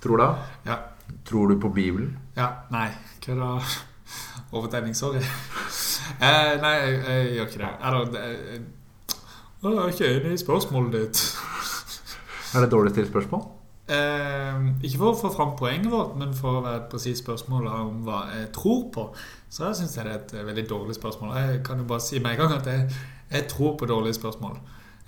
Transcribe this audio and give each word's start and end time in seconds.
Tror 0.00 0.20
da? 0.20 0.28
Ja. 0.66 0.76
Tror 1.28 1.48
du 1.48 1.60
på 1.60 1.68
Bibelen? 1.68 2.18
Ja. 2.36 2.48
Nei, 2.72 2.88
hva 3.24 3.36
da? 3.38 3.52
Overtegning, 4.56 4.96
sorry. 4.96 5.22
Eh, 6.20 6.56
nei, 6.60 6.72
jeg, 6.74 6.96
jeg 7.06 7.28
gjør 7.36 7.46
ikke 7.46 7.58
det. 7.60 7.68
Eller, 7.86 8.08
det 8.10 8.22
jeg, 8.26 8.62
jeg 9.62 9.76
er 9.78 9.92
ikke 9.92 10.08
enig 10.16 10.32
i 10.34 10.40
spørsmålet 10.42 10.96
ditt. 10.96 11.20
Er 12.54 12.64
det 12.64 12.70
dårlig 12.72 12.90
stilt 12.92 13.08
spørsmål? 13.12 13.44
Eh, 13.90 14.66
ikke 14.86 14.98
for 14.98 15.12
å 15.12 15.18
få 15.18 15.30
fram 15.34 15.54
poenget 15.58 15.90
vårt, 15.90 16.16
men 16.18 16.34
for 16.36 16.58
å 16.58 16.64
være 16.64 16.82
et 16.82 16.90
presist 16.92 17.24
spørsmål 17.24 17.70
om 17.70 18.02
hva 18.06 18.20
jeg 18.34 18.50
tror 18.54 18.84
på. 18.94 19.06
Så 19.50 19.70
syns 19.78 19.96
jeg 19.96 20.06
det 20.06 20.12
er 20.12 20.18
et 20.18 20.34
eh, 20.34 20.46
veldig 20.50 20.66
dårlig 20.70 20.98
spørsmål. 20.98 21.32
Jeg 21.38 21.62
kan 21.66 21.80
jo 21.82 21.88
bare 21.90 22.04
si 22.04 22.20
med 22.22 22.34
en 22.34 22.42
gang 22.42 22.56
at 22.58 22.68
jeg, 22.70 23.00
jeg 23.32 23.48
tror 23.54 23.78
på 23.78 23.88
dårlige 23.90 24.18
spørsmål. 24.18 24.58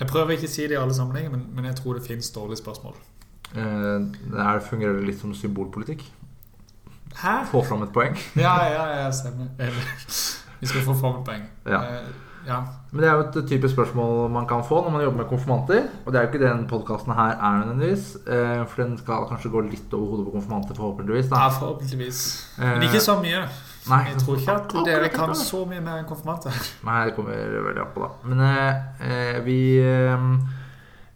Jeg 0.00 0.10
prøver 0.10 0.34
ikke 0.34 0.50
å 0.50 0.54
si 0.54 0.66
det 0.66 0.78
i 0.78 0.80
alle 0.80 0.96
sammenhenger, 0.96 1.34
men, 1.34 1.44
men 1.54 1.68
jeg 1.70 1.78
tror 1.78 1.98
det 1.98 2.06
fins 2.06 2.30
dårlige 2.34 2.62
spørsmål. 2.62 2.96
Eh, 3.54 4.00
det 4.32 4.62
fungerer 4.70 4.98
det 5.00 5.06
litt 5.10 5.20
som 5.20 5.34
symbolpolitikk. 5.34 6.04
Hæ? 7.22 7.44
Få 7.50 7.62
fram 7.68 7.82
et 7.82 7.92
poeng. 7.92 8.16
Ja, 8.36 8.56
ja, 8.72 8.84
ja, 9.04 9.10
stemmer. 9.12 9.46
Vi 10.60 10.66
skal 10.70 10.80
få 10.86 10.94
fram 10.94 11.18
et 11.20 11.24
poeng. 11.26 11.42
Ja. 11.66 11.82
Eh, 11.82 12.12
ja. 12.46 12.60
Men 12.90 13.00
det 13.04 13.08
er 13.08 13.12
jo 13.18 13.24
et 13.28 13.36
typisk 13.48 13.74
spørsmål 13.76 14.30
man 14.34 14.46
kan 14.50 14.64
få 14.66 14.80
når 14.82 14.90
man 14.90 15.02
jobber 15.04 15.18
med 15.22 15.28
konfirmanter. 15.30 15.84
Og 16.06 16.12
det 16.12 16.18
er 16.18 16.24
jo 16.24 16.30
ikke 16.32 16.40
det 16.42 16.48
denne 16.50 16.68
podkasten 16.70 17.12
her 17.14 17.36
er 17.36 17.58
nødvendigvis. 17.60 18.06
eh, 18.26 18.64
For 18.66 18.82
den 18.82 18.96
skal 18.98 19.28
kanskje 19.30 19.50
gå 19.52 19.60
litt 19.68 19.92
over 19.94 20.06
hodet 20.10 20.26
på 20.26 20.32
konfirmanter, 20.38 20.74
forhåpentligvis. 20.74 21.28
ja, 21.30 21.48
forhåpentligvis. 21.58 22.22
Men 22.58 22.82
ikke 22.88 23.00
så 23.04 23.18
mye. 23.20 23.44
Nei, 23.90 24.00
Jeg 24.08 24.18
tror 24.22 24.36
ikke 24.38 24.52
at 24.54 24.74
dere 24.86 25.08
kan 25.10 25.34
så 25.34 25.64
mye 25.66 25.80
mer 25.82 25.98
enn 26.00 26.06
konfirmanter. 26.06 26.54
Nei, 26.86 27.04
det 27.06 27.14
kommer 27.16 27.32
veldig 27.34 27.80
an 27.82 27.94
på, 27.94 28.00
da. 28.06 28.28
Men 28.28 28.42
eh, 28.48 29.40
vi, 29.44 29.56
eh, 29.82 30.26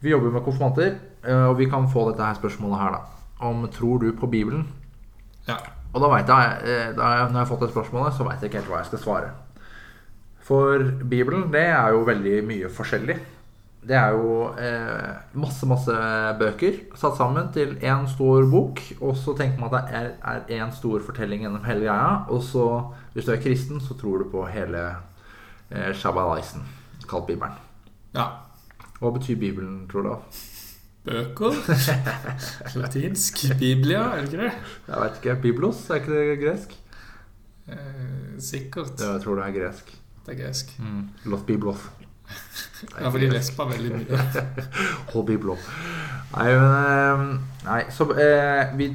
vi 0.02 0.10
jobber 0.10 0.30
med 0.34 0.42
konfirmanter, 0.44 0.96
og 1.26 1.56
vi 1.58 1.68
kan 1.70 1.88
få 1.90 2.08
dette 2.10 2.24
her 2.24 2.38
spørsmålet 2.38 2.78
her, 2.80 2.98
da. 2.98 3.46
Om 3.46 3.66
tror 3.72 3.98
du 3.98 4.12
på 4.16 4.28
Bibelen? 4.30 4.66
Ja. 5.48 5.56
Og 5.94 6.02
da 6.02 6.10
vet 6.12 6.28
jeg, 6.28 6.56
eh, 6.64 6.88
da 6.96 7.10
når 7.28 7.38
jeg 7.38 7.40
har 7.40 7.48
fått 7.48 7.64
det 7.64 7.72
spørsmålet, 7.72 8.14
så 8.14 8.26
veit 8.26 8.42
jeg 8.42 8.50
ikke 8.50 8.60
helt 8.60 8.72
hva 8.72 8.82
jeg 8.82 8.90
skal 8.90 9.02
svare. 9.04 9.30
For 10.46 10.84
Bibelen, 11.10 11.48
det 11.52 11.64
er 11.72 11.94
jo 11.94 12.04
veldig 12.06 12.36
mye 12.46 12.70
forskjellig. 12.70 13.16
Det 13.86 13.94
er 13.94 14.14
jo 14.18 14.50
eh, 14.58 15.12
masse, 15.38 15.66
masse 15.66 15.94
bøker 16.40 16.80
satt 16.98 17.16
sammen 17.18 17.52
til 17.54 17.76
én 17.78 18.06
stor 18.10 18.46
bok. 18.50 18.82
Og 19.00 19.14
så 19.16 19.34
tenker 19.38 19.62
man 19.62 19.74
at 19.78 19.92
det 19.92 20.02
er 20.20 20.64
én 20.64 20.74
stor 20.74 21.02
fortelling 21.06 21.46
gjennom 21.46 21.64
hele 21.66 21.86
greia. 21.86 22.26
Og 22.34 22.42
så, 22.42 22.66
hvis 23.14 23.28
du 23.28 23.32
er 23.34 23.42
kristen, 23.42 23.80
så 23.80 23.94
tror 23.98 24.22
du 24.24 24.30
på 24.30 24.44
hele 24.50 24.82
eh, 25.70 25.94
Shabbalaisen, 25.94 26.66
kalt 27.08 27.30
Bibelen. 27.30 27.54
Ja. 28.14 28.28
Hva 28.98 29.14
betyr 29.14 29.38
Bibelen, 29.38 29.86
tror 29.90 30.02
du? 30.02 30.12
Bøker. 31.06 31.54
Latinsk. 32.80 33.44
Biblia, 33.58 34.00
er 34.16 34.24
det 34.24 34.32
ikke 34.32 34.42
det? 34.42 34.52
Jeg 34.88 35.02
vet 35.02 35.20
ikke. 35.20 35.36
Biblos, 35.42 35.84
er 35.90 36.00
ikke 36.00 36.16
det 36.16 36.38
gresk? 36.40 36.72
Eh, 37.68 38.40
sikkert. 38.42 38.98
Jeg 39.00 39.22
tror 39.22 39.38
det 39.38 39.44
er 39.46 39.54
gresk. 39.60 39.92
Det 40.26 40.34
er 40.34 40.40
gresk. 40.44 40.72
Mm. 40.82 41.04
Los 41.30 41.46
Biblos. 41.46 41.86
Ja, 43.00 43.08
for 43.08 43.18
de 43.22 43.28
lesper 43.30 43.68
veldig 43.70 43.90
mye. 43.94 44.18
Hold 45.12 45.26
Biblos. 45.30 45.62
Nei, 46.34 46.48
men 46.52 46.74
eh, 46.76 47.22
Nei, 47.64 47.78
så 47.94 48.04
eh, 48.12 48.74
vi, 48.76 48.90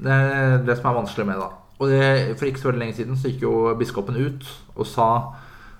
Det 0.00 0.10
er 0.12 0.56
det 0.66 0.74
som 0.80 0.88
er 0.90 0.96
vanskelig 0.96 1.26
med, 1.28 1.38
da. 1.38 1.50
Og 1.78 1.92
det, 1.92 2.00
For 2.40 2.48
ikke 2.48 2.62
så 2.64 2.70
veldig 2.70 2.82
lenge 2.82 2.96
siden 2.96 3.20
så 3.20 3.30
gikk 3.30 3.44
jo 3.44 3.52
biskopen 3.78 4.16
ut 4.18 4.48
og 4.74 4.88
sa 4.90 5.06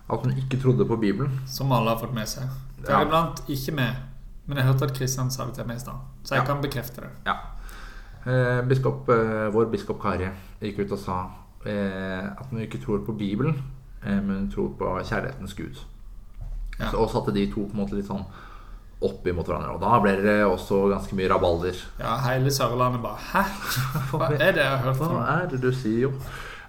at 0.07 0.23
hun 0.23 0.37
ikke 0.39 0.61
trodde 0.63 0.87
på 0.87 1.01
Bibelen. 1.03 1.41
Som 1.51 1.73
alle 1.75 1.97
har 1.97 1.99
fått 2.05 2.15
med 2.15 2.29
seg. 2.31 2.47
Det 2.85 2.93
Ja. 2.93 3.25
ikke 3.49 3.75
med. 3.81 4.05
Men 4.47 4.59
jeg 4.61 4.67
hørte 4.67 4.85
at 4.85 4.95
Kristian 4.95 5.31
sa 5.31 5.45
det 5.49 5.55
til 5.55 5.67
meg 5.67 5.77
i 5.77 5.81
stad. 5.81 5.95
Så 6.25 6.35
jeg 6.35 6.43
Ja. 6.43 6.47
kan 6.47 6.63
bekrefte 6.63 7.01
det. 7.03 7.11
Ja. 7.27 7.35
Eh, 8.27 8.63
biskop, 8.69 9.09
eh, 9.09 9.49
vår 9.55 9.71
biskop 9.71 10.01
Kari 10.03 10.29
gikk 10.63 10.79
ut 10.87 10.93
og 10.93 10.99
sa 10.99 11.19
eh, 11.67 12.25
at 12.31 12.47
hun 12.51 12.61
ikke 12.61 12.79
tror 12.85 13.05
på 13.07 13.13
Bibelen, 13.19 13.57
eh, 14.05 14.21
men 14.21 14.37
hun 14.37 14.51
tror 14.51 14.69
på 14.79 14.85
kjærlighetens 15.05 15.55
Gud. 15.55 15.77
Ja. 16.79 16.91
Så, 16.91 16.97
og 16.99 17.11
satte 17.11 17.33
de 17.35 17.47
to 17.53 17.65
på 17.67 17.73
en 17.75 17.81
måte 17.87 17.95
litt 17.97 18.07
sånn 18.07 18.25
opp 19.03 19.27
imot 19.27 19.47
hverandre. 19.47 19.75
Og 19.75 19.81
da 19.81 19.99
ble 20.01 20.13
det 20.23 20.45
også 20.47 20.89
ganske 20.93 21.15
mye 21.17 21.29
rabalder. 21.29 21.75
Ja, 22.01 22.17
hele 22.29 22.51
Sørlandet 22.51 23.03
bare 23.03 23.19
Hæ? 23.33 23.43
Hva 24.11 24.31
er 24.33 24.53
det 24.53 24.63
jeg 24.63 24.71
har 24.71 24.79
hørt 24.87 24.97
Hva 24.97 25.43
er 25.43 25.47
det 25.51 25.61
du 25.61 25.71
sier, 25.73 26.07
jo? 26.07 26.13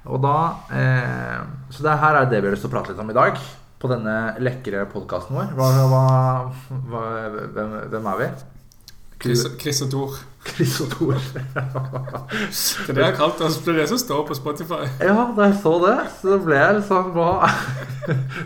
Og 0.08 0.22
da 0.24 0.34
eh, 0.72 1.40
Så 1.70 1.84
det 1.84 1.98
her 2.00 2.16
er 2.16 2.26
det 2.30 2.42
vi 2.42 2.48
har 2.50 2.56
lyst 2.56 2.64
til 2.66 2.72
å 2.72 2.74
prate 2.78 2.90
litt 2.94 3.00
om 3.00 3.10
i 3.10 3.14
dag. 3.14 3.38
På 3.78 3.90
denne 3.92 4.14
lekre 4.42 4.86
podkasten 4.90 5.38
vår. 5.38 5.52
Hva, 5.58 5.72
hva, 5.92 6.06
hva, 6.92 7.08
hvem, 7.54 7.76
hvem 7.94 8.14
er 8.14 8.22
vi? 8.24 8.30
Chris, 9.22 9.82
og 9.82 9.92
Tor. 9.92 10.18
Chris 10.48 10.80
og 10.82 10.92
Tor. 10.92 11.14
Det 11.14 12.90
er 12.90 12.94
det 12.94 13.02
jeg 13.02 13.06
har 13.06 13.16
kalt 13.18 13.42
oss. 13.42 13.58
Det 13.66 13.74
er 13.74 13.80
det 13.82 13.88
som 13.90 13.98
står 13.98 14.28
på 14.28 14.38
Spotify. 14.38 14.86
Ja, 15.02 15.16
da 15.38 15.48
jeg 15.50 15.58
så 15.64 15.74
det, 15.82 15.96
så 16.22 16.38
ble 16.44 16.60
jeg 16.60 16.84
sånn 16.88 17.10
hva 17.16 17.32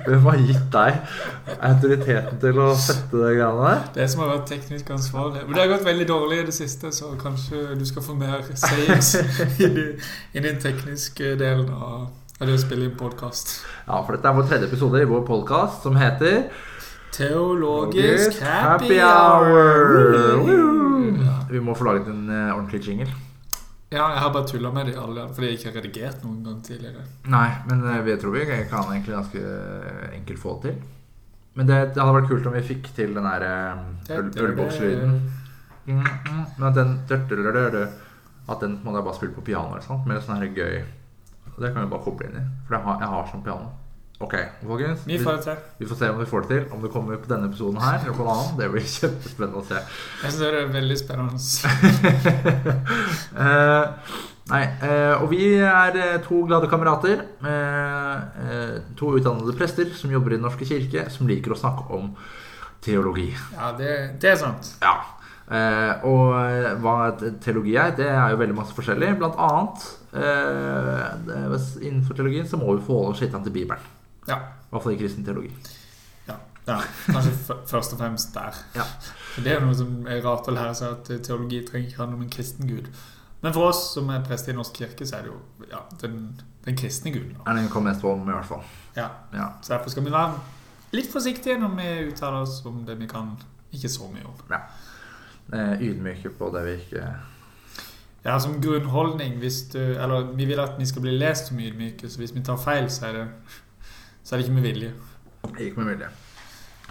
Hvem 0.08 0.24
har 0.26 0.40
gitt 0.42 0.70
deg 0.74 1.18
autoriteten 1.60 2.40
til 2.42 2.62
å 2.64 2.70
sette 2.80 3.20
de 3.20 3.34
greiene 3.36 3.68
der? 3.68 3.84
Det 4.00 4.08
som 4.10 4.24
har 4.24 4.32
vært 4.32 4.48
teknisk 4.50 4.90
ansvarlig. 4.96 5.44
Men 5.46 5.58
det 5.58 5.62
har 5.62 5.74
gått 5.76 5.86
veldig 5.86 6.08
dårlig 6.10 6.40
i 6.42 6.48
det 6.48 6.56
siste, 6.56 6.90
så 6.96 7.12
kanskje 7.22 7.76
du 7.78 7.86
skal 7.86 8.08
få 8.08 8.16
mer 8.18 8.48
sayings 8.56 9.14
i, 9.68 9.70
i 10.34 10.46
den 10.48 10.58
tekniske 10.64 11.36
delen 11.38 11.70
av, 11.76 12.08
det 12.50 12.56
å 12.58 12.62
spille 12.62 12.86
inn 12.88 12.96
podkast. 12.98 13.52
Ja, 13.86 14.00
for 14.06 14.16
dette 14.16 14.30
er 14.30 14.38
vår 14.38 14.48
tredje 14.50 14.68
episode 14.70 15.02
i 15.02 15.08
vår 15.10 15.26
podkast 15.28 15.84
som 15.86 15.98
heter 16.00 16.48
Teologisk 17.12 18.40
happy 18.42 18.98
hour. 19.04 20.40
hour. 20.40 21.20
Ja. 21.22 21.36
Vi 21.52 21.60
må 21.60 21.76
få 21.76 21.84
laget 21.90 22.08
en 22.08 22.24
uh, 22.32 22.54
ordentlig 22.56 22.82
jingle. 22.88 23.10
Ja, 23.92 24.06
jeg 24.14 24.22
har 24.24 24.32
bare 24.32 24.48
tulla 24.48 24.72
med 24.72 24.88
de 24.88 24.94
alle, 24.96 25.26
fordi 25.36 25.50
jeg 25.50 25.58
ikke 25.60 25.68
har 25.70 25.76
redigert 25.82 26.22
noen 26.24 26.40
gang 26.46 26.62
tidligere. 26.64 27.04
Nei, 27.28 27.50
men 27.68 27.84
uh, 27.84 27.98
vi 28.06 28.16
tror 28.22 28.38
vi 28.38 28.46
kan 28.72 28.88
egentlig 28.94 29.18
ganske 29.18 29.42
enkelt 30.16 30.40
få 30.40 30.56
det 30.64 30.72
til. 30.72 30.80
Men 31.60 31.68
det, 31.68 31.82
det 31.94 32.00
hadde 32.00 32.16
vært 32.16 32.30
kult 32.32 32.48
om 32.48 32.56
vi 32.56 32.64
fikk 32.64 32.88
til 32.96 33.12
den 33.18 33.28
der 33.28 33.44
uh, 33.44 33.84
øl- 34.16 34.32
ølbokslyden. 34.48 35.20
Men 35.92 36.68
at 36.70 36.76
den 36.80 36.98
At 38.50 38.60
den 38.62 38.80
må 38.84 38.96
jeg 38.96 39.04
bare 39.04 39.16
spille 39.16 39.34
på 39.36 39.42
piano 39.46 39.76
eller 39.76 39.84
sånt, 39.86 40.08
med 40.08 40.24
sånn 40.24 40.40
her 40.42 40.50
gøy 40.56 40.82
Det 41.58 41.74
kan 41.74 41.84
vi 41.84 41.92
bare 41.92 42.04
koble 42.06 42.30
inn 42.30 42.40
i. 42.40 42.44
For 42.68 42.78
jeg 42.78 42.86
har, 42.88 43.00
jeg 43.04 43.14
har 43.16 43.32
sånn 43.32 43.46
piano. 43.46 43.72
Ok, 44.22 44.36
folkens. 44.68 45.06
Vi 45.10 45.18
får 45.20 45.40
til. 45.42 45.62
Vi 45.80 45.88
får 45.90 45.98
se 45.98 46.10
om 46.14 46.20
vi 46.20 46.26
får 46.30 46.44
det 46.46 46.50
til. 46.52 46.66
Om 46.76 46.84
det 46.86 46.92
kommer 46.94 47.18
på 47.18 47.30
denne 47.32 47.48
episoden 47.50 47.82
her 47.82 48.00
eller 48.04 48.18
på 48.18 48.26
en 48.26 48.34
annen. 48.34 48.58
Det 48.60 48.68
blir 48.74 48.86
kjempespennende 49.00 49.62
å 49.62 49.66
se. 49.66 49.80
Jeg 49.80 50.34
synes 50.34 50.42
det 50.44 50.50
er 50.60 50.76
veldig 50.76 50.98
spennende. 51.00 51.38
uh, 53.38 54.12
nei, 54.52 54.62
uh, 54.84 55.16
og 55.24 55.26
vi 55.32 55.48
er 55.58 55.98
eh, 56.04 56.20
to 56.28 56.44
glade 56.46 56.70
kamerater. 56.70 57.26
Uh, 57.42 58.78
to 59.00 59.16
utdannede 59.18 59.58
prester 59.58 59.90
som 59.98 60.14
jobber 60.14 60.36
i 60.36 60.38
Den 60.38 60.46
norske 60.46 60.70
kirke, 60.70 61.08
som 61.14 61.30
liker 61.30 61.56
å 61.56 61.60
snakke 61.64 61.90
om 61.98 62.14
teologi. 62.86 63.32
Ja, 63.56 63.74
det, 63.78 63.96
det 64.22 64.36
er 64.36 64.40
sant. 64.42 64.76
Ja. 64.86 65.00
Eh, 65.52 66.06
og 66.08 66.30
eh, 66.40 66.70
hva 66.80 66.96
teologi 67.44 67.74
er, 67.76 67.92
det 67.98 68.08
er 68.08 68.32
jo 68.32 68.40
veldig 68.40 68.56
masse 68.56 68.76
forskjellig. 68.76 69.10
Blant 69.20 69.40
annet 69.42 69.88
eh, 70.16 71.08
det, 71.28 71.62
innenfor 71.82 72.16
teologien 72.16 72.48
så 72.48 72.60
må 72.60 72.78
vi 72.78 72.86
forholde 72.86 73.16
oss 73.18 73.24
litt 73.24 73.36
til 73.36 73.56
Bibelen. 73.56 73.90
Ja. 74.30 74.38
I 74.40 74.72
hvert 74.72 74.86
fall 74.86 74.96
i 74.96 75.00
kristen 75.02 75.26
teologi. 75.28 75.52
Ja, 76.30 76.38
ja 76.70 76.78
kanskje 77.08 77.34
først 77.68 77.98
og 77.98 78.00
fremst 78.00 78.32
der. 78.38 78.62
Ja. 78.78 78.86
For 79.34 79.44
Det 79.44 79.58
er 79.58 79.66
noe 79.66 79.76
som 79.76 80.06
er 80.08 80.24
rart 80.24 80.48
å 80.48 80.56
lære 80.56 80.78
seg, 80.80 80.96
at 80.96 81.26
teologi 81.28 81.66
trenger 81.68 81.90
ikke 81.90 82.04
handle 82.06 82.22
om 82.22 82.24
en 82.28 82.32
kristen 82.32 82.72
gud. 82.72 82.88
Men 83.42 83.56
for 83.58 83.72
oss 83.72 83.82
som 83.96 84.10
er 84.14 84.24
prester 84.24 84.54
i 84.54 84.56
Norsk 84.56 84.76
kirke, 84.78 85.06
så 85.10 85.18
er 85.18 85.26
det 85.26 85.34
jo 85.34 85.68
ja, 85.72 85.82
den, 86.04 86.20
den 86.64 86.78
kristne 86.78 87.12
guden. 87.12 87.34
Ja, 87.40 87.48
Er 87.50 87.58
den 87.58 87.72
kommer 87.74 87.92
mest 87.92 88.06
om, 88.06 88.22
i 88.24 88.36
hvert 88.38 88.48
fall. 88.48 88.64
Ja. 88.96 89.10
Ja. 89.34 89.50
Så 89.66 89.74
derfor 89.74 89.92
skal 89.92 90.06
vi 90.06 90.14
være 90.14 90.38
litt 90.96 91.12
forsiktige 91.12 91.58
når 91.60 91.76
vi 91.80 91.90
uttaler 92.12 92.46
oss 92.46 92.62
om 92.70 92.84
det 92.88 93.00
vi 93.00 93.10
kan 93.10 93.34
ikke 93.74 93.90
så 93.90 94.08
mye 94.12 94.28
om. 94.30 94.38
Eh, 94.52 94.88
ydmyke 95.54 96.30
på 96.38 96.48
det 96.56 96.64
vi 96.66 96.78
ikke 96.80 97.04
Ja, 98.24 98.38
som 98.40 98.60
grunnholdning 98.62 99.40
hvis 99.42 99.64
du, 99.74 99.80
Eller 99.80 100.30
vi 100.38 100.46
vil 100.46 100.60
at 100.62 100.78
vi 100.80 100.86
skal 100.86 101.02
bli 101.02 101.16
lest 101.18 101.50
som 101.50 101.60
ydmyke, 101.60 102.10
så 102.10 102.22
hvis 102.22 102.36
vi 102.36 102.44
tar 102.46 102.60
feil, 102.62 102.90
så 102.90 103.08
er 103.10 103.18
det, 103.18 103.28
så 104.24 104.36
er 104.36 104.40
det 104.40 104.46
ikke 104.46 104.56
med 104.60 104.68
vilje. 104.68 104.92
Ikke 105.60 105.82
med 105.82 105.94
vilje. 105.96 106.10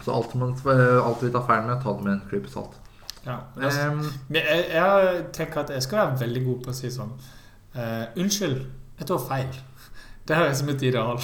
Så 0.03 0.13
alt, 0.17 0.35
man, 0.35 0.55
eh, 0.67 1.07
alt 1.07 1.23
vi 1.23 1.31
tar 1.31 1.47
feil 1.47 1.67
med, 1.67 1.83
ta 1.83 1.93
det 1.97 2.05
med 2.05 2.13
en 2.13 2.23
klype 2.29 2.51
salt. 2.51 2.77
Ja, 3.27 3.37
men 3.55 3.65
altså, 3.65 3.89
um, 3.93 4.05
jeg, 4.35 4.65
jeg 4.73 5.25
tenker 5.37 5.61
at 5.61 5.71
jeg 5.71 5.83
skal 5.85 5.99
være 5.99 6.21
veldig 6.23 6.45
god 6.45 6.63
på 6.65 6.73
å 6.73 6.77
si 6.79 6.89
sånn 6.91 7.11
uh, 7.77 8.07
Unnskyld, 8.17 8.63
jeg 8.99 9.09
tar 9.11 9.27
feil. 9.29 9.59
Det 10.29 10.39
høres 10.39 10.63
som 10.63 10.71
et 10.73 10.83
ideal. 10.89 11.21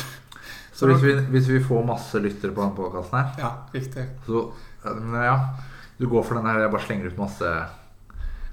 så 0.77 0.91
hvis 0.91 1.03
vi, 1.03 1.15
hvis 1.32 1.49
vi 1.49 1.62
får 1.65 1.87
masse 1.89 2.21
lyttere 2.21 2.53
på 2.53 2.62
denne 2.62 2.77
podkasten 2.77 3.17
her, 3.19 3.32
Ja, 3.41 3.53
riktig. 3.75 4.05
så 4.27 4.44
ja, 4.85 5.39
Du 5.98 6.08
går 6.08 6.25
for 6.28 6.38
den 6.38 6.46
her 6.48 6.60
jeg 6.60 6.72
bare 6.75 6.87
slenger 6.87 7.10
ut 7.12 7.19
masse 7.20 7.50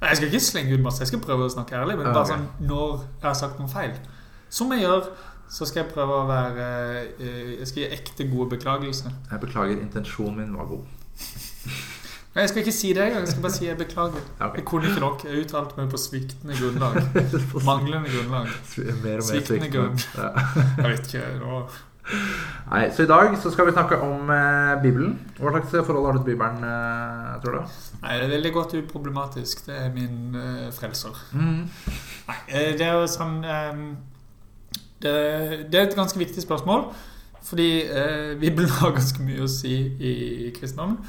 Nei, 0.03 0.09
Jeg 0.09 0.17
skal 0.19 0.27
ikke 0.29 0.43
slenge 0.43 0.77
ut 0.77 0.83
masse, 0.83 1.01
jeg 1.03 1.11
skal 1.11 1.21
prøve 1.23 1.45
å 1.47 1.51
snakke 1.51 1.77
ærlig. 1.79 1.95
Men 1.99 2.09
bare 2.11 2.25
okay. 2.25 2.35
sånn 2.35 2.67
når 2.67 3.05
jeg 3.05 3.27
har 3.29 3.37
sagt 3.39 3.61
noe 3.61 3.71
feil, 3.71 3.93
som 4.51 4.73
jeg 4.75 4.83
gjør, 4.83 5.07
så 5.53 5.67
skal 5.69 5.83
jeg 5.83 5.93
prøve 5.93 6.17
å 6.17 6.27
være 6.27 6.67
eh, 7.21 7.53
Jeg 7.59 7.69
skal 7.69 7.83
gi 7.83 7.89
ekte 7.95 8.27
gode 8.31 8.55
beklagelser. 8.55 9.13
Jeg 9.31 9.43
beklager, 9.43 9.79
intensjonen 9.79 10.39
min 10.41 10.55
var 10.57 10.67
god. 10.71 10.87
Nei, 12.33 12.41
Jeg 12.41 12.49
skal 12.49 12.63
ikke 12.63 12.73
si 12.73 12.91
det 12.97 13.05
engang. 13.05 13.23
Jeg 13.27 13.31
skal 13.35 13.45
bare 13.45 13.53
si 13.53 13.65
jeg 13.67 13.77
beklager. 13.77 14.27
Okay. 14.39 14.59
Jeg 14.59 14.65
kunne 14.65 14.89
ikke 14.89 15.03
nok. 15.03 15.25
Jeg 15.29 15.45
uttalte 15.45 15.77
meg 15.77 15.91
på 15.93 16.01
sviktende 16.01 16.57
grunnlag. 16.57 16.97
Manglende 17.69 18.09
grunnlag. 18.09 18.53
Mer 18.77 18.93
og 18.95 19.03
mer 19.05 19.25
Sviktende 19.27 19.69
grunn. 19.69 19.99
Ja. 20.17 20.31
Jeg 20.79 20.87
vet 20.87 21.11
ikke. 21.11 21.27
Nå. 21.43 21.59
Nei, 22.71 22.89
så 22.91 23.03
i 23.03 23.07
dag 23.07 23.35
så 23.39 23.51
skal 23.51 23.67
vi 23.67 23.73
snakke 23.75 23.97
om 24.03 24.29
eh, 24.33 24.81
Bibelen. 24.83 25.15
Hva 25.37 25.53
slags 25.53 25.71
forhold 25.87 26.05
har 26.05 26.17
du 26.17 26.23
til 26.23 26.33
Bibelen, 26.33 26.63
eh, 26.67 27.35
tror 27.43 27.57
du? 27.57 27.77
Nei, 28.03 28.17
det 28.17 28.25
er 28.25 28.33
veldig 28.35 28.53
godt 28.55 28.75
uproblematisk. 28.79 29.65
Det 29.67 29.77
er 29.85 29.91
min 29.93 30.35
eh, 30.35 30.69
frelser. 30.75 31.15
Mm. 31.31 31.63
Nei, 32.27 32.37
eh, 32.47 32.71
det 32.79 32.87
er 32.87 32.97
jo 32.97 33.07
sånn 33.07 33.39
det, 35.03 35.13
det 35.71 35.79
er 35.79 35.87
et 35.87 35.95
ganske 35.95 36.19
viktig 36.19 36.43
spørsmål. 36.43 36.87
Fordi 37.43 37.69
eh, 37.83 38.39
Bibelen 38.39 38.71
har 38.79 38.95
ganske 38.95 39.23
mye 39.23 39.45
å 39.45 39.51
si 39.51 39.75
i, 39.99 40.15
i 40.47 40.55
kristendommen. 40.55 40.99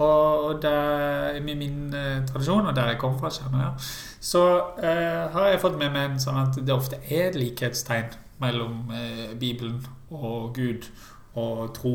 Og 0.00 0.62
der, 0.62 1.36
i 1.36 1.42
min 1.44 1.92
eh, 1.92 2.24
tradisjon, 2.26 2.66
og 2.66 2.74
der 2.76 2.94
jeg 2.94 3.00
kommer 3.02 3.20
fra, 3.20 3.30
jeg, 3.30 3.90
så 4.20 4.42
har 4.80 5.46
jeg 5.50 5.60
fått 5.60 5.78
med 5.78 5.92
meg 5.92 6.10
en 6.14 6.20
sånn 6.22 6.38
at 6.40 6.58
det 6.58 6.74
ofte 6.74 6.98
er 7.10 7.28
et 7.28 7.38
likhetstegn 7.38 8.14
mellom 8.40 8.90
eh, 8.96 9.30
Bibelen 9.40 9.78
og 10.10 10.54
Gud 10.56 10.88
og 11.38 11.70
tro. 11.76 11.94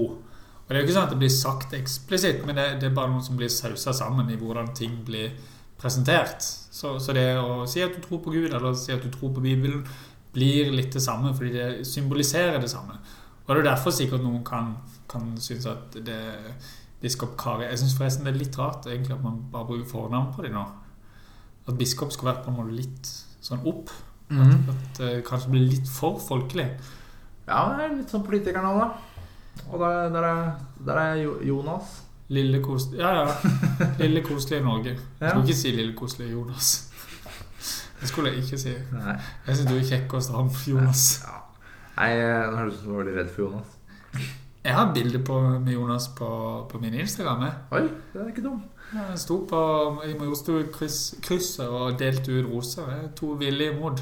Og 0.66 0.70
Det 0.70 0.78
er 0.78 0.82
jo 0.82 0.88
ikke 0.88 0.96
sånn 0.96 1.10
at 1.10 1.14
det 1.14 1.22
blir 1.22 1.34
sagt 1.34 1.76
eksplisitt, 1.78 2.46
men 2.46 2.58
det, 2.58 2.66
det 2.82 2.90
er 2.90 2.98
bare 2.98 3.12
noen 3.12 3.26
som 3.26 3.38
blir 3.38 3.52
sausa 3.54 3.94
sammen 3.94 4.32
i 4.34 4.40
hvordan 4.40 4.74
ting 4.78 4.98
blir 5.06 5.36
presentert. 5.78 6.42
Så, 6.46 6.96
så 7.00 7.14
det 7.14 7.28
å 7.38 7.66
si 7.70 7.84
at 7.86 7.94
du 7.94 8.02
tror 8.02 8.24
på 8.24 8.34
Gud, 8.34 8.50
eller 8.50 8.74
si 8.80 8.94
at 8.96 9.04
du 9.04 9.12
tror 9.14 9.36
på 9.36 9.44
Bibelen, 9.44 9.84
blir 10.36 10.72
litt 10.74 10.92
det 10.92 11.04
samme, 11.04 11.32
fordi 11.36 11.54
det 11.54 11.68
symboliserer 11.88 12.58
det 12.60 12.72
samme. 12.72 12.98
Og 13.46 13.54
det 13.54 13.62
er 13.62 13.70
derfor 13.70 13.94
sikkert 13.94 14.24
noen 14.26 14.42
kan, 14.44 14.74
kan 15.12 15.36
synes 15.40 15.68
at 15.70 15.96
det 16.06 16.18
biskop 17.02 17.36
Kari 17.38 17.68
Jeg 17.68 17.80
syns 17.82 17.94
forresten 17.98 18.26
det 18.26 18.34
er 18.34 18.42
litt 18.42 18.58
rart 18.58 18.88
egentlig 18.90 19.14
at 19.14 19.24
man 19.24 19.44
bare 19.54 19.68
bruker 19.70 19.88
fornavn 19.90 20.34
på 20.34 20.46
dem 20.46 20.58
nå. 20.58 20.66
At 21.70 21.78
biskop 21.78 22.14
skulle 22.14 22.34
vært 22.34 22.46
på 22.46 22.52
en 22.52 22.58
måte 22.58 22.76
litt 22.76 23.12
sånn 23.46 23.64
opp. 23.70 23.94
Mm. 24.30 24.70
at 24.72 24.98
det 24.98 25.10
kanskje 25.28 25.52
blir 25.54 25.68
litt 25.70 25.90
for 25.90 26.18
folkelig. 26.20 26.66
Ja, 27.46 27.60
det 27.78 27.84
er 27.86 27.94
litt 28.00 28.10
sånn 28.10 28.24
politikerne 28.26 28.72
òg, 28.74 28.80
da. 28.82 28.88
Og 29.70 29.80
der, 29.80 30.10
der, 30.14 30.26
er, 30.32 30.50
der 30.88 31.02
er 31.02 31.22
Jonas. 31.46 32.02
Lille 32.34 32.58
koselige 32.64 33.04
Ja, 33.04 33.12
ja. 33.22 33.86
Lille 34.00 34.24
koselige 34.26 34.64
Norge. 34.66 34.96
Jeg 35.20 35.30
skulle 35.30 35.46
ikke 35.46 35.60
si 35.60 35.72
lille 35.76 35.94
koselige 35.98 36.32
Jonas. 36.32 36.72
Det 38.02 38.10
skulle 38.10 38.32
jeg 38.34 38.44
ikke 38.44 38.58
si. 38.58 38.74
Nei. 38.94 39.14
Jeg 39.48 39.58
syns 39.60 39.70
du 39.70 39.76
er 39.78 39.86
kjekkest 39.92 40.34
av 40.34 40.58
Jonas. 40.68 41.04
Ja. 41.26 41.38
Nei, 41.96 42.10
eh, 42.20 42.50
nå 42.50 42.58
høres 42.58 42.74
det 42.74 42.80
ut 42.80 42.82
som 42.82 42.90
du 42.90 42.96
var 42.96 43.04
veldig 43.04 43.18
redd 43.20 43.30
for 43.36 43.46
Jonas. 43.46 43.76
Jeg 44.66 44.74
har 44.74 44.94
bilde 44.94 45.20
med 45.62 45.74
Jonas 45.74 46.08
på, 46.18 46.28
på 46.72 46.80
min 46.82 46.94
Instagram. 46.94 47.44
jeg. 47.46 47.54
Oi, 47.72 47.82
det 48.14 48.22
er 48.22 48.28
ikke 48.34 48.44
dum. 48.44 48.64
Jeg 48.94 49.20
sto 49.22 49.38
på 49.50 49.60
i 50.06 50.14
Majorstuen-krysset 50.18 51.68
og 51.68 52.00
delte 52.00 52.34
ut 52.34 52.50
roser. 52.50 52.90
Er 52.90 53.08
To 53.16 53.36
villige 53.38 53.74
imot. 53.76 54.02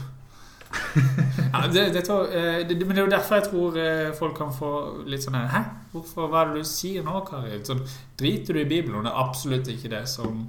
Ja, 1.53 1.67
det, 1.69 1.83
det, 1.93 2.01
tror- 2.07 2.29
eh, 2.33 2.63
det, 2.67 2.77
men 2.81 2.95
det 2.95 3.01
er 3.03 3.05
jo 3.07 3.11
derfor 3.13 3.35
jeg 3.39 3.47
tror 3.49 3.75
eh, 3.77 4.11
folk 4.17 4.37
kan 4.37 4.53
få 4.53 4.69
litt 5.09 5.23
sånn 5.25 5.35
Hæ? 5.37 5.59
Hvorfor, 5.93 6.29
hva 6.31 6.41
er 6.43 6.53
det 6.53 6.63
du 6.63 6.69
sier 6.69 7.03
nå, 7.05 7.19
Kari? 7.27 7.59
Sånn, 7.67 7.83
driter 8.19 8.57
du 8.57 8.61
i 8.63 8.69
Bibelen? 8.69 8.99
Og 9.01 9.05
det 9.05 9.11
er 9.13 9.19
absolutt 9.21 9.69
ikke 9.73 9.91
det 9.93 10.03
som 10.09 10.47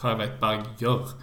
Kari 0.00 0.18
Weitberg 0.20 0.66
gjør. 0.82 1.14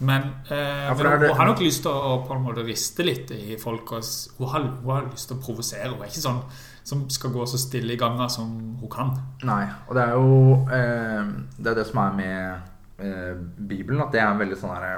Men, 0.00 0.28
eh, 0.50 0.86
ja, 0.88 0.94
men 0.94 1.06
hun, 1.10 1.24
hun 1.28 1.36
har 1.38 1.48
nok 1.50 1.62
lyst 1.62 1.82
til 1.86 1.90
å 1.94 2.16
på 2.26 2.34
en 2.36 2.42
måte 2.44 2.62
riste 2.66 3.06
litt 3.06 3.30
i 3.34 3.56
folk. 3.58 3.92
Og, 3.98 4.10
hun, 4.38 4.48
har, 4.52 4.66
hun 4.82 4.92
har 4.94 5.06
lyst 5.10 5.30
til 5.30 5.38
å 5.38 5.42
provosere. 5.42 5.90
Hun 5.94 6.02
er 6.06 6.10
ikke 6.10 6.22
sånn 6.26 6.42
som 6.88 7.02
skal 7.12 7.34
gå 7.34 7.44
så 7.50 7.58
stille 7.60 7.94
i 7.94 8.00
ganga 8.00 8.28
som 8.32 8.52
hun 8.80 8.90
kan. 8.92 9.10
Nei, 9.46 9.64
og 9.88 9.94
det 9.98 10.04
er 10.06 10.14
jo 10.16 10.58
eh, 10.72 11.32
Det 11.58 11.72
er 11.72 11.78
det 11.82 11.86
som 11.90 11.98
er 12.00 12.14
med 12.16 13.06
eh, 13.06 13.34
Bibelen, 13.58 14.00
at 14.06 14.14
det 14.14 14.22
er 14.22 14.30
en 14.32 14.40
veldig 14.40 14.58
sånn 14.58 14.72
herre 14.74 14.94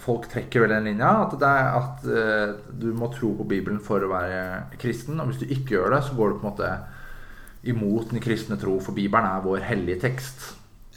Folk 0.00 0.30
trekker 0.32 0.64
vel 0.64 0.72
den 0.72 0.86
linja. 0.88 1.10
At, 1.26 1.34
det 1.38 1.48
er, 1.48 1.74
at 1.76 2.06
eh, 2.08 2.54
du 2.80 2.88
må 2.96 3.10
tro 3.12 3.34
på 3.36 3.46
Bibelen 3.50 3.82
for 3.84 4.02
å 4.02 4.10
være 4.10 4.78
kristen. 4.80 5.20
Og 5.20 5.28
hvis 5.28 5.42
du 5.42 5.46
ikke 5.50 5.76
gjør 5.76 5.92
det, 5.96 6.02
så 6.06 6.16
går 6.16 6.32
du 6.32 6.38
på 6.38 6.46
en 6.46 6.50
måte 6.50 6.70
imot 7.62 8.10
den 8.10 8.22
kristne 8.22 8.58
tro, 8.58 8.78
for 8.82 8.96
Bibelen 8.96 9.28
er 9.28 9.44
vår 9.44 9.62
hellige 9.68 10.00
tekst. 10.02 10.48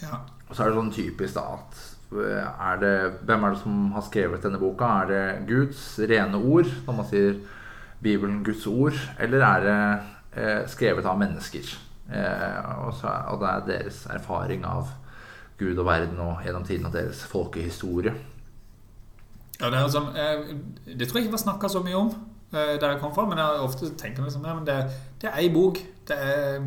Ja. 0.02 0.24
Og 0.48 0.56
så 0.56 0.64
er 0.64 0.72
det 0.72 0.80
sånn 0.80 0.94
typisk 0.94 1.38
da 1.38 1.46
at 1.58 1.82
eh, 2.16 2.50
er 2.70 2.82
det, 2.82 2.96
Hvem 3.28 3.46
er 3.46 3.54
det 3.54 3.62
som 3.62 3.80
har 3.96 4.06
skrevet 4.08 4.46
denne 4.46 4.62
boka? 4.62 4.90
Er 5.04 5.12
det 5.12 5.24
Guds 5.50 5.88
rene 6.02 6.42
ord, 6.42 6.70
når 6.88 7.00
man 7.00 7.10
sier 7.10 7.40
Bibelen 8.06 8.44
Guds 8.46 8.66
ord, 8.70 8.98
eller 9.22 9.46
er 9.46 9.66
det 9.66 9.80
eh, 10.42 10.62
skrevet 10.72 11.08
av 11.10 11.20
mennesker? 11.22 11.74
Eh, 12.06 12.72
og, 12.86 12.94
så, 12.98 13.14
og 13.34 13.42
det 13.42 13.52
er 13.52 13.68
deres 13.72 14.06
erfaring 14.14 14.66
av 14.70 14.94
Gud 15.58 15.78
og 15.80 15.88
verden 15.88 16.20
og 16.20 16.44
gjennom 16.46 16.66
tiden 16.68 16.90
og 16.90 16.94
deres 16.94 17.24
folkehistorie. 17.30 18.14
Ja, 19.60 19.70
det, 19.72 19.84
sånn, 19.94 20.10
eh, 20.20 20.50
det 20.86 21.08
tror 21.08 21.20
jeg 21.20 21.28
ikke 21.28 21.38
var 21.38 21.46
snakka 21.46 21.70
så 21.72 21.82
mye 21.84 22.00
om 22.00 22.10
eh, 22.52 22.76
der 22.82 22.96
jeg 22.96 23.00
kom 23.04 23.14
fra, 23.16 23.28
men 23.30 23.40
jeg 23.40 23.64
ofte 23.64 23.92
tenker 24.00 24.26
liksom, 24.26 24.44
ja, 24.48 24.56
men 24.58 24.68
det, 24.68 24.76
det 25.22 25.30
er 25.30 25.40
ei 25.40 25.48
bok. 25.54 25.80
Det 26.08 26.18
er, 26.20 26.66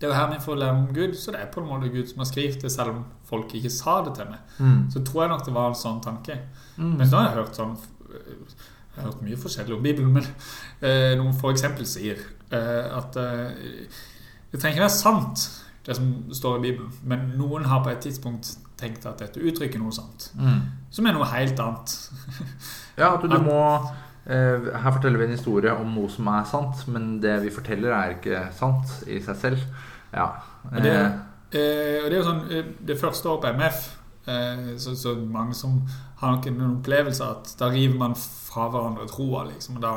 det 0.00 0.06
er 0.06 0.12
jo 0.12 0.18
her 0.18 0.28
vi 0.34 0.42
får 0.44 0.60
lære 0.60 0.76
om 0.76 0.90
Gud, 0.96 1.16
så 1.20 1.32
det 1.34 1.40
er 1.40 1.48
på 1.54 1.62
en 1.62 1.70
måte 1.70 1.92
Gud 1.92 2.10
som 2.10 2.20
har 2.22 2.28
skrevet 2.28 2.60
det, 2.62 2.72
selv 2.72 2.94
om 2.94 3.00
folk 3.28 3.54
ikke 3.56 3.72
sa 3.72 4.00
det 4.06 4.14
til 4.18 4.28
meg. 4.28 4.52
Så 4.92 5.04
tror 5.06 5.24
jeg 5.24 5.32
nok 5.32 5.46
det 5.48 5.56
var 5.56 5.72
en 5.72 5.80
sånn 5.80 6.04
tanke. 6.04 6.36
Mm. 6.76 6.94
Men 6.98 7.08
så 7.08 7.20
har 7.20 7.30
jeg 7.30 7.40
hørt 7.40 7.58
sånn 7.58 7.74
Jeg 8.10 8.96
har 8.96 9.10
hørt 9.10 9.20
mye 9.22 9.38
forskjellig 9.38 9.76
om 9.76 9.84
Bibelen, 9.84 10.14
men 10.16 10.24
eh, 10.84 11.12
noen 11.20 11.36
eksempel 11.52 11.86
sier 11.88 12.20
eh, 12.50 12.86
at 12.90 13.16
det 13.16 14.58
trenger 14.58 14.80
ikke 14.80 14.86
være 14.88 14.96
sant, 14.96 15.44
det 15.86 15.94
som 15.96 16.08
står 16.34 16.58
i 16.58 16.62
Bibelen, 16.64 16.90
men 17.06 17.28
noen 17.38 17.68
har 17.70 17.84
på 17.84 17.92
et 17.92 18.02
tidspunkt 18.02 18.50
tenkt 18.80 19.06
at 19.06 19.20
dette 19.22 19.40
uttrykker 19.40 19.80
noe 19.80 19.94
sant. 19.94 20.30
Mm. 20.34 20.64
Som 20.90 21.06
er 21.06 21.16
noe 21.16 21.28
helt 21.30 21.60
annet. 21.62 21.96
Ja, 22.98 23.14
at 23.14 23.22
du, 23.22 23.30
du 23.30 23.38
må 23.40 23.60
eh, 24.26 24.66
Her 24.82 24.92
forteller 24.92 25.22
vi 25.22 25.28
en 25.28 25.36
historie 25.36 25.72
om 25.72 25.94
noe 25.94 26.10
som 26.12 26.26
er 26.32 26.44
sant, 26.50 26.82
men 26.92 27.14
det 27.22 27.38
vi 27.44 27.52
forteller, 27.54 27.94
er 27.94 28.16
ikke 28.18 28.42
sant 28.56 28.90
i 29.08 29.20
seg 29.24 29.38
selv. 29.40 29.62
Ja. 30.12 30.26
Og 30.68 30.82
det, 30.84 30.92
eh, 30.92 31.14
eh, 31.56 31.96
og 32.02 32.10
det 32.10 32.16
er 32.16 32.18
jo 32.18 32.26
sånn 32.26 32.42
eh, 32.50 32.70
Det 32.90 32.96
første 32.98 33.30
året 33.30 33.46
på 33.46 33.52
MF 33.60 33.78
eh, 34.34 34.64
så, 34.82 34.96
så 34.98 35.14
mange 35.22 35.56
som 35.56 35.78
har 36.20 36.36
noen, 36.36 36.76
opplevelser 36.80 37.38
at 37.38 37.54
da 37.60 37.70
river 37.72 37.96
man 38.02 38.18
fra 38.18 38.68
hverandre 38.72 39.08
troa, 39.08 39.46
liksom. 39.48 39.78
Og 39.78 39.84
da 39.86 39.94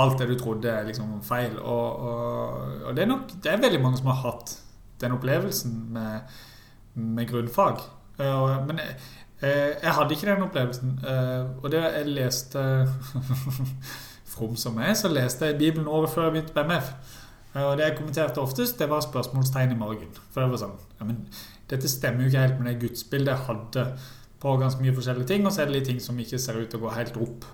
alt 0.00 0.20
det 0.20 0.28
du 0.30 0.36
trodde, 0.38 0.70
er 0.70 0.86
liksom 0.86 1.16
feil. 1.26 1.56
Og, 1.58 2.04
og, 2.06 2.74
og 2.86 2.92
det 2.94 3.02
er 3.02 3.10
nok 3.10 3.32
Det 3.42 3.50
er 3.50 3.64
veldig 3.64 3.80
mange 3.82 3.98
som 3.98 4.12
har 4.12 4.20
hatt 4.22 4.54
den 5.00 5.16
opplevelsen 5.16 5.72
med, 5.96 6.36
med 6.94 7.26
grunnfag. 7.30 7.82
Eh, 8.20 8.66
men 8.68 8.82
jeg, 8.82 8.94
eh, 8.94 9.08
jeg 9.48 9.92
hadde 9.96 10.14
ikke 10.14 10.26
den 10.28 10.42
opplevelsen. 10.44 10.98
eh, 11.06 11.46
Og 11.62 11.70
det 11.72 11.80
jeg 11.82 12.06
leste 12.06 12.60
From 14.30 14.56
som 14.56 14.78
jeg 14.78 14.96
så 14.96 15.08
leste 15.10 15.46
jeg 15.48 15.58
Bibelen 15.58 15.88
året 15.88 16.10
før 16.12 16.28
jeg 16.28 16.32
begynte 16.36 16.54
på 16.54 16.64
MF. 16.68 16.90
Eh, 17.54 17.62
Og 17.64 17.76
det 17.78 17.86
jeg 17.88 17.96
kommenterte 17.98 18.40
oftest, 18.42 18.78
det 18.78 18.88
var 18.90 19.00
spørsmålstegn 19.04 19.72
i 19.72 19.78
margen. 19.80 20.12
For 20.30 20.42
det 20.44 20.50
var 20.52 20.62
sånn 20.64 20.76
ja, 21.00 21.06
men 21.08 21.24
Dette 21.70 21.88
stemmer 21.88 22.24
jo 22.24 22.30
ikke 22.32 22.44
helt 22.44 22.60
med 22.60 22.72
det 22.72 22.80
gudsbildet 22.88 23.30
jeg 23.32 23.46
hadde 23.46 23.86
på 24.40 24.52
ganske 24.58 24.82
mye 24.82 24.94
forskjellige 24.96 25.28
ting, 25.28 25.44
og 25.46 25.52
så 25.52 25.62
er 25.62 25.66
det 25.68 25.74
litt 25.76 25.84
ting 25.86 25.98
som 26.00 26.18
ikke 26.18 26.38
ser 26.40 26.56
ut 26.58 26.70
til 26.72 26.80
å 26.80 26.86
gå 26.86 26.92
helt 26.96 27.16
opp. 27.20 27.44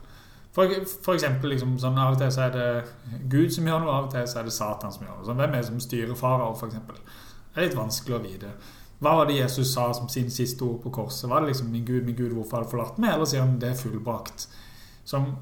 For, 0.56 0.70
for 1.04 1.12
eksempel 1.18 1.50
liksom, 1.52 1.74
sånn, 1.82 1.98
Av 2.00 2.14
og 2.14 2.20
til 2.22 2.30
så 2.32 2.46
er 2.46 2.52
det 2.54 2.68
Gud 3.28 3.50
som 3.52 3.66
gjør 3.68 3.82
noe, 3.82 3.92
av 3.92 4.06
og 4.06 4.12
til 4.14 4.24
så 4.30 4.38
er 4.40 4.46
det 4.46 4.54
Satan 4.56 4.94
som 4.94 5.02
gjør 5.04 5.18
noe. 5.18 5.26
Sånn, 5.26 5.36
hvem 5.42 5.52
er 5.56 5.60
det 5.60 5.68
som 5.68 5.80
styrer 5.84 6.16
farao, 6.16 6.54
f.eks.? 6.56 6.78
Det 6.86 7.60
er 7.60 7.66
litt 7.66 7.76
vanskelig 7.76 8.16
å 8.16 8.22
vite. 8.24 8.52
Hva 8.98 9.16
var 9.18 9.28
det 9.28 9.36
Jesus 9.36 9.74
sa 9.74 9.90
som 9.94 10.08
sin 10.08 10.30
siste 10.32 10.64
ord 10.64 10.80
på 10.82 10.90
korset? 10.90 11.28
Var 11.30 11.40
det 11.40 11.52
liksom 11.52 11.68
'Min 11.72 11.84
Gud, 11.84 12.04
min 12.04 12.16
Gud, 12.16 12.32
hvorfor 12.32 12.56
har 12.56 12.64
du 12.64 12.70
forlatt 12.70 12.98
meg?' 12.98 13.14
Eller 13.14 13.24
sier 13.24 13.40
han 13.40 13.58
'Det 13.58 13.68
er 13.68 13.74
fullbrakt'? 13.74 14.46
Som, 15.04 15.36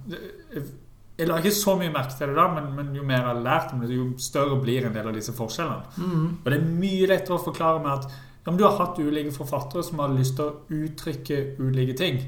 jeg 1.18 1.28
la 1.28 1.36
ikke 1.38 1.50
så 1.50 1.76
mye 1.78 1.92
merke 1.92 2.16
til 2.18 2.28
det 2.28 2.36
da, 2.36 2.48
men, 2.54 2.74
men 2.76 2.94
jo 2.96 3.02
mer 3.02 3.20
jeg 3.20 3.26
har 3.26 3.40
lært 3.40 3.72
om 3.72 3.80
det, 3.80 3.94
jo 3.94 4.12
større 4.18 4.60
blir 4.60 4.86
en 4.86 4.94
del 4.94 5.08
av 5.08 5.14
disse 5.14 5.32
forskjellene. 5.32 5.82
mm. 5.96 6.26
Og 6.44 6.50
det 6.50 6.58
er 6.58 6.64
mye 6.80 7.06
lettere 7.06 7.38
å 7.38 7.44
forklare 7.44 7.82
med 7.82 7.92
at 7.92 8.10
ja, 8.44 8.50
men 8.50 8.58
du 8.58 8.64
har 8.64 8.76
hatt 8.76 8.98
ulike 8.98 9.32
forfattere 9.32 9.82
som 9.82 9.98
har 9.98 10.12
lyst 10.12 10.36
til 10.36 10.44
å 10.44 10.56
uttrykke 10.68 11.56
ulike 11.58 11.96
ting, 11.96 12.20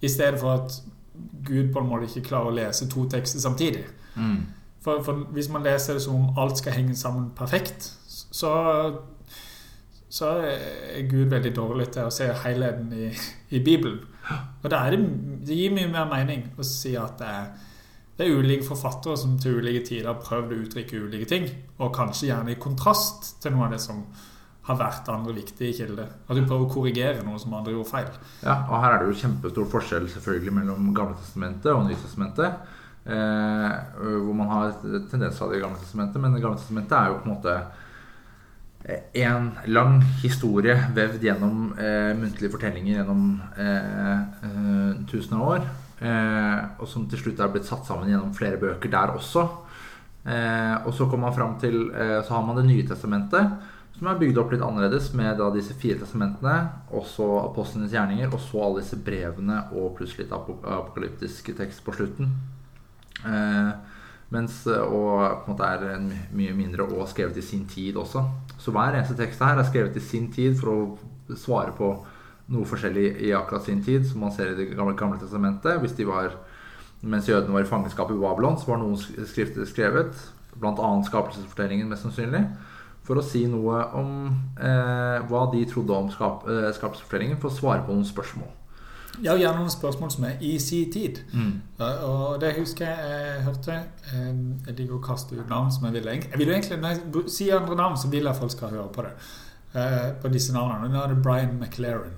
i 0.00 0.08
stedet 0.08 0.40
for 0.40 0.56
at 0.56 0.82
Gud 1.46 1.72
på 1.72 1.78
en 1.78 1.88
måte 1.88 2.08
ikke 2.08 2.28
klarer 2.32 2.50
å 2.50 2.56
lese 2.56 2.88
to 2.90 3.04
tekster 3.06 3.40
samtidig. 3.40 3.84
Mm. 4.16 4.40
For, 4.82 5.02
for 5.06 5.28
hvis 5.30 5.48
man 5.52 5.62
leser 5.62 5.94
det 5.94 6.02
som 6.02 6.16
om 6.16 6.38
alt 6.38 6.58
skal 6.58 6.74
henge 6.74 6.96
sammen 6.98 7.30
perfekt, 7.36 7.92
så, 8.08 8.50
så 10.12 10.32
er 10.44 11.06
Gud 11.08 11.30
veldig 11.32 11.54
dårlig 11.56 11.88
til 11.94 12.04
å 12.04 12.12
se 12.12 12.26
helheten 12.44 12.90
i, 12.92 13.06
i 13.56 13.60
Bibelen. 13.64 14.02
Og 14.62 14.68
da 14.70 14.84
er 14.84 14.94
det, 14.94 15.06
det 15.48 15.56
gir 15.56 15.72
mye 15.74 15.88
mer 15.90 16.10
mening 16.10 16.50
å 16.60 16.66
si 16.66 16.92
at 17.00 17.16
det 17.22 17.30
er, 17.30 17.46
det 18.18 18.26
er 18.26 18.42
ulike 18.42 18.66
forfattere 18.66 19.16
som 19.18 19.38
til 19.40 19.62
ulike 19.62 19.86
tider 19.88 20.10
har 20.10 20.20
prøvd 20.20 20.52
å 20.52 20.58
uttrykke 20.66 21.00
ulike 21.06 21.30
ting, 21.30 21.48
og 21.80 21.94
kanskje 21.96 22.28
gjerne 22.28 22.52
i 22.52 22.60
kontrast 22.60 23.38
til 23.42 23.56
noe 23.56 23.70
av 23.70 23.72
det 23.72 23.80
som 23.82 24.04
har 24.68 24.78
vært 24.78 25.08
andre 25.10 25.34
viktige 25.34 25.72
kilder. 25.80 26.10
At 26.28 26.36
du 26.36 26.44
prøver 26.44 26.66
å 26.68 26.70
korrigere 26.70 27.24
noe 27.26 27.40
som 27.40 27.56
andre 27.56 27.72
gjorde 27.72 27.90
feil. 27.90 28.10
Ja, 28.44 28.60
og 28.68 28.76
her 28.84 28.92
er 28.92 29.00
det 29.00 29.08
jo 29.08 29.20
kjempestor 29.24 29.70
forskjell 29.72 30.10
selvfølgelig 30.12 30.54
mellom 30.60 30.92
Gamle 30.94 31.16
testamentet 31.18 31.72
og 31.72 31.88
Nytestamentet. 31.88 32.76
Eh, 33.02 33.72
hvor 33.98 34.36
man 34.38 34.52
har 34.52 34.68
et 34.70 35.08
tendens 35.10 35.40
av 35.42 35.50
det 35.50 35.64
Gamle 35.64 35.80
testamentet, 35.80 36.22
men 36.22 36.36
det 36.36 36.44
Gamle 36.44 36.60
testamentet 36.60 36.94
er 37.00 37.10
jo 37.10 37.22
på 37.24 37.26
en 37.26 37.34
måte 37.34 37.56
en 39.12 39.50
lang 39.70 40.00
historie 40.22 40.74
vevd 40.94 41.22
gjennom 41.22 41.72
eh, 41.78 42.12
muntlige 42.18 42.50
fortellinger 42.50 42.96
gjennom 42.96 43.26
eh, 43.54 44.22
eh, 44.48 44.94
tusen 45.10 45.36
av 45.38 45.44
år. 45.54 45.68
Eh, 46.02 46.64
og 46.82 46.88
som 46.90 47.04
til 47.10 47.20
slutt 47.20 47.42
er 47.42 47.52
blitt 47.52 47.68
satt 47.68 47.86
sammen 47.86 48.10
gjennom 48.10 48.32
flere 48.34 48.58
bøker 48.58 48.90
der 48.90 49.14
også. 49.14 49.44
Eh, 50.26 50.74
og 50.82 50.90
så 50.96 51.06
kommer 51.06 51.30
man 51.30 51.36
fram 51.36 51.54
til 51.58 51.88
Så 52.22 52.30
har 52.30 52.42
man 52.46 52.56
Det 52.56 52.66
nye 52.66 52.86
testamentet, 52.86 53.54
som 53.98 54.06
er 54.10 54.18
bygd 54.18 54.38
opp 54.38 54.52
litt 54.52 54.62
annerledes 54.62 55.12
med 55.14 55.38
da 55.38 55.50
disse 55.54 55.74
fire 55.78 56.00
testamentene, 56.00 56.56
også 56.90 57.26
apostlenes 57.44 57.92
gjerninger, 57.94 58.32
og 58.34 58.40
så 58.40 58.64
alle 58.64 58.82
disse 58.82 58.98
brevene 58.98 59.60
og 59.78 59.94
plutselig 59.98 60.26
litt 60.26 60.34
apokalyptisk 60.34 61.52
tekst 61.58 61.84
på 61.86 61.94
slutten. 61.94 62.34
Eh, 63.22 63.72
mens, 64.32 64.62
og 64.66 65.44
på 65.44 65.50
en 65.50 65.52
måte 65.52 65.68
er 65.68 65.84
en 65.96 66.08
mye 66.32 66.54
mindre 66.56 66.86
og 66.88 67.08
skrevet 67.10 67.36
i 67.38 67.44
sin 67.44 67.66
tid 67.68 67.98
også. 68.00 68.24
Så 68.58 68.72
hver 68.72 68.96
eneste 68.96 69.16
tekst 69.18 69.42
her 69.44 69.58
er 69.58 69.68
skrevet 69.68 69.96
i 69.98 70.04
sin 70.04 70.30
tid 70.32 70.56
for 70.60 70.72
å 70.72 71.36
svare 71.38 71.74
på 71.76 71.92
noe 72.52 72.68
forskjellig 72.68 73.06
i 73.26 73.32
akkurat 73.36 73.66
sin 73.66 73.82
tid, 73.84 74.06
som 74.08 74.24
man 74.24 74.32
ser 74.34 74.52
i 74.52 74.56
Det 74.58 74.70
gamle, 74.76 74.96
gamle 74.98 75.20
testamentet. 75.20 75.80
Hvis 75.80 75.96
de 75.98 76.06
var, 76.08 76.34
mens 77.00 77.28
jødene 77.28 77.54
var 77.54 77.64
i 77.64 77.70
fangenskap 77.70 78.10
i 78.10 78.18
Babylon, 78.18 78.58
så 78.58 78.72
var 78.72 78.82
noen 78.82 78.98
skrifter 78.98 79.68
skrevet, 79.68 80.16
bl.a. 80.54 80.90
skapelsesfortellingen 81.08 81.88
mest 81.88 82.04
sannsynlig, 82.06 82.44
for 83.02 83.18
å 83.18 83.24
si 83.26 83.46
noe 83.50 83.80
om 83.98 84.10
eh, 84.60 85.22
hva 85.26 85.46
de 85.52 85.64
trodde 85.66 85.96
om 85.96 86.10
skap, 86.12 86.44
eh, 86.46 86.68
skapelsesfortellingen, 86.76 87.40
for 87.42 87.50
å 87.50 87.56
svare 87.56 87.86
på 87.86 87.96
noen 87.96 88.06
spørsmål. 88.06 88.52
Ja, 89.20 89.34
gjerne 89.36 89.60
noen 89.60 89.72
spørsmål 89.72 90.10
som 90.14 90.24
er 90.24 90.40
i 90.40 90.54
sin 90.62 90.92
tid. 90.92 91.20
Mm. 91.36 91.60
Og 91.78 92.40
det 92.40 92.54
husker 92.56 92.86
jeg 92.88 93.10
jeg 93.12 93.42
hørte. 93.44 93.78
Jeg 94.12 94.76
liker 94.78 94.96
å 94.96 95.02
kaste 95.04 95.36
ut 95.36 95.50
navn 95.50 95.72
som 95.74 95.84
jeg 95.86 95.98
vil. 95.98 96.08
Jeg 96.14 96.38
vil 96.38 96.48
egentlig, 96.48 96.78
Når 96.80 96.88
jeg 96.88 97.32
sier 97.34 97.58
andre 97.60 97.76
navn, 97.76 97.98
så 98.00 98.08
vil 98.08 98.24
jeg 98.24 98.36
folk 98.36 98.54
skal 98.54 98.72
høre 98.72 98.88
på 98.94 99.04
det. 99.04 99.12
Uh, 99.74 100.12
på 100.20 100.28
disse 100.28 100.52
navnene. 100.52 100.88
Nå 100.92 101.00
er 101.00 101.12
det 101.12 101.22
Brian 101.24 101.58
McLaren. 101.58 102.16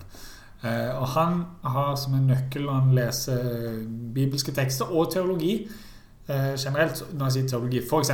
Uh, 0.65 1.01
og 1.01 1.09
han 1.15 1.43
har 1.63 1.97
som 1.97 2.15
en 2.15 2.31
nøkkel 2.31 2.65
når 2.67 2.81
han 2.81 2.95
leser 2.97 3.83
bibelske 4.15 4.55
tekster 4.55 4.91
og 4.91 5.13
teologi 5.13 5.69
eh, 6.29 6.55
generelt, 6.57 7.03
når 7.13 7.27
jeg 7.27 7.35
sier 7.35 7.49
teologi, 7.49 7.83
f.eks. 7.85 8.11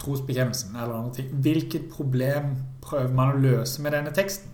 trosbekjennelsen 0.00 0.76
eller 0.76 0.94
andre 0.96 1.14
ting 1.18 1.28
Hvilket 1.44 1.90
problem 1.92 2.54
prøver 2.80 3.12
man 3.14 3.34
å 3.34 3.42
løse 3.42 3.82
med 3.82 3.92
denne 3.92 4.14
teksten? 4.16 4.48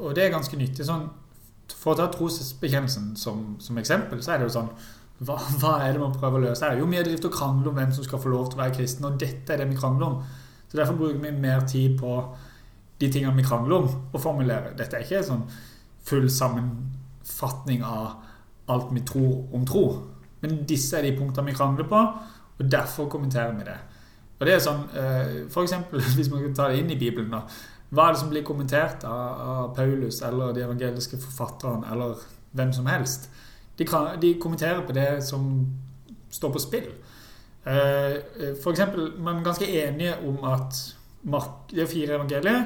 Og 0.00 0.14
det 0.16 0.24
er 0.24 0.32
ganske 0.32 0.56
nyttig. 0.56 0.86
sånn 0.88 1.04
for 1.74 1.94
å 1.94 1.98
ta 1.98 2.06
trosbekjennelsen 2.12 3.14
som, 3.18 3.56
som, 3.62 3.78
eksempel, 3.80 4.22
så 4.22 4.34
er 4.34 4.40
det 4.40 4.48
jo 4.48 4.56
sånn 4.58 4.70
hva, 5.24 5.38
hva, 5.60 5.72
er 5.80 5.94
det 5.94 6.02
man 6.02 6.12
prøver 6.12 6.38
å 6.38 6.44
løse? 6.50 6.60
her? 6.64 6.76
er 6.76 6.82
jo 6.82 6.90
mye 6.90 7.04
drift 7.06 7.24
og 7.24 7.32
krangler 7.32 7.70
om 7.70 7.78
hvem 7.78 7.94
som 7.96 8.04
skal 8.04 8.20
få 8.20 8.32
lov 8.32 8.50
til 8.50 8.58
å 8.58 8.62
være 8.64 8.76
kristen, 8.76 9.06
og 9.08 9.16
dette 9.20 9.54
er 9.54 9.62
det 9.62 9.70
vi 9.70 9.78
krangler 9.78 10.10
om. 10.10 10.18
Så 10.68 10.76
Derfor 10.76 10.98
bruker 10.98 11.22
vi 11.22 11.32
mer 11.32 11.64
tid 11.68 11.96
på 12.00 12.18
de 13.00 13.08
tingene 13.12 13.36
vi 13.38 13.46
krangler 13.46 13.78
om, 13.78 13.88
å 14.12 14.20
formulere. 14.20 14.74
Dette 14.76 14.98
er 14.98 15.06
ikke 15.06 15.22
en 15.22 15.30
sånn 15.30 15.46
full 16.06 16.28
sammenfatning 16.30 17.84
av 17.86 18.18
alt 18.72 18.92
vi 18.92 19.02
tror 19.08 19.56
om 19.56 19.64
tro. 19.68 19.86
Men 20.42 20.60
disse 20.68 20.98
er 20.98 21.06
de 21.06 21.16
punktene 21.16 21.48
vi 21.48 21.56
krangler 21.56 21.88
på, 21.88 22.02
og 22.56 22.70
derfor 22.72 23.08
kommenterer 23.12 23.56
vi 23.56 23.66
det. 23.66 23.78
Og 24.36 24.44
det 24.44 24.52
er 24.52 24.60
sånn, 24.60 24.84
F.eks. 24.92 25.52
for 25.54 25.64
eksempel, 25.64 26.02
Hvis 26.18 26.28
man 26.32 26.44
kan 26.44 26.56
ta 26.56 26.68
det 26.70 26.82
inn 26.82 26.92
i 26.92 27.00
Bibelen 27.00 27.32
da, 27.32 27.46
hva 27.90 28.08
er 28.08 28.14
det 28.14 28.20
som 28.20 28.30
blir 28.32 28.44
kommentert 28.46 29.04
av, 29.06 29.42
av 29.54 29.74
Paulus 29.76 30.22
eller 30.26 30.54
de 30.54 30.64
evangeliske 30.64 31.20
forfatterne 31.22 31.86
eller 31.92 32.22
hvem 32.56 32.72
som 32.74 32.88
helst? 32.90 33.28
De, 33.78 33.86
kan, 33.86 34.16
de 34.20 34.34
kommenterer 34.42 34.82
på 34.86 34.94
det 34.96 35.22
som 35.24 35.50
står 36.32 36.52
på 36.52 36.62
spill. 36.62 36.88
Eh, 37.66 38.16
for 38.62 38.72
eksempel, 38.72 39.12
man 39.18 39.38
er 39.38 39.46
ganske 39.46 39.68
enige 39.68 40.16
om 40.26 40.42
at 40.48 40.80
Mark, 41.26 41.66
det 41.70 41.82
er 41.82 41.90
fire 41.90 42.18
evangelier. 42.18 42.64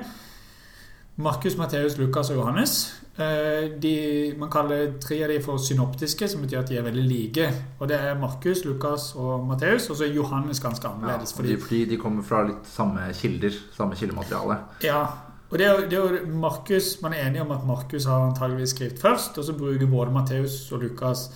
Markus, 1.17 1.57
Matteus, 1.57 1.99
Lukas 1.99 2.31
og 2.31 2.37
Johannes. 2.37 3.03
Eh, 3.17 3.71
de, 3.83 4.35
man 4.39 4.51
kaller 4.51 4.95
tre 5.03 5.19
av 5.25 5.33
de 5.33 5.41
for 5.43 5.59
synoptiske, 5.61 6.29
som 6.31 6.45
betyr 6.45 6.61
at 6.63 6.71
de 6.71 6.79
er 6.79 6.87
veldig 6.87 7.07
like. 7.09 7.49
Og 7.79 7.89
Det 7.89 7.97
er 7.99 8.19
Markus, 8.19 8.65
Lukas 8.65 9.11
og 9.17 9.47
Matteus, 9.49 9.91
og 9.91 9.97
så 9.97 10.07
er 10.07 10.15
Johannes 10.15 10.61
ganske 10.61 10.89
annerledes. 10.89 11.35
Ja, 11.35 11.37
fordi, 11.37 11.57
fordi, 11.61 11.85
de 11.85 11.99
kommer 11.99 12.23
fra 12.23 12.45
litt 12.47 12.71
samme 12.71 13.11
kilder, 13.15 13.59
samme 13.77 13.99
kildemateriale. 13.99 14.61
Ja, 14.87 15.03
og 15.51 15.59
det 15.59 15.67
er, 15.67 15.81
det 15.91 15.99
er 15.99 16.27
Markus, 16.27 17.03
Man 17.03 17.13
er 17.13 17.27
enig 17.27 17.41
om 17.43 17.51
at 17.51 17.67
Markus 17.67 18.05
har 18.05 18.29
antageligvis 18.29 18.77
skrevet 18.77 19.01
først, 19.01 19.39
og 19.39 19.45
så 19.45 19.57
bruker 19.59 19.87
både 19.87 20.13
Matteus 20.15 20.73
og 20.73 20.83
Lukas 20.83 21.31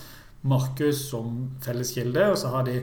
Markus 0.45 1.09
som 1.11 1.50
felles 1.64 1.90
kilde, 1.97 2.31
og 2.31 2.38
så 2.38 2.49
har 2.49 2.64
de 2.64 2.83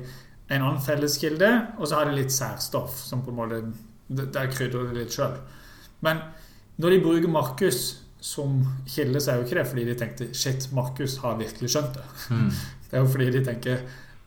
en 0.52 0.62
annen 0.62 0.82
felles 0.82 1.18
kilde, 1.22 1.50
og 1.78 1.88
så 1.88 1.96
har 1.96 2.10
de 2.10 2.18
litt 2.18 2.34
særstoff, 2.34 2.98
som 2.98 3.22
på 3.22 3.32
en 3.32 3.38
måte 3.38 3.64
Der 4.12 4.50
krydrer 4.52 4.90
de 4.90 5.00
litt 5.00 5.14
sjøl. 5.14 5.38
Men 6.04 6.18
når 6.76 6.90
de 6.90 7.04
bruker 7.04 7.30
Markus 7.32 8.01
som 8.22 8.62
kilde, 8.86 9.20
så 9.22 9.32
er 9.32 9.40
jo 9.40 9.48
ikke 9.48 9.58
det 9.58 9.68
fordi 9.72 9.84
de 9.88 9.98
tenkte 9.98 10.30
Shit, 10.38 10.68
Markus 10.78 11.18
har 11.24 11.40
virkelig 11.42 11.74
skjønt 11.74 11.98
det. 11.98 12.06
Mm. 12.30 12.52
Det 12.92 12.98
er 13.00 13.06
jo 13.06 13.12
fordi 13.14 13.30
de 13.32 13.40
tenker 13.46 13.78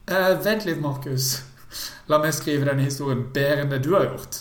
eh, 0.08 0.30
Vent 0.40 0.64
litt, 0.64 0.80
Markus. 0.80 1.34
La 2.08 2.16
meg 2.22 2.32
skrive 2.32 2.64
denne 2.64 2.86
historien 2.86 3.26
bedre 3.34 3.64
enn 3.64 3.72
det 3.74 3.82
du 3.84 3.90
har 3.92 4.06
gjort. 4.08 4.38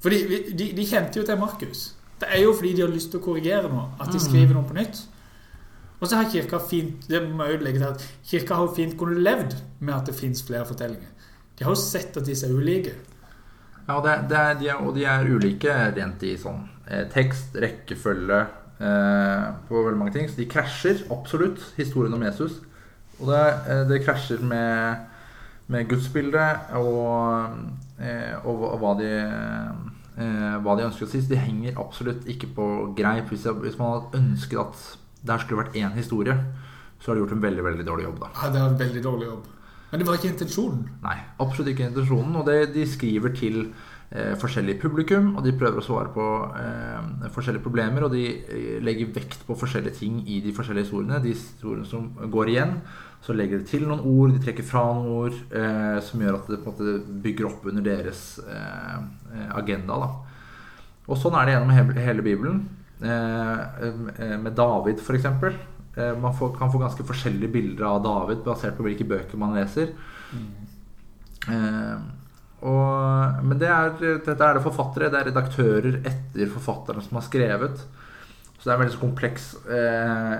Fordi 0.00 0.20
de, 0.56 0.70
de 0.76 0.86
kjente 0.88 1.20
jo 1.20 1.26
til 1.28 1.38
Markus. 1.40 1.90
Det 2.20 2.30
er 2.32 2.40
jo 2.44 2.54
fordi 2.56 2.72
de 2.78 2.84
har 2.86 2.92
lyst 2.92 3.12
til 3.12 3.20
å 3.20 3.24
korrigere 3.24 3.68
noe, 3.68 3.90
at 3.98 4.08
de 4.08 4.16
hmm. 4.16 4.24
skriver 4.26 4.56
noe 4.56 4.68
på 4.68 4.78
nytt. 4.78 5.02
Og 6.00 6.08
så 6.08 6.18
har 6.18 6.30
kirka 6.32 6.58
fint 6.60 7.06
det 7.08 7.20
må 7.24 7.46
jeg 7.48 7.62
legge 7.64 7.80
til 7.80 7.88
at 7.90 8.06
kirka 8.30 8.58
har 8.58 8.74
fint 8.76 8.96
kunnet 9.00 9.22
levd 9.24 9.54
med 9.80 9.94
at 9.96 10.08
det 10.08 10.16
fins 10.18 10.42
flere 10.44 10.66
fortellinger. 10.68 11.12
De 11.54 11.68
har 11.68 11.76
jo 11.76 11.80
sett 11.80 12.16
at 12.16 12.26
disse 12.26 12.48
er 12.48 12.56
ulike. 12.56 12.96
Ja, 13.84 14.00
det, 14.00 14.16
det 14.32 14.40
er, 14.40 14.58
de 14.60 14.68
er, 14.72 14.80
og 14.80 14.96
de 14.96 15.06
er 15.08 15.28
ulike 15.28 15.72
rent 15.94 16.24
i 16.24 16.34
sånn 16.40 16.64
eh, 16.88 17.04
tekst, 17.12 17.56
rekkefølge 17.60 18.40
på 18.78 19.82
veldig 19.84 19.98
mange 20.00 20.12
ting. 20.16 20.26
Så 20.28 20.36
de 20.40 20.48
krasjer 20.50 21.04
absolutt, 21.14 21.62
historien 21.76 22.16
om 22.16 22.24
Jesus. 22.26 22.58
Og 23.20 23.30
det, 23.30 23.42
eh, 23.70 23.82
det 23.88 24.02
krasjer 24.04 24.42
med, 24.42 25.06
med 25.66 25.88
gudsbildet 25.88 26.74
og, 26.78 27.56
eh, 28.00 28.34
og, 28.44 28.64
og, 28.72 28.78
hva 28.82 28.94
de 28.98 29.10
eh, 29.14 30.58
hva 30.62 30.76
de 30.78 30.86
ønsker 30.88 31.06
å 31.06 31.10
si. 31.10 31.22
Så 31.22 31.32
de 31.32 31.40
henger 31.40 31.80
absolutt 31.80 32.26
ikke 32.30 32.50
på 32.56 32.68
greip. 32.98 33.30
Hvis, 33.32 33.46
hvis 33.62 33.80
man 33.80 33.96
hadde 33.96 34.22
ønsket 34.22 34.62
at 34.62 34.84
det 35.24 35.32
her 35.32 35.44
skulle 35.44 35.62
vært 35.64 35.80
én 35.80 35.96
historie, 35.96 36.36
så 37.00 37.10
har 37.10 37.16
de 37.16 37.24
gjort 37.24 37.36
en 37.36 37.44
veldig 37.44 37.64
veldig 37.64 37.86
dårlig 37.86 38.06
jobb. 38.08 38.22
da 38.22 38.30
Ja, 38.34 38.52
det 38.52 38.62
var 38.62 38.70
en 38.72 38.80
veldig 38.80 39.02
dårlig 39.04 39.26
jobb 39.28 39.50
Men 39.90 40.00
det 40.00 40.06
var 40.08 40.16
ikke 40.18 40.30
intensjonen? 40.32 40.86
Nei, 41.02 41.18
absolutt 41.42 41.70
ikke 41.72 41.88
intensjonen. 41.90 42.36
Og 42.40 42.46
det, 42.48 42.58
de 42.74 42.86
skriver 42.88 43.34
til 43.36 43.58
eh, 44.14 44.34
forskjellig 44.40 44.78
publikum, 44.82 45.32
og 45.34 45.44
de 45.44 45.54
prøver 45.58 45.80
å 45.80 45.84
svare 45.84 46.12
på 46.14 46.26
eh, 46.58 47.26
forskjellige 47.34 47.64
problemer. 47.64 48.06
Og 48.06 48.14
de 48.14 48.24
eh, 48.30 48.76
legger 48.84 49.12
vekt 49.16 49.42
på 49.48 49.56
forskjellige 49.58 49.98
ting 50.00 50.22
i 50.30 50.40
de 50.44 50.54
forskjellige 50.54 50.88
historiene. 50.88 51.22
De 51.24 51.34
historiene 51.34 51.88
som 51.88 52.08
går 52.32 52.54
igjen. 52.54 52.78
Så 53.24 53.32
legger 53.32 53.62
de 53.62 53.68
til 53.68 53.86
noen 53.88 54.04
ord, 54.04 54.34
de 54.34 54.42
trekker 54.44 54.66
fra 54.68 54.84
noen 54.92 55.12
ord, 55.16 55.36
eh, 55.56 55.98
som 56.04 56.20
gjør 56.20 56.38
at 56.38 56.50
det 56.52 56.60
på 56.60 56.72
en 56.72 56.74
måte 56.74 57.20
bygger 57.24 57.48
opp 57.48 57.68
under 57.70 57.84
deres 57.86 58.24
eh, 58.44 58.98
agenda. 59.56 59.96
Da. 60.02 60.10
Og 61.08 61.20
sånn 61.20 61.36
er 61.38 61.48
det 61.48 61.54
gjennom 61.54 61.94
hele, 62.00 62.24
Bibelen. 62.24 62.66
Eh, 63.04 63.86
eh 64.18 64.36
med 64.40 64.52
David, 64.56 65.00
f.eks. 65.00 65.30
Eh, 65.96 66.12
man 66.20 66.36
får, 66.36 66.52
kan 66.58 66.72
få 66.72 66.82
ganske 66.82 67.06
forskjellige 67.06 67.52
bilder 67.54 67.88
av 67.88 68.02
David 68.04 68.44
basert 68.44 68.76
på 68.76 68.84
hvilke 68.86 69.08
bøker 69.08 69.40
man 69.40 69.56
leser. 69.56 69.94
Mm. 70.34 70.52
Og, 72.64 73.42
men 73.44 73.60
det 73.60 73.68
er, 73.68 73.92
dette 74.24 74.38
er 74.38 74.56
det 74.56 74.64
forfattere, 74.64 75.10
det 75.12 75.20
er 75.20 75.28
redaktører 75.28 75.98
etter 76.00 76.48
forfatterne 76.52 77.04
som 77.04 77.18
har 77.20 77.26
skrevet. 77.26 77.84
Så 78.56 78.68
det 78.70 78.72
er 78.72 78.80
veldig 78.80 78.94
så 78.94 79.02
kompleks 79.02 79.50
eh, 79.68 80.38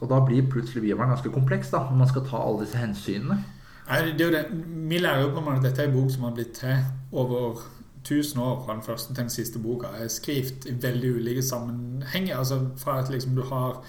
og 0.00 0.10
da 0.10 0.20
blir 0.26 0.48
plutselig 0.50 0.82
Bibelen 0.82 1.12
ganske 1.12 1.30
kompleks 1.32 1.70
da, 1.72 1.84
når 1.88 2.00
man 2.02 2.10
skal 2.10 2.24
ta 2.26 2.40
alle 2.42 2.64
disse 2.64 2.80
hensynene. 2.80 3.38
Nei, 3.84 4.00
det 4.16 4.24
er 4.24 4.30
jo 4.30 4.34
det. 4.34 4.44
Vi 4.90 4.98
lærer 4.98 5.22
jo 5.26 5.32
på 5.36 5.44
at 5.52 5.62
dette 5.64 5.82
er 5.82 5.90
en 5.90 5.96
bok 5.96 6.10
som 6.12 6.26
har 6.26 6.34
blitt 6.36 6.54
til 6.58 6.78
over 7.12 7.60
1000 8.04 8.40
år 8.42 8.62
fra 8.64 8.74
den 8.74 8.82
første 8.84 9.12
til 9.12 9.22
den 9.22 9.32
siste 9.32 9.60
boka. 9.60 9.92
er 9.96 10.08
skrevet 10.08 10.66
i 10.68 10.74
veldig 10.82 11.14
ulike 11.20 11.42
sammenhenger. 11.42 12.36
altså 12.38 12.60
Fra 12.76 12.98
at 13.00 13.10
liksom 13.10 13.36
du 13.36 13.42
har 13.42 13.84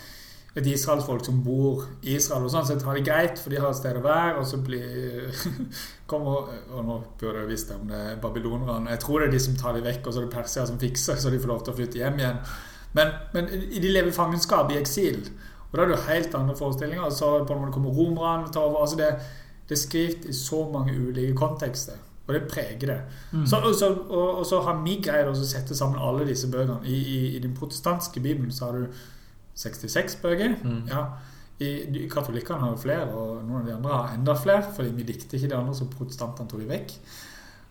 et 0.56 0.68
israelsfolk 0.72 1.26
som 1.28 1.42
bor 1.44 1.84
i 2.02 2.14
Israel, 2.16 2.46
og 2.48 2.52
sånn 2.54 2.68
sett 2.68 2.84
har 2.88 2.96
det 2.96 3.04
greit, 3.08 3.40
for 3.42 3.52
de 3.52 3.60
har 3.60 3.74
et 3.74 3.80
sted 3.80 3.98
å 4.00 4.04
være, 4.06 4.38
og 4.40 4.46
så 4.48 4.62
blir 4.64 5.26
kommer, 6.12 6.54
Og 6.72 6.86
nå 6.88 7.02
burde 7.20 7.42
jeg 7.42 7.50
visst 7.50 7.74
om 7.76 7.90
det 7.90 8.00
er 8.12 8.22
babylonerne. 8.24 8.94
Jeg 8.94 9.04
tror 9.04 9.20
det 9.20 9.28
er 9.28 9.36
de 9.36 9.44
som 9.48 9.58
tar 9.60 9.76
dem 9.76 9.84
vekk, 9.84 10.08
og 10.08 10.16
så 10.16 10.22
er 10.22 10.30
det 10.30 10.38
persiere 10.38 10.70
som 10.72 10.80
fikser, 10.80 11.20
så 11.20 11.34
de 11.34 11.42
får 11.44 11.52
lov 11.52 11.66
til 11.66 11.76
å 11.76 11.78
flytte 11.82 12.00
hjem 12.00 12.24
igjen. 12.24 12.40
Men, 12.96 13.12
men 13.34 13.52
de 13.52 13.92
lever 13.92 14.14
i 14.14 14.16
fangenskap, 14.16 14.72
i 14.72 14.80
eksil. 14.80 15.20
Og 15.76 15.78
da 15.78 15.84
er 15.84 15.90
det 15.92 15.98
jo 15.98 16.08
helt 16.08 16.36
andre 16.40 16.56
forestillinger. 16.56 17.04
Og 17.04 17.12
så 17.12 17.32
på 17.44 17.54
en 17.54 17.66
måte 17.66 17.76
kommer 17.76 17.92
romerne 17.92 18.52
til 18.52 18.62
over. 18.64 18.86
Altså 18.86 19.00
det, 19.02 19.10
det 19.68 19.76
er 19.76 19.82
skrevet 19.82 20.30
i 20.32 20.34
så 20.34 20.62
mange 20.72 20.96
ulike 20.96 21.36
kontekster. 21.36 22.00
Og 22.28 22.34
det 22.34 22.46
preger 22.50 22.88
det. 22.88 23.02
Mm. 23.34 23.44
Så, 23.48 23.58
og, 23.58 23.76
så, 23.76 23.92
og, 23.94 24.38
og, 24.38 24.46
så, 24.46 24.62
har 24.66 24.80
vi 24.86 24.96
greid 25.04 25.28
å 25.30 25.36
sette 25.36 25.76
sammen 25.78 26.00
alle 26.02 26.26
disse 26.26 26.48
bøkene. 26.52 26.80
I, 26.88 26.96
i, 26.96 27.20
I, 27.36 27.42
den 27.44 27.54
protestantiske 27.58 28.24
bibelen 28.24 28.56
så 28.56 28.70
har 28.70 28.80
du 28.80 29.04
66 29.56 30.16
bøker. 30.24 30.56
Mm. 30.64 30.82
Ja. 30.92 31.06
Katolikkene 32.12 32.60
har 32.60 32.74
jo 32.74 32.82
flere, 32.82 33.06
og 33.16 33.46
noen 33.48 33.62
av 33.62 33.70
de 33.70 33.76
andre 33.78 33.94
har 34.02 34.18
enda 34.18 34.34
flere. 34.36 34.66
Fordi 34.76 34.92
vi 34.98 35.06
likte 35.08 35.38
ikke 35.38 35.50
de 35.54 35.56
andre, 35.56 35.76
så 35.78 35.88
protestantene 35.92 36.50
tok 36.52 36.60
de 36.66 36.68
vekk. 36.74 36.98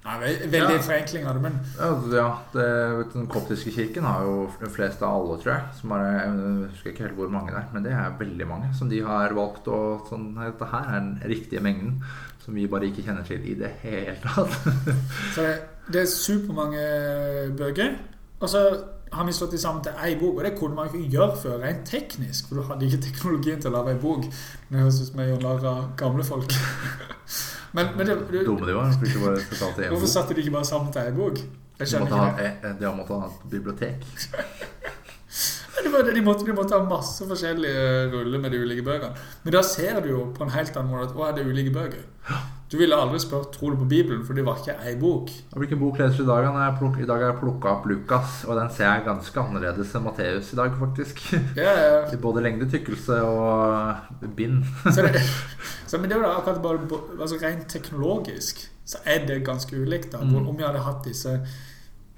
Nei, 0.04 0.18
veldig 0.52 0.74
Ja. 0.76 0.80
forenkling 0.84 1.26
av 1.26 1.34
det, 1.34 1.42
men 1.42 1.54
Ja, 1.78 1.86
ja 2.12 2.38
det, 2.52 3.12
Den 3.14 3.26
koptiske 3.26 3.70
kirken 3.72 4.04
har 4.04 4.22
jo 4.22 4.50
de 4.60 4.68
fleste 4.68 5.00
av 5.02 5.14
alle, 5.22 5.38
tror 5.40 5.52
jeg. 5.54 5.62
Som 5.80 5.92
er, 5.92 6.04
jeg 6.04 6.68
husker 6.72 6.90
ikke 6.90 7.02
helt 7.06 7.14
hvor 7.16 7.30
mange 7.32 7.52
det 7.52 7.56
er, 7.62 7.68
men 7.72 7.82
det 7.84 7.92
er 7.92 8.18
veldig 8.18 8.46
mange 8.46 8.74
som 8.76 8.90
de 8.90 9.00
har 9.00 9.32
valgt. 9.32 9.66
Og 9.68 10.06
sånn, 10.10 10.34
Dette 10.36 10.66
her 10.70 10.84
er 10.94 11.00
den 11.00 11.22
riktige 11.24 11.60
mengden 11.64 12.02
som 12.44 12.54
vi 12.54 12.66
bare 12.66 12.84
ikke 12.90 13.02
kjenner 13.02 13.24
til 13.24 13.40
i 13.48 13.54
det 13.54 13.70
hele 13.80 14.16
tatt. 14.22 14.52
Så 15.34 15.40
det, 15.40 15.60
det 15.90 16.02
er 16.02 16.06
supermange 16.12 17.56
bøker. 17.56 17.94
Og 18.40 18.48
så 18.48 18.60
har 19.14 19.26
vi 19.28 19.34
slått 19.36 19.54
de 19.54 19.60
sammen 19.62 19.82
til 19.84 19.96
ei 20.04 20.14
bok, 20.20 20.38
og 20.38 20.44
det 20.46 20.54
kunne 20.58 20.76
man 20.78 20.90
ikke 20.90 21.10
gjøre 21.14 21.38
før, 21.42 21.56
rent 21.62 21.84
teknisk. 21.88 22.48
For 22.50 22.60
du 22.60 22.68
hadde 22.68 22.88
ikke 22.88 23.02
teknologien 23.08 23.60
til 23.62 23.70
å 23.70 23.74
lage 23.78 23.94
ei 23.94 24.00
bok. 24.02 24.28
Det 24.70 24.80
høres 24.80 25.00
ut 25.02 25.10
som 25.10 25.22
jeg 25.24 25.40
narr 25.42 25.66
av 25.70 25.84
gamle 26.00 26.26
folk. 26.26 26.54
Men, 27.74 27.88
men 27.98 28.06
det, 28.06 28.14
du, 28.30 28.36
Dumme 28.46 28.68
de 28.68 28.74
var. 28.76 28.92
hvorfor 28.94 30.06
satte 30.06 30.34
de 30.36 30.44
ikke 30.44 30.52
bare 30.54 30.66
sammen 30.68 30.92
til 30.94 31.08
ei 31.08 31.14
bok? 31.16 31.40
Jeg 31.80 31.90
skjønner 31.90 32.12
ha, 32.14 32.28
ikke 32.30 32.44
det. 32.44 32.52
Ha, 32.62 32.70
de 32.78 32.86
har 32.86 32.92
måttet 32.94 33.18
ha 33.18 33.30
et 33.32 33.48
bibliotek. 33.50 34.04
Det 35.84 35.90
De 36.14 36.22
måtte, 36.22 36.46
de 36.46 36.54
måtte 36.54 36.76
ha 36.78 36.84
masse 36.86 37.26
forskjellige 37.26 38.10
ruller 38.12 38.38
med 38.40 38.54
de 38.54 38.60
ulike 38.62 38.84
bøkene. 38.86 39.18
Men 39.42 39.56
da 39.56 39.62
ser 39.66 39.98
du 40.04 40.08
jo 40.12 40.20
på 40.36 40.46
en 40.46 40.52
helt 40.54 40.76
annen 40.78 40.94
måte 40.94 41.10
at 41.10 41.18
å, 41.18 41.24
er 41.26 41.34
det 41.36 41.44
ulike 41.50 41.72
bøker. 41.74 42.04
Du 42.74 42.78
ville 42.78 42.96
aldri 42.98 43.20
spurt 43.22 43.52
tror 43.54 43.70
du 43.70 43.76
på 43.78 43.86
Bibelen, 43.86 44.24
for 44.26 44.34
det 44.34 44.42
var 44.42 44.56
ikke 44.58 44.74
ei 44.82 44.96
bok. 44.98 45.28
Og 45.52 45.60
Hvilken 45.62 45.78
bok 45.78 45.98
leser 46.00 46.16
du 46.16 46.24
i 46.24 46.26
dag? 46.26 46.42
I 46.42 47.06
dag 47.06 47.20
har 47.22 47.28
jeg 47.28 47.36
plukka 47.38 47.70
opp 47.70 47.84
Lukas, 47.86 48.40
og 48.48 48.56
den 48.58 48.70
ser 48.74 48.88
jeg 48.88 49.04
ganske 49.06 49.42
annerledes 49.44 49.92
enn 49.94 50.02
Matteus 50.02 50.48
i 50.50 50.56
dag, 50.58 50.72
faktisk. 50.80 51.20
Ja, 51.54 51.70
ja. 51.70 52.00
I 52.16 52.18
Både 52.18 52.42
lengde, 52.42 52.66
tykkelse 52.72 53.20
og 53.28 54.24
bind. 54.34 54.64
Så 54.90 55.04
det, 55.06 55.22
så, 55.86 56.00
men 56.00 56.10
det 56.10 56.18
var 56.18 56.26
da 56.26 56.32
akkurat 56.40 56.58
bare 56.64 56.98
altså 57.20 57.38
Rent 57.44 57.68
teknologisk 57.70 58.64
så 58.90 58.98
er 59.06 59.22
det 59.28 59.44
ganske 59.46 59.78
ulikt. 59.78 60.10
da 60.12 60.24
Mm. 60.24 60.48
Om 60.48 60.58
vi 60.58 60.66
hadde 60.66 60.82
hatt 60.82 61.06
disse 61.06 61.36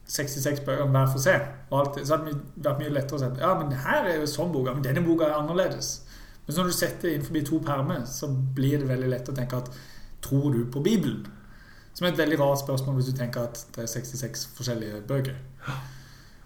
66 0.09 0.63
bøker 0.65 0.89
hver 0.89 1.11
for 1.13 1.21
seg, 1.21 1.51
og 1.69 1.83
alt, 1.83 2.01
så 2.01 2.17
hadde 2.17 2.33
det 2.33 2.65
vært 2.65 2.81
mye 2.81 2.95
lettere 2.95 3.19
å 3.19 3.21
si 3.27 3.45
ja, 3.45 3.53
men 3.61 3.77
her 3.85 4.09
er 4.09 4.17
jo 4.23 4.31
sånn 4.31 4.57
boka, 4.57 4.73
men 4.73 4.89
denne 4.89 5.05
boka 5.05 5.29
er 5.29 5.37
annerledes. 5.37 5.99
Men 6.47 6.55
så 6.57 6.65
når 6.65 6.73
du 6.73 6.79
setter 6.79 7.11
det 7.11 7.15
innenfor 7.19 7.45
to 7.51 7.61
permer, 7.69 8.09
så 8.09 8.31
blir 8.33 8.81
det 8.81 8.89
veldig 8.89 9.13
lett 9.13 9.29
å 9.29 9.37
tenke 9.37 9.61
at 9.61 9.71
tror 10.23 10.53
du 10.53 10.65
på 10.73 10.83
Bibelen? 10.85 11.27
Som 11.95 12.07
er 12.07 12.13
et 12.13 12.19
veldig 12.19 12.41
rart 12.41 12.61
spørsmål 12.61 12.99
hvis 12.99 13.13
du 13.13 13.19
tenker 13.19 13.47
at 13.49 13.61
det 13.77 13.87
er 13.87 13.93
66 13.93 14.49
forskjellige 14.57 15.05
bøker. 15.09 15.39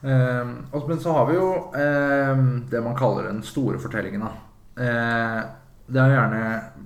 Eh, 0.03 0.53
men 0.89 1.00
så 1.00 1.12
har 1.12 1.27
vi 1.29 1.35
jo 1.37 1.49
eh, 1.77 2.45
det 2.71 2.85
man 2.85 2.97
kaller 2.99 3.27
den 3.29 3.43
store 3.43 3.81
fortellingen. 3.83 4.23
Eh, 4.79 5.41
det 5.91 5.99
er 5.99 6.12
gjerne 6.15 6.41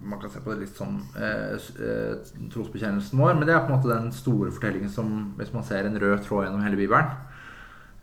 Man 0.08 0.20
kan 0.20 0.30
se 0.32 0.40
på 0.40 0.54
det 0.54 0.64
litt 0.64 0.78
som 0.78 0.96
eh, 1.16 1.54
eh, 1.54 2.32
trosbekjennelsen 2.52 3.20
vår, 3.20 3.36
men 3.36 3.46
det 3.48 3.54
er 3.54 3.62
på 3.66 3.72
en 3.72 3.78
måte 3.78 3.92
den 3.92 4.10
store 4.16 4.52
fortellingen 4.52 4.90
som 4.92 5.34
Hvis 5.38 5.52
man 5.52 5.64
ser 5.64 5.84
en 5.84 6.00
rød 6.00 6.24
tråd 6.24 6.46
gjennom 6.46 6.64
hele 6.64 6.80
Bibelen 6.80 7.12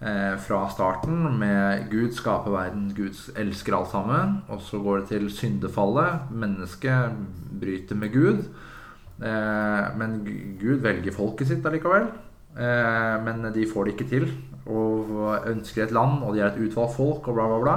eh, 0.01 0.35
fra 0.45 0.63
starten 0.69 1.39
med 1.41 1.89
Gud 1.91 2.13
skaper 2.17 2.53
verden, 2.53 2.91
Gud 2.97 3.17
elsker 3.37 3.77
alt 3.77 3.91
sammen, 3.91 4.41
og 4.49 4.61
så 4.65 4.81
går 4.81 5.01
det 5.01 5.07
til 5.11 5.29
syndefallet. 5.33 6.31
Mennesket 6.31 7.17
bryter 7.61 7.95
med 7.95 8.13
Gud. 8.13 8.45
Eh, 9.21 9.97
men 9.97 10.19
Gud 10.59 10.81
velger 10.83 11.15
folket 11.15 11.51
sitt 11.51 11.65
allikevel. 11.65 12.09
Eh, 12.57 13.17
men 13.25 13.45
de 13.53 13.67
får 13.69 13.85
det 13.85 13.95
ikke 13.95 14.09
til. 14.09 14.29
Og 14.65 15.47
ønsker 15.49 15.83
et 15.83 15.95
land, 15.95 16.23
og 16.23 16.35
de 16.35 16.41
er 16.41 16.51
et 16.51 16.61
utvalgt 16.61 16.97
folk, 16.97 17.27
og 17.27 17.37
bla, 17.37 17.47
bla, 17.47 17.59
bla. 17.61 17.75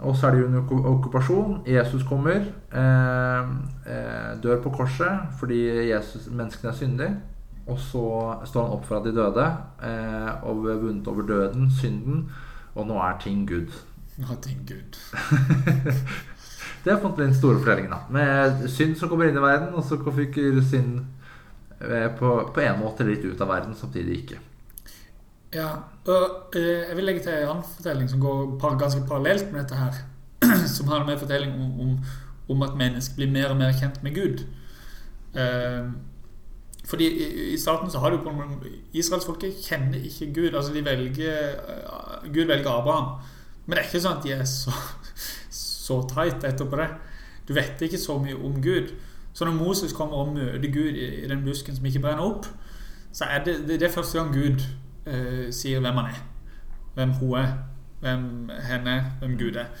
Og 0.00 0.16
så 0.16 0.26
er 0.26 0.34
de 0.34 0.46
under 0.46 0.62
en 0.62 0.86
okkupasjon. 0.94 1.58
Jesus 1.66 2.02
kommer. 2.08 2.46
Eh, 2.72 4.40
dør 4.42 4.62
på 4.62 4.70
korset 4.70 5.28
fordi 5.38 5.60
Jesus, 5.90 6.28
menneskene 6.30 6.72
er 6.72 6.76
syndige. 6.76 7.16
Og 7.66 7.78
så 7.78 8.04
står 8.44 8.64
han 8.64 8.72
opp 8.74 8.86
fra 8.88 8.98
de 9.04 9.12
døde 9.14 9.44
eh, 9.86 10.30
og 10.42 10.64
vunnet 10.64 11.08
over 11.08 11.22
døden, 11.22 11.70
synden. 11.70 12.30
Og 12.74 12.86
nå 12.86 12.98
er 12.98 13.18
ting 13.20 13.48
good. 13.48 13.70
er 14.18 14.40
ting 14.42 14.68
Gud. 14.68 14.98
Det 16.84 16.92
er 16.92 17.16
den 17.16 17.34
store 17.34 17.58
fortellingen. 17.58 17.92
da 17.92 17.98
Med 18.10 18.68
synd 18.70 18.96
som 18.98 19.08
kommer 19.08 19.28
inn 19.28 19.36
i 19.38 19.42
verden, 19.42 19.74
og 19.74 19.84
så 19.84 19.98
fyker 19.98 20.62
synd 20.66 21.04
eh, 21.80 22.08
på, 22.18 22.60
en 22.60 22.80
måte 22.80 23.06
litt 23.06 23.24
ut 23.24 23.40
av 23.40 23.48
verden, 23.48 23.76
samtidig 23.78 24.16
ikke. 24.22 24.38
Ja, 25.54 25.68
og 26.08 26.56
eh, 26.56 26.88
jeg 26.88 26.96
vil 26.96 27.04
legge 27.04 27.22
til 27.22 27.34
en 27.36 27.48
annen 27.48 27.68
fortelling 27.76 28.08
som 28.10 28.20
går 28.20 28.56
par, 28.58 28.78
ganske 28.80 29.04
parallelt 29.08 29.52
med 29.52 29.62
dette 29.62 29.78
her. 29.78 30.00
Som 30.66 30.88
har 30.88 31.04
med 31.06 31.20
fortelling 31.20 31.52
om, 31.54 31.80
om, 31.80 31.98
om 32.50 32.62
at 32.66 32.74
mennesker 32.74 33.14
blir 33.14 33.30
mer 33.30 33.52
og 33.52 33.60
mer 33.60 33.76
kjent 33.78 34.02
med 34.02 34.16
Gud. 34.16 34.42
Eh, 35.38 35.84
fordi 36.88 37.06
i, 37.06 37.52
i 37.54 37.58
starten 37.58 37.90
så 37.90 37.98
har 38.02 38.10
du 38.10 38.24
på 38.24 38.32
Israelsfolket 38.92 39.60
kjenner 39.62 40.02
ikke 40.02 40.32
Gud. 40.34 40.54
Altså 40.54 40.72
de 40.74 40.84
velger 40.84 41.54
eh, 41.54 42.26
Gud 42.32 42.50
velger 42.50 42.70
Abraham. 42.72 43.20
Men 43.66 43.76
det 43.76 43.84
er 43.84 43.88
ikke 43.90 44.02
sånn 44.02 44.18
at 44.18 44.26
de 44.26 44.34
er 44.34 44.44
så, 44.48 44.74
så 45.82 45.98
tight 46.10 46.44
etterpå 46.46 46.78
det. 46.78 46.88
Du 47.48 47.54
vet 47.56 47.82
ikke 47.82 47.98
så 47.98 48.18
mye 48.22 48.38
om 48.38 48.60
Gud. 48.62 48.92
Så 49.32 49.44
når 49.44 49.52
Moses 49.56 49.92
kommer 49.92 50.16
og 50.16 50.34
møter 50.36 50.72
Gud 50.72 50.94
i, 50.94 51.28
den 51.28 51.44
busken 51.44 51.76
som 51.76 51.86
ikke 51.88 52.00
brenner 52.04 52.22
opp, 52.22 52.46
så 53.12 53.24
er 53.24 53.44
det, 53.44 53.56
det, 53.68 53.82
er 53.82 53.92
første 53.92 54.18
gang 54.18 54.34
Gud 54.34 54.62
eh, 55.06 55.48
sier 55.52 55.80
hvem 55.80 56.00
han 56.00 56.12
er. 56.12 56.20
Hvem 56.94 57.14
hun 57.20 57.38
er. 57.38 57.54
Hvem 58.00 58.50
henne. 58.68 58.98
Hvem 59.20 59.38
Gud 59.38 59.58
er. 59.60 59.72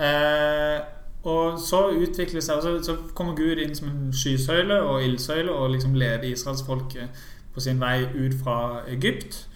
Eh, 0.00 0.80
og 1.22 1.58
så 1.60 1.82
utvikler 1.92 2.40
seg 2.40 2.62
så, 2.64 2.74
så 2.84 2.96
kommer 3.14 3.36
Gud 3.36 3.60
inn 3.60 3.74
som 3.76 3.90
en 3.90 4.12
skysøyle 4.16 4.80
og 4.82 5.04
ildsøyle 5.04 5.52
og 5.52 5.74
liksom 5.74 5.94
leder 5.94 6.24
israelsfolket 6.30 7.24
på 7.54 7.60
sin 7.60 7.80
vei 7.80 8.06
ut 8.06 8.36
fra 8.42 8.82
Egypt. 8.88 9.46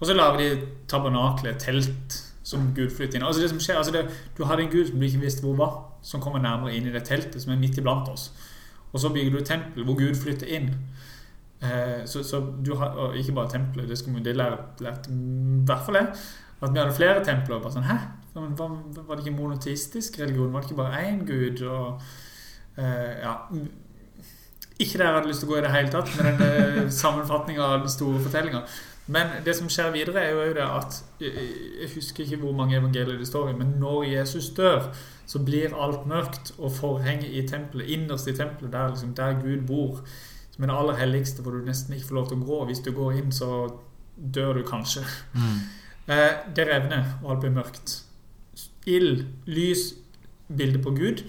Og 0.00 0.06
så 0.06 0.14
lager 0.14 0.40
de 0.40 0.66
tabernaklet, 0.90 1.60
telt, 1.62 2.18
som 2.44 2.66
Gud 2.76 2.90
flytter 2.92 3.16
inn. 3.18 3.24
Altså 3.26 3.40
det 3.42 3.50
som 3.50 3.60
skjer, 3.64 3.78
altså 3.80 3.92
det, 3.94 4.02
Du 4.36 4.44
hadde 4.44 4.62
en 4.66 4.70
Gud 4.72 4.86
som 4.90 5.00
du 5.00 5.06
ikke 5.08 5.22
visste 5.24 5.42
hvor 5.46 5.56
var, 5.56 5.74
som 6.04 6.20
kommer 6.20 6.42
nærmere 6.44 6.74
inn 6.76 6.86
i 6.86 6.92
det 6.92 7.04
teltet 7.08 7.40
som 7.42 7.52
er 7.54 7.60
midt 7.62 7.78
iblant 7.80 8.08
oss. 8.12 8.28
Og 8.92 9.00
så 9.00 9.08
bygger 9.14 9.32
du 9.32 9.38
et 9.40 9.48
tempel 9.48 9.84
hvor 9.88 9.96
Gud 9.98 10.14
flytter 10.20 10.46
inn. 10.58 10.68
Eh, 11.64 12.02
så, 12.06 12.20
så 12.22 12.42
du 12.66 12.74
har, 12.76 12.92
og 13.00 13.16
ikke 13.16 13.32
bare 13.32 13.50
tempelet, 13.54 13.88
det, 13.88 13.96
skal, 13.98 14.12
vi- 14.14 14.22
det 14.26 14.36
lærte, 14.36 14.84
lærte 14.84 15.10
i 15.10 15.64
hvert 15.66 15.86
fall 15.86 15.96
jeg. 16.02 16.10
At 16.62 16.72
vi 16.74 16.78
hadde 16.78 16.94
flere 16.96 17.24
templer. 17.24 17.58
Bare 17.64 17.72
sånn, 17.74 17.88
Hæ? 17.88 17.96
Var, 18.34 18.70
var 19.06 19.16
det 19.16 19.24
ikke 19.26 19.36
monoteistisk 19.38 20.16
religion? 20.20 20.52
Var 20.52 20.60
det 20.64 20.70
ikke 20.70 20.78
bare 20.82 21.02
én 21.08 21.24
gud? 21.28 21.60
Og, 21.70 22.02
eh, 22.76 23.18
ja. 23.24 23.34
Ikke 24.78 24.98
der 24.98 25.04
jeg 25.06 25.14
hadde 25.14 25.28
lyst 25.30 25.40
til 25.44 25.48
å 25.48 25.52
gå 25.52 25.58
i 25.60 25.62
det 25.64 25.70
hele 25.70 25.90
tatt, 25.92 26.08
med 26.18 26.40
den 26.40 26.80
eh, 26.84 26.88
sammenfatninga 26.90 27.62
av 27.62 27.84
den 27.84 27.92
store 27.94 28.20
fortellinga. 28.24 28.64
Men 29.06 29.26
det 29.44 29.52
som 29.56 29.68
skjer 29.68 29.90
videre, 29.92 30.22
er 30.22 30.30
jo 30.32 30.54
det 30.56 30.64
at 30.64 31.04
Jeg 31.20 31.48
jeg 31.82 31.90
husker 31.94 32.24
ikke 32.24 32.36
hvor 32.40 32.52
mange 32.52 32.76
evangelier 32.76 33.18
det 33.18 33.26
står 33.28 33.50
i, 33.50 33.56
men 33.58 33.74
når 33.80 34.04
Jesus 34.04 34.48
dør, 34.56 34.94
så 35.26 35.38
blir 35.38 35.74
alt 35.76 36.06
mørkt, 36.06 36.54
og 36.58 36.72
forhenget 36.72 37.30
i 37.30 37.48
tempelet, 37.48 37.86
innerst 37.86 38.28
i 38.28 38.36
tempelet, 38.36 38.72
der, 38.72 38.88
liksom, 38.88 39.14
der 39.14 39.40
Gud 39.42 39.66
bor, 39.66 40.00
som 40.50 40.64
er 40.64 40.68
det 40.68 40.76
aller 40.78 40.96
helligste, 40.96 41.42
hvor 41.42 41.52
du 41.52 41.64
nesten 41.64 41.94
ikke 41.94 42.08
får 42.08 42.14
lov 42.14 42.28
til 42.28 42.36
å 42.36 42.46
gå. 42.46 42.64
Hvis 42.64 42.82
du 42.84 42.92
går 42.92 43.12
inn, 43.12 43.32
så 43.32 43.50
dør 44.34 44.52
du 44.52 44.62
kanskje. 44.62 45.04
Mm. 45.34 45.60
det 46.56 46.66
revner, 46.68 47.04
og 47.22 47.30
alt 47.32 47.40
blir 47.40 47.50
mørkt. 47.50 48.04
Ild, 48.86 49.24
lys, 49.46 49.94
bilde 50.56 50.82
på 50.82 50.90
Gud. 50.90 51.24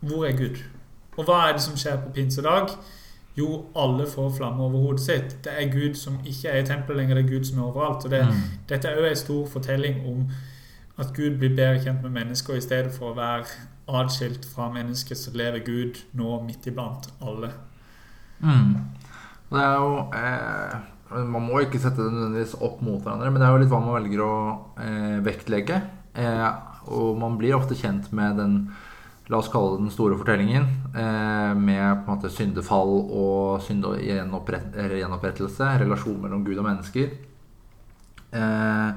Hvor 0.00 0.26
er 0.26 0.36
Gud? 0.38 0.62
Og 1.16 1.24
hva 1.24 1.48
er 1.48 1.56
det 1.56 1.62
som 1.62 1.76
skjer 1.76 1.98
på 2.02 2.12
pinsedag? 2.14 2.76
Jo, 3.36 3.64
alle 3.76 4.06
får 4.06 4.30
flamme 4.36 4.62
over 4.62 4.78
hodet 4.78 5.00
sitt. 5.00 5.36
Det 5.44 5.52
er 5.58 5.72
Gud 5.72 5.94
som 5.98 6.18
ikke 6.24 6.48
er 6.52 6.60
i 6.62 6.66
tempelet 6.68 7.00
lenger, 7.00 7.14
det 7.18 7.24
er 7.24 7.32
Gud 7.38 7.44
som 7.48 7.58
er 7.58 7.64
overalt. 7.66 8.04
Og 8.04 8.10
det, 8.10 8.20
Mm. 8.26 8.42
Dette 8.68 8.88
er 8.88 9.00
jo 9.00 9.04
en 9.10 9.16
stor 9.16 9.46
fortelling 9.46 9.96
om 10.06 10.28
at 10.98 11.10
Gud 11.16 11.38
blir 11.38 11.56
bedre 11.56 11.80
kjent 11.82 12.02
med 12.02 12.10
mennesker. 12.14 12.54
I 12.54 12.60
stedet 12.60 12.92
for 12.94 13.10
å 13.10 13.16
være 13.16 13.44
adskilt 13.88 14.46
fra 14.54 14.68
mennesket, 14.72 15.18
så 15.18 15.30
lever 15.34 15.64
Gud 15.66 15.98
nå 16.14 16.42
midt 16.46 16.66
iblant 16.70 17.10
alle. 17.20 17.50
Mm. 18.40 18.76
Det 19.50 19.60
er 19.60 19.74
jo 19.74 19.98
eh, 20.14 20.78
Man 21.14 21.42
må 21.46 21.60
ikke 21.62 21.78
sette 21.78 22.02
det 22.02 22.12
nødvendigvis 22.12 22.54
opp 22.60 22.80
mot 22.82 23.02
hverandre, 23.02 23.30
men 23.30 23.40
det 23.40 23.46
er 23.48 23.52
jo 23.52 23.58
litt 23.62 23.70
hva 23.70 23.80
man 23.84 24.02
velger 24.02 24.22
å 24.24 24.32
eh, 24.82 25.18
vektlegge. 25.22 25.82
Eh, 26.14 26.48
og 26.86 27.18
man 27.18 27.36
blir 27.38 27.54
ofte 27.56 27.74
kjent 27.78 28.12
med 28.12 28.36
den 28.40 28.56
La 29.32 29.38
oss 29.40 29.48
kalle 29.48 29.76
det 29.78 29.86
den 29.86 29.94
store 29.94 30.18
fortellingen. 30.20 30.66
Eh, 30.92 31.54
med 31.56 32.04
på 32.04 32.12
en 32.12 32.18
måte 32.18 32.32
syndefall 32.32 32.92
og 33.08 33.62
synd 33.64 33.86
og 33.88 34.02
gjenoppret 34.04 34.76
gjenopprettelse. 34.76 35.70
Relasjon 35.80 36.20
mellom 36.20 36.44
Gud 36.44 36.60
og 36.60 36.68
mennesker. 36.68 37.14
Eh, 38.34 38.90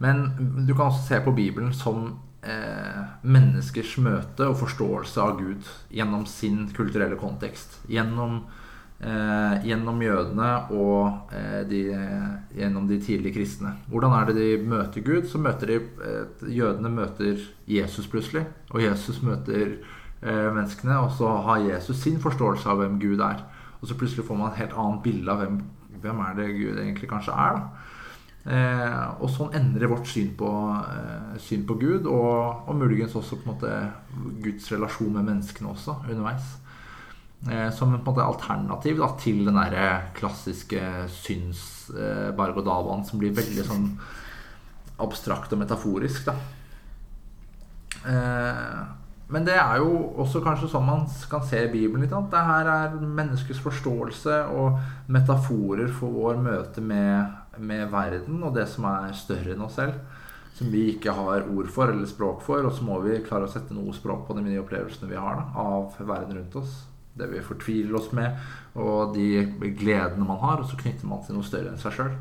men 0.00 0.26
du 0.64 0.72
kan 0.72 0.88
også 0.88 1.06
se 1.10 1.20
på 1.20 1.34
Bibelen 1.36 1.74
som 1.76 2.06
eh, 2.40 3.02
menneskers 3.20 3.98
møte 4.00 4.48
og 4.48 4.56
forståelse 4.62 5.20
av 5.20 5.36
Gud 5.42 5.68
gjennom 5.92 6.24
sin 6.24 6.64
kulturelle 6.76 7.20
kontekst. 7.20 7.82
Gjennom, 7.90 8.46
eh, 9.00 9.66
gjennom 9.66 10.02
jødene 10.02 10.50
og 10.76 11.32
eh, 11.34 11.62
de, 11.70 11.80
gjennom 12.56 12.88
de 12.88 13.00
tidlige 13.02 13.34
kristne. 13.38 13.74
Hvordan 13.88 14.16
er 14.16 14.28
det 14.28 14.36
de 14.38 14.50
møter 14.68 15.04
Gud? 15.06 15.28
Så 15.28 15.38
møter 15.38 15.72
de 15.72 15.78
eh, 15.80 16.46
Jødene 16.56 16.92
møter 16.92 17.40
Jesus 17.68 18.06
plutselig, 18.10 18.44
og 18.70 18.82
Jesus 18.84 19.22
møter 19.22 19.76
eh, 20.22 20.48
menneskene, 20.52 20.98
og 21.00 21.12
så 21.16 21.32
har 21.46 21.64
Jesus 21.66 22.02
sin 22.04 22.20
forståelse 22.20 22.68
av 22.68 22.82
hvem 22.82 23.00
Gud 23.00 23.20
er. 23.24 23.44
Og 23.80 23.88
så 23.88 23.96
plutselig 23.96 24.26
får 24.28 24.36
man 24.36 24.50
et 24.52 24.60
helt 24.60 24.76
annet 24.76 25.02
bilde 25.04 25.32
av 25.32 25.40
hvem, 25.40 25.60
hvem 26.02 26.18
er 26.26 26.36
det 26.36 26.50
Gud 26.58 26.78
egentlig 26.78 27.08
kanskje 27.08 27.32
er. 27.32 27.62
eh, 28.44 29.06
Og 29.20 29.30
sånn 29.32 29.54
endrer 29.56 29.88
vårt 29.88 30.08
syn 30.08 30.34
på, 30.36 30.50
eh, 30.84 31.38
syn 31.40 31.64
på 31.68 31.78
Gud, 31.80 32.06
og, 32.06 32.68
og, 32.68 32.74
muligens 32.76 33.16
også 33.16 33.40
på 33.40 33.48
en 33.48 33.54
måte 33.54 33.72
Guds 34.44 34.68
relasjon 34.72 35.12
med 35.12 35.28
menneskene 35.28 35.72
også 35.72 36.02
underveis. 36.08 36.56
Eh, 37.48 37.70
som 37.72 37.94
en, 37.94 38.02
måte 38.04 38.24
alternativ 38.24 38.98
da, 39.00 39.12
til 39.16 39.46
den 39.46 39.56
der 39.56 40.10
klassiske 40.18 41.08
syns 41.14 41.88
eh, 41.94 42.34
som 42.34 43.20
blir 43.22 43.32
veldig 43.32 43.64
sånn 43.64 43.86
abstrakt 45.00 45.54
og 45.56 45.62
metaforisk. 45.62 46.26
da 46.28 46.36
Eh, 48.06 48.80
men 49.30 49.44
det 49.46 49.54
er 49.62 49.78
jo 49.78 49.90
også 50.18 50.40
kanskje 50.42 50.70
sånn 50.72 50.88
man 50.88 51.04
kan 51.30 51.44
se 51.46 51.60
i 51.66 51.72
Bibelen 51.72 52.02
litt. 52.02 52.14
Det 52.32 52.46
her 52.48 52.70
er 52.70 52.96
menneskets 52.98 53.60
forståelse 53.62 54.40
og 54.56 54.80
metaforer 55.12 55.90
for 55.94 56.16
vår 56.16 56.40
møte 56.42 56.82
med, 56.82 57.36
med, 57.58 57.86
verden 57.92 58.42
og 58.42 58.56
det 58.56 58.66
som 58.70 58.88
er 58.90 59.14
større 59.14 59.54
enn 59.54 59.66
oss 59.66 59.78
selv. 59.78 60.00
Som 60.58 60.72
vi 60.74 60.88
ikke 60.96 61.14
har 61.14 61.46
ord 61.46 61.70
for 61.72 61.92
eller 61.92 62.08
språk 62.10 62.42
for. 62.44 62.66
Og 62.66 62.74
så 62.74 62.84
må 62.84 62.98
vi 63.04 63.20
klare 63.24 63.46
å 63.46 63.52
sette 63.52 63.76
noe 63.76 63.94
språk 63.96 64.26
på 64.26 64.36
de 64.36 64.44
nye 64.48 64.60
opplevelsene 64.64 65.12
vi 65.12 65.20
har 65.20 65.38
da, 65.38 65.46
av 65.62 65.94
verden 66.00 66.40
rundt 66.40 66.58
oss. 66.60 66.80
Det 67.18 67.26
vi 67.30 67.42
fortviler 67.44 67.96
oss 67.98 68.12
med, 68.16 68.36
og 68.78 69.14
de 69.16 69.44
gledene 69.76 70.26
man 70.26 70.42
har. 70.42 70.62
Og 70.62 70.70
så 70.70 70.78
knytter 70.80 71.08
man 71.10 71.24
til 71.26 71.36
noe 71.36 71.46
større 71.46 71.72
enn 71.72 71.80
seg 71.80 71.96
sjøl. 71.96 72.12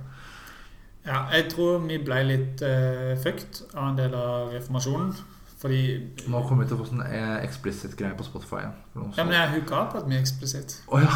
Ja, 1.06 1.24
jeg 1.34 1.48
tror 1.54 1.80
vi 1.86 1.98
ble 2.04 2.24
litt 2.28 2.64
uh, 2.66 3.14
fucked 3.22 3.64
av 3.74 3.92
en 3.92 4.00
del 4.00 4.16
av 4.18 4.56
reformasjonen. 4.56 5.14
Fordi 5.60 5.82
Nå 6.32 6.42
kommer 6.48 6.64
vi 6.64 6.70
til 6.70 6.78
å 6.78 6.80
få 6.80 6.88
sånn 6.88 7.02
eh, 7.04 7.42
explicit 7.44 7.98
greie 8.00 8.16
på 8.16 8.24
Spotify. 8.24 8.62
Ja, 8.96 9.26
men 9.26 9.34
jeg 9.36 9.58
hooka 9.58 9.82
opp 9.82 9.98
at 10.00 10.06
vi 10.08 10.16
er 10.16 10.22
explicit. 10.24 10.78
Oh, 10.88 11.02
ja. 11.04 11.12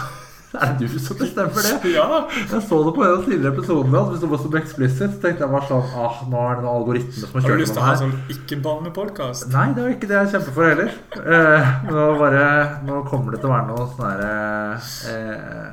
Er 0.54 0.74
det 0.78 0.88
du 0.88 1.00
som 1.02 1.18
bestemmer 1.18 1.66
det? 1.66 1.74
ja. 1.98 2.08
Jeg 2.30 2.62
så 2.68 2.80
det 2.86 2.94
på 2.94 3.04
en 3.04 3.10
av 3.10 3.22
de 3.24 3.26
tidligere 3.32 3.54
episodene. 3.56 4.02
At 4.04 4.12
hvis 4.12 4.22
det 4.22 4.30
var 4.34 4.42
så 4.44 4.52
explicit, 4.60 5.16
så 5.16 5.24
tenkte 5.24 5.46
jeg 5.46 5.54
bare 5.56 5.70
sånn 5.72 5.98
ah, 5.98 6.22
Nå 6.30 6.44
er 6.44 6.60
det 6.60 6.66
noen 6.66 6.78
algoritme 6.78 7.16
som 7.18 7.34
har 7.34 7.46
kjørt 7.46 7.50
Har 7.50 7.58
du 7.58 7.64
lyst 7.64 7.74
til 7.74 7.84
å 7.84 7.88
ha 7.88 7.96
sånn 8.04 8.16
ikke-barnepodkast? 8.36 9.50
Nei, 9.54 9.68
det 9.74 9.84
er 9.84 9.96
ikke 9.98 10.12
det 10.12 10.20
jeg 10.20 10.32
kjemper 10.36 10.58
for 10.60 10.70
heller. 10.70 10.96
Eh, 11.18 11.76
nå, 11.90 12.08
bare, 12.22 12.48
nå 12.86 13.04
kommer 13.10 13.34
det 13.34 13.42
til 13.44 13.50
å 13.50 13.56
være 13.56 13.70
noe 13.72 13.90
sånn 13.96 14.10
herre 14.12 14.34
eh, 15.14 15.70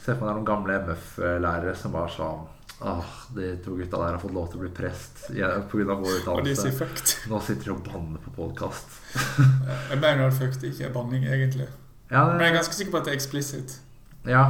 Se 0.00 0.14
for 0.14 0.22
meg 0.22 0.28
det 0.28 0.32
er 0.32 0.38
noen 0.40 0.50
gamle 0.52 0.78
MF-lærere 0.86 1.74
som 1.76 1.96
bare 1.96 2.12
sånn 2.16 2.44
Ah, 2.78 3.04
de 3.32 3.54
to 3.64 3.72
gutta 3.76 3.96
der 3.96 4.12
har 4.12 4.20
fått 4.20 4.34
lov 4.36 4.50
til 4.52 4.58
å 4.60 4.66
bli 4.66 4.70
prest 4.76 5.30
ja, 5.32 5.48
pga. 5.70 5.94
vår 5.96 6.18
utdannelse. 6.18 6.88
Nå 7.30 7.38
sitter 7.40 7.70
de 7.70 7.72
og 7.72 7.80
banner 7.86 8.20
på 8.20 8.34
podkast. 8.36 8.98
jeg 9.16 9.96
mener 9.96 10.26
at 10.26 10.36
fucked 10.36 10.66
ikke 10.68 10.90
er 10.90 10.92
banning, 10.92 11.24
egentlig. 11.24 11.70
Ja, 12.10 12.26
det, 12.28 12.36
Men 12.36 12.44
jeg 12.44 12.52
er 12.52 12.58
ganske 12.58 12.76
sikker 12.76 12.92
på 12.92 13.00
at 13.00 13.08
det 13.08 13.14
er 13.14 13.16
explicit. 13.16 13.78
Ja. 14.26 14.44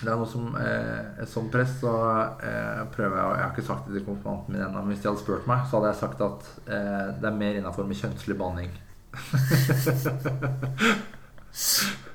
Det 0.00 0.08
er 0.08 0.16
noe 0.16 0.28
som 0.28 0.54
eh, 0.56 1.24
Som 1.28 1.50
prest 1.52 1.82
så 1.82 1.92
eh, 2.40 2.82
prøver 2.94 3.18
jeg 3.18 3.26
Jeg 3.34 3.42
har 3.42 3.50
ikke 3.52 3.66
sagt 3.66 3.88
det 3.88 3.98
til 3.98 4.06
konfirmanten 4.06 4.54
min 4.54 4.62
ennå, 4.64 4.80
men 4.80 4.94
hvis 4.94 5.02
de 5.02 5.10
hadde 5.10 5.20
spurt 5.20 5.48
meg, 5.50 5.66
så 5.68 5.76
hadde 5.76 5.90
jeg 5.92 6.00
sagt 6.00 6.22
at 6.24 6.50
eh, 6.72 7.08
det 7.20 7.28
er 7.28 7.40
mer 7.42 7.58
innafor 7.60 7.88
med 7.88 8.00
kjønnslig 8.00 8.38
banning. 8.40 8.72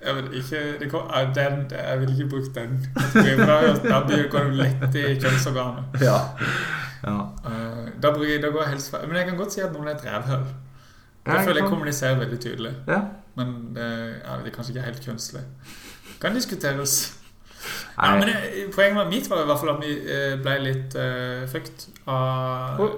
Jeg 0.05 0.15
vil 0.15 0.27
ikke 0.39 0.59
det 0.79 0.91
kom, 0.91 1.09
den, 1.35 1.71
Jeg 1.71 1.99
vil 1.99 2.09
ikke 2.13 2.29
bruke 2.29 2.51
den. 2.55 2.85
Da 3.83 3.99
går 4.31 4.43
du 4.43 4.53
lett 4.55 4.95
i 4.95 5.19
kjønnsorganet. 5.19 5.97
Ja. 6.01 6.19
ja. 7.03 7.17
Uh, 7.43 7.89
da, 8.01 8.13
bruker, 8.13 8.41
da 8.41 8.51
går 8.53 8.69
helst 8.69 8.95
Men 9.07 9.17
jeg 9.17 9.27
kan 9.27 9.37
godt 9.37 9.53
si 9.53 9.61
at 9.65 9.73
noen 9.73 9.87
er 9.87 9.97
et 9.97 10.05
rævhull. 10.05 10.45
jeg 11.25 11.45
føler 11.45 11.61
jeg 11.61 11.69
kommuniserer 11.69 12.19
veldig 12.19 12.39
tydelig. 12.39 12.73
Ja. 12.87 13.01
Men 13.35 13.55
uh, 13.75 14.13
ja, 14.23 14.37
det 14.39 14.47
er 14.47 14.55
kanskje 14.55 14.75
ikke 14.75 14.87
helt 14.87 15.03
kjønnslig. 15.09 15.43
Kan 16.25 16.37
diskuteres. 16.37 16.93
Ja, 17.95 18.15
men 18.17 18.27
det, 18.27 18.37
Poenget 18.73 19.11
mitt 19.11 19.29
var 19.29 19.43
i 19.43 19.49
hvert 19.49 19.61
fall 19.61 19.75
at 19.75 19.83
vi 19.83 19.91
uh, 20.05 20.33
ble 20.41 20.55
litt 20.63 20.95
uh, 20.97 21.45
fucked 21.49 21.79
av 22.09 22.81
oh. 22.81 22.95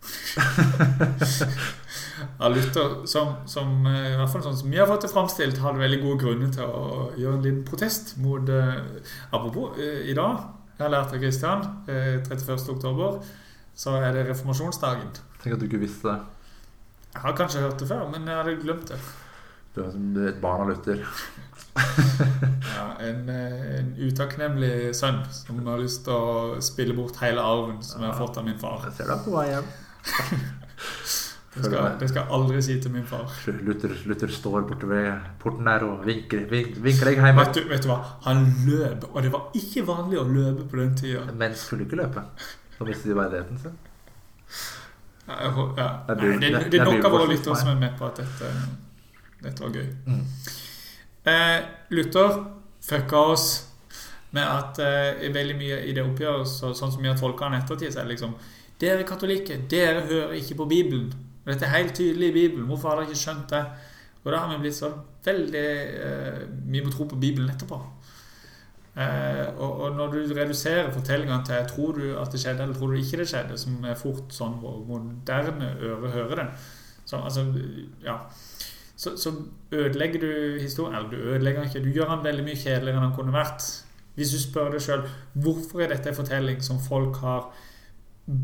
av 2.38 2.54
Luther, 2.54 3.06
som, 3.06 3.34
som, 3.46 3.86
eh, 3.86 4.12
i 4.14 4.16
hvert 4.16 4.32
fall 4.32 4.42
sånn 4.44 4.56
som 4.56 4.70
vi 4.72 4.78
har 4.80 4.86
fått 4.88 5.02
det 5.04 5.10
framstilt, 5.12 5.58
hadde 5.60 5.78
veldig 5.82 6.00
gode 6.02 6.18
grunner 6.22 6.50
til 6.54 6.64
å 6.64 7.10
gjøre 7.20 7.36
en 7.36 7.44
liten 7.44 7.64
protest 7.68 8.16
mot 8.20 8.48
uh, 8.48 8.74
Apropos, 9.30 9.76
uh, 9.76 10.00
i 10.04 10.14
dag 10.16 10.36
jeg 10.78 10.86
har 10.86 10.92
lært 10.94 11.12
av 11.12 11.18
Kristian, 11.20 11.60
uh, 11.88 12.16
31.10, 12.24 13.20
så 13.76 13.90
er 14.00 14.10
det 14.16 14.28
reformasjonsdagen. 14.30 15.10
Tenk 15.42 15.52
at 15.56 15.60
du 15.60 15.66
ikke 15.68 15.84
visste 15.84 16.04
det. 16.08 16.18
Jeg 17.12 17.20
har 17.26 17.34
kanskje 17.36 17.64
hørt 17.64 17.80
det 17.80 17.88
før, 17.90 18.02
men 18.12 18.20
jeg 18.28 18.36
hadde 18.40 18.62
glemt 18.62 18.88
det. 18.92 18.98
Du 19.74 19.78
er 19.84 19.90
som 19.92 20.02
et 20.24 20.40
barn 20.42 20.60
av 20.64 20.68
Luther. 20.72 20.98
en, 23.08 23.28
en, 23.32 23.90
utakknemlig 23.98 24.94
sønn 24.96 25.20
som 25.34 25.60
har 25.66 25.82
lyst 25.82 26.04
til 26.06 26.14
å 26.14 26.62
spille 26.64 26.96
bort 26.96 27.20
hele 27.24 27.42
arven 27.42 27.80
som 27.84 28.02
jeg 28.04 28.12
har 28.12 28.18
fått 28.18 28.40
av 28.40 28.46
min 28.46 28.58
far. 28.60 28.84
Jeg 28.88 28.98
ser 28.98 29.12
deg 29.12 29.26
på 29.26 29.36
vei 29.36 29.50
hjem. 29.52 29.70
Det 31.50 31.64
skal, 31.64 31.96
det 31.98 32.06
skal, 32.06 32.20
jeg 32.20 32.30
aldri 32.30 32.60
si 32.62 32.74
til 32.78 32.92
min 32.94 33.06
far. 33.10 33.32
Luther, 33.66 33.90
Luther 34.06 34.30
står 34.30 34.68
borte 34.68 34.86
ved 34.86 35.08
porten 35.42 35.66
der 35.66 35.82
og 35.82 36.04
vinker, 36.06 36.44
vinker, 36.46 36.78
vinker 36.84 37.10
deg 37.10 37.18
hjem. 37.18 37.40
Vet 37.40 37.56
du, 37.56 37.64
vet 37.72 37.82
du, 37.82 37.88
hva? 37.90 37.96
Han 38.28 38.44
løp, 38.68 39.08
og 39.10 39.18
det 39.24 39.32
var 39.34 39.58
ikke 39.58 39.82
vanlig 39.88 40.20
å 40.20 40.28
løpe 40.30 40.68
på 40.70 40.78
den 40.78 40.92
tida. 41.00 41.24
Men 41.40 41.56
skulle 41.58 41.88
ikke 41.88 41.98
løpe. 41.98 42.22
Da 42.76 42.86
mistet 42.86 43.10
de 43.10 43.18
verdigheten 43.18 43.58
sin. 43.64 43.74
Ja, 45.26 45.40
ja. 45.42 45.88
Nei, 46.06 46.16
det, 46.20 46.30
det, 46.38 46.62
det 46.70 46.80
er 46.84 46.86
nok 46.86 47.10
av 47.10 47.18
våre 47.18 47.26
lyttere 47.32 47.58
som 47.58 47.72
er 47.74 47.82
med 47.82 47.98
på 47.98 48.06
at 48.06 48.22
dette, 48.22 48.54
dette 49.42 49.66
var 49.66 49.74
gøy. 49.74 49.90
Mm. 50.06 50.22
Eh, 51.34 51.58
Luther 51.98 52.40
fucka 52.84 53.24
oss 53.34 53.48
med 54.36 54.46
at 54.46 54.78
eh, 54.84 55.28
veldig 55.34 55.56
mye 55.58 55.80
i 55.90 55.94
det 55.96 56.04
oppgjøret, 56.06 56.48
så, 56.48 56.72
sånn 56.76 56.92
som 56.94 57.02
vi 57.02 57.10
har 57.10 57.18
tolka 57.18 57.46
har 57.46 57.54
en 57.54 57.62
ettertid, 57.62 57.92
så 57.92 58.04
er 58.04 58.12
liksom 58.12 58.36
Dere 58.80 59.04
katolikker, 59.04 59.66
dere 59.68 60.06
hører 60.08 60.38
ikke 60.38 60.54
på 60.62 60.64
Bibelen. 60.70 61.10
Dette 61.44 61.66
er 61.66 61.74
helt 61.74 61.92
tydelig 61.98 62.30
i 62.30 62.32
Bibelen. 62.32 62.64
Hvorfor 62.64 62.88
har 62.88 63.00
dere 63.02 63.10
ikke 63.10 63.20
skjønt 63.20 63.52
det? 63.52 63.60
Og 64.22 64.30
da 64.32 64.38
har 64.40 64.54
vi 64.54 64.62
blitt 64.62 64.76
så 64.76 64.88
veldig 65.24 65.64
eh, 66.06 66.38
Vi 66.72 66.80
må 66.80 66.92
tro 66.92 67.04
på 67.10 67.18
Bibelen 67.20 67.50
etterpå. 67.52 67.76
Eh, 68.96 69.46
og, 69.52 69.80
og, 69.80 69.96
når 69.96 70.14
du 70.14 70.34
reduserer 70.34 70.90
fortellingene 70.92 71.44
til 71.46 71.68
tror 71.70 72.00
du 72.00 72.06
at 72.18 72.32
det 72.32 72.40
skjedde 72.42 72.64
eller 72.64 72.78
tror 72.78 72.90
du 72.90 72.98
ikke 72.98 73.20
det 73.20 73.28
skjedde, 73.30 73.58
som 73.60 73.84
er 73.86 74.00
fort 74.00 74.34
sånn 74.34 74.56
moderne 74.60 75.70
øre 75.78 76.10
hører 76.16 76.40
det, 76.42 76.46
så, 77.04 77.20
altså, 77.20 77.44
ja, 78.04 78.16
så, 79.00 79.16
så, 79.16 79.32
ødelegger 79.72 80.20
du 80.20 80.60
historien. 80.60 80.96
Eller 80.96 81.10
du 81.10 81.16
ødelegger 81.16 81.62
ikke, 81.62 81.84
du 81.84 81.92
gjør 81.94 82.14
den 82.14 82.24
veldig 82.24 82.44
mye 82.44 82.56
kjedeligere 82.56 82.98
enn 82.98 83.06
den 83.06 83.14
kunne 83.16 83.32
vært. 83.32 83.64
Hvis 84.14 84.34
du 84.34 84.40
spør 84.42 84.74
deg 84.74 84.82
sjøl 84.84 85.06
hvorfor 85.40 85.80
er 85.80 85.94
dette 85.94 86.10
en 86.10 86.18
fortelling 86.18 86.60
som 86.64 86.80
folk 86.84 87.16
har 87.22 87.46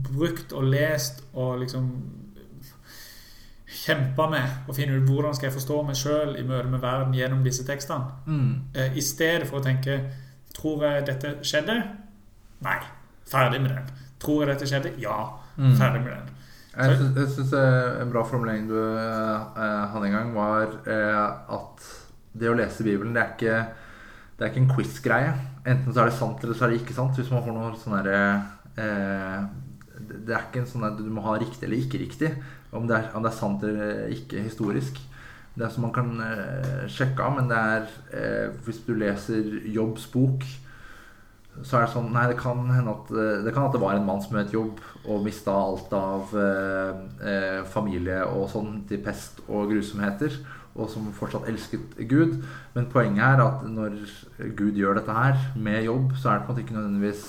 brukt 0.06 0.54
og 0.56 0.70
lest 0.72 1.20
og 1.34 1.58
liksom 1.60 1.90
kjempa 3.76 4.28
med 4.30 4.70
og 4.70 4.78
finne 4.78 4.96
ut 4.96 5.10
hvordan 5.10 5.34
skal 5.36 5.50
jeg 5.50 5.56
forstå 5.58 5.82
meg 5.86 5.98
sjøl 6.00 6.32
i 6.40 6.44
møte 6.46 6.70
med 6.72 6.80
verden 6.80 7.14
gjennom 7.14 7.42
disse 7.44 7.66
tekstene. 7.68 8.16
Mm. 8.26 8.52
Eh, 8.74 8.96
I 8.96 9.04
stedet 9.04 9.48
for 9.50 9.60
å 9.60 9.66
tenke 9.66 10.00
Tror 10.56 10.86
jeg 10.86 11.02
dette 11.04 11.34
skjedde? 11.44 11.74
Nei. 12.64 12.78
Ferdig 13.28 13.58
med 13.60 13.74
den. 13.74 13.90
Tror 14.22 14.40
jeg 14.40 14.54
dette 14.54 14.68
skjedde? 14.70 14.94
Ja. 15.02 15.18
Mm. 15.58 15.74
Ferdig 15.76 16.00
med 16.00 16.14
den. 16.14 16.35
Jeg 16.76 17.28
syns 17.32 17.54
en 17.56 18.10
bra 18.12 18.22
formulering 18.28 18.66
du 18.68 18.76
uh, 18.76 19.54
hadde 19.92 20.10
en 20.10 20.16
gang, 20.16 20.32
var 20.36 20.74
at 20.84 21.86
det 22.36 22.50
å 22.50 22.56
lese 22.58 22.84
Bibelen, 22.84 23.14
det 23.16 23.22
er 23.22 23.30
ikke, 23.32 23.60
det 24.36 24.44
er 24.44 24.50
ikke 24.50 24.60
en 24.60 24.74
quiz-greie. 24.74 25.30
Enten 25.64 25.94
så 25.94 26.02
er 26.02 26.10
det 26.10 26.18
sant, 26.18 26.44
eller 26.44 26.58
så 26.58 26.66
er 26.66 26.74
det 26.74 26.82
ikke 26.82 26.96
sant. 26.98 27.16
Hvis 27.16 27.32
man 27.32 27.46
får 27.46 27.56
noe 27.56 27.72
sånn 27.80 27.96
derre 27.96 28.20
Det 29.96 30.34
er 30.36 30.44
ikke 30.44 30.60
en 30.60 30.68
sånn 30.68 30.84
at 30.90 31.00
du 31.00 31.08
må 31.08 31.24
ha 31.24 31.38
riktig 31.40 31.64
eller 31.64 31.80
ikke 31.80 32.02
riktig 32.02 32.34
om 32.76 32.86
det, 32.88 32.96
er, 32.96 33.10
om 33.16 33.24
det 33.24 33.30
er 33.30 33.38
sant 33.38 33.64
eller 33.64 34.12
ikke 34.14 34.44
historisk. 34.44 35.00
Det 35.56 35.64
er 35.64 35.72
som 35.72 35.86
man 35.86 35.94
kan 35.96 36.12
eh, 36.20 36.84
sjekke 36.92 37.24
av, 37.24 37.36
men 37.38 37.48
det 37.48 37.56
er 37.56 37.86
eh, 38.12 38.48
Hvis 38.66 38.82
du 38.84 38.92
leser 38.98 39.54
Jobbs 39.72 40.04
bok, 40.12 40.44
så 41.64 41.78
er 41.78 41.86
det 41.86 41.92
sånn 41.94 42.10
Nei, 42.14 42.26
det 42.30 42.38
kan 42.40 42.60
hende 42.68 42.92
at 42.92 43.10
eh, 43.14 43.40
det, 43.46 43.54
kan 43.54 43.68
at 43.68 43.74
det 43.76 43.82
var 43.82 43.96
en 43.96 44.06
mann 44.08 44.22
som 44.24 44.36
het 44.38 44.52
Jobb 44.54 44.80
og 45.06 45.24
mista 45.24 45.54
alt 45.54 45.92
av 45.96 46.34
eh, 46.36 47.00
eh, 47.30 47.62
familie 47.72 48.22
og 48.28 48.48
sånn 48.52 48.82
til 48.90 49.00
pest 49.04 49.40
og 49.46 49.70
grusomheter, 49.72 50.36
og 50.76 50.90
som 50.92 51.08
fortsatt 51.16 51.48
elsket 51.48 51.96
Gud. 52.10 52.36
Men 52.74 52.90
poenget 52.92 53.24
er 53.24 53.42
at 53.46 53.64
når 53.70 53.96
Gud 54.58 54.76
gjør 54.76 54.98
dette 54.98 55.16
her 55.16 55.38
med 55.56 55.86
Jobb, 55.86 56.12
så 56.20 56.32
er 56.32 56.40
det 56.40 56.46
på 56.46 56.52
en 56.52 56.54
måte 56.54 56.66
ikke 56.66 56.76
nødvendigvis 56.76 57.26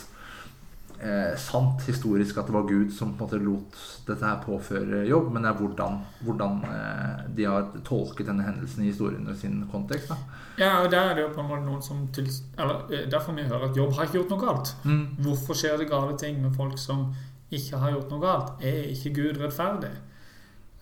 eh, 1.00 1.38
sant 1.40 1.84
historisk 1.88 2.38
at 2.38 2.50
det 2.50 2.56
var 2.56 2.68
Gud 2.68 2.92
som 2.94 3.14
på 3.18 3.26
en 3.26 3.28
måte 3.28 3.40
lot 3.44 3.80
dette 4.08 4.26
her 4.26 4.42
påføre 4.44 5.04
jobb, 5.08 5.30
men 5.34 5.46
det 5.46 5.52
er 5.52 5.60
hvordan, 5.62 6.00
hvordan 6.26 6.60
eh, 6.70 7.24
de 7.38 7.48
har 7.48 7.70
tolket 7.88 8.30
denne 8.30 8.46
hendelsen 8.46 8.84
i 8.84 8.92
historien 8.92 9.28
og 9.28 9.38
sin 9.38 9.60
kontekst. 9.72 10.12
Da. 10.12 10.44
Ja, 10.58 10.72
og 10.84 10.92
der 10.92 11.12
er 11.12 11.18
det 11.18 11.26
jo 11.26 11.34
på 11.36 11.44
en 11.44 11.50
måte 11.52 11.66
noen 11.68 11.84
som 11.86 12.06
til, 12.16 12.30
eller, 12.58 12.86
eh, 12.92 13.08
Derfor 13.12 13.38
vi 13.38 13.48
hører 13.48 13.70
at 13.70 13.78
jobb 13.78 13.94
har 13.98 14.08
ikke 14.08 14.20
gjort 14.22 14.34
noe 14.36 14.46
galt. 14.46 14.74
Mm. 14.86 15.04
Hvorfor 15.26 15.58
skjer 15.58 15.78
det 15.78 15.90
gale 15.92 16.18
ting 16.18 16.42
med 16.42 16.56
folk 16.58 16.80
som 16.82 17.12
ikke 17.52 17.82
har 17.82 17.94
gjort 17.96 18.14
noe 18.14 18.24
galt? 18.24 18.64
Er 18.66 18.88
ikke 18.94 19.14
Gud 19.20 19.42
rettferdig? 19.42 19.94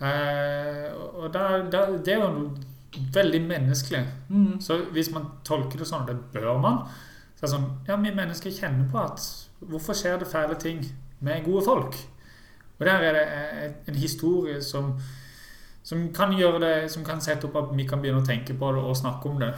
Eh, 0.02 0.88
og 1.16 1.34
der, 1.34 1.70
der, 1.72 1.98
det 2.04 2.14
er 2.14 2.24
jo 2.24 2.56
veldig 3.14 3.42
menneskelig. 3.48 4.06
Mm. 4.30 4.62
Så 4.62 4.80
hvis 4.92 5.12
man 5.12 5.28
tolker 5.48 5.80
det 5.80 5.88
sånn, 5.90 6.08
det 6.08 6.18
bør 6.34 6.58
man, 6.62 6.86
så 7.36 7.44
er 7.44 7.48
det 7.48 7.52
sånn 7.58 7.68
Ja, 7.88 7.98
vi 8.00 8.16
mennesker 8.16 8.54
kjenner 8.54 8.88
på 8.92 9.02
at 9.02 9.24
Hvorfor 9.70 9.94
skjer 9.98 10.20
det 10.20 10.28
fæle 10.32 10.56
ting 10.60 10.84
med 11.22 11.46
gode 11.46 11.66
folk? 11.66 11.96
Og 12.80 12.86
der 12.86 12.92
er 13.08 13.14
det 13.14 13.24
eh, 13.28 13.72
en 13.88 13.96
historie 13.96 14.62
som, 14.62 14.94
som 15.84 16.10
kan 16.14 16.34
gjøre 16.36 16.60
det 16.60 16.92
Som 16.92 17.06
kan 17.08 17.22
sette 17.22 17.48
opp 17.48 17.56
at 17.56 17.70
vi 17.78 17.86
kan 17.88 18.02
begynne 18.04 18.20
å 18.22 18.26
tenke 18.28 18.54
på 18.54 18.72
det 18.76 18.82
og 18.84 18.98
snakke 19.00 19.30
om 19.30 19.40
det. 19.40 19.54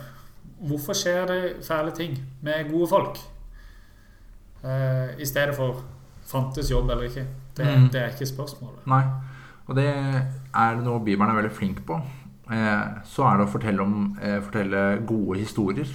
Hvorfor 0.59 0.93
skjer 0.93 1.25
det 1.27 1.65
fæle 1.65 1.91
ting 1.97 2.17
med 2.41 2.69
gode 2.71 2.87
folk? 2.89 3.17
Uh, 4.63 5.13
I 5.21 5.25
stedet 5.25 5.55
for 5.55 5.83
fantes 6.27 6.71
jobb 6.71 6.89
eller 6.89 7.03
ikke. 7.09 7.25
Det, 7.57 7.65
Mm. 7.65 7.89
det 7.89 8.01
er 8.01 8.07
ikke 8.13 8.25
spørsmålet. 8.25 8.85
Nei. 8.87 9.03
Og 9.67 9.75
det 9.75 9.87
er 10.55 10.75
noe 10.81 10.99
Bibelen 11.03 11.29
er 11.29 11.41
veldig 11.41 11.51
flink 11.51 11.85
på. 11.85 11.97
Eh, 12.51 12.83
så 13.03 13.25
er 13.27 13.37
det 13.37 13.47
å 13.47 13.51
fortelle, 13.51 13.81
om, 13.81 14.17
eh, 14.21 14.39
fortelle 14.41 15.05
gode 15.05 15.39
historier 15.39 15.87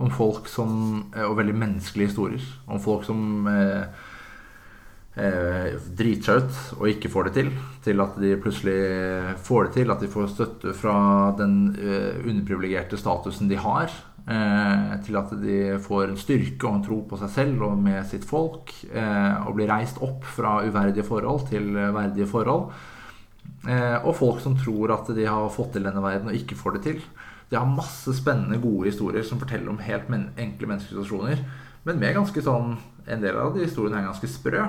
om 0.00 0.10
folk 0.14 0.48
som 0.48 0.72
eh, 1.14 1.26
Og 1.26 1.36
veldig 1.38 1.56
menneskelige 1.60 2.12
historier. 2.12 2.46
Om 2.70 2.80
folk 2.82 3.06
som 3.08 3.48
eh, 3.50 4.04
eh, 5.20 5.78
driter 5.96 6.26
seg 6.26 6.44
ut 6.44 6.60
og 6.80 6.92
ikke 6.92 7.12
får 7.12 7.28
det 7.28 7.34
til. 7.38 7.50
Til 7.84 8.04
at 8.04 8.20
de 8.20 8.36
plutselig 8.40 8.78
får 9.46 9.66
det 9.66 9.74
til. 9.78 9.94
At 9.94 10.04
de 10.04 10.12
får 10.12 10.30
støtte 10.34 10.76
fra 10.76 10.96
den 11.38 11.58
eh, 11.76 12.22
underprivilegerte 12.24 13.00
statusen 13.00 13.50
de 13.50 13.60
har. 13.60 13.92
Eh, 14.30 14.94
til 15.06 15.16
at 15.18 15.32
de 15.42 15.58
får 15.82 16.10
en 16.10 16.20
styrke 16.20 16.68
og 16.68 16.76
en 16.76 16.86
tro 16.86 17.00
på 17.08 17.18
seg 17.20 17.32
selv 17.34 17.66
og 17.70 17.80
med 17.82 18.04
sitt 18.08 18.26
folk. 18.28 18.72
Eh, 18.92 19.46
og 19.46 19.56
blir 19.58 19.70
reist 19.72 20.00
opp 20.04 20.24
fra 20.36 20.60
uverdige 20.66 21.06
forhold 21.06 21.48
til 21.52 21.74
verdige 21.76 22.28
forhold. 22.30 22.70
Eh, 23.68 23.98
og 24.06 24.14
folk 24.16 24.40
som 24.40 24.56
tror 24.56 24.94
at 24.94 25.10
de 25.16 25.26
har 25.28 25.50
fått 25.52 25.74
til 25.76 25.84
denne 25.84 26.00
verden 26.04 26.30
og 26.30 26.36
ikke 26.36 26.56
får 26.58 26.78
det 26.78 26.86
til. 26.86 27.02
De 27.50 27.56
har 27.58 27.66
masse 27.66 28.14
spennende, 28.14 28.60
gode 28.62 28.90
historier 28.90 29.24
som 29.26 29.40
forteller 29.40 29.72
om 29.72 29.80
helt 29.82 30.08
men 30.12 30.28
enkle 30.38 30.70
menneskelige 30.70 31.02
situasjoner. 31.02 31.42
Men 31.84 31.98
med 31.98 32.14
ganske 32.14 32.42
sånn 32.44 32.76
En 33.10 33.22
del 33.22 33.34
av 33.40 33.54
de 33.56 33.64
historiene 33.64 33.98
er 33.98 34.06
ganske 34.06 34.28
sprø. 34.30 34.60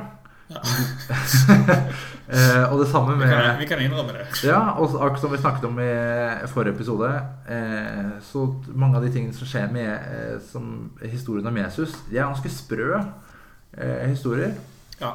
Ja. 0.51 0.61
eh, 2.35 2.63
og 2.71 2.79
det 2.79 2.87
samme 2.89 3.13
Vi 3.19 3.27
kan, 3.27 3.43
med 3.43 3.59
vi 3.59 3.67
kan 3.69 3.81
innrømme 3.83 4.15
det. 4.15 4.25
ja, 4.43 4.59
og 4.79 4.95
akkurat 4.95 5.21
som 5.21 5.31
vi 5.31 5.37
snakket 5.37 5.67
om 5.67 5.77
i 5.79 6.47
forrige 6.51 6.73
episode, 6.73 7.11
eh, 7.47 8.09
så 8.25 8.47
mange 8.73 8.97
av 8.97 9.05
de 9.05 9.11
tingene 9.13 9.35
som 9.35 9.47
skjer 9.47 9.69
med 9.71 9.91
eh, 9.91 10.39
som 10.51 10.91
historien 11.03 11.47
om 11.47 11.59
Jesus, 11.61 11.93
de 12.09 12.17
er 12.17 12.25
ganske 12.25 12.49
sprø 12.49 12.89
eh, 12.97 14.09
historier. 14.09 14.57
Ja. 15.01 15.13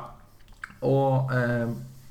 Og 0.86 1.34
eh, 1.34 1.66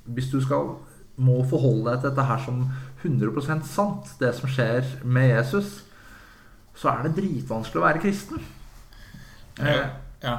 hvis 0.06 0.30
du 0.34 0.41
skal 0.44 0.76
må 1.15 1.39
forholde 1.48 1.94
deg 1.94 2.02
til 2.02 2.10
dette 2.12 2.28
her 2.28 2.41
som 2.44 2.65
100% 3.06 3.65
sant, 3.70 4.12
det 4.20 4.34
som 4.38 4.52
skjer 4.52 4.88
med 5.04 5.30
Jesus, 5.30 5.80
så 6.76 6.91
er 6.91 7.06
det 7.06 7.15
dritvanskelig 7.20 7.82
å 7.82 7.86
være 7.86 8.04
kristen. 8.04 8.41
Ja. 9.56 9.76
ja. 10.20 10.34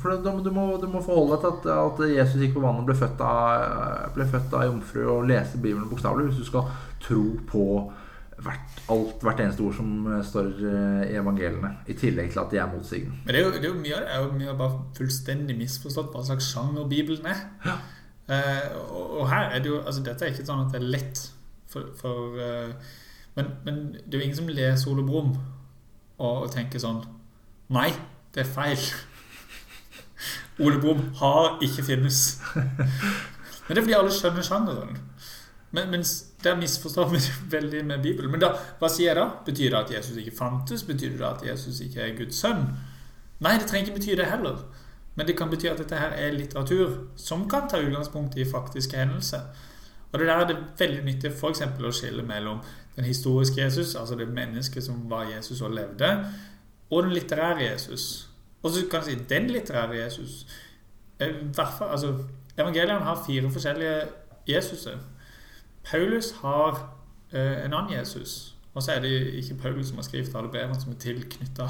for 0.00 0.16
du, 0.16 0.30
du, 0.46 0.50
må, 0.54 0.70
du 0.80 0.86
må 0.88 1.02
forholde 1.04 1.36
deg 1.36 1.42
til 1.42 1.72
at, 1.74 1.90
at 1.90 2.14
Jesus 2.14 2.40
gikk 2.40 2.54
på 2.56 2.62
vannet 2.64 2.86
og 2.86 2.88
ble 2.88 2.96
født 2.96 3.24
av, 3.24 4.06
ble 4.14 4.28
født 4.30 4.54
av 4.56 4.68
jomfru, 4.70 5.02
og 5.12 5.26
lese 5.28 5.60
Bibelen 5.60 5.90
bokstavelig, 5.90 6.30
hvis 6.30 6.40
du 6.40 6.48
skal 6.48 6.70
tro 7.04 7.24
på 7.50 7.66
hvert, 8.40 8.80
alt, 8.92 9.24
hvert 9.24 9.42
eneste 9.44 9.64
ord 9.64 9.76
som 9.76 9.90
eh, 10.08 10.22
står 10.26 10.50
eh, 10.64 11.02
i 11.10 11.16
evangeliene, 11.20 11.72
i 11.90 11.96
tillegg 11.98 12.32
til 12.32 12.42
at 12.42 12.52
de 12.52 12.60
er 12.60 12.70
motsigende. 12.70 13.18
Men 13.24 13.34
det 13.34 13.42
er 13.42 13.46
jo, 13.46 13.52
det 13.56 13.64
er 13.64 13.72
jo 13.72 13.80
mye 13.80 13.98
av 13.98 14.06
det 14.06 14.14
er 14.14 14.22
jo 14.24 14.30
mye 14.38 14.54
bare 14.60 14.78
fullstendig 14.96 15.56
misforstått 15.58 16.14
hva 16.14 16.24
slags 16.28 16.48
sjanger 16.54 16.88
Bibelen 16.90 17.28
er. 17.30 17.42
Eh, 18.30 18.70
og, 18.78 19.20
og 19.20 19.28
her 19.32 19.50
er 19.50 19.62
det 19.62 19.72
jo 19.72 19.82
altså 19.82 20.04
Dette 20.06 20.26
er 20.26 20.32
ikke 20.32 20.46
sånn 20.46 20.64
at 20.64 20.74
det 20.74 20.80
er 20.80 20.90
lett 20.96 21.22
for, 21.70 21.92
for 21.96 22.40
eh, 22.42 22.72
men, 23.34 23.46
men 23.64 23.80
det 23.92 24.14
er 24.14 24.18
jo 24.18 24.24
ingen 24.28 24.36
som 24.36 24.50
leser 24.50 24.90
Ole 24.90 25.06
Brumm 25.06 25.34
og, 26.18 26.42
og 26.42 26.50
tenker 26.52 26.82
sånn 26.82 27.04
Nei, 27.70 27.92
det 28.34 28.42
er 28.42 28.48
feil. 28.50 28.80
Ole 30.64 30.80
Brumm 30.82 31.04
har 31.20 31.60
ikke 31.62 31.84
finnes. 31.86 32.40
Men 33.68 33.76
det 33.76 33.78
er 33.78 33.84
fordi 33.84 33.94
alle 33.94 34.10
skjønner 34.10 34.42
sjangeren. 34.42 34.96
Men, 35.70 35.92
mens 35.92 36.16
der 36.42 36.56
misforstår 36.58 37.12
vi 37.12 37.20
veldig 37.56 37.84
med 37.86 38.02
Bibelen. 38.02 38.32
Men 38.32 38.42
da, 38.42 38.50
hva 38.80 38.90
sier 38.90 39.12
jeg 39.12 39.20
da? 39.20 39.28
Betyr 39.46 39.68
det 39.70 39.78
at 39.78 39.92
Jesus 39.94 40.18
ikke 40.18 40.34
fantes? 40.34 40.82
Betyr 40.88 41.14
det 41.14 41.28
at 41.28 41.46
Jesus 41.46 41.78
ikke 41.86 42.02
er 42.02 42.16
Guds 42.18 42.42
sønn? 42.42 42.66
Nei, 43.38 43.54
det 43.60 43.70
trenger 43.70 43.92
ikke 43.92 44.00
bety 44.00 44.16
det 44.18 44.26
heller. 44.32 44.58
Men 45.14 45.30
det 45.30 45.36
kan 45.38 45.50
bety 45.50 45.70
at 45.70 45.78
dette 45.78 46.02
her 46.02 46.18
er 46.18 46.34
litteratur 46.34 46.98
som 47.16 47.46
kan 47.50 47.70
ta 47.70 47.78
utgangspunkt 47.78 48.34
i 48.34 48.50
faktiske 48.50 48.98
hendelser. 48.98 49.46
Og 50.12 50.18
det 50.18 50.26
der 50.26 50.34
er 50.42 50.46
det 50.50 50.56
veldig 50.78 51.04
nyttig 51.06 51.30
f.eks. 51.32 51.60
å 51.86 51.92
skille 51.94 52.22
mellom 52.26 52.60
den 52.96 53.04
historiske 53.06 53.60
Jesus, 53.62 53.94
altså 53.94 54.16
det 54.18 54.28
mennesket 54.28 54.82
som 54.84 55.04
var 55.10 55.28
Jesus 55.30 55.60
og 55.62 55.70
levde, 55.76 56.08
og 56.90 57.02
den 57.06 57.12
litterære 57.14 57.62
Jesus. 57.70 58.28
Og 58.62 58.70
så 58.74 58.82
kan 58.90 59.00
jeg 59.04 59.04
si 59.18 59.24
den 59.30 59.46
litterære 59.54 59.96
Jesus 60.02 60.46
eh, 61.20 61.28
i 61.28 61.46
hvert 61.54 61.74
fall, 61.78 61.90
altså, 61.94 62.14
Evangeliene 62.58 63.04
har 63.06 63.22
fire 63.26 63.50
forskjellige 63.50 64.00
Jesuser. 64.48 64.98
Paulus 65.90 66.32
har 66.42 66.80
eh, 67.32 67.64
en 67.64 67.72
annen 67.74 67.92
Jesus. 67.98 68.54
Og 68.74 68.82
så 68.82 68.92
er 68.92 69.00
det 69.00 69.12
ikke 69.40 69.54
Paulus 69.62 69.86
som 69.88 69.96
har 69.96 70.04
skrevet 70.06 70.34
alle 70.36 70.50
brevene 70.52 70.80
som 70.80 70.92
er 70.92 70.98
tilknytta. 71.02 71.68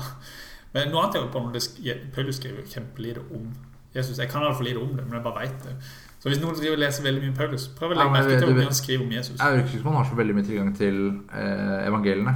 Men 0.73 0.91
noe 0.93 1.03
annet 1.05 1.17
er 1.21 1.27
jo 1.27 1.31
på 1.35 1.45
sk- 1.63 2.11
Paulus 2.15 2.37
skriver 2.41 2.67
kjempelite 2.73 3.23
om 3.35 3.47
Jesus. 3.95 4.19
Jeg 4.19 4.29
kan 4.33 4.43
altfor 4.47 4.65
lite 4.67 4.79
om 4.83 4.97
det, 4.97 5.05
men 5.07 5.15
jeg 5.15 5.23
bare 5.29 5.45
vet 5.47 5.63
det. 5.69 5.77
Så 6.21 6.29
hvis 6.29 6.41
noen 6.43 6.55
driver 6.59 6.77
og 6.77 6.83
leser 6.83 7.03
veldig 7.07 7.23
mye 7.25 7.37
Paulus, 7.37 7.67
prøv 7.79 7.95
å 7.95 7.97
legge 7.97 8.13
merke 8.13 8.39
til 8.43 8.55
mye 8.55 8.65
han 8.69 8.75
skriver 8.77 9.05
om 9.07 9.13
Jesus. 9.17 9.39
Jeg 9.41 9.57
virker 9.57 9.69
ikke 9.71 9.79
som 9.83 9.87
han 9.95 9.97
har 10.03 10.09
så 10.11 10.17
veldig 10.19 10.35
mye 10.37 10.45
tilgang 10.45 10.73
til 10.77 10.99
eh, 11.33 11.89
evangeliene 11.89 12.35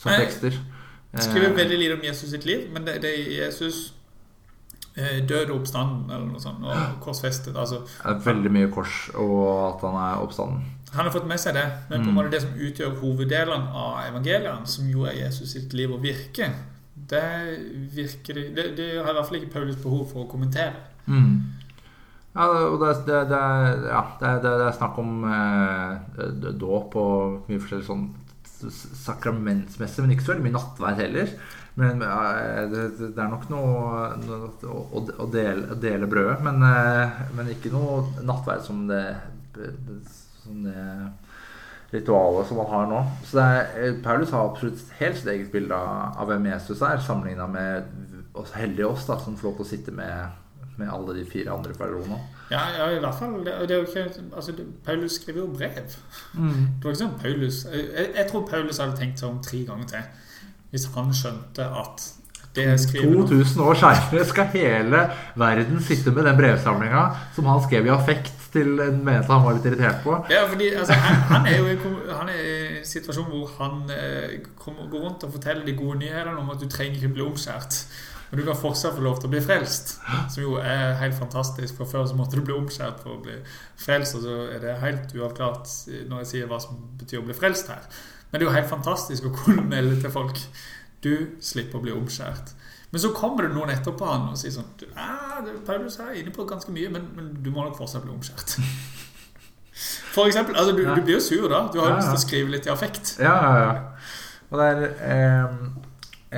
som 0.00 0.08
Nei. 0.12 0.18
tekster. 0.24 0.56
Han 1.12 1.22
skriver 1.26 1.50
Eh, 1.50 1.56
veldig 1.56 1.78
lite 1.82 1.94
om 1.98 2.04
Jesus 2.06 2.30
sitt 2.30 2.44
liv, 2.48 2.68
men 2.72 2.86
det, 2.86 3.02
det 3.02 3.10
er 3.12 3.44
Jesus 3.44 3.92
eh, 4.96 5.20
død 5.28 5.50
og 5.50 5.60
oppstanden, 5.60 6.06
eller 6.10 6.26
noe 6.30 6.40
sånt, 6.40 6.64
og 6.64 6.96
korsfestet. 7.04 7.56
Altså, 7.60 7.82
det 7.84 8.14
er 8.14 8.24
veldig 8.24 8.52
mye 8.56 8.70
kors, 8.72 9.10
og 9.14 9.74
at 9.74 9.84
han 9.90 10.00
er 10.00 10.24
oppstanden. 10.24 10.64
Han 10.94 11.04
har 11.06 11.12
fått 11.14 11.28
med 11.30 11.38
seg 11.38 11.54
det, 11.54 11.66
men 11.90 12.00
på 12.00 12.08
en 12.08 12.14
Mm. 12.14 12.14
måte 12.16 12.30
det 12.32 12.40
som 12.42 12.50
utgjør 12.56 12.96
hoveddelen 13.02 13.68
av 13.68 14.00
evangeliene, 14.08 14.66
som 14.66 14.88
jo 14.90 15.04
er 15.04 15.12
Jesus 15.26 15.52
sitt 15.52 15.72
liv 15.72 15.92
og 15.92 16.02
virke, 16.02 16.48
det 17.10 17.22
virker 17.94 18.34
det, 18.54 18.76
det 18.76 18.88
har 19.04 19.10
i 19.10 19.14
hvert 19.14 19.28
fall 19.28 19.38
ikke 19.42 19.52
Paulus 19.52 19.76
behov 19.76 20.08
for 20.10 20.24
å 20.24 20.30
kommentere. 20.30 20.72
Mm. 21.06 21.49
Ja, 22.30 22.46
og 22.70 22.76
det, 22.78 22.90
det, 23.08 23.20
det, 23.30 23.38
ja, 23.90 24.02
det, 24.20 24.50
er- 24.50 24.76
snakk 24.76 24.98
om 25.02 25.24
eh, 25.26 26.26
dåp 26.60 26.94
og 27.00 27.48
mye 27.50 27.58
forskjellig 27.62 27.88
sånn 27.88 28.04
sakramentsmessig, 28.60 30.04
men 30.04 30.12
ikke 30.14 30.26
så 30.26 30.34
veldig 30.34 30.44
mye 30.46 30.58
nattverd 30.58 31.00
heller. 31.00 31.32
Men 31.80 32.02
eh, 32.04 32.60
det, 32.70 33.08
er 33.14 33.30
nok 33.32 33.48
noe, 33.50 34.04
å, 34.68 35.00
å, 35.00 35.26
dele, 35.32 35.72
å 35.74 35.78
dele 35.80 36.08
brødet, 36.10 36.38
men, 36.46 36.62
eh, 36.66 37.20
men 37.38 37.50
ikke 37.54 37.72
noe 37.74 38.04
nattverd 38.26 38.62
som 38.66 38.84
det, 38.90 39.04
som 40.44 40.62
det 40.66 40.86
ritualet 41.90 42.46
som 42.46 42.60
man 42.60 42.70
har 42.70 42.86
nå. 42.90 43.00
Så 43.26 43.40
er, 43.42 43.72
eh, 43.80 43.96
Paulus 44.04 44.30
har 44.34 44.50
absolutt 44.52 44.82
helt 45.00 45.18
sitt 45.18 45.32
eget 45.32 45.50
bilde 45.52 45.74
av, 45.74 46.14
av 46.20 46.30
hvem 46.30 46.46
Jesus 46.52 46.82
er, 46.86 47.02
sammenligna 47.02 47.48
med 47.50 47.90
oss 48.38 48.52
heldige 48.54 48.86
oss, 48.86 49.06
da, 49.08 49.18
som 49.18 49.36
får 49.38 49.50
lov 49.50 49.56
til 49.58 49.66
å 49.66 49.70
sitte 49.72 49.94
med, 49.96 50.36
med 50.78 50.92
alle 50.92 51.16
de 51.18 51.24
fire 51.28 51.50
andre 51.52 51.74
personene. 51.76 52.20
Ja, 52.50 52.62
ja, 52.78 52.86
i 52.96 52.98
hvert 52.98 53.18
fall. 53.18 53.36
Det, 53.46 53.54
det 53.68 53.76
er 53.76 53.82
jo 53.82 53.86
ikke, 53.86 54.22
altså, 54.36 54.52
Paulus 54.84 55.18
skriver 55.20 55.40
jo 55.40 55.46
brev. 55.46 55.74
Det 56.34 56.84
var 56.84 56.94
ikke 56.94 57.02
sånn 57.02 57.18
Paulus 57.20 57.60
jeg, 57.70 58.08
jeg 58.16 58.26
tror 58.30 58.48
Paulus 58.50 58.80
hadde 58.82 58.96
tenkt 58.98 59.22
seg 59.22 59.30
om 59.30 59.38
tre 59.44 59.62
ganger 59.68 59.92
til. 59.92 60.08
Hvis 60.70 60.88
han 60.94 61.14
skjønte 61.14 61.66
at 61.82 62.08
det 62.54 62.64
jeg 62.66 62.80
skriver 62.82 63.26
2000 63.30 63.62
år 63.62 63.76
seinere 63.78 64.24
skal 64.26 64.48
hele 64.50 65.00
verden 65.38 65.82
sitte 65.86 66.10
med 66.10 66.26
den 66.26 66.38
brevsamlinga 66.38 67.04
som 67.36 67.46
han 67.46 67.62
skrev 67.62 67.86
i 67.86 67.92
affekt 67.94 68.40
til 68.50 68.80
en 68.82 68.98
menighet 69.04 69.30
han 69.30 69.44
var 69.44 69.54
litt 69.54 69.68
irritert 69.70 70.00
på. 70.02 70.16
Ja, 70.32 70.42
fordi 70.50 70.72
altså, 70.74 70.96
han, 70.98 71.20
han 71.28 71.46
er 71.46 71.60
jo 71.60 71.68
i 71.70 71.76
han 72.10 72.32
er 72.32 72.40
i 72.40 72.56
en 72.80 72.86
situasjon 72.86 73.28
hvor 73.30 73.52
han 73.60 73.92
eh, 73.94 74.40
kommer, 74.58 74.88
går 74.90 75.04
rundt 75.06 75.26
og 75.28 75.36
forteller 75.36 75.62
de 75.66 75.76
gode 75.78 76.00
nyhetene 76.02 76.34
om 76.42 76.50
at 76.50 76.62
du 76.62 76.66
trenger 76.66 76.98
ikke 76.98 77.12
bli 77.20 77.26
omskjært. 77.28 77.84
Og 78.30 78.38
du 78.38 78.44
kan 78.46 78.58
fortsatt 78.58 78.94
få 78.94 79.02
lov 79.02 79.18
til 79.18 79.26
å 79.26 79.32
bli 79.32 79.40
frelst, 79.42 79.96
som 80.30 80.42
jo 80.44 80.54
er 80.62 80.94
helt 81.00 81.16
fantastisk. 81.18 81.74
For 81.80 81.90
før 81.90 82.06
så 82.06 82.18
måtte 82.18 82.38
du 82.38 82.44
bli 82.46 82.54
omskjært 82.54 83.02
for 83.02 83.16
å 83.16 83.22
bli 83.24 83.34
frelst, 83.80 84.14
og 84.18 84.22
så 84.26 84.36
er 84.54 84.62
det 84.62 84.76
helt 84.84 85.14
uavklart 85.18 85.72
når 86.06 86.22
jeg 86.22 86.30
sier 86.32 86.50
hva 86.50 86.60
som 86.62 86.78
betyr 87.00 87.22
å 87.22 87.26
bli 87.26 87.34
frelst 87.34 87.72
her. 87.72 87.88
Men 88.30 88.38
det 88.38 88.46
er 88.46 88.48
jo 88.48 88.54
helt 88.54 88.70
fantastisk 88.70 89.26
å 89.26 89.34
kunne 89.34 89.66
melde 89.66 89.98
til 89.98 90.14
folk 90.14 90.38
du 91.02 91.14
slipper 91.42 91.80
å 91.80 91.82
bli 91.82 91.96
omskjært. 91.96 92.54
Men 92.90 93.02
så 93.02 93.10
kommer 93.14 93.46
det 93.46 93.54
noen 93.54 93.70
etterpå 93.74 94.06
han 94.06 94.30
og 94.32 94.38
sier 94.38 94.54
sånn 94.54 94.66
ah, 94.98 95.38
Paulus 95.66 95.98
er 96.02 96.16
inne 96.18 96.32
på 96.34 96.46
ganske 96.46 96.72
mye, 96.74 96.90
men, 96.90 97.06
men 97.14 97.28
du 97.42 97.52
må 97.54 97.62
nok 97.62 97.78
fortsatt 97.78 98.06
bli 98.06 98.14
omskjært. 98.14 98.56
For 100.14 100.26
eksempel, 100.26 100.56
altså 100.58 100.74
du, 100.76 100.82
du 100.84 101.02
blir 101.02 101.16
jo 101.16 101.22
sur 101.22 101.46
da. 101.48 101.64
Du 101.72 101.78
har 101.80 101.92
jo 101.92 101.94
Ja, 101.94 102.00
lyst 102.00 102.10
til 102.10 102.18
å 102.18 102.24
skrive 102.24 102.54
litt 102.54 102.66
i 102.66 102.72
affekt. 102.72 103.14
Ja, 103.22 103.34
ja, 103.46 103.60
ja. 103.62 103.76
Og 104.50 104.58
det 104.58 104.66
er 104.66 104.80
eh, 105.06 105.52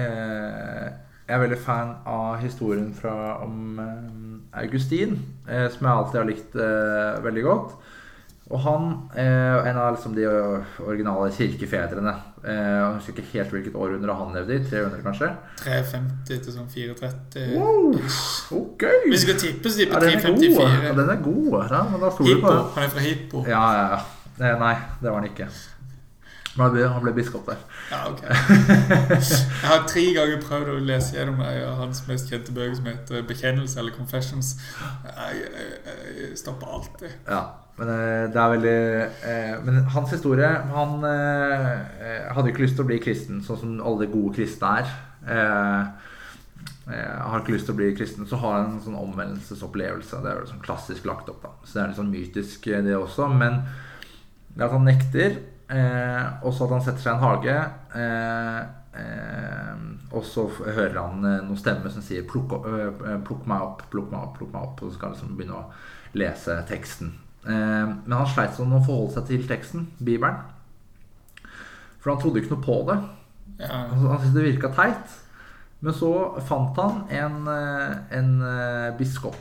eh, 0.03 0.91
Jeg 1.29 1.37
er 1.37 1.43
veldig 1.45 1.59
fan 1.63 1.95
av 2.11 2.41
historien 2.43 2.91
fra, 2.99 3.13
om 3.45 3.79
eh, 3.81 4.63
Augustin, 4.65 5.15
eh, 5.49 5.69
som 5.71 5.87
jeg 5.87 5.97
alltid 5.97 6.19
har 6.21 6.29
likt 6.29 6.57
eh, 6.59 7.23
veldig 7.25 7.45
godt. 7.47 7.77
Og 8.53 8.61
han, 8.67 8.89
eh, 9.17 9.69
en 9.71 9.79
av 9.81 9.95
liksom 9.95 10.13
de 10.17 10.27
originale 10.83 11.31
kirkefedrene 11.33 12.13
eh, 12.43 12.51
Jeg 12.53 12.89
husker 12.99 13.15
ikke 13.15 13.37
helt 13.39 13.55
hvilket 13.55 13.77
århundre 13.79 14.17
han 14.19 14.35
levde 14.37 14.59
i. 14.59 14.65
300, 14.67 14.99
kanskje? 15.07 15.29
350 15.63 16.43
til 16.43 16.57
sånn 16.59 16.69
430. 16.75 17.55
Wow, 17.55 17.95
ok! 18.59 18.85
Vi 19.09 19.21
skal 19.23 19.39
tippe, 19.41 19.73
så 19.73 19.87
Ja, 19.87 20.03
tipper 20.03 20.03
er 20.03 20.35
god. 20.35 20.43
354. 20.43 20.83
Ja, 20.89 20.97
den 20.99 21.15
er 21.15 21.23
god. 21.25 21.55
Ja, 21.71 21.83
men 21.95 22.03
da 22.05 22.11
stoler 22.19 22.43
på. 22.43 22.57
Han 22.77 22.85
er 22.89 22.93
fra 22.97 23.07
Hippo. 23.07 23.45
Ja, 23.49 23.63
ja, 23.79 23.87
ja. 23.95 24.03
Eh, 24.43 24.59
Nei, 24.67 24.75
det 25.01 25.09
var 25.09 25.21
han 25.23 25.31
ikke. 25.31 25.49
Han 26.53 26.73
ble, 26.75 26.85
han 26.85 27.01
ble 27.01 27.15
biskop 27.17 27.47
der. 27.49 27.61
Ja, 27.89 28.03
ok. 28.11 28.23
Jeg 28.29 29.71
har 29.71 29.87
tre 29.89 30.03
ganger 30.13 30.43
prøvd 30.43 30.75
å 30.75 30.77
lese 30.85 31.17
gjennom 31.17 31.41
av 31.47 31.79
hans 31.81 32.03
mest 32.11 32.29
kjente 32.29 32.53
bøker 32.53 32.77
som 32.77 32.91
heter 32.91 33.25
'Bekjennelse' 33.25 33.79
eller 33.81 33.97
'Confessions'. 33.97 34.51
Jeg, 35.07 35.47
jeg, 35.49 35.97
jeg 36.21 36.39
stopper 36.39 36.75
alltid. 36.77 37.15
Ja, 37.29 37.43
men 37.79 37.89
eh, 37.89 38.25
det 38.33 38.41
er 38.41 38.53
veldig 38.53 38.79
eh, 39.33 39.55
Men 39.65 39.79
hans 39.95 40.11
historie 40.13 40.49
Han 40.75 41.05
eh, 41.09 41.71
eh, 42.05 42.27
hadde 42.37 42.53
ikke 42.53 42.67
lyst 42.67 42.77
til 42.77 42.85
å 42.85 42.91
bli 42.91 42.99
kristen, 43.01 43.41
sånn 43.47 43.61
som 43.63 43.79
alle 43.81 44.11
gode 44.13 44.35
kristne 44.37 44.75
er. 44.83 44.93
Eh, 45.25 46.11
eh, 46.93 47.17
har 47.31 47.41
ikke 47.41 47.57
lyst 47.57 47.71
til 47.71 47.77
å 47.77 47.81
bli 47.81 47.95
kristen, 47.97 48.29
så 48.29 48.37
har 48.43 48.59
han 48.59 48.75
en 48.75 48.85
sånn 48.85 49.01
omvendelsesopplevelse. 49.01 50.21
Det 50.21 50.31
er 50.35 50.43
jo 50.43 50.53
sånn 50.53 50.67
klassisk 50.69 51.09
lagt 51.09 51.33
opp, 51.33 51.41
da. 51.47 51.55
Så 51.65 51.79
det 51.79 51.83
er 51.83 51.95
litt 51.95 52.03
sånn 52.03 52.13
mytisk, 52.13 52.69
eh, 52.69 52.85
det 52.85 52.99
også. 52.99 53.31
Men 53.33 53.63
det 54.53 54.69
at 54.69 54.77
han 54.77 54.85
nekter, 54.85 55.41
eh, 55.73 56.29
og 56.43 56.53
så 56.55 56.67
at 56.67 56.75
han 56.77 56.85
setter 56.85 57.03
seg 57.03 57.13
i 57.13 57.17
en 57.17 57.25
hage. 57.25 57.57
Eh, 58.03 58.61
eh, 59.03 59.83
og 60.13 60.25
så 60.29 60.47
hører 60.67 60.99
han 61.01 61.25
eh, 61.25 61.41
noen 61.47 61.59
stemmer 61.61 61.93
som 61.93 62.05
sier 62.05 62.27
'plukk, 62.29 62.53
eh, 62.69 63.19
plukk 63.27 63.47
meg 63.49 63.65
opp, 63.65 63.83
plukk 63.93 64.11
meg 64.13 64.21
opp', 64.21 64.37
plukk 64.39 64.53
meg 64.53 64.63
opp. 64.63 64.83
Og 64.83 64.91
så 64.91 64.99
skal 64.99 65.09
han 65.09 65.17
liksom 65.17 65.37
begynne 65.39 65.61
å 65.61 65.71
lese 66.19 66.59
teksten. 66.69 67.15
Eh, 67.47 67.87
men 68.05 68.13
han 68.19 68.27
sleit 68.29 68.55
sånn 68.59 68.73
å 68.77 68.85
forholde 68.85 69.15
seg 69.17 69.27
til 69.33 69.49
teksten, 69.49 69.89
Bibelen. 69.99 70.37
For 72.03 72.13
han 72.13 72.21
trodde 72.23 72.43
ikke 72.43 72.57
noe 72.57 72.67
på 72.67 72.79
det. 72.91 72.99
Ja. 73.63 73.85
Altså, 73.93 74.09
han 74.09 74.19
syntes 74.21 74.35
det 74.35 74.49
virka 74.51 74.73
teit. 74.75 75.19
Men 75.83 75.95
så 75.95 76.13
fant 76.47 76.77
han 76.79 77.05
en, 77.11 77.49
en 78.11 78.29
biskop. 78.99 79.39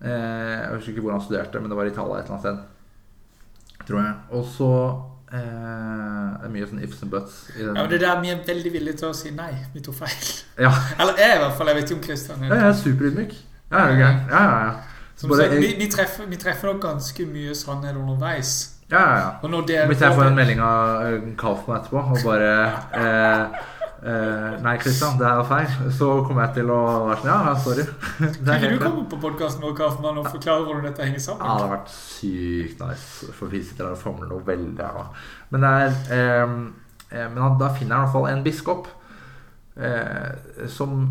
Eh, 0.00 0.08
Jeg 0.10 0.76
husker 0.76 0.92
ikke 0.92 1.02
hvor 1.04 1.12
han 1.12 1.24
studerte, 1.24 1.60
men 1.60 1.70
det 1.70 1.76
var 1.76 1.84
i 1.84 1.92
Italia 1.92 2.18
et 2.18 2.24
eller 2.24 2.36
annet 2.38 2.46
sted. 2.46 2.62
Tror 3.86 4.00
jeg. 4.00 4.14
Og 4.30 4.44
så 4.44 4.70
Det 5.32 6.44
er 6.44 6.50
mye 6.52 6.66
sånn 6.68 6.82
ifs 6.84 7.02
and 7.04 7.10
buts 7.12 7.36
i 7.56 7.62
den. 7.62 7.74
ja, 7.76 7.82
men 7.82 7.90
Det 7.90 8.00
der 8.02 8.20
vi 8.20 8.30
er 8.34 8.40
veldig 8.46 8.72
villige 8.74 8.98
til 9.00 9.08
å 9.08 9.14
si 9.16 9.30
nei. 9.32 9.52
Vi 9.72 9.80
tok 9.84 9.96
feil. 10.02 10.26
Ja, 10.60 10.72
Eller 11.00 11.16
jeg, 11.22 11.38
i 11.38 11.40
hvert 11.40 11.56
fall. 11.56 11.70
Jeg 11.72 11.78
vet 11.78 11.90
ikke 11.90 11.96
om 11.98 12.02
Christian 12.04 12.44
ja, 12.44 12.54
jeg 12.54 12.68
er 12.68 12.76
superydmyk. 12.82 13.32
Ja, 13.72 13.86
ja, 13.88 14.10
ja, 14.28 14.42
ja. 14.66 14.72
Som 15.16 15.32
sagt, 15.38 15.54
vi, 15.56 15.74
vi, 15.78 15.88
treffer, 15.88 16.26
vi 16.28 16.36
treffer 16.40 16.68
nok 16.72 16.82
ganske 16.82 17.26
mye 17.30 17.54
sannhet 17.56 17.96
underveis. 17.96 18.52
ja, 18.90 19.00
ja, 19.00 19.18
ja. 19.42 19.86
Hvis 19.88 20.00
jeg 20.00 20.12
får 20.12 20.18
får 20.20 20.28
en 20.28 20.36
melding 20.36 20.60
av 20.60 21.06
eh, 21.06 21.28
Kaufmann 21.40 21.78
etterpå 21.80 22.02
og 22.12 22.18
bare 22.26 22.50
eh, 23.00 23.62
eh, 24.02 24.60
Nei, 24.62 24.74
Kristian, 24.82 25.18
det 25.20 25.26
er 25.28 25.42
feil. 25.48 25.68
Så 25.98 26.10
kommer 26.26 26.46
jeg 26.46 26.60
til 26.60 26.72
å 26.74 26.80
være 27.08 27.18
sånn 27.22 27.30
Ja, 27.32 27.54
sorry. 27.64 27.86
Kan 28.48 28.66
du 28.66 28.78
komme 28.82 29.06
på 29.10 29.20
podkasten 29.22 29.64
vår 29.64 29.74
Kaufmann, 29.78 30.20
og 30.22 30.30
forklare 30.30 30.66
hvordan 30.66 30.86
dette 30.90 31.06
henger 31.06 31.24
sammen? 31.26 31.46
Ja, 31.46 31.56
det 31.56 31.66
hadde 31.66 31.74
vært 31.76 31.96
sykt 31.96 32.84
nice. 32.84 33.32
For 33.38 33.52
vi 33.52 33.64
sitter 33.64 33.88
der 33.88 33.96
og 33.96 34.02
famler 34.02 34.30
noe 34.30 34.46
veldig 34.46 34.86
her 34.86 35.00
nå. 35.00 35.08
Men, 35.54 35.66
det 35.66 35.74
er, 35.82 35.98
eh, 36.18 36.56
eh, 37.18 37.28
men 37.34 37.60
da 37.60 37.72
finner 37.76 37.94
jeg 37.94 37.98
i 37.98 38.06
hvert 38.06 38.16
fall 38.16 38.30
en 38.32 38.46
biskop 38.46 38.88
eh, 39.76 40.66
som 40.72 41.06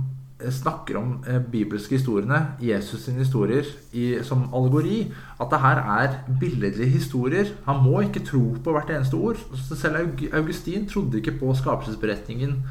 snakker 0.49 0.97
om 0.97 1.23
eh, 1.27 1.39
bibelske 1.51 1.95
historiene, 1.95 2.39
Jesus 2.62 3.06
sine 3.06 3.21
historier, 3.21 3.65
i, 3.93 4.17
som 4.23 4.47
allegori. 4.56 5.12
At 5.41 5.51
det 5.51 5.60
her 5.62 5.82
er 5.97 6.15
billedlige 6.39 6.89
historier. 6.89 7.51
Han 7.65 7.84
må 7.84 8.01
ikke 8.01 8.25
tro 8.25 8.43
på 8.63 8.73
hvert 8.73 8.89
eneste 8.89 9.15
ord. 9.15 9.41
Selv 9.75 10.17
Augustin 10.34 10.88
trodde 10.89 11.17
ikke 11.17 11.38
på 11.39 11.54
skapelsesberetningen 11.56 12.62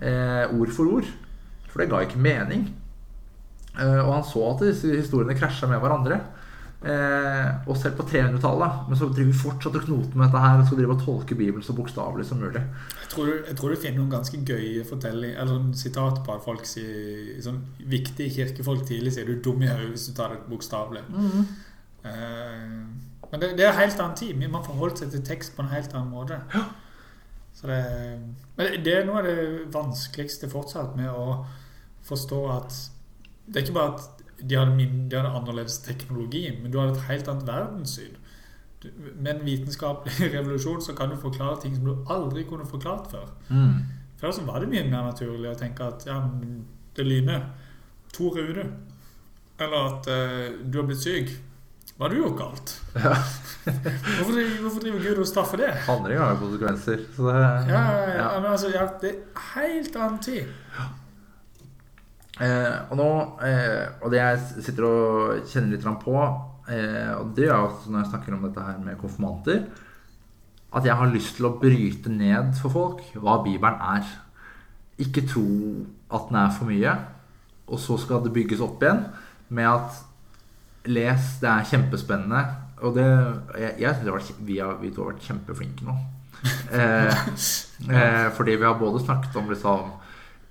ord 0.00 0.72
for 0.76 0.98
ord. 0.98 1.08
For 1.70 1.82
det 1.82 1.90
ga 1.92 2.02
ikke 2.04 2.20
mening. 2.24 2.66
Eh, 3.76 4.00
og 4.00 4.14
han 4.14 4.24
så 4.24 4.42
at 4.52 4.64
disse 4.64 4.94
historiene 4.96 5.36
krasja 5.36 5.68
med 5.68 5.82
hverandre. 5.82 6.20
Eh, 6.86 7.68
og 7.68 7.76
selv 7.80 7.96
på 7.98 8.06
300-tallet. 8.08 8.86
Men 8.88 8.98
så 8.98 9.08
driver 9.10 9.32
vi 9.32 9.40
fortsatt 9.42 9.78
og 9.80 9.84
knoter 9.84 10.16
med 10.16 10.26
dette 10.28 10.42
her 10.44 10.60
og 10.60 10.68
skal 10.68 10.80
drive 10.80 10.96
og 10.96 11.02
tolke 11.04 11.38
Bibelen 11.38 11.64
så 11.64 11.76
bokstavelig 11.76 12.26
som 12.28 12.40
mulig. 12.40 12.62
Jeg 13.02 13.10
tror, 13.12 13.32
jeg 13.48 13.58
tror 13.58 13.74
du 13.74 13.80
finner 13.82 14.00
noen 14.00 14.14
ganske 14.14 14.40
gøye 14.46 14.86
fortelling, 14.88 15.34
eller 15.34 15.52
sånn 15.52 15.76
sitat 15.82 16.22
på 16.26 16.38
folk 16.44 16.68
sier 16.68 17.36
sånn 17.44 17.62
Viktige 17.96 18.32
kirkefolk 18.38 18.86
tidlig 18.88 19.16
sier 19.16 19.28
du 19.28 19.36
er 19.36 19.42
dum 19.44 19.64
i 19.64 19.70
hodet 19.70 19.92
hvis 19.94 20.08
du 20.10 20.16
tar 20.16 20.32
det 20.32 20.40
bokstavelig. 20.50 21.04
Eh, 22.06 22.72
men 23.26 23.42
det, 23.42 23.52
det 23.58 23.66
er 23.66 23.72
en 23.72 23.80
helt 23.82 24.00
annen 24.00 24.16
tid. 24.16 24.48
Man 24.48 24.64
forholder 24.64 25.02
seg 25.02 25.12
til 25.16 25.24
tekst 25.26 25.56
på 25.56 25.64
en 25.64 25.72
helt 25.74 25.92
annen 25.92 26.12
måte. 26.14 26.40
Så 26.54 26.62
det, 27.66 27.78
men 28.56 28.66
det- 28.66 28.84
det 28.84 28.94
er 28.98 29.04
noe 29.08 29.18
av 29.18 29.24
det 29.24 29.72
vanskeligste 29.72 30.48
fortsatt 30.52 30.96
med 30.96 31.08
å 31.08 31.46
forstå 32.04 32.40
at 32.56 32.90
Det 33.48 33.56
er 33.56 33.66
ikke 33.66 33.74
bare 33.74 33.94
at 33.94 34.22
de 34.48 34.54
hadde, 34.56 34.74
min, 34.76 35.08
de 35.08 35.16
hadde 35.16 35.30
annerledes 35.30 35.78
teknologi, 35.78 36.58
men 36.60 36.70
du 36.72 36.78
hadde 36.80 36.96
et 36.98 37.02
helt 37.08 37.28
annet 37.28 37.46
verdenssyn. 37.46 38.16
Du- 38.82 38.90
Med 39.16 39.36
en 39.36 39.44
vitenskapelig 39.46 40.32
revolusjon 40.34 40.80
så 40.82 40.94
kan 40.96 41.08
du 41.10 41.16
forklare 41.16 41.60
ting 41.62 41.74
som 41.76 41.84
du 41.84 42.04
aldri 42.10 42.42
kunne 42.44 42.66
forklart 42.66 43.06
før. 43.10 43.28
Mm. 43.50 43.84
Før 44.20 44.30
så 44.32 44.44
var 44.44 44.60
det 44.60 44.68
mye 44.68 44.84
mer 44.90 45.06
naturlig 45.12 45.48
å 45.54 45.58
tenke 45.58 45.80
at 45.86 46.04
ja, 46.06 46.18
det 46.96 47.06
lyner. 47.06 47.46
To 48.12 48.30
ruder. 48.34 48.66
Eller 49.58 49.76
at 49.86 50.06
uh, 50.08 50.70
du 50.70 50.78
har 50.78 50.86
blitt 50.86 51.00
syk. 51.06 51.30
Hva 51.96 52.04
har 52.04 52.12
du 52.12 52.18
gjort 52.20 52.36
galt? 52.38 52.72
Ja. 52.94 53.12
Hvorfor, 53.66 54.32
driver- 54.36 54.58
hvorfor 54.62 54.80
driver 54.84 55.00
Gud 55.06 55.18
og 55.22 55.26
straffer 55.26 55.56
det? 55.62 55.70
Handler 55.86 56.18
har 56.20 56.34
jo 56.34 56.40
konsekvenser. 56.42 57.00
Så 57.16 57.24
det, 57.30 57.38
Ja, 57.72 57.80
ja, 57.96 58.10
ja, 58.18 58.26
men 58.40 58.50
altså, 58.50 58.68
ja, 58.74 58.84
det 59.00 59.10
er 59.14 59.46
helt 59.54 59.96
annen 59.96 60.18
tid. 60.22 60.44
Eh, 62.36 62.74
og 62.92 62.98
nå 63.00 63.06
eh, 63.48 63.86
Og 64.04 64.10
det 64.12 64.18
jeg 64.20 64.64
sitter 64.66 64.84
og 64.84 65.46
kjenner 65.48 65.72
litt 65.72 65.86
på, 66.02 66.16
eh, 66.68 67.12
og 67.16 67.30
det 67.38 67.46
er 67.48 67.54
også 67.56 67.88
når 67.88 68.02
jeg 68.02 68.10
snakker 68.10 68.36
om 68.36 68.42
dette 68.44 68.60
her 68.66 68.76
med 68.84 68.98
konfirmanter 69.00 69.62
At 70.76 70.84
jeg 70.84 70.98
har 71.00 71.08
lyst 71.14 71.38
til 71.38 71.48
å 71.48 71.54
bryte 71.62 72.12
ned 72.12 72.52
for 72.60 72.74
folk 72.74 73.00
hva 73.16 73.38
Bibelen 73.46 73.80
er. 73.80 74.04
Ikke 75.00 75.24
tro 75.28 75.46
at 76.12 76.28
den 76.28 76.36
er 76.42 76.52
for 76.52 76.68
mye, 76.68 76.92
og 77.72 77.80
så 77.80 77.96
skal 77.98 78.20
det 78.24 78.34
bygges 78.36 78.60
opp 78.64 78.84
igjen 78.84 79.00
med 79.48 79.66
at 79.66 80.02
Les, 80.86 81.28
det 81.42 81.50
er 81.50 81.68
kjempespennende. 81.70 82.42
Og 82.84 82.96
det 82.96 83.06
Jeg, 83.58 83.74
jeg 83.80 84.12
vært, 84.12 84.34
vi, 84.38 84.58
har, 84.60 84.76
vi 84.80 84.92
to 84.92 85.04
har 85.04 85.14
vært 85.14 85.30
kjempeflinke 85.30 85.86
nå. 85.86 85.96
Eh, 86.76 87.22
eh, 87.88 88.26
fordi 88.36 88.56
vi 88.60 88.66
har 88.66 88.76
både 88.78 89.00
snakket 89.00 89.36
om 89.40 89.48
liksom 89.50 89.86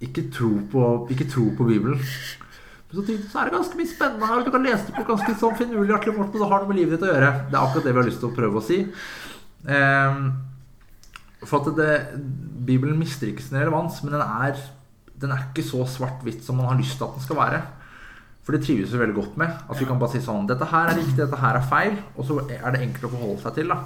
ikke 0.04 0.26
tro 0.34 0.50
på, 0.72 0.82
ikke 1.14 1.28
tro 1.30 1.46
på 1.56 1.68
Bibelen. 1.68 2.00
Men 2.00 2.98
så, 2.98 3.04
tenkte 3.06 3.30
så 3.30 3.40
er 3.40 3.48
det 3.48 3.56
ganske 3.56 3.80
mye 3.80 3.92
spennende 3.92 4.30
her. 4.30 4.44
Du 4.44 4.52
kan 4.52 4.66
lese 4.66 4.88
det 4.88 4.96
på 4.98 5.06
ganske 5.08 5.36
sånn 5.40 5.56
finurlig 5.60 5.96
artig 5.96 6.16
måte, 6.16 6.40
det 6.40 6.50
har 6.50 6.64
noe 6.64 6.72
med 6.72 6.80
livet 6.80 6.98
ditt 6.98 7.06
å 7.06 7.12
gjøre. 7.12 7.32
Det 7.52 7.56
er 7.56 7.62
akkurat 7.62 7.88
det 7.88 7.94
vi 7.94 8.02
har 8.02 8.10
lyst 8.10 8.22
til 8.24 8.32
å 8.32 8.36
prøve 8.36 8.60
å 8.60 8.66
si. 8.66 8.80
Eh, 9.76 10.20
for 11.46 11.62
at 11.62 11.80
det, 11.80 11.94
Bibelen 12.66 13.00
mister 13.00 13.30
ikke 13.30 13.46
sin 13.46 13.60
relevans, 13.60 14.02
men 14.04 14.18
den 14.18 14.26
er, 14.26 14.60
den 15.22 15.36
er 15.36 15.48
ikke 15.48 15.66
så 15.68 15.86
svart-hvitt 15.96 16.44
som 16.46 16.60
man 16.60 16.72
har 16.72 16.80
lyst 16.82 16.98
til 17.00 17.08
at 17.08 17.18
den 17.20 17.28
skal 17.28 17.40
være. 17.40 17.62
For 18.46 18.54
det 18.54 18.62
trives 18.66 18.92
vi 18.94 19.00
veldig 19.02 19.16
godt 19.18 19.38
med. 19.42 19.54
At 19.70 19.80
vi 19.80 19.86
kan 19.90 19.98
bare 20.00 20.12
si 20.14 20.20
sånn 20.22 20.46
Dette 20.48 20.66
her 20.70 20.92
er 20.92 21.00
riktig, 21.00 21.18
dette 21.18 21.40
her 21.42 21.58
er 21.58 21.66
feil. 21.66 21.96
Og 22.16 22.26
så 22.28 22.40
er 22.46 22.72
det 22.76 22.82
enkelt 22.86 23.08
å 23.10 23.14
forholde 23.16 23.42
seg 23.42 23.56
til. 23.62 23.68
da 23.74 23.80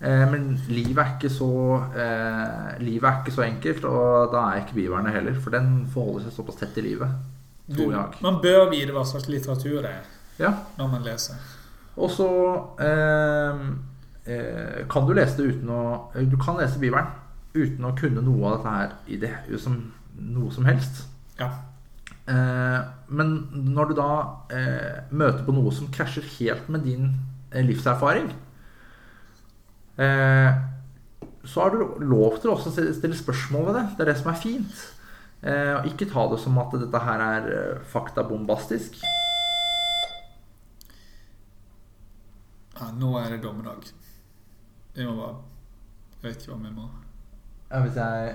Eh, 0.00 0.24
Men 0.30 0.58
livet 0.68 0.98
er 0.98 1.12
ikke 1.14 1.30
så 1.32 1.48
eh, 1.96 2.78
Livet 2.82 3.06
er 3.08 3.20
ikke 3.22 3.32
så 3.32 3.44
enkelt, 3.46 3.84
og 3.88 4.32
da 4.34 4.42
er 4.50 4.64
ikke 4.64 4.74
biverne 4.74 5.12
heller. 5.14 5.36
For 5.40 5.54
den 5.54 5.86
forholder 5.92 6.26
seg 6.26 6.34
såpass 6.36 6.58
tett 6.60 6.76
i 6.82 6.84
livet. 6.84 7.08
Du, 7.64 7.86
man 8.20 8.40
bør 8.42 8.66
vite 8.70 8.92
hva 8.92 9.06
slags 9.08 9.28
litteratur 9.32 9.80
det 9.80 9.90
er 9.94 10.02
Ja. 10.38 10.50
når 10.76 10.88
man 10.90 11.02
leser. 11.06 11.38
Og 11.96 12.10
så 12.10 12.26
eh, 12.82 13.62
eh, 14.26 14.82
kan 14.90 15.06
du 15.06 15.14
lese 15.14 15.38
det 15.38 15.54
uten 15.54 15.70
å 15.70 16.10
Du 16.28 16.36
kan 16.36 16.58
lese 16.58 16.78
Bibelen 16.82 17.06
uten 17.54 17.84
å 17.86 17.94
kunne 17.96 18.20
noe 18.20 18.50
av 18.50 18.56
dette 18.58 18.74
her 18.74 18.92
i 19.06 19.16
det 19.16 19.60
som 19.62 19.78
noe 20.18 20.50
som 20.52 20.64
helst. 20.66 21.04
Ja. 21.38 21.48
Eh, 22.26 22.80
men 23.12 23.32
når 23.74 23.90
du 23.90 23.94
da 23.98 24.08
eh, 24.54 25.00
møter 25.12 25.42
på 25.44 25.52
noe 25.52 25.72
som 25.76 25.90
krasjer 25.92 26.24
helt 26.38 26.70
med 26.72 26.86
din 26.88 27.10
eh, 27.52 27.60
livserfaring, 27.66 28.30
eh, 30.00 30.52
så 31.44 31.60
har 31.60 31.74
du 31.74 31.98
lov 32.00 32.38
til 32.40 32.54
også 32.54 32.70
å 32.72 32.76
stille- 32.96 33.18
spørsmål 33.18 33.66
ved 33.68 33.74
det. 33.76 33.84
Det 33.98 34.06
er 34.06 34.12
det 34.12 34.16
som 34.22 34.30
er 34.32 34.40
fint. 34.40 34.78
Eh, 35.44 35.74
og 35.76 35.84
ikke 35.90 36.08
ta 36.08 36.24
det 36.30 36.38
som 36.40 36.56
at 36.62 36.72
dette 36.80 37.02
her 37.04 37.20
er 37.20 37.50
eh, 37.52 37.82
faktabombastisk. 37.92 38.96
ja, 42.80 42.88
nå 42.98 43.12
er 43.20 43.28
det 43.36 43.42
dommedag. 43.44 43.84
Jeg 44.96 45.06
må 45.06 45.14
bare 45.20 45.36
Jeg 46.22 46.30
vet 46.30 46.40
ikke 46.42 46.54
hva 46.54 46.62
vi 46.64 46.72
må. 46.74 46.88
Ja, 47.70 47.80
hvis 47.84 47.96
jeg 48.00 48.34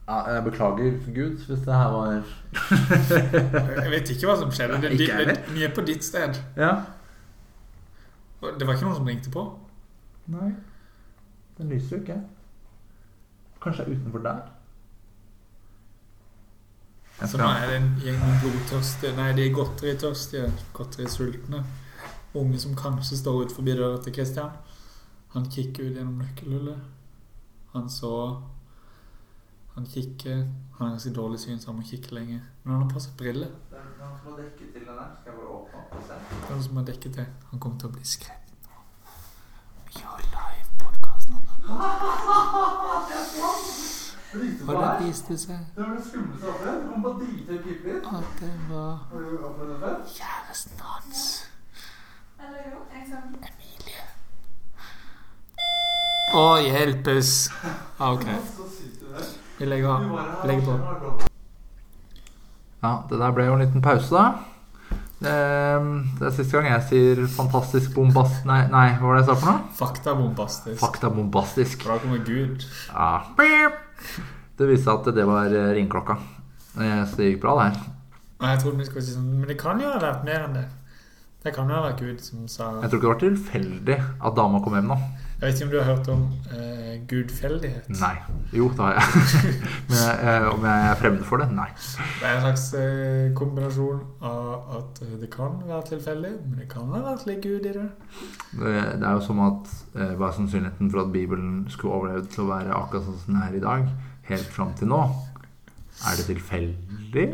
Jeg 0.11 0.43
beklager, 0.43 0.91
Gud, 1.15 1.45
hvis 1.47 1.59
det 1.65 1.73
her 1.73 1.91
var 1.93 2.11
Jeg 3.83 3.91
vet 3.91 4.09
ikke 4.09 4.27
hva 4.27 4.35
som 4.39 4.51
skjedde. 4.51 4.81
Det, 4.81 4.91
Ikke 4.97 5.25
det, 5.29 5.37
vi 5.53 5.63
er 5.63 5.73
på 5.75 5.85
ditt 5.87 6.03
sted. 6.03 6.39
Ja. 6.57 6.73
Det 8.41 8.67
var 8.67 8.73
ikke 8.73 8.87
noen 8.87 8.97
som 8.97 9.07
ringte 9.07 9.31
på? 9.31 9.45
Nei. 10.33 10.49
Den 11.57 11.69
lyser 11.69 11.95
jo 11.95 12.01
ikke. 12.01 12.17
Kanskje 13.61 13.85
det 13.85 13.93
er 13.93 13.99
utenfor 14.01 14.25
der? 14.25 14.41
Så 17.21 17.37
nå 17.37 17.45
er 17.53 17.67
det 17.69 17.75
en 17.77 17.89
gjeng 18.01 18.17
med 18.17 18.39
blodtørstige 18.41 19.13
Nei, 19.13 19.27
de 19.37 19.43
er 19.45 19.53
godteritørstige, 19.53 20.47
godterisultne. 20.73 21.61
Unge 22.33 22.59
som 22.59 22.73
kanskje 22.75 23.19
står 23.19 23.43
ut 23.43 23.53
forbi 23.53 23.75
døra 23.77 23.99
til 24.01 24.15
Christian. 24.15 24.55
Han 25.35 25.45
kikker 25.51 25.85
ut 25.85 25.99
gjennom 25.99 26.17
nøkkelhullet. 26.23 26.81
Han 27.75 27.89
så 27.89 28.15
Han 29.81 29.89
kikker 29.89 30.35
Han 30.35 30.87
har 30.87 30.89
ganske 30.89 31.13
dårlig 31.13 31.39
syn, 31.39 31.59
så 31.59 31.67
han 31.71 31.75
må 31.75 31.81
kikke 31.81 32.15
lenge. 32.15 32.41
Men 32.63 32.73
han 32.73 32.81
har 32.81 32.89
på 32.89 32.99
seg 33.01 33.13
briller. 33.17 33.47
Det 33.69 33.77
er 33.79 33.85
noen 33.97 34.17
som 34.19 34.27
har 34.29 34.37
dekket 34.41 34.67
til 34.75 34.83
den 34.85 34.99
der. 34.99 35.07
Skal 35.21 35.31
jeg 35.31 35.37
bare 35.39 35.49
åpne 35.55 35.79
opp 35.79 35.95
og 35.97 36.03
se? 36.09 36.17
Det 36.33 36.55
er 36.55 36.61
som 36.67 36.77
har 36.79 36.85
dekket 36.89 37.13
til. 37.17 37.25
Han 37.49 37.57
kommer 37.63 37.79
til 37.81 37.89
å 37.89 37.93
bli 37.95 38.05
skremt 38.11 38.51
nå. 38.67 38.75
Vi 39.87 40.03
har 40.05 40.21
live-podkast. 40.35 41.27
Og 44.69 44.73
det 44.77 44.93
viste 45.01 45.41
seg 45.47 45.57
Det 45.57 45.81
var 45.81 45.93
det 45.97 46.05
skumleste 46.11 46.45
jeg 46.45 46.53
har 46.53 46.59
opplevd. 46.61 46.79
Du 46.85 46.87
kom 46.93 47.01
på 47.09 47.11
drithøy 47.25 47.57
piper. 47.65 47.93
at 48.21 48.37
det 48.45 49.81
var 49.81 49.99
kjæresten 50.15 50.77
hans. 50.93 51.27
Eller 52.37 52.61
jo, 52.69 52.79
en 52.93 53.05
Emilie. 53.49 54.09
Å, 56.37 56.49
hjelpes! 56.69 57.49
Ah, 57.97 58.13
ok. 58.13 58.29
Så 58.57 58.75
sykt 58.77 59.01
det 59.01 59.15
der. 59.17 59.39
Vi 59.61 59.67
legger, 59.69 59.87
av. 59.93 60.47
legger 60.49 60.63
på. 60.65 61.27
Ja, 62.81 62.95
det 63.09 63.19
der 63.21 63.33
ble 63.35 63.45
jo 63.45 63.53
en 63.53 63.61
liten 63.61 63.83
pause, 63.85 64.09
da. 64.09 64.23
Ehm, 65.29 65.91
Det 66.17 66.25
er 66.25 66.33
siste 66.33 66.57
gang 66.57 66.65
jeg 66.71 66.85
sier 66.89 67.21
fantastisk 67.29 67.93
bombast... 67.93 68.41
Nei, 68.49 68.63
nei, 68.73 68.87
hva 68.97 69.11
var 69.11 69.19
det 69.19 69.21
jeg 69.21 69.29
sa 69.29 69.35
for 69.37 69.51
noe? 69.51 69.75
Faktabombastisk. 69.77 70.79
Fakta 70.81 71.11
bombastisk. 71.13 71.85
Da 71.85 71.99
kommer 72.01 72.23
Gud. 72.25 72.65
Ja. 72.89 73.21
Det 74.57 74.69
viste 74.71 74.87
seg 74.89 74.97
at 75.05 75.13
det 75.19 75.27
var 75.29 75.53
eh, 75.53 75.69
ringeklokka. 75.77 76.17
Eh, 76.81 77.03
Så 77.05 77.21
det 77.21 77.29
gikk 77.29 77.43
bra, 77.45 77.53
det 77.59 77.67
her. 77.69 77.89
Jeg 78.41 78.63
trodde 78.63 78.81
vi 78.81 78.85
skulle 78.89 79.05
si 79.05 79.13
sånn 79.13 79.29
Men 79.37 79.45
det 79.51 79.59
kan 79.61 79.77
jo 79.77 79.91
ha 79.93 79.99
vært 80.01 80.23
mer 80.25 80.47
enn 80.47 80.55
det. 80.57 80.65
Det 81.45 81.53
kan 81.53 81.69
jo 81.69 81.77
ha 81.77 81.83
vært 81.85 82.01
Gud 82.01 82.21
som 82.25 82.47
sa 82.49 82.71
Jeg 82.81 82.89
tror 82.89 82.97
ikke 82.97 83.05
det 83.05 83.13
var 83.13 83.21
tilfeldig 83.27 83.97
at 84.25 84.35
dama 84.41 84.61
kom 84.65 84.73
hjem 84.79 84.89
nå. 84.89 84.97
Jeg 85.41 85.49
vet 85.49 85.55
ikke 85.57 85.65
om 85.65 85.71
du 85.71 85.77
har 85.81 85.87
hørt 85.95 86.09
om 86.13 86.23
eh, 86.53 86.81
gudfeldighet? 87.09 87.87
Nei. 87.89 88.13
Jo, 88.53 88.67
det 88.69 88.77
har 88.77 88.91
jeg. 88.93 89.21
Men 89.89 90.03
eh, 90.29 90.45
om 90.51 90.67
jeg 90.69 90.83
er 90.91 90.99
fremmed 90.99 91.23
for 91.25 91.41
det? 91.41 91.47
Nei. 91.57 91.65
Det 92.19 92.27
er 92.29 92.35
en 92.35 92.43
slags 92.43 92.65
eh, 92.77 93.31
kombinasjon 93.39 94.03
av 94.21 94.75
at 94.77 95.01
eh, 95.07 95.15
det 95.23 95.31
kan 95.33 95.57
være 95.65 95.81
tilfeldig, 95.95 96.35
men 96.43 96.59
det 96.61 96.67
kan 96.69 96.93
ha 96.93 97.01
vært 97.07 97.25
litt 97.25 97.41
Gud 97.41 97.65
i 97.65 97.73
det. 97.73 97.87
Det 98.53 98.75
det 99.01 99.09
er 99.09 99.17
jo 99.17 99.25
som 99.25 99.41
at 99.47 99.73
eh, 99.95 100.13
Hva 100.13 100.29
er 100.29 100.37
sannsynligheten 100.37 100.93
for 100.93 101.07
at 101.07 101.11
Bibelen 101.17 101.65
skulle 101.73 101.97
overlevd 101.97 102.29
til 102.35 102.45
å 102.45 102.49
være 102.51 102.77
akkurat 102.77 103.09
sånn 103.09 103.19
som 103.23 103.33
den 103.33 103.41
er 103.47 103.57
i 103.57 103.65
dag, 103.65 103.89
helt 104.29 104.55
fram 104.59 104.77
til 104.77 104.93
nå? 104.93 105.01
Er 106.05 106.21
det 106.21 106.29
tilfeldig? 106.29 107.27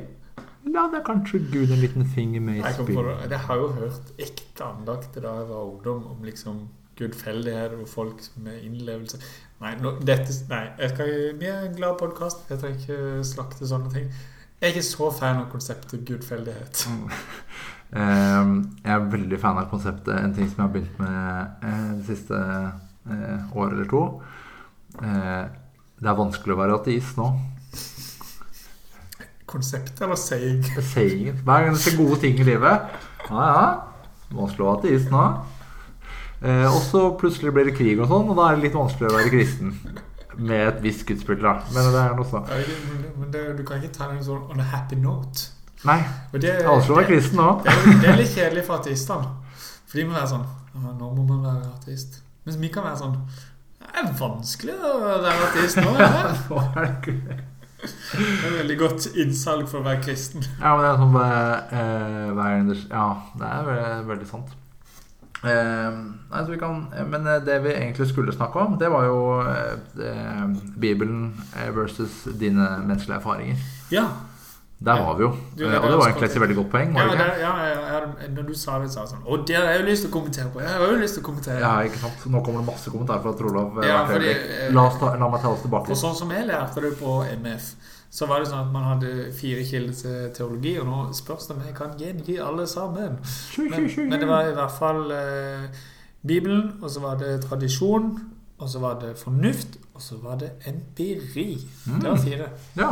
Ja, 0.72 0.88
det 0.88 1.01
er 1.01 1.08
kanskje 1.12 1.43
Gud 1.51 1.76
en 1.76 1.84
liten 1.84 2.08
finger 2.16 2.39
med 2.39 2.64
i 2.64 2.76
spillet? 2.80 3.28
jeg 3.32 3.45
har 3.51 3.60
jo 3.60 3.70
hørt 3.76 4.16
ekte 4.16 4.64
andakter 4.72 5.28
da 5.28 5.39
jeg 5.41 5.51
var 5.51 5.72
ungdom, 5.74 6.03
om 6.16 6.24
liksom 6.24 6.68
gudfeldighet 6.98 7.76
og 7.78 7.88
folk 7.89 8.24
med 8.43 8.62
innlevelse. 8.66 9.20
Nei, 9.62 9.74
nå, 9.82 9.95
dette, 10.06 10.34
nei 10.52 10.64
jeg 10.78 10.93
skal, 10.93 11.14
vi 11.39 11.50
er 11.50 11.64
en 11.66 11.78
glad 11.78 11.98
podkast. 12.02 12.45
Jeg 12.50 12.62
trenger 12.62 12.84
ikke 12.84 13.24
slakte 13.26 13.70
sånne 13.70 13.93
ting. 13.93 14.12
Jeg 14.58 14.72
er 14.72 14.76
ikke 14.76 14.88
så 14.89 15.10
fan 15.14 15.41
av 15.43 15.50
konseptet 15.54 16.06
gudfeldighet. 16.08 16.86
Eh, 17.88 18.48
jeg 18.84 18.91
er 18.91 19.04
veldig 19.14 19.38
fan 19.39 19.56
av 19.62 19.70
konseptet. 19.72 20.10
En 20.12 20.34
ting 20.36 20.50
som 20.52 20.58
jeg 20.58 20.66
har 20.66 20.72
begynt 20.74 20.98
med 21.00 21.62
eh, 21.64 21.86
det 21.95 22.18
siste 22.18 22.36
eh, 22.36 23.54
året 23.56 23.78
eller 23.78 23.88
to. 23.88 24.02
Eh, 25.00 25.45
det 26.02 26.10
er 26.12 26.18
vanskelig 26.20 26.58
å 26.58 26.60
være 26.60 26.76
ateist 26.82 27.16
nå. 27.16 27.30
Konseptet 29.48 30.04
eller 30.04 30.20
saying? 30.20 30.66
Er. 30.68 31.32
Hver 31.48 31.64
gang 31.64 31.78
det 31.78 31.84
ser 31.86 31.95
gode 31.95 32.20
ting 32.20 32.36
i 32.36 32.50
livet 32.50 32.98
Ja, 33.30 33.45
ja. 33.48 33.68
Vanskelig 34.36 34.66
å 34.66 34.68
være 34.68 34.82
ateist 34.82 35.14
nå. 35.14 35.24
Eh, 36.42 36.68
og 36.70 36.82
så 36.86 37.08
plutselig 37.18 37.54
blir 37.56 37.72
det 37.72 37.78
krig 37.78 37.98
og 37.98 38.12
sånn, 38.12 38.30
og 38.30 38.38
da 38.38 38.52
er 38.52 38.58
det 38.58 38.68
litt 38.68 38.78
vanskelig 38.78 39.10
å 39.10 39.16
være 39.16 39.34
kristen. 39.34 39.74
Med 40.38 40.68
et 40.68 40.84
visst 40.84 41.02
gudsbilde, 41.10 41.42
da. 41.42 41.56
Men 41.74 41.90
det 41.96 42.02
er 42.04 42.14
noe 42.18 42.28
så. 42.30 42.44
Men, 42.46 43.32
det, 43.34 43.42
du 43.58 43.64
kan 43.66 43.82
ikke 43.82 43.96
ta 43.96 44.12
en 44.12 44.22
sånn 44.22 44.44
on 44.54 44.62
a 44.62 44.68
happy 44.70 45.00
note. 45.02 45.50
Nei. 45.88 45.98
Og 46.30 46.40
det, 46.42 46.54
er 46.62 46.70
å 46.70 46.78
være 46.78 47.08
kristen 47.10 47.42
nå. 47.42 47.50
det, 47.66 47.74
er, 47.74 48.00
det 48.04 48.12
er 48.12 48.22
litt 48.22 48.34
kjedelig 48.34 48.66
for 48.70 48.78
ateistene. 48.82 49.34
For 49.88 50.00
de 50.00 50.08
må 50.08 50.18
være 50.18 50.32
sånn 50.34 50.48
Nå 50.78 51.10
må 51.16 51.24
man 51.26 51.46
være 51.46 51.70
ateist. 51.72 52.20
Mens 52.46 52.58
vi 52.62 52.70
kan 52.74 52.86
være 52.86 53.00
sånn 53.00 53.14
Det 53.80 54.02
er 54.02 54.10
vanskelig 54.20 54.76
å 54.78 54.96
være 55.02 55.36
ateist 55.50 55.80
nå. 55.82 55.94
Ja. 56.02 57.46
Det 57.78 58.48
er 58.48 58.56
veldig 58.56 58.76
godt 58.80 59.06
innsalg 59.22 59.68
for 59.70 59.80
å 59.80 59.86
være 59.86 60.02
kristen. 60.02 60.42
Ja, 60.58 60.72
men 60.74 60.82
det 60.82 60.88
er 60.90 61.02
sånn 61.02 61.18
eh, 61.22 62.72
det 62.74 62.78
Ja, 62.90 63.04
det 63.38 63.52
er 63.52 63.68
veldig, 63.68 64.08
veldig 64.10 64.30
sant. 64.32 64.56
Eh, 65.44 65.98
nei, 66.32 66.40
så 66.46 66.50
vi 66.52 66.58
kan, 66.58 66.80
men 67.12 67.28
eh, 67.30 67.42
det 67.46 67.60
vi 67.64 67.70
egentlig 67.76 68.08
skulle 68.10 68.34
snakke 68.34 68.60
om, 68.60 68.78
det 68.82 68.90
var 68.90 69.06
jo 69.06 69.20
eh, 69.44 69.76
eh, 70.02 70.48
Bibelen 70.82 71.28
eh, 71.56 71.70
versus 71.76 72.24
dine 72.40 72.66
menneskelige 72.88 73.20
erfaringer. 73.20 73.56
Ja. 73.94 74.08
Der 74.80 75.00
var 75.02 75.16
vi 75.18 75.24
jo. 75.24 75.30
Du, 75.58 75.64
Eh, 75.66 75.72
det 75.72 75.78
og 75.82 75.88
det 75.92 75.98
var 75.98 76.08
egentlig 76.12 76.30
et 76.30 76.42
veldig 76.42 76.56
godt 76.56 76.70
poeng. 76.74 76.92
Ja, 76.98 77.06
det, 77.10 77.28
ja, 77.42 77.54
ja, 77.66 77.94
ja, 77.94 78.28
når 78.30 78.44
du 78.50 78.54
sa 78.54 78.76
det, 78.82 78.92
sa 78.94 79.02
jeg 79.06 79.10
sånn 79.10 79.24
Og 79.26 79.46
det 79.50 79.56
har 79.58 79.64
jeg 79.72 79.80
jo 79.82 79.86
lyst 79.88 80.04
til 80.06 80.12
å 80.12 80.14
kommentere 80.18 80.52
på. 80.54 80.62
Jeg 80.62 80.70
har 80.70 80.92
jo 80.92 81.00
lyst 81.02 81.18
til 81.18 81.24
å 81.24 81.26
kommentere. 81.26 81.62
Ja, 81.64 81.72
ikke 81.90 82.02
sant? 82.04 82.26
Nå 82.34 82.42
kommer 82.46 82.62
det 82.62 82.68
masse 82.74 82.94
kommentarer 82.94 83.24
fra 83.26 83.34
Trolov. 83.40 83.80
eh, 83.82 83.88
Ja, 83.90 84.04
fordi, 84.10 84.30
eh, 84.34 84.68
la, 84.74 84.84
ta, 85.02 85.14
la 85.18 85.30
meg 85.34 85.42
ta 85.42 85.50
oss 85.54 85.62
tilbake. 85.66 85.90
For 85.94 86.02
sånn 86.04 86.16
som 86.20 86.30
jeg 86.34 86.46
lærte 86.50 86.82
det 86.86 86.94
på 87.00 87.16
MF, 87.40 87.72
så 88.18 88.26
var 88.26 88.41
det 88.41 88.49
sånn 88.49 88.63
at 88.65 88.74
man 88.74 88.88
hadde 88.88 89.28
fire 89.38 89.61
kilder 89.68 89.97
til 89.99 90.32
teologi, 90.34 90.72
og 90.82 90.88
nå 90.89 91.01
spørs 91.13 91.45
det 91.49 91.53
om 91.53 91.61
jeg 91.68 91.76
kan 91.78 91.93
gjengi 91.99 92.39
alle 92.41 92.65
sammen. 92.70 93.20
Men, 93.61 93.86
men 94.09 94.18
det 94.18 94.30
var 94.30 94.49
i 94.49 94.55
hvert 94.57 94.74
fall 94.74 95.13
eh, 95.13 95.68
Bibelen, 96.26 96.72
og 96.82 96.89
så 96.89 97.03
var 97.03 97.20
det 97.22 97.36
tradisjon, 97.45 98.09
og 98.57 98.72
så 98.74 98.82
var 98.82 98.97
det 99.03 99.11
fornuft, 99.22 99.78
og 99.93 100.01
så 100.01 100.18
var 100.24 100.41
det 100.41 100.49
empiri. 100.65 101.51
Mm. 101.86 101.99
Det 102.01 102.09
var 102.09 102.24
fire. 102.26 102.49
Ja. 102.80 102.89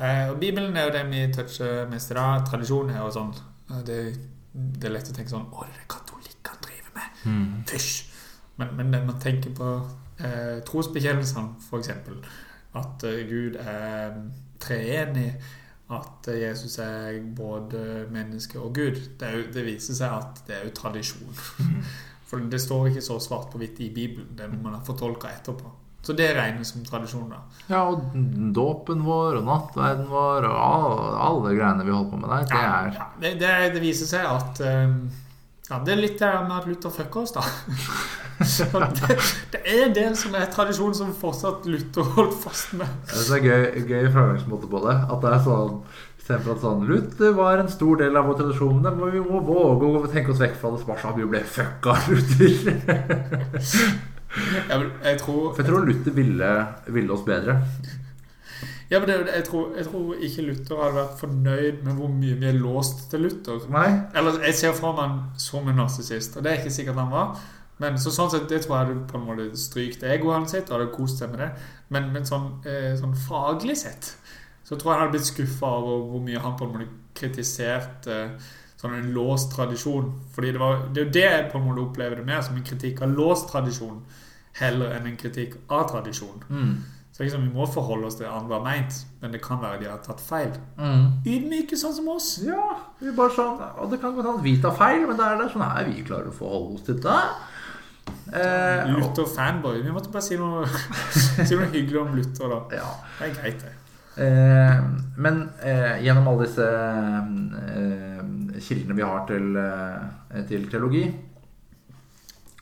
Eh, 0.00 0.26
og 0.32 0.40
Bibelen 0.42 0.76
er 0.76 0.88
jo 0.88 0.96
det 0.98 1.06
vi 1.12 1.22
toucher 1.36 1.86
mest 1.92 2.10
i 2.10 2.18
dag. 2.18 2.42
Tradisjon 2.50 2.90
er 2.90 3.00
jo 3.04 3.14
sånn 3.14 3.32
eh, 3.36 3.80
det, 3.86 4.02
det 4.50 4.90
er 4.90 4.96
lett 4.96 5.10
å 5.12 5.14
tenke 5.14 5.30
sånn 5.30 5.46
Å, 5.46 5.66
det 5.68 5.76
er 5.78 5.88
katolikkene 5.94 6.66
driver 6.66 6.94
med. 6.98 7.18
Mm. 7.22 7.50
Fysj! 7.70 7.90
Men, 8.58 8.74
men 8.76 8.94
når 8.96 9.10
man 9.12 9.22
tenker 9.22 9.54
på 9.54 9.74
eh, 10.24 10.56
trosbekjennelsene, 10.66 11.60
f.eks. 11.68 11.92
At 12.78 13.04
eh, 13.08 13.24
Gud 13.26 13.56
er 13.58 14.14
treenig, 14.62 15.32
at 15.90 16.28
eh, 16.30 16.42
Jesus 16.44 16.78
er 16.84 17.18
både 17.36 18.06
menneske 18.12 18.60
og 18.60 18.74
Gud, 18.76 19.00
det, 19.18 19.32
jo, 19.34 19.44
det 19.54 19.66
viser 19.66 19.98
seg 19.98 20.14
at 20.20 20.42
det 20.46 20.58
er 20.58 20.68
jo 20.68 20.76
tradisjon. 20.78 21.44
For 22.30 22.46
det 22.46 22.60
står 22.62 22.92
ikke 22.92 23.02
så 23.02 23.18
svart 23.18 23.50
på 23.50 23.58
hvitt 23.58 23.80
i 23.82 23.90
Bibelen. 23.90 24.36
Det 24.38 24.46
må 24.52 24.60
man 24.62 24.76
ha 24.78 24.84
fortolka 24.86 25.32
etterpå. 25.34 25.72
Så 26.00 26.14
det 26.16 26.30
regnes 26.32 26.70
som 26.72 26.84
tradisjon, 26.86 27.28
da. 27.28 27.42
ja, 27.68 27.80
og 27.90 28.14
dåpen 28.56 29.02
vår 29.04 29.40
og 29.42 29.44
nattverden 29.44 30.06
vår 30.08 30.46
og 30.48 30.54
alle, 30.56 31.08
alle 31.26 31.50
greiene 31.58 31.84
vi 31.84 31.92
holder 31.92 32.12
på 32.14 32.20
med 32.22 32.30
der, 32.32 32.46
det 32.48 32.60
er 32.60 32.94
ja, 32.94 33.08
det, 33.20 33.32
det, 33.42 33.50
det 33.74 33.82
viser 33.84 34.08
seg 34.08 34.24
at 34.30 34.62
eh, 34.64 34.94
ja, 35.70 35.78
Det 35.86 35.92
er 35.94 36.00
litt 36.02 36.18
det 36.18 36.30
med 36.48 36.56
at 36.56 36.66
Luther 36.66 36.90
fucker 36.90 37.24
oss, 37.24 37.36
da. 37.36 37.44
Det, 38.40 39.16
det 39.52 39.58
er 39.68 39.82
en 39.84 39.92
del 39.92 40.14
som 40.16 40.32
er 40.32 40.46
tradisjonen 40.48 40.94
som 40.96 41.10
fortsatt 41.12 41.66
Luther 41.68 42.06
holdt 42.16 42.38
fast 42.40 42.70
med. 42.72 42.88
Det 43.10 43.36
er 43.36 43.44
gøy, 43.44 43.64
gøy 43.84 44.06
framgangsmåte 44.14 44.70
på 44.72 44.80
det. 44.86 44.94
At 45.12 45.20
det 45.20 45.34
er 45.36 45.42
sånn 45.44 45.74
Istedenfor 46.20 46.54
at 46.54 46.64
sånn 46.64 46.86
Luther 46.88 47.34
var 47.36 47.60
en 47.60 47.68
stor 47.68 48.00
del 48.00 48.16
av 48.16 48.30
vår 48.30 48.38
tradisjon, 48.40 48.80
men 48.86 49.12
vi 49.12 49.20
må 49.24 49.42
våge 49.44 49.92
å 49.98 50.08
tenke 50.08 50.32
oss 50.32 50.40
vekk 50.40 50.56
fra 50.60 50.72
det. 50.72 50.80
sånn, 50.86 51.16
vi 51.18 51.28
ble 51.34 51.44
fucka 51.58 51.96
Luther. 52.08 52.48
Jeg, 54.30 54.84
jeg 55.02 55.16
tror, 55.18 55.48
For 55.56 55.58
jeg 55.58 55.66
tror 55.66 55.86
Luther 55.88 56.14
ville, 56.14 56.50
ville 56.94 57.10
oss 57.10 57.24
bedre. 57.26 57.56
Ja, 58.90 58.98
men 58.98 59.06
det, 59.08 59.16
jeg, 59.30 59.44
tror, 59.46 59.70
jeg 59.78 59.86
tror 59.86 60.22
ikke 60.26 60.44
Luther 60.48 60.82
hadde 60.82 60.98
vært 60.98 61.20
fornøyd 61.20 61.82
med 61.86 61.98
hvor 62.00 62.10
mye 62.10 62.38
vi 62.40 62.50
er 62.50 62.58
låst 62.58 63.06
til 63.12 63.24
Luther. 63.26 63.62
Nei? 63.70 63.86
Eller 64.18 64.42
jeg 64.48 64.58
ser 64.58 64.76
for 64.76 64.90
meg 64.96 65.04
han 65.04 65.18
som 65.38 65.68
en 65.70 65.78
narsissist, 65.78 66.36
og 66.36 66.44
det 66.44 66.52
er 66.52 66.62
ikke 66.62 66.74
sikkert 66.74 66.98
han 66.98 67.12
var. 67.14 67.36
Men 67.80 67.96
så 68.02 68.12
sånn 68.12 68.32
sett, 68.32 68.48
det 68.50 68.64
tror 68.64 68.76
jeg 68.76 68.88
hadde 68.88 69.04
på 69.08 69.16
en 69.16 69.28
måte 69.28 69.46
strykt 69.56 70.02
egoet 70.04 70.36
hans 70.36 70.56
sitt, 70.56 70.68
og 70.68 70.76
hadde 70.80 70.90
kost 70.92 71.22
seg 71.22 71.30
med 71.32 71.44
det. 71.44 71.52
Men, 71.94 72.10
men 72.14 72.26
sånn, 72.28 72.50
eh, 72.68 72.92
sånn 72.98 73.14
faglig 73.28 73.78
sett 73.80 74.14
så 74.70 74.76
tror 74.78 74.92
jeg 74.92 74.98
han 74.98 75.00
hadde 75.02 75.16
blitt 75.16 75.26
skuffa 75.26 75.68
over 75.80 76.02
hvor 76.12 76.20
mye 76.22 76.40
han 76.44 76.52
på 76.58 76.66
en 76.66 76.74
måte 76.76 77.14
kritiserte 77.18 78.12
eh, 78.14 78.50
sånn 78.78 78.94
en 78.94 79.08
låst 79.16 79.50
tradisjon. 79.54 80.12
Fordi 80.34 80.52
det, 80.54 80.60
var, 80.62 80.84
det 80.94 81.02
er 81.02 81.08
jo 81.08 81.14
det 81.16 81.24
jeg 81.24 81.48
på 81.50 81.58
en 81.58 81.66
måte 81.66 81.82
opplever 81.82 82.20
det 82.20 82.26
mer 82.28 82.44
som 82.46 82.54
en 82.56 82.66
kritikk 82.66 83.02
av 83.02 83.16
låst 83.16 83.50
tradisjon, 83.50 83.98
heller 84.60 84.94
enn 84.94 85.08
en 85.10 85.18
kritikk 85.18 85.56
av 85.74 85.88
tradisjon. 85.90 86.44
Mm. 86.48 86.70
Så 87.20 87.24
liksom, 87.26 87.42
Vi 87.50 87.52
må 87.52 87.66
forholde 87.68 88.06
oss 88.08 88.14
til 88.16 88.24
det 88.24 88.32
andre 88.32 88.56
har 88.56 88.62
meint, 88.64 88.94
men 89.20 89.32
det 89.34 89.42
kan 89.44 89.58
være 89.60 89.82
de 89.82 89.88
har 89.90 89.98
tatt 90.00 90.22
feil. 90.24 90.54
Mm. 90.80 91.02
Ydmyke 91.28 91.76
sånn 91.76 91.92
som 91.92 92.06
oss. 92.08 92.28
Ja, 92.40 92.62
vi 92.96 93.12
bare 93.12 93.34
sånn 93.36 93.58
Og 93.82 93.90
det 93.92 93.98
kan 94.00 94.14
godt 94.16 94.24
hende 94.30 94.44
vi 94.46 94.54
tar 94.62 94.72
feil, 94.78 95.04
men 95.04 95.18
det 95.18 95.26
er 95.26 95.36
det 95.42 95.50
sånn 95.52 95.66
her 95.66 95.84
vi 95.90 96.00
klarer 96.06 96.30
å 96.30 96.38
forholde 96.38 96.78
oss 96.78 96.86
til 96.86 96.96
det. 97.04 97.18
Eh, 98.32 98.86
og, 98.86 98.94
Luther-fanboy. 99.02 99.82
Vi 99.84 99.92
måtte 99.92 100.08
bare 100.14 100.24
si 100.24 100.38
noe, 100.40 100.64
si 101.44 101.58
noe 101.60 101.68
hyggelig 101.74 102.00
om 102.00 102.16
Luther, 102.16 102.48
da. 102.56 102.80
ja. 102.80 102.88
Det 103.18 103.28
er 103.28 103.36
greit, 103.36 103.66
det. 103.66 103.74
Eh, 104.24 104.80
men 105.20 105.42
eh, 105.60 106.00
gjennom 106.06 106.32
alle 106.32 106.46
disse 106.48 106.70
eh, 106.70 108.24
kildene 108.64 108.96
vi 108.96 109.04
har 109.04 109.26
til, 109.28 109.52
eh, 109.60 110.40
til 110.48 110.64
teologi, 110.72 111.04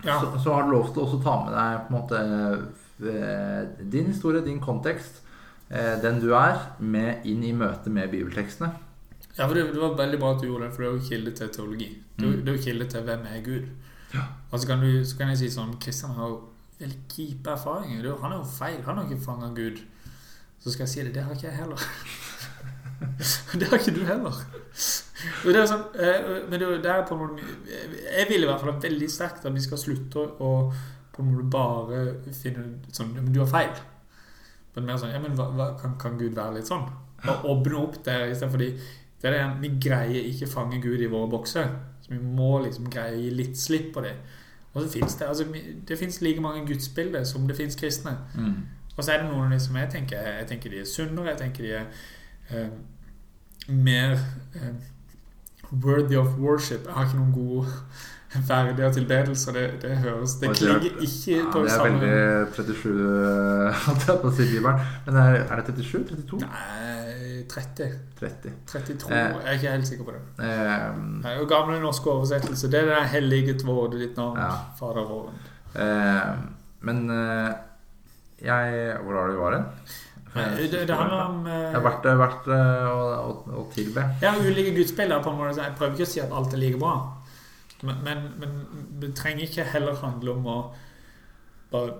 Ja. 0.02 0.18
så, 0.20 0.34
så 0.42 0.52
har 0.54 0.66
du 0.66 0.74
lov 0.74 0.90
til 0.94 1.02
også 1.06 1.16
å 1.18 1.22
ta 1.24 1.38
med 1.46 1.54
deg 1.54 1.78
på 1.86 1.88
en 1.90 1.96
måte 2.00 2.18
din 3.00 4.06
historie, 4.12 4.42
din 4.44 4.60
kontekst, 4.60 5.22
eh, 5.70 5.96
den 6.02 6.20
du 6.20 6.32
er, 6.34 6.58
med 6.80 7.24
inn 7.24 7.42
i 7.44 7.52
møte 7.52 7.90
med 7.90 8.10
bibeltekstene. 8.10 8.72
Ja, 9.38 9.46
for 9.46 9.54
det, 9.54 9.68
det 9.72 9.80
var 9.80 9.94
veldig 9.96 10.18
bra 10.18 10.32
at 10.34 10.40
du 10.42 10.46
gjorde 10.48 10.64
det, 10.66 10.74
for 10.74 10.82
det 10.82 10.88
er 10.88 10.94
jo 10.96 11.08
kilde 11.08 11.30
til 11.38 11.48
teologi. 11.54 11.88
Det 12.18 12.24
er 12.26 12.30
jo- 12.30 12.36
Mm. 12.36 12.44
det 12.44 12.48
er 12.48 12.56
jo 12.56 12.62
kilde 12.64 12.86
til 12.90 13.02
hvem 13.02 13.20
er 13.26 13.42
Gud. 13.44 13.68
Ja. 14.14 14.20
Og 14.50 14.60
så 14.60 14.66
kan, 14.66 14.80
du, 14.80 15.04
så 15.04 15.16
kan 15.18 15.28
jeg 15.28 15.38
si 15.38 15.48
sånn 15.50 15.78
Kristian 15.80 16.14
har 16.16 16.28
jo 16.28 16.40
veldig 16.80 16.98
kjipe 17.08 17.50
erfaringer. 17.50 18.00
Er 18.00 18.08
jo- 18.08 18.18
Han 18.22 18.32
er 18.32 18.36
jo 18.38 18.44
feil. 18.44 18.82
Han 18.84 18.96
har 18.96 19.04
ikke 19.04 19.24
fanga 19.24 19.48
Gud. 19.54 19.78
Så 20.60 20.70
skal 20.72 20.82
jeg 20.86 20.88
si 20.88 21.02
det. 21.02 21.14
Det 21.14 21.22
har 21.22 21.32
ikke 21.34 21.46
jeg 21.48 21.56
heller. 21.56 21.76
det 23.58 23.68
har 23.68 23.78
ikke 23.78 23.94
du 23.94 24.04
heller. 24.04 24.34
Og 25.44 25.52
det 25.52 25.56
er 25.56 25.66
sånn, 25.66 25.84
eh, 25.94 26.48
men 26.50 26.60
det 26.60 26.86
er 26.86 27.04
på 27.06 27.14
en 27.14 27.20
måte 27.22 27.42
Jeg 28.18 28.26
vil 28.28 28.42
i 28.42 28.46
hvert 28.46 28.60
fall 28.60 28.72
ha 28.72 28.78
veldig 28.80 29.08
sterkt 29.10 29.44
at 29.46 29.54
vi 29.54 29.60
skal 29.60 29.78
slutte 29.78 30.24
å 30.40 30.72
på 31.18 31.26
en 31.26 31.34
måte 31.34 31.50
bare 31.52 32.32
finne 32.32 32.64
sånn 32.94 33.12
Men 33.16 33.32
du 33.34 33.42
har 33.42 33.50
feil. 33.50 33.82
Men 34.76 34.88
mer 34.88 35.02
sånn 35.02 35.12
Ja, 35.12 35.20
men 35.22 35.36
hva, 35.38 35.50
hva, 35.58 35.68
kan, 35.80 35.98
kan 36.00 36.18
Gud 36.20 36.38
være 36.38 36.58
litt 36.58 36.70
sånn? 36.70 36.86
Og 37.28 37.46
åpne 37.52 37.82
opp 37.82 38.00
der 38.06 38.28
istedenfor 38.30 38.62
de 38.62 38.72
det 39.18 39.30
er 39.30 39.34
det, 39.34 39.62
Vi 39.62 39.70
greier 39.88 40.26
ikke 40.30 40.46
fange 40.46 40.82
Gud 40.82 41.00
i 41.02 41.10
våre 41.10 41.30
bokser. 41.30 41.72
Så 42.02 42.12
vi 42.12 42.18
må 42.22 42.60
liksom 42.62 42.86
greie 42.90 43.16
å 43.16 43.22
gi 43.22 43.30
litt 43.34 43.58
slipp 43.58 43.90
på 43.96 44.04
det. 44.04 44.14
Og 44.72 44.84
så 44.84 44.92
finnes 44.92 45.16
det 45.18 45.26
altså, 45.26 45.46
det 45.88 45.98
finnes 45.98 46.20
like 46.22 46.40
mange 46.40 46.66
gudsbilder 46.66 47.24
som 47.24 47.48
det 47.48 47.56
finnes 47.56 47.76
kristne. 47.76 48.14
Og 48.96 49.04
så 49.04 49.12
er 49.12 49.22
det 49.22 49.30
noen 49.30 49.48
av 49.48 49.56
de 49.56 49.60
som 49.62 49.76
jeg 49.76 49.90
tenker 49.90 50.16
Jeg 50.22 50.46
tenker 50.46 50.70
de 50.70 50.80
er 50.80 50.86
sunnere. 50.86 51.32
Jeg 51.32 51.38
tenker 51.38 51.62
de 51.64 51.72
er 51.72 51.86
eh, 52.50 52.70
mer 53.68 54.14
eh, 54.54 54.78
worthy 55.70 56.16
of 56.16 56.38
worship. 56.38 56.86
Jeg 56.86 56.94
har 56.94 57.06
ikke 57.06 57.18
noen 57.18 57.32
gode 57.32 57.66
verdige 58.48 58.90
tilbedelse. 58.92 59.52
Det, 59.56 59.62
det 59.82 59.96
høres 60.02 60.34
Det 60.40 60.40
det 60.40 60.50
er- 60.50 60.78
klinger 60.78 61.02
ikke 61.06 61.36
Ja, 61.38 61.50
på 61.52 61.62
det 61.64 61.72
er 61.72 61.84
veldig 61.84 62.12
37 62.54 62.88
holdt 63.86 64.06
jeg 64.08 64.18
på 64.22 64.28
å 64.28 64.32
si 64.36 64.46
Bibelen. 64.52 64.80
Men 65.06 65.16
er, 65.22 65.38
er 65.48 65.62
det 65.62 65.74
37? 65.76 66.04
32? 66.10 66.40
Nei, 66.42 67.44
30. 67.48 67.88
30. 68.20 68.52
32. 68.66 69.12
Eh. 69.12 69.16
Jeg 69.16 69.46
er 69.46 69.58
ikke 69.58 69.72
helt 69.76 69.88
sikker 69.88 70.04
på 70.04 70.16
det. 70.16 70.22
Eh, 70.44 70.90
Det 71.22 71.32
er 71.32 71.38
jo 71.40 71.46
gamle 71.54 71.80
norske 71.80 72.10
oversettelse. 72.12 72.70
Det 72.70 72.82
er 72.82 72.90
den 72.94 73.08
hellige 73.14 73.54
tvåde 73.62 73.98
ditt 74.02 74.16
navn, 74.20 74.36
Ja. 74.38 74.50
Fader 74.78 75.08
våren. 75.08 75.34
eh, 75.74 76.34
men 76.80 77.08
jeg 78.40 78.96
Hvor 79.02 79.12
var 79.14 79.26
det 79.26 79.34
vi 79.34 79.40
var 79.40 79.52
hen? 79.56 79.64
Det, 80.34 80.86
det 80.86 80.94
handler 80.94 81.20
om 81.24 81.38
vært 82.20 82.46
eh, 82.46 82.84
å, 82.86 82.98
å, 83.18 83.30
å 83.58 83.62
tilbe. 83.74 84.04
Ja, 84.22 84.34
ulike 84.38 84.74
gudsbilder 84.76 85.22
på 85.24 85.30
en 85.32 85.38
måte. 85.40 85.62
Jeg 85.64 85.72
prøver 85.78 85.96
ikke 85.96 86.06
å 86.06 86.10
si 86.12 86.20
at 86.20 86.30
alt 86.36 86.52
er 86.54 86.60
like 86.62 86.78
bra. 86.78 86.92
Men, 87.82 88.00
men, 88.04 88.22
men 88.40 88.54
det 89.02 89.12
trenger 89.18 89.46
ikke 89.46 89.66
heller 89.72 89.98
handle 90.02 90.34
om 90.34 90.46
å 90.50 90.58
bare 91.70 91.92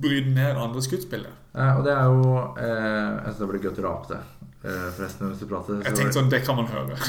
bryte 0.00 0.32
ned 0.34 0.58
andres 0.58 0.88
gudsbilder. 0.90 1.34
Eh, 1.54 1.76
og 1.78 1.84
det 1.86 1.92
er 1.94 2.08
jo 2.10 2.30
eh, 2.58 2.64
Jeg 2.66 3.28
syns 3.28 3.42
det 3.42 3.50
blir 3.52 3.62
gøy 3.62 3.70
å 3.70 3.84
rape 3.84 4.10
det. 4.10 4.22
Eh, 4.64 4.88
forresten, 4.96 5.28
hvis 5.30 5.44
du 5.44 5.46
prater 5.50 5.84
Jeg 5.84 5.98
tenkte 5.98 6.16
sånn, 6.16 6.32
Det 6.32 6.40
kan 6.46 6.58
man 6.58 6.70
høre. 6.72 6.96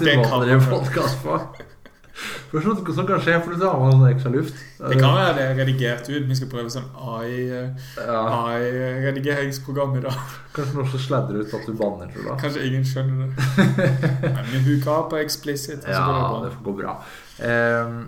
Det 0.00 0.10
er 0.10 0.16
en 0.16 0.24
å 0.24 0.42
drive 0.42 0.60
man. 0.64 0.70
podkast 0.72 1.22
på. 1.22 1.38
For 2.14 2.62
sånn, 2.62 2.78
sånn 2.94 3.08
kan 3.08 3.22
skje, 3.22 3.36
for 3.42 3.56
så 3.58 3.70
har 3.72 3.80
man 3.82 4.04
ekstra 4.06 4.30
luft. 4.30 4.58
Det 4.78 4.98
kan 5.00 5.16
være 5.16 5.32
det 5.34 5.44
er 5.44 5.56
redigert 5.58 6.10
ut. 6.10 6.26
Vi 6.28 6.36
skal 6.38 6.50
prøve 6.52 6.70
sånn 6.70 6.86
AI, 6.94 7.32
ja, 7.50 8.20
AI-redigeringsprogram 8.54 9.96
i 9.98 10.04
dag. 10.04 10.34
Kanskje 10.54 10.78
noen 10.78 11.02
sladrer 11.02 11.42
ut 11.42 11.56
at 11.58 11.66
du 11.66 11.74
banner, 11.78 12.12
tror 12.14 12.28
du. 12.28 12.34
Kanskje 12.44 12.66
ingen 12.68 12.86
skjønner 12.86 13.32
det. 13.34 13.88
Men 14.36 14.52
vi 14.52 14.62
huker 14.68 14.92
av 14.94 15.08
på 15.10 15.18
explicit. 15.22 15.88
Ja, 15.90 16.04
det 16.44 16.54
får 16.54 16.68
gå 16.68 16.76
bra. 16.84 17.00
Um, 17.42 18.04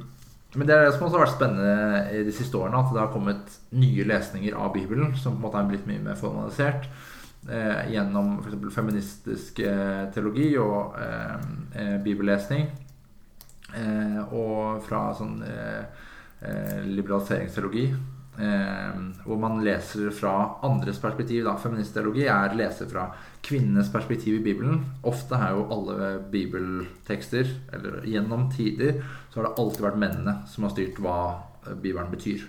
men 0.56 0.68
det 0.68 0.72
er 0.72 0.86
det 0.86 0.94
som 0.94 1.04
også 1.04 1.18
har 1.18 1.26
vært 1.26 1.34
spennende 1.34 1.98
i 2.16 2.22
de 2.24 2.32
siste 2.32 2.56
årene, 2.56 2.78
at 2.80 2.94
det 2.94 3.02
har 3.02 3.10
kommet 3.12 3.58
nye 3.76 4.06
lesninger 4.08 4.54
av 4.56 4.70
Bibelen 4.72 5.12
som 5.20 5.34
på 5.34 5.42
en 5.42 5.44
måte 5.44 5.60
er 5.60 5.68
blitt 5.68 5.88
mye 5.90 6.00
mer 6.00 6.16
formalisert. 6.16 6.86
Eh, 7.46 7.92
gjennom 7.92 8.38
f.eks. 8.40 8.72
feministisk 8.74 9.60
eh, 9.62 10.06
teologi 10.14 10.48
og 10.58 10.96
eh, 10.98 11.34
eh, 11.76 11.92
bibellesning. 12.02 12.70
Eh, 13.74 14.20
og 14.34 14.84
fra 14.86 15.08
sånn 15.16 15.40
eh, 15.46 16.04
eh, 16.40 16.84
liberaliseringsteologi. 16.86 17.88
Hvor 18.36 19.38
man 19.40 19.62
leser 19.64 20.10
fra 20.12 20.58
andres 20.68 20.98
perspektiv. 21.00 21.46
Da. 21.46 21.54
Feministteologi 21.56 22.26
er 22.28 22.52
leser 22.52 22.90
fra 22.90 23.06
kvinnenes 23.40 23.88
perspektiv 23.88 24.34
i 24.36 24.42
Bibelen. 24.44 24.82
Ofte 25.08 25.38
er 25.40 25.54
jo 25.56 25.62
alle 25.72 26.10
bibeltekster, 26.34 27.48
eller 27.72 28.04
gjennom 28.04 28.44
tider, 28.52 29.00
så 29.32 29.40
har 29.40 29.48
det 29.48 29.54
alltid 29.64 29.86
vært 29.86 30.02
mennene 30.04 30.36
som 30.52 30.68
har 30.68 30.74
styrt 30.74 31.00
hva 31.00 31.16
Bibelen 31.80 32.12
betyr. 32.12 32.44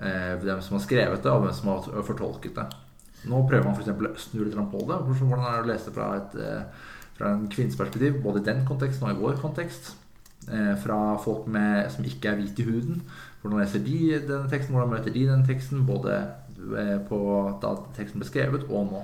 Hvem 0.00 0.64
som 0.64 0.78
har 0.78 0.86
skrevet 0.86 1.20
det, 1.20 1.36
og 1.36 1.44
hvem 1.44 1.56
som 1.60 1.74
har 1.74 2.08
fortolket 2.08 2.56
det. 2.62 2.68
Nå 3.28 3.44
prøver 3.52 3.68
man 3.68 3.76
f.eks. 3.76 3.92
å 3.92 4.26
snu 4.30 4.46
litt 4.46 4.56
på 4.72 4.84
det. 4.88 5.02
Hvordan 5.12 5.44
er 5.44 5.58
det 5.58 5.66
å 5.66 5.72
lese 5.74 5.92
fra, 5.92 6.08
et, 6.22 6.40
fra 7.20 7.36
en 7.36 7.48
kvinnes 7.52 7.76
perspektiv, 7.76 8.22
både 8.24 8.40
i 8.40 8.48
den 8.48 8.64
konteksten 8.64 9.10
og 9.10 9.12
i 9.12 9.26
vår 9.26 9.42
kontekst? 9.44 9.92
Eh, 10.48 10.74
fra 10.80 11.16
folk 11.20 11.46
med, 11.46 11.90
som 11.92 12.04
ikke 12.08 12.30
er 12.30 12.38
hvite 12.40 12.62
i 12.62 12.68
huden. 12.68 13.02
Hvordan 13.40 13.60
leser 13.60 13.82
de 13.84 13.98
denne 14.28 14.48
teksten? 14.50 14.74
Hvordan 14.74 14.94
møter 14.94 15.12
de 15.12 15.26
denne 15.28 15.46
teksten? 15.46 15.84
Både 15.86 16.14
eh, 16.56 16.96
på 17.08 17.18
da 17.62 17.74
teksten 17.98 18.22
ble 18.22 18.28
skrevet, 18.28 18.64
og 18.70 18.88
nå. 18.92 19.02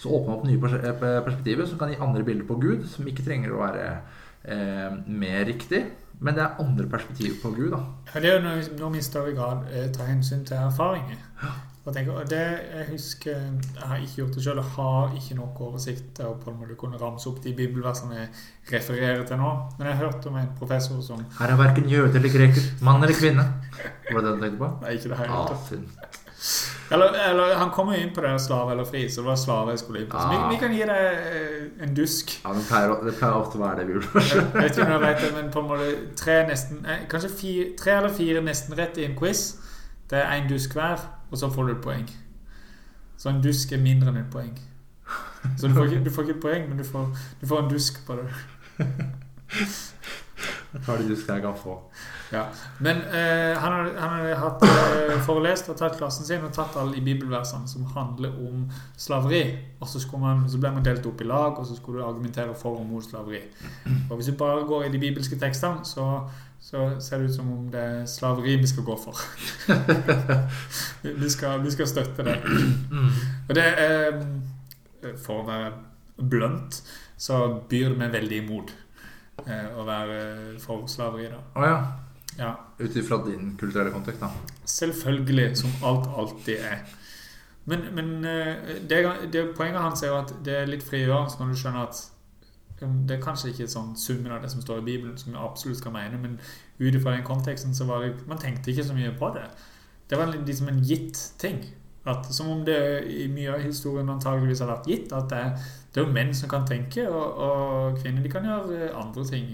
Så 0.00 0.08
åpner 0.08 0.30
man 0.30 0.38
opp 0.38 0.46
nye 0.48 0.80
eh, 0.80 1.20
perspektiver 1.26 1.68
som 1.68 1.78
kan 1.80 1.92
gi 1.92 2.00
andre 2.00 2.24
bilder 2.24 2.48
på 2.48 2.58
Gud, 2.62 2.88
som 2.88 3.08
ikke 3.08 3.26
trenger 3.26 3.52
å 3.52 3.60
være 3.60 3.86
eh, 4.44 4.98
mer 5.06 5.44
riktig. 5.48 5.84
Men 6.20 6.36
det 6.36 6.46
er 6.46 6.60
andre 6.64 6.88
perspektiver 6.88 7.36
på 7.42 7.52
Gud. 7.58 7.70
da 7.76 7.82
Ja, 8.14 8.20
det 8.20 8.30
er 8.30 8.38
jo 8.38 8.76
når 8.80 8.92
vi 8.94 8.98
i 8.98 9.04
større 9.04 9.36
grad 9.36 9.68
eh, 9.72 9.90
tar 9.92 10.08
hensyn 10.08 10.46
til 10.48 10.56
erfaringer. 10.56 11.20
Og, 11.86 11.94
tenker, 11.94 12.16
og 12.18 12.26
det 12.30 12.38
jeg 12.42 12.86
husker 12.90 13.30
Jeg 13.36 13.84
har 13.86 13.96
ikke 14.02 14.16
gjort 14.18 14.34
det 14.34 14.42
sjøl 14.42 14.58
og 14.58 14.64
har 14.74 15.12
ikke 15.14 15.36
nok 15.38 15.60
oversikt 15.68 16.08
til 16.18 16.26
å 16.26 16.32
på 16.42 16.50
en 16.50 16.56
måte 16.58 16.74
kunne 16.80 16.98
ramse 16.98 17.28
opp 17.30 17.38
de 17.44 17.52
bibelversene 17.54 18.16
jeg 18.18 18.28
refererer 18.72 19.22
til 19.28 19.38
nå. 19.38 19.52
Men 19.78 19.92
jeg 19.92 20.00
hørte 20.02 20.26
om 20.32 20.36
en 20.40 20.50
professor 20.58 20.98
som 21.06 21.22
Her 21.38 21.54
er 21.54 21.60
verken 21.62 21.86
jøde 21.88 22.18
eller 22.18 22.32
greker, 22.34 22.66
mann 22.82 23.02
eller 23.06 23.14
kvinne. 23.14 23.46
Var 24.10 24.18
det 24.20 24.24
det 24.26 24.34
du 24.34 24.42
tenkte 24.48 24.62
på? 24.64 24.70
Nei, 24.82 24.96
ikke 24.98 25.12
det 25.14 25.20
her. 25.22 25.30
Ah, 25.30 25.54
Eller, 26.92 27.14
eller 27.30 27.54
han 27.58 27.70
kom 27.74 27.88
jo 27.90 27.96
inn 27.98 28.10
på 28.14 28.22
det 28.22 28.34
slave 28.44 28.70
eller 28.74 28.84
fri, 28.86 29.00
så 29.10 29.22
det 29.22 29.26
var 29.26 29.38
slave 29.40 29.72
jeg 29.74 29.80
skulle 29.80 30.02
inn 30.04 30.10
på. 30.10 30.18
Så 30.20 30.28
vi, 30.30 30.36
Ah. 30.36 30.48
vi 30.52 30.58
kan 30.60 30.74
gi 30.76 30.84
deg 30.86 31.06
eh, 31.32 31.82
en 31.82 31.94
dusk. 31.96 32.34
Ja, 32.44 32.52
det 32.54 32.62
pleier, 32.68 32.92
det 33.06 33.14
pleier 33.18 33.38
ofte 33.40 33.58
å 33.58 33.62
være 33.64 33.80
det 33.80 33.86
vi 33.88 33.96
Jeg 33.96 34.02
gjorde. 34.02 34.44
vet 34.54 34.70
ikke 34.76 34.84
om 34.86 34.92
jeg 34.92 35.00
vet 35.06 35.20
det, 35.24 35.30
men 35.38 35.48
på 35.54 35.62
en 35.64 35.70
måte 35.72 35.88
tre 36.20 36.36
nesten 36.46 36.84
Kanskje 37.10 37.30
fire, 37.40 37.64
tre 37.80 37.96
eller 37.96 38.14
fire 38.14 38.42
nesten 38.46 38.76
rett 38.78 38.98
i 39.02 39.06
en 39.08 39.16
quiz. 39.18 39.42
Det 40.10 40.18
er 40.20 40.36
én 40.36 40.46
dusk 40.50 40.76
hver, 40.78 41.02
og 41.30 41.38
så 41.38 41.50
får 41.50 41.66
du 41.66 41.72
et 41.74 41.84
poeng. 41.84 42.08
Så 43.16 43.28
en 43.32 43.42
dusk 43.42 43.72
er 43.72 43.82
mindre 43.82 44.12
enn 44.12 44.22
et 44.22 44.32
poeng. 44.32 44.54
Så 45.56 45.68
du 45.68 45.74
får 45.74 45.84
ikke, 45.90 46.04
du 46.04 46.10
får 46.10 46.22
ikke 46.26 46.36
et 46.36 46.42
poeng, 46.42 46.68
men 46.68 46.78
du 46.78 46.84
får, 46.84 47.10
du 47.40 47.46
får 47.46 47.62
en 47.62 47.70
dusk 47.70 48.06
på 48.06 48.18
det. 48.18 48.28
Har 50.86 50.98
du 51.00 51.08
dusk 51.08 51.28
jeg 51.28 51.42
kan 51.42 51.54
få. 51.56 51.78
Ja. 52.32 52.42
Men 52.78 52.96
eh, 52.96 53.58
han 53.58 53.72
har, 53.72 53.90
han 53.98 54.10
hadde 54.10 54.34
hatt 54.40 54.64
eh, 54.66 55.20
forelest 55.24 55.70
og 55.72 55.78
tatt 55.78 55.96
klassen 55.96 56.26
sin 56.26 56.44
og 56.44 56.52
tatt 56.54 56.76
alle 56.76 56.96
de 56.96 57.04
bibelversene 57.06 57.68
som 57.70 57.86
handler 57.94 58.34
om 58.34 58.66
slaveri. 58.98 59.44
Og 59.80 59.88
så, 59.88 60.02
man, 60.20 60.44
så 60.50 60.60
ble 60.60 60.74
man 60.74 60.84
delt 60.84 61.06
opp 61.06 61.22
i 61.22 61.28
lag, 61.28 61.56
og 61.56 61.66
så 61.66 61.78
skulle 61.78 62.02
du 62.02 62.08
argumentere 62.08 62.54
for 62.58 62.80
og 62.80 62.88
mot 62.90 63.04
slaveri. 63.04 63.40
Og 64.10 64.16
hvis 64.16 64.32
du 64.32 64.36
bare 64.38 64.66
går 64.66 64.88
i 64.88 64.92
de 64.92 65.00
bibelske 65.00 65.38
tekstene, 65.40 65.86
så, 65.86 66.26
så 66.66 67.00
ser 67.00 67.18
det 67.18 67.24
ut 67.30 67.34
som 67.34 67.50
om 67.52 67.66
det 67.70 67.78
er 67.78 68.06
slaveri 68.10 68.56
vi 68.58 68.66
skal 68.66 68.82
gå 68.82 68.96
for. 68.98 69.20
vi, 71.22 71.28
skal, 71.30 71.60
vi 71.62 71.70
skal 71.70 71.86
støtte 71.86 72.24
det. 72.26 72.34
Og 73.48 73.54
det 73.54 73.66
er 73.84 74.18
For 75.22 75.44
å 75.44 75.46
være 75.46 75.68
blunt, 76.16 76.80
så 77.16 77.38
byr 77.70 77.92
det 77.92 78.00
meg 78.00 78.16
veldig 78.16 78.40
imot 78.42 78.72
eh, 79.44 79.68
å 79.78 79.84
være 79.86 80.18
for 80.58 80.88
slaveri, 80.90 81.28
da. 81.30 81.38
Oh, 81.54 81.66
ja. 81.68 81.78
Ja. 82.40 82.50
Ut 82.80 82.96
ifra 82.98 83.20
din 83.22 83.54
kulturelle 83.60 83.94
kontekst, 83.94 84.24
da. 84.24 84.58
Selvfølgelig, 84.66 85.52
som 85.62 85.86
alt 85.86 86.10
alltid 86.18 86.66
er. 86.66 86.82
Men, 87.70 87.86
men 87.94 88.10
eh, 88.24 88.74
det, 88.90 89.04
det, 89.30 89.52
poenget 89.54 89.84
hans 89.84 90.02
er 90.02 90.10
jo 90.10 90.18
at 90.24 90.34
det 90.42 90.58
er 90.64 90.74
litt 90.74 90.82
frigjørende 90.86 91.38
når 91.38 91.54
du 91.54 91.62
skjønner 91.62 91.86
at 91.86 92.02
det 92.80 93.16
er 93.16 93.22
kanskje 93.24 93.54
ikke 93.54 93.70
sånn 93.72 93.94
summen 93.96 94.34
av 94.34 94.42
det 94.44 94.50
som 94.52 94.60
står 94.60 94.82
i 94.82 94.86
Bibelen, 94.90 95.16
som 95.16 95.32
vi 95.32 95.40
absolutt 95.40 95.80
skal 95.80 95.94
mene, 95.94 96.18
men 96.20 96.36
ut 96.78 96.92
ifra 96.92 97.14
den 97.14 97.24
konteksten 97.24 97.74
så 97.74 97.86
var 97.88 98.04
det 98.04 98.26
Man 98.28 98.38
tenkte 98.42 98.70
ikke 98.70 98.84
så 98.84 98.96
mye 98.96 99.14
på 99.16 99.30
det. 99.34 99.46
Det 100.10 100.18
var 100.18 100.34
liksom 100.34 100.68
en 100.68 100.82
gitt 100.84 101.18
ting. 101.40 101.64
At, 102.06 102.28
som 102.30 102.50
om 102.52 102.60
det 102.64 102.78
i 103.10 103.24
mye 103.32 103.56
av 103.56 103.64
historien 103.64 104.10
antageligvis 104.12 104.60
har 104.62 104.70
vært 104.70 104.90
gitt, 104.92 105.12
at 105.16 105.32
det 105.32 105.40
det 105.96 106.02
er 106.02 106.10
jo 106.10 106.12
menn 106.12 106.34
som 106.36 106.50
kan 106.52 106.66
tenke, 106.68 107.06
og, 107.08 107.38
og 107.40 107.94
kvinner 108.02 108.20
de 108.20 108.28
kan 108.28 108.44
gjøre 108.44 108.90
andre 109.00 109.22
ting. 109.24 109.46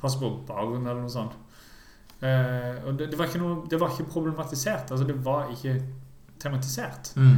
Passe 0.00 0.18
på 0.18 0.30
barn 0.48 0.80
eller 0.80 1.04
noe 1.04 1.12
sånt. 1.12 1.36
Uh, 2.18 2.82
og 2.86 2.98
det, 2.98 3.12
det, 3.12 3.18
var 3.18 3.30
noe, 3.38 3.60
det 3.70 3.78
var 3.78 3.94
ikke 3.94 4.08
problematisert. 4.10 4.90
Altså, 4.90 5.06
det 5.06 5.14
var 5.22 5.52
ikke 5.54 5.76
tematisert. 6.42 7.12
Mm. 7.14 7.36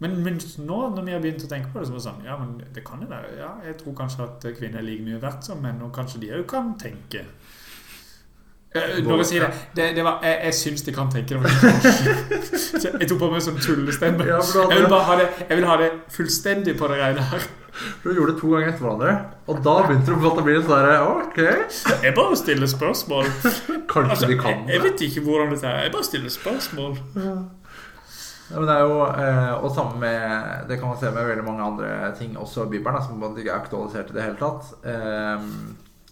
Men, 0.00 0.14
men 0.24 0.38
nå 0.64 0.76
når 0.96 1.04
vi 1.04 1.12
har 1.12 1.20
begynt 1.20 1.44
å 1.44 1.48
tenke 1.50 1.68
på 1.72 1.80
det, 1.80 1.86
så 1.88 1.92
var 1.92 2.00
det 2.00 2.06
sånn 2.08 2.22
Ja, 2.24 2.36
men 2.40 2.54
det 2.74 2.84
kan 2.86 3.02
jo 3.04 3.08
være 3.10 3.34
Ja, 3.36 3.50
jeg 3.66 3.76
tror 3.82 3.96
kanskje 3.98 4.24
at 4.24 4.46
kvinner 4.56 4.80
er 4.80 4.86
like 4.86 5.04
mye 5.04 5.20
verdt 5.20 5.44
som 5.44 5.60
menn, 5.60 5.82
og 5.84 5.92
kanskje 5.96 6.22
de 6.22 6.30
òg 6.38 6.46
kan 6.48 6.72
tenke. 6.80 7.26
Eh, 8.70 9.00
Når 9.02 9.16
jeg 9.24 9.26
sier 9.26 9.44
det, 9.44 9.54
det, 9.76 9.86
det 9.96 10.04
var, 10.06 10.20
Jeg, 10.22 10.36
jeg 10.44 10.54
syns 10.54 10.82
de 10.86 10.92
kan 10.94 11.08
tenke. 11.10 11.36
Det 11.36 12.90
jeg 13.02 13.08
tok 13.10 13.18
på 13.18 13.30
meg 13.32 13.42
sånn 13.42 13.58
tullestemme. 13.60 14.28
Jeg 14.30 14.76
vil 14.78 14.86
bare 14.92 15.06
ha 15.08 15.16
det, 15.18 15.26
jeg 15.48 15.58
vil 15.58 15.66
ha 15.66 15.78
det 15.80 15.90
fullstendig 16.14 16.76
på 16.78 16.90
det 16.92 17.00
rene 17.02 17.24
her. 17.32 17.48
Du 18.02 18.08
gjorde 18.10 18.32
det 18.34 18.40
to 18.40 18.50
ganger 18.50 18.72
etter 18.72 18.82
hverandre, 18.84 19.12
og 19.50 19.60
da 19.64 19.74
begynte 19.86 20.14
du 20.14 20.26
å 20.26 20.42
bli 20.44 20.56
sånn 20.66 20.88
Ok, 21.06 21.38
Jeg 22.02 22.14
bare 22.16 22.38
stiller 22.38 22.70
spørsmål. 22.70 23.28
kanskje 23.90 24.10
Altså, 24.16 24.26
de 24.30 24.38
kan 24.38 24.64
det. 24.66 24.74
jeg 24.74 24.78
jeg 24.78 24.82
vet 24.86 25.04
ikke 25.06 25.24
hvordan 25.26 25.52
dette 25.54 25.66
er. 25.70 25.82
Jeg 25.86 25.92
bare 25.94 26.08
stiller 26.08 26.34
spørsmål. 26.34 26.98
Ja, 27.16 27.36
men 28.54 28.66
det 28.66 28.74
er 28.74 28.80
jo, 28.82 29.02
eh, 29.06 29.52
Og 29.64 29.70
samme 29.74 30.00
med 30.00 30.68
Det 30.68 30.78
kan 30.78 30.88
man 30.88 30.98
se 30.98 31.10
med 31.10 31.26
veldig 31.26 31.44
mange 31.44 31.62
andre 31.62 32.16
ting 32.18 32.36
også 32.38 32.66
i 32.66 32.70
Bibelen, 32.70 32.96
da, 32.96 33.02
som 33.04 33.22
ikke 33.22 33.50
er 33.50 33.60
aktualisert 33.60 34.10
i 34.10 34.16
det 34.16 34.22
hele 34.22 34.40
tatt. 34.40 34.72
Eh, 34.84 35.44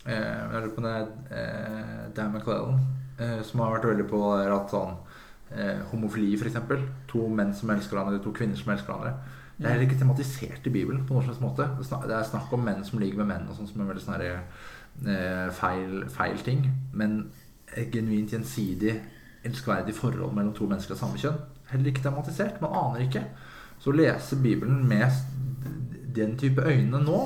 eh, 0.07 0.39
jeg 0.53 0.63
lurer 0.63 0.75
på 0.77 0.85
det 0.85 1.09
eh, 1.31 2.05
Dan 2.17 2.33
McClellan, 2.33 2.79
som 3.43 3.61
har 3.61 3.73
vært 3.75 3.89
veldig 3.91 4.07
på 4.07 4.21
at 4.39 4.71
sånn 4.71 4.95
homofili, 5.91 6.37
f.eks. 6.39 6.59
To 7.11 7.25
menn 7.29 7.51
som 7.55 7.71
elsker 7.71 7.97
hverandre, 7.97 8.21
to 8.23 8.31
kvinner 8.31 8.57
som 8.57 8.71
elsker 8.71 8.93
hverandre. 8.93 9.15
Det 9.57 9.67
er 9.67 9.73
heller 9.75 9.89
ikke 9.89 9.99
tematisert 9.99 10.67
i 10.67 10.71
Bibelen 10.71 11.03
på 11.07 11.17
noen 11.17 11.27
slags 11.27 11.41
måte. 11.43 11.67
Det 11.81 12.13
er 12.13 12.21
er 12.21 12.29
snakk 12.29 12.53
om 12.55 12.63
menn 12.63 12.85
som 12.87 13.01
ligger 13.03 13.25
med 13.25 13.33
menn, 13.33 13.49
og 13.51 13.57
sånn 13.57 13.67
som 13.67 13.83
er 13.83 13.91
veldig 13.91 14.05
sånn 14.05 15.51
feil, 15.59 16.05
feil 16.15 16.39
ting. 16.47 16.69
Men 16.93 17.25
genuint 17.91 18.37
gjensidig 18.37 19.01
elskverdig 19.43 19.97
forhold 19.99 20.35
mellom 20.37 20.55
to 20.55 20.71
mennesker 20.71 20.95
av 20.95 21.03
samme 21.03 21.19
kjønn 21.19 21.43
heller 21.73 21.93
ikke 21.93 22.05
tematisert. 22.07 22.61
Man 22.65 22.77
aner 22.77 23.05
ikke. 23.07 23.25
Så 23.79 23.93
å 23.93 23.99
lese 23.99 24.39
Bibelen 24.43 24.83
med 24.89 25.13
den 26.17 26.37
type 26.39 26.65
øyne 26.65 27.03
nå, 27.05 27.21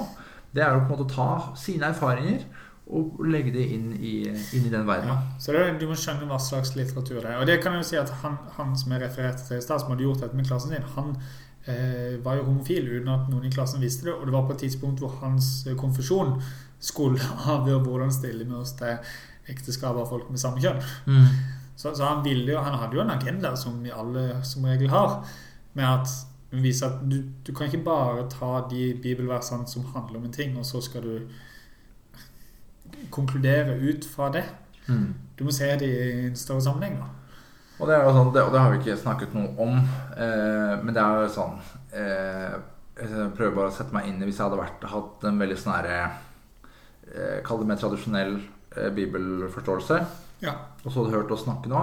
det 0.53 0.65
er 0.65 0.75
jo 0.75 0.83
på 0.83 0.91
en 0.91 0.93
måte 0.93 1.09
å 1.09 1.15
ta 1.15 1.31
sine 1.57 1.89
erfaringer 1.93 2.45
og 2.93 3.23
legge 3.25 3.53
det 3.55 3.63
inn 3.73 3.93
i, 3.95 4.17
inn 4.29 4.67
i 4.67 4.73
den 4.73 4.89
Ja, 4.89 5.15
så 5.41 5.55
det, 5.55 5.63
du 5.81 5.87
må 5.89 5.97
skjønne 5.97 6.27
hva 6.29 6.37
slags 6.43 6.75
litteratur 6.77 7.23
det 7.23 7.31
er. 7.31 7.39
Og 7.41 7.47
det 7.49 7.61
kan 7.63 7.77
jeg 7.77 7.85
jo 7.85 7.89
si 7.93 7.99
at 8.01 8.11
han, 8.21 8.37
han 8.59 8.75
som 8.77 8.93
jeg 8.93 9.05
refererte 9.05 9.47
til 9.47 9.57
i 9.57 9.65
stad, 9.65 9.81
som 9.81 9.95
hadde 9.95 10.05
gjort 10.05 10.25
dette 10.25 10.37
med 10.37 10.49
klassen 10.49 10.75
sin, 10.75 10.85
han 10.97 11.15
eh, 11.65 12.19
var 12.25 12.37
jo 12.37 12.49
homofil 12.51 12.91
uten 12.91 13.09
at 13.15 13.31
noen 13.33 13.49
i 13.49 13.55
klassen 13.55 13.81
visste 13.81 14.11
det. 14.11 14.17
Og 14.19 14.29
det 14.29 14.37
var 14.37 14.45
på 14.49 14.57
et 14.57 14.65
tidspunkt 14.67 15.01
hvor 15.01 15.15
hans 15.23 15.63
eh, 15.65 15.79
konfesjon 15.79 16.37
skulle 16.83 17.23
avgjøre 17.55 17.85
hvordan 17.87 18.13
stille 18.13 18.45
med 18.45 18.61
oss 18.61 18.75
til 18.77 18.99
ekteskap 19.53 19.97
av 19.97 20.11
folk 20.11 20.29
med 20.31 20.43
samme 20.43 20.61
kjønn. 20.63 20.83
Så, 21.77 21.95
så 21.95 22.05
han 22.05 22.25
ville 22.25 22.53
jo, 22.53 22.61
han 22.61 22.79
hadde 22.79 22.99
jo 22.99 23.03
en 23.03 23.15
agenda, 23.15 23.55
som 23.57 23.81
vi 23.83 23.91
alle 23.91 24.43
som 24.47 24.67
regel 24.69 24.93
har, 24.93 25.23
med 25.73 25.89
at 25.89 26.13
vise 26.53 26.87
at 26.87 27.01
du, 27.09 27.23
du 27.47 27.53
kan 27.57 27.67
ikke 27.67 27.85
bare 27.85 28.27
ta 28.31 28.61
de 28.71 28.93
bibelversene 29.03 29.67
som 29.69 29.87
handler 29.95 30.21
om 30.21 30.29
en 30.29 30.35
ting, 30.35 30.59
og 30.59 30.67
så 30.69 30.83
skal 30.85 31.07
du 31.07 31.17
konkludere 33.11 33.79
ut 33.81 34.05
fra 34.05 34.29
det. 34.33 34.45
Mm. 34.87 35.15
Du 35.39 35.45
må 35.45 35.55
se 35.55 35.71
det 35.81 35.89
i 35.89 36.27
en 36.29 36.37
større 36.37 36.63
sammenheng. 36.63 37.01
da. 37.01 37.09
Og 37.81 37.89
det, 37.89 37.99
sånn, 38.15 38.33
det, 38.35 38.43
og 38.45 38.53
det 38.53 38.61
har 38.61 38.73
vi 38.73 38.81
ikke 38.83 39.01
snakket 39.01 39.33
noe 39.35 39.55
om. 39.65 39.79
Eh, 40.15 40.75
men 40.85 40.93
det 40.95 41.03
er 41.03 41.25
jo 41.25 41.31
sånn 41.35 41.57
eh, 41.99 42.59
Jeg 43.01 43.31
prøver 43.35 43.57
bare 43.57 43.71
å 43.73 43.75
sette 43.75 43.97
meg 43.97 44.11
inn 44.11 44.21
i 44.21 44.29
hvis 44.29 44.39
jeg 44.39 44.45
hadde 44.47 44.61
vært, 44.61 44.85
hatt 44.93 45.25
en 45.27 45.41
veldig 45.41 45.57
sånn 45.59 45.75
herre 45.75 45.97
eh, 46.05 47.41
Kall 47.47 47.63
det 47.63 47.71
mer 47.71 47.81
tradisjonell 47.81 48.37
eh, 48.77 48.91
bibelforståelse. 48.95 49.99
Ja. 50.45 50.55
Og 50.83 50.91
så 50.91 50.99
hadde 50.99 51.15
hørt 51.15 51.31
oss 51.31 51.45
snakke 51.45 51.71
nå, 51.71 51.81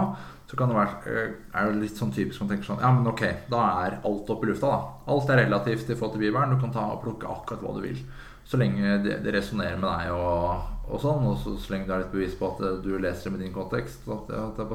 så 0.50 0.58
kan 0.60 0.72
det 0.72 0.76
være, 0.76 0.95
eh, 1.08 1.36
er 1.56 1.70
det 1.70 1.84
litt 1.84 2.00
sånn 2.00 2.12
typisk 2.12 2.41
man 2.41 2.50
tenker 2.52 2.68
sånn 2.68 2.82
Ja, 2.84 2.89
men 2.91 3.08
ok, 3.08 3.22
da 3.52 3.62
er 3.86 4.00
alt 4.04 4.32
oppe 4.34 4.47
i 4.47 4.50
lufta, 4.50 4.72
da. 4.74 4.80
Alt 5.14 5.30
er 5.30 5.43
relativt 5.45 5.88
i 5.88 5.95
forhold 5.95 6.18
til 6.18 6.26
Bibelen. 6.26 6.56
Du 6.56 6.60
kan 6.60 6.74
ta 6.74 6.88
og 6.91 7.04
plukke 7.04 7.30
akkurat 7.30 7.64
hva 7.64 7.76
du 7.78 7.84
vil. 7.86 8.02
Så 8.50 8.58
lenge 8.58 8.97
det, 9.06 9.20
det 9.24 9.36
resonnerer 9.36 9.78
med 9.78 9.88
deg 9.88 10.16
og, 10.16 10.72
og 10.89 11.04
sånn, 11.04 11.28
og 11.30 11.38
så, 11.38 11.54
så 11.62 11.76
lenge 11.76 11.86
du 11.86 11.93
er 11.93 12.02
litt 12.02 12.16
bevis 12.16 12.36
på 12.39 12.50
at 12.50 12.64
eh, 12.66 12.80
du 12.84 12.97
leser 12.97 13.30
det 13.30 13.36
med 13.38 13.45
din 13.45 13.54
kontekst, 13.54 14.10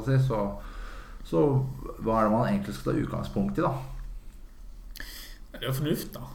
si, 0.06 0.20
så, 0.28 0.40
så 1.26 1.42
hva 1.98 2.20
er 2.20 2.28
det 2.28 2.34
man 2.36 2.48
egentlig 2.48 2.78
skal 2.78 2.94
ta 2.94 3.02
utgangspunkt 3.02 3.58
i, 3.60 3.66
da? 3.66 3.74
Det 5.50 5.60
er 5.60 5.68
jo 5.68 5.76
fornuft, 5.82 6.14
da. 6.14 6.30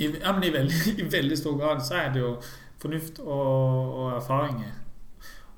I, 0.00 0.08
ja, 0.16 0.32
men 0.32 0.48
i 0.48 0.54
veldig, 0.56 0.82
I 1.04 1.08
veldig 1.12 1.38
stor 1.38 1.60
grad 1.60 1.84
så 1.84 2.00
er 2.00 2.14
det 2.16 2.24
jo 2.24 2.34
fornuft 2.80 3.20
og, 3.20 3.96
og 4.00 4.12
erfaringer. 4.16 4.79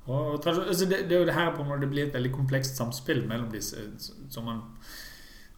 Og, 0.07 0.47
altså 0.47 0.87
det, 0.91 1.05
det 1.09 1.13
er 1.13 1.21
jo 1.21 1.27
det 1.27 1.35
her 1.35 1.55
på 1.55 1.63
en 1.63 1.69
måte 1.69 1.85
det 1.85 1.91
blir 1.91 2.07
et 2.07 2.15
veldig 2.15 2.33
komplekst 2.35 2.77
samspill 2.77 3.23
mellom 3.29 3.53
disse 3.53 3.85
som 4.31 4.45
man 4.45 4.65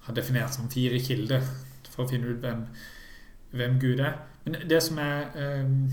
har 0.05 0.15
definert 0.15 0.55
som 0.55 0.69
fire 0.71 0.99
kilder 1.01 1.41
for 1.89 2.05
å 2.05 2.09
finne 2.11 2.29
ut 2.29 2.43
hvem, 2.43 2.67
hvem 3.57 3.79
Gud 3.81 4.03
er. 4.05 4.19
Men 4.45 4.59
det 4.69 4.83
som 4.85 4.99
er 5.01 5.63
um, 5.65 5.87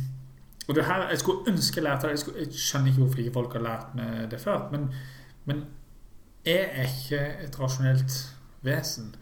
Og 0.68 0.76
det 0.76 0.86
her, 0.86 1.10
Jeg 1.10 1.20
skulle 1.20 1.52
ønske 1.52 1.80
jeg 1.80 1.84
lærte 1.84 2.08
det. 2.08 2.10
Jeg, 2.10 2.20
skulle, 2.20 2.40
jeg 2.40 2.54
skjønner 2.54 2.88
ikke 2.88 3.02
hvorfor 3.02 3.20
ikke 3.20 3.34
folk 3.34 3.54
har 3.54 3.64
lært 3.66 3.96
meg 3.96 4.32
det 4.32 4.40
før. 4.40 4.68
Men, 4.72 4.94
men 5.46 5.64
jeg 6.46 6.70
er 6.74 6.84
ikke 6.84 7.22
et 7.46 7.60
rasjonelt 7.60 8.18
vesen. 8.62 9.16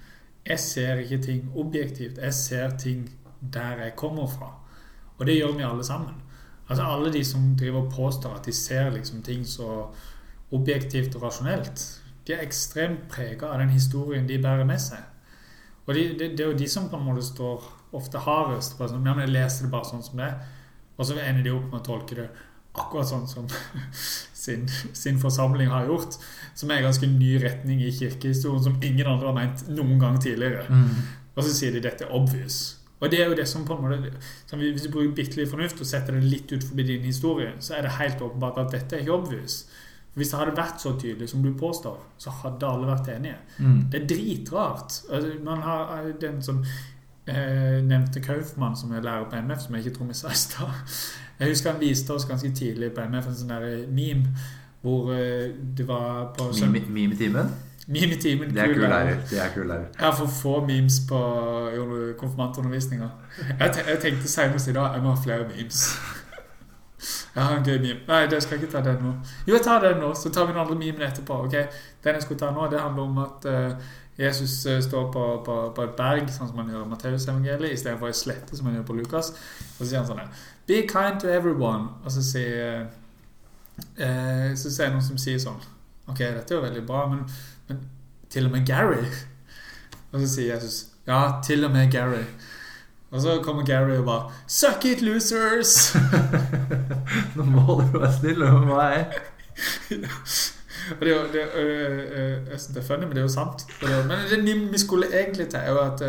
Jeg 0.46 0.60
ser 0.60 0.96
ikke 0.96 1.22
ting 1.22 1.52
objektivt. 1.56 2.18
Jeg 2.18 2.34
ser 2.34 2.78
ting 2.78 3.10
der 3.54 3.84
jeg 3.84 3.96
kommer 3.96 4.28
fra. 4.28 4.52
Og 5.18 5.26
det 5.26 5.38
gjør 5.38 5.58
vi 5.58 5.64
alle 5.64 5.84
sammen. 5.84 6.22
Altså 6.70 6.86
Alle 6.86 7.14
de 7.14 7.24
som 7.26 7.56
driver 7.58 7.82
og 7.82 7.94
påstår 7.94 8.36
at 8.38 8.46
de 8.46 8.54
ser 8.54 8.92
liksom 8.94 9.24
ting 9.26 9.46
så 9.48 9.88
objektivt 10.54 11.16
og 11.18 11.24
rasjonelt, 11.24 11.82
de 12.28 12.34
er 12.34 12.46
ekstremt 12.46 13.08
prega 13.10 13.50
av 13.50 13.60
den 13.62 13.74
historien 13.74 14.28
de 14.30 14.38
bærer 14.42 14.68
med 14.70 14.82
seg. 14.82 15.02
Og 15.88 15.96
de, 15.98 16.04
det, 16.20 16.32
det 16.38 16.46
er 16.46 16.52
jo 16.52 16.58
de 16.58 16.68
som 16.70 16.90
på 16.90 16.98
en 16.98 17.08
måte 17.08 17.26
står 17.26 17.66
ofte 17.98 18.22
hardest 18.22 18.78
på 18.78 18.88
sånn, 18.90 19.06
ja, 19.06 19.16
men 19.18 19.26
jeg 19.26 19.34
leser 19.34 19.66
det 19.66 19.74
bare 19.74 19.90
sånn 19.90 20.06
som 20.06 20.22
det. 20.22 20.30
Og 21.00 21.08
så 21.08 21.18
ender 21.18 21.46
de 21.46 21.54
opp 21.56 21.72
med 21.72 21.80
å 21.80 21.86
tolke 21.88 22.18
det 22.20 22.28
akkurat 22.78 23.10
sånn 23.10 23.26
som 23.28 23.48
sin, 24.44 24.68
sin 24.70 25.18
forsamling 25.22 25.72
har 25.74 25.90
gjort. 25.90 26.20
Som 26.54 26.70
er 26.70 26.82
en 26.82 26.90
ganske 26.92 27.10
ny 27.10 27.38
retning 27.42 27.82
i 27.82 27.94
kirkehistorien 27.96 28.68
som 28.68 28.78
ingen 28.84 29.10
andre 29.10 29.32
har 29.32 29.38
ment 29.38 29.66
noen 29.72 29.98
gang 30.02 30.20
tidligere. 30.22 30.68
Og 31.36 31.46
så 31.46 31.56
sier 31.56 31.74
de 31.74 31.82
dette 31.82 32.06
er 32.06 32.14
obvious. 32.14 32.79
Og 33.00 33.12
det 33.12 33.22
er 33.22 33.30
jo 33.32 33.36
det 33.38 33.48
som 33.48 33.66
på 33.66 33.78
en 33.78 33.86
måte 33.86 34.58
Hvis 34.60 34.84
du 34.84 34.92
bruker 34.92 35.14
bitte 35.16 35.40
litt 35.40 35.52
fornuft 35.52 35.80
og 35.80 35.88
setter 35.88 36.18
det 36.18 36.24
litt 36.28 36.52
ut 36.52 36.64
forbi 36.64 36.84
din 36.84 37.06
historie, 37.08 37.54
så 37.60 37.78
er 37.78 37.88
det 37.88 37.96
helt 38.00 38.22
åpenbart 38.22 38.60
at 38.60 38.76
dette 38.76 38.96
er 38.98 39.06
ikke 39.06 39.16
obvious. 39.16 39.62
Hvis 40.14 40.34
det 40.34 40.40
hadde 40.40 40.58
vært 40.58 40.82
så 40.82 40.96
tydelig 41.00 41.30
som 41.32 41.44
du 41.44 41.54
påstår, 41.56 42.00
så 42.18 42.34
hadde 42.42 42.68
alle 42.68 42.90
vært 42.90 43.12
enige. 43.14 43.38
Mm. 43.58 43.82
Det 43.92 44.02
er 44.02 44.08
dritrart. 44.10 45.02
Altså, 45.12 45.32
man 45.46 45.62
har 45.64 46.10
den 46.22 46.42
som 46.44 46.64
eh, 47.30 47.80
nevnte 47.86 48.20
Kaufmann, 48.26 48.76
som 48.76 48.92
er 48.92 49.06
lærer 49.06 49.30
på 49.30 49.40
MF, 49.48 49.62
som 49.64 49.76
jeg 49.76 49.86
ikke 49.86 49.98
tror 49.98 50.10
vi 50.10 50.18
sa 50.20 50.34
i 50.34 50.40
stad. 50.44 50.98
Jeg 51.40 51.54
husker 51.54 51.72
han 51.72 51.82
viste 51.82 52.14
oss 52.14 52.28
ganske 52.28 52.52
tidlig 52.52 52.92
på 52.92 53.06
MF 53.08 53.30
en 53.30 53.38
sånn 53.44 53.54
der 53.54 53.86
meme 53.88 54.34
hvor 54.82 55.12
eh, 55.14 55.52
det 55.78 55.88
var 55.88 56.34
på 56.38 56.52
Mime-timen? 56.56 56.94
Meme 56.94 57.69
i 57.96 58.22
timen. 58.22 58.54
Det 58.54 58.62
er 58.62 58.74
kul 58.74 58.84
lærer. 58.84 59.18
Det 59.30 59.42
er 59.42 59.54
kul 59.54 59.68
lærer. 59.68 59.86
Jeg 59.98 60.06
har 60.06 60.16
for 60.16 60.28
få 60.28 60.66
memes 60.66 61.02
på 61.10 61.20
konfirmantundervisninga. 62.18 63.10
Jeg, 63.60 63.76
jeg 63.88 64.00
tenkte 64.02 64.28
senest 64.28 64.68
i 64.68 64.74
dag 64.74 64.94
jeg 64.94 65.04
må 65.04 65.16
ha 65.16 65.22
flere 65.24 65.48
memes. 65.56 65.86
Jeg 67.36 67.44
har 67.44 67.58
en 67.58 67.64
gøy 67.66 67.78
meme. 67.80 68.00
Nei, 68.08 68.26
det 68.28 68.44
skal 68.44 68.58
jeg 68.58 68.64
ikke 68.64 68.74
ta 68.74 68.84
den 68.84 69.02
nå. 69.04 69.14
Jo, 69.48 69.54
jeg 69.54 69.64
tar 69.64 69.82
den 69.84 70.02
nå, 70.04 70.12
så 70.16 70.30
tar 70.30 70.46
vi 70.46 70.54
den 70.54 70.62
andre 70.62 70.76
memen 70.76 71.02
etterpå. 71.02 71.34
ok? 71.46 71.56
Den 72.04 72.20
jeg 72.20 72.22
skulle 72.22 72.40
ta 72.40 72.52
nå, 72.52 72.68
det 72.72 72.80
handler 72.80 73.04
om 73.04 73.18
at 73.24 73.46
eh, 73.46 73.90
Jesus 74.20 74.66
eh, 74.66 74.82
står 74.82 75.12
på, 75.12 75.26
på, 75.46 75.58
på 75.76 75.84
et 75.88 75.96
berg, 75.98 76.32
sånn 76.36 76.50
som 76.52 76.60
han 76.60 76.72
gjør 76.74 76.86
i 76.86 76.90
Matteusevangeliet, 76.92 77.74
istedenfor 77.78 78.12
ei 78.12 78.18
slette, 78.18 78.58
som 78.58 78.68
han 78.68 78.76
gjør 78.80 78.88
på 78.90 78.98
Lukas. 79.00 79.32
Og 79.78 79.84
så 79.84 79.90
sier 79.90 80.02
han 80.02 80.10
sånn 80.10 80.24
her 80.24 80.48
Be 80.68 80.82
kind 80.88 81.22
to 81.24 81.32
everyone. 81.32 81.94
Og 82.04 82.12
så 82.14 82.24
sier 82.26 82.82
eh, 83.96 84.50
Så 84.60 84.68
sier 84.68 84.90
jeg 84.90 84.96
noen 84.98 85.06
som 85.06 85.22
sier 85.22 85.40
sånn 85.42 85.62
Ok, 86.10 86.20
dette 86.20 86.54
er 86.54 86.58
jo 86.58 86.66
veldig 86.66 86.84
bra, 86.90 87.06
men, 87.10 87.24
men 87.70 87.82
til 88.30 88.46
og 88.46 88.54
med 88.54 88.66
Gary 88.68 89.02
Og 90.12 90.20
så 90.22 90.28
sier 90.28 90.56
Jesus 90.56 90.88
Ja, 91.08 91.40
til 91.46 91.66
og 91.66 91.72
med 91.74 91.92
Gary. 91.92 92.22
Og 93.10 93.22
så 93.22 93.40
kommer 93.44 93.66
Gary 93.66 93.98
og 93.98 94.06
bare 94.06 94.32
Suck 94.48 94.86
it, 94.86 95.02
losers! 95.02 95.96
Nå 97.36 97.44
må 97.44 97.80
du 97.82 98.00
være 98.00 98.14
snill 98.20 98.46
med 98.46 98.68
meg. 98.70 99.16
Og 100.94 101.06
det 101.06 101.16
det, 101.34 101.42
jeg 101.42 102.60
synes 102.60 102.66
det 102.74 102.84
er 102.84 102.88
funny, 102.88 103.08
men 103.08 103.10
det 103.10 103.18
er 103.18 103.28
jo 103.28 103.34
sant. 103.34 103.66
Men 103.82 104.46
det 104.46 104.56
vi, 104.72 104.78
skulle 104.78 105.10
egentlig 105.14 105.48
til, 105.50 105.60
er 105.60 105.72
jo 105.72 105.80
at 105.80 106.04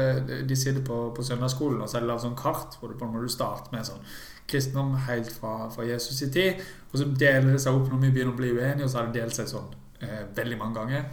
de 0.48 0.56
sitter 0.56 0.84
på, 0.84 1.12
på 1.16 1.22
søndagsskolen, 1.22 1.80
og 1.80 1.88
så 1.88 1.96
er 1.96 2.04
det 2.04 2.11
laget 2.12 2.26
sånn 2.26 2.36
kart 2.36 2.76
hvor 2.80 2.92
du 2.92 2.98
på 2.98 3.08
en 3.08 3.16
måte 3.16 3.32
starter 3.32 3.72
med 3.74 3.88
sånn 3.88 4.04
kristendom 4.50 4.94
helt 5.06 5.32
fra, 5.32 5.70
fra 5.70 5.86
Jesus 5.86 6.22
i 6.26 6.30
tid, 6.32 6.62
og 6.92 6.98
så 6.98 7.06
deler 7.06 7.52
det 7.52 7.61
seg 7.62 7.76
opp 7.76 7.90
når 7.90 8.00
vi 8.02 8.14
begynner 8.14 8.34
å 8.34 8.40
bli 8.40 8.52
uenige, 8.56 8.86
og 8.86 8.90
så 8.90 9.00
har 9.00 9.11
det 9.11 9.20
delt 9.20 9.36
seg 9.36 9.50
sånn 9.50 9.68
eh, 10.02 10.24
veldig 10.36 10.58
mange 10.58 10.80
ganger. 10.80 11.04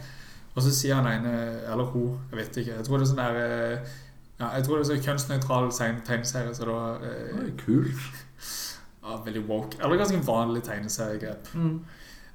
Og 0.54 0.62
så 0.64 0.72
sier 0.74 0.98
han 0.98 1.06
ene, 1.06 1.34
eller 1.70 1.90
hun, 1.92 2.16
jeg 2.30 2.38
vet 2.40 2.56
ikke 2.62 2.72
Jeg 2.76 2.86
tror 2.86 2.98
det 2.98 3.04
er 3.04 3.10
sånn 3.12 3.20
der 3.20 3.36
eh, 3.42 3.92
ja, 4.40 4.48
Jeg 4.56 4.64
tror 4.66 4.76
det 4.76 4.80
er 4.80 4.88
sånn 4.92 5.04
kjønnsnøytral 5.06 5.70
tegneserie, 6.06 6.54
så 6.56 6.66
da 6.66 6.78
eh, 7.06 7.36
Oi, 7.42 7.52
kult. 7.60 8.24
ja, 9.04 9.20
Veldig 9.26 9.44
woke. 9.48 9.78
Eller 9.82 10.00
ganske 10.00 10.18
vanlig 10.26 10.64
tegneseriegrep. 10.66 11.52
Mm. 11.54 11.78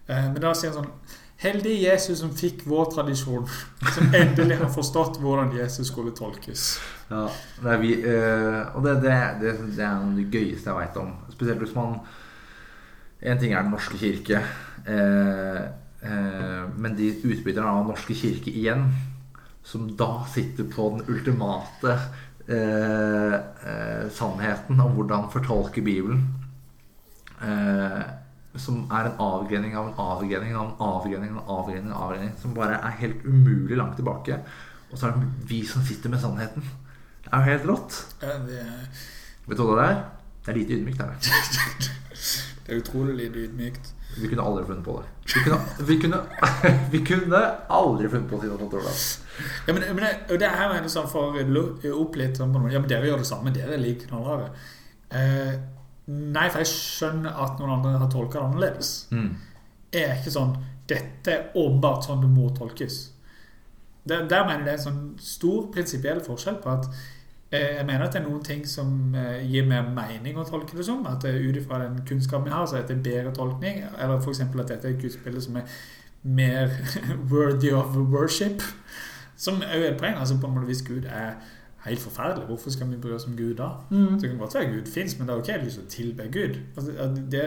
Eh, 0.08 0.26
Men 0.32 0.42
da 0.44 0.54
sier 0.56 0.72
han 0.72 0.84
sånn 0.84 1.20
Heldig 1.44 1.74
Jesus 1.76 2.22
som 2.22 2.32
fikk 2.32 2.62
vår 2.72 2.86
tradisjon, 2.94 3.48
som 3.92 4.14
endelig 4.16 4.56
har 4.62 4.70
forstått 4.72 5.18
hvordan 5.20 5.50
Jesus 5.58 5.90
skulle 5.90 6.14
tolkes. 6.16 6.78
Ja, 7.10 7.26
det 7.60 7.74
er 7.74 7.82
vi, 7.82 7.90
øh, 8.00 8.60
og 8.78 8.86
det, 8.86 8.94
det, 9.04 9.16
det, 9.42 9.52
det 9.76 9.84
er 9.84 9.98
noe 9.98 10.14
av 10.14 10.22
det 10.22 10.30
gøyeste 10.32 10.70
jeg 10.70 10.78
veit 10.78 11.00
om. 11.02 11.10
Spesielt 11.34 11.60
hvis 11.66 11.76
man 11.76 11.98
En 13.24 13.40
ting 13.40 13.54
er 13.54 13.62
Den 13.64 13.72
norske 13.72 13.98
kirke, 13.98 14.40
Øh, 14.84 14.94
eh, 14.94 15.60
men 16.04 16.96
de 16.98 17.06
utbyggerne 17.24 17.70
av 17.70 17.78
Den 17.80 17.92
norske 17.94 18.16
kirke 18.18 18.52
igjen, 18.52 18.90
som 19.64 19.88
da 19.96 20.26
sitter 20.28 20.68
på 20.68 20.90
den 20.90 21.16
ultimate 21.16 21.94
eh, 22.48 23.34
eh, 23.34 24.10
sannheten 24.12 24.82
om 24.84 24.98
hvordan 24.98 25.30
fortolke 25.32 25.82
Bibelen, 25.82 26.26
eh, 27.42 28.02
som 28.56 28.84
er 28.92 29.10
en 29.10 29.24
avgrening 29.24 29.78
av 29.80 29.88
en 29.88 30.02
avgrening 30.04 30.56
av 30.56 30.68
en 30.68 30.84
avgrening 30.88 31.32
av 31.32 31.40
en 31.40 31.56
avgrening, 31.56 31.92
av 31.92 31.96
en 31.96 32.04
avgrening 32.10 32.36
som 32.42 32.54
bare 32.58 32.78
er 32.78 33.00
helt 33.00 33.26
umulig 33.26 33.80
langt 33.80 33.96
tilbake. 33.98 34.42
Og 34.92 35.00
så 35.00 35.08
er 35.08 35.18
det 35.18 35.50
vi 35.50 35.64
som 35.66 35.82
sitter 35.86 36.12
med 36.14 36.22
sannheten. 36.22 36.66
Det 37.24 37.32
er 37.32 37.40
jo 37.40 37.50
helt 37.50 37.70
rått. 37.72 38.00
Ja, 38.22 38.38
det, 38.46 38.62
Vet 39.48 39.60
du 39.60 39.64
hva 39.66 39.80
det 39.80 39.88
er? 39.90 39.98
Det 40.44 40.52
er 40.52 40.58
lite 40.60 40.76
ydmykt. 40.78 41.02
Er 41.02 41.16
det. 41.16 41.90
det 42.66 42.76
er 42.76 42.84
utrolig 42.84 43.16
lite 43.18 43.48
ydmykt. 43.48 43.94
Vi 44.18 44.30
kunne 44.30 44.46
aldri 44.46 44.66
funnet 44.68 44.86
på 44.86 44.96
det. 45.00 45.10
Vi 45.34 45.44
kunne, 45.44 45.60
vi 45.88 45.98
kunne, 46.02 46.20
vi 46.94 47.02
kunne 47.06 47.42
aldri 47.78 48.10
funnet 48.12 48.30
på 48.30 48.38
å 48.38 48.42
si 48.42 48.50
noe 48.52 48.82
sånt. 48.84 49.30
Ja, 49.68 49.74
men, 49.74 49.86
men 49.96 50.04
det, 50.04 50.40
det 50.42 50.52
her 50.54 50.70
mener 50.72 50.92
sånn 50.92 51.10
for 51.10 51.40
opp 51.94 52.20
litt 52.20 52.42
sånn. 52.42 52.54
Ja, 52.72 52.82
men 52.82 52.90
dere 52.92 53.10
gjør 53.10 53.24
det 53.24 53.30
samme. 53.30 53.54
Dere 53.56 53.80
liker 53.80 54.06
like 54.06 54.12
knallharde. 54.12 54.52
Eh, 55.14 55.56
nei, 56.10 56.46
for 56.50 56.62
jeg 56.64 56.72
skjønner 56.74 57.42
at 57.46 57.58
noen 57.62 57.78
andre 57.78 57.96
har 58.02 58.12
tolka 58.12 58.40
det 58.40 58.46
annerledes. 58.50 58.94
Mm. 59.14 59.34
Jeg 59.94 60.06
er 60.10 60.22
ikke 60.22 60.34
sånn 60.34 60.56
Dette 60.90 61.32
er 61.32 61.54
åpenbart 61.56 62.04
sånn 62.04 62.24
det 62.26 62.30
må 62.34 62.50
tolkes. 62.58 62.98
Der, 64.04 64.26
der 64.28 64.44
mener 64.44 64.66
jeg 64.66 64.66
det 64.66 64.74
er 64.74 64.80
en 64.82 64.88
sånn 64.88 65.04
stor 65.24 65.70
prinsipiell 65.72 66.20
forskjell 66.26 66.58
på 66.64 66.74
at 66.74 66.90
jeg 67.54 67.86
mener 67.86 68.06
at 68.06 68.14
det 68.14 68.22
er 68.22 68.28
noen 68.28 68.44
ting 68.46 68.64
som 68.68 69.16
eh, 69.16 69.44
gir 69.46 69.66
mer 69.70 69.86
mening 69.94 70.38
å 70.40 70.46
tolke 70.48 70.78
det 70.78 70.86
som. 70.88 71.04
At 71.10 71.26
det 71.26 71.36
ut 71.38 71.58
ifra 71.60 71.82
den 71.84 72.00
kunnskapen 72.08 72.50
vi 72.50 72.56
har, 72.56 72.66
så 72.66 72.78
er 72.78 72.86
dette 72.86 72.98
en 72.98 73.04
bedre 73.06 73.34
tolkning. 73.36 73.84
Eller 73.94 74.20
f.eks. 74.20 74.42
at 74.46 74.56
dette 74.62 74.90
er 74.90 74.96
et 74.96 75.02
gudsbilde 75.02 75.44
som 75.44 75.60
er 75.62 75.76
mer 76.24 76.72
worthy 77.32 77.74
of 77.76 77.98
worship. 77.98 78.64
Som 79.36 79.62
er 79.66 79.78
jo 79.78 79.92
et 79.92 80.00
poeng. 80.00 80.18
altså 80.18 80.40
på 80.40 80.48
en 80.48 80.56
måte 80.56 80.72
Hvis 80.72 80.86
Gud 80.88 81.06
er 81.06 81.36
helt 81.86 82.00
forferdelig, 82.00 82.46
hvorfor 82.48 82.72
skal 82.72 82.90
vi 82.92 82.98
bry 82.98 83.12
oss 83.12 83.26
om 83.28 83.36
Gud 83.38 83.58
da? 83.60 83.70
Mm. 83.90 84.16
Så 84.16 84.22
det 84.22 84.30
kan 84.30 84.40
godt 84.40 84.56
være 84.56 84.72
Gud 84.72 84.86
fins, 84.88 85.18
men 85.20 85.28
det 85.28 85.34
er 85.34 85.38
ok, 85.38 85.44
ikke 85.44 85.58
helt 85.58 85.66
lyst 85.66 85.80
til 85.80 85.86
å 85.86 85.94
tilbe 85.96 86.30
Gud. 86.32 86.60
Altså, 86.78 87.10
det, 87.32 87.42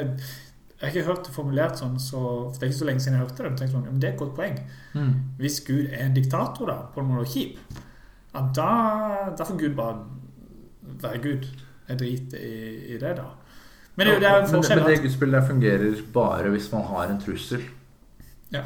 jeg 0.77 0.83
har 0.83 0.93
ikke 0.93 1.07
hørt 1.07 1.27
det 1.27 1.33
formulert 1.33 1.81
sånn, 1.81 1.97
så 2.03 2.21
for 2.21 2.59
det 2.61 2.67
er 2.67 2.73
ikke 2.73 2.79
så 2.83 2.89
lenge 2.91 3.05
siden 3.05 3.17
jeg 3.17 3.25
hørte 3.25 3.43
det. 3.43 3.51
Men, 3.51 3.59
tenkte 3.61 3.77
sånn, 3.79 3.87
men 3.89 4.03
det 4.03 4.09
er 4.11 4.13
et 4.13 4.21
godt 4.21 4.35
poeng. 4.37 4.59
Mm. 4.93 5.15
Hvis 5.41 5.61
Gud 5.65 5.87
er 5.87 6.05
en 6.05 6.17
diktator, 6.19 6.69
da, 6.69 6.77
på 6.93 7.01
en 7.01 7.09
måte 7.11 7.31
kjip, 7.33 7.81
ja, 8.37 8.43
da, 8.57 8.69
da 9.39 9.45
får 9.49 9.59
Gud 9.65 9.75
bare 9.79 9.97
være 11.03 11.19
Gud. 11.25 11.49
Jeg 11.89 11.99
driter 12.01 12.39
i, 12.43 12.95
i 12.95 12.99
det, 13.01 13.17
da. 13.19 13.27
Men 13.97 14.07
det 14.11 14.15
er 14.17 14.21
det 14.21 14.29
er 14.29 14.37
en 14.37 14.43
men, 14.45 14.51
forskjell. 14.59 14.81
men 14.83 14.89
det 14.91 14.99
at- 14.99 15.05
gudsbildet 15.07 15.47
fungerer 15.49 16.01
bare 16.15 16.51
hvis 16.53 16.71
man 16.73 16.83
har 16.91 17.11
en 17.13 17.21
trussel. 17.23 17.63
Ja. 18.53 18.63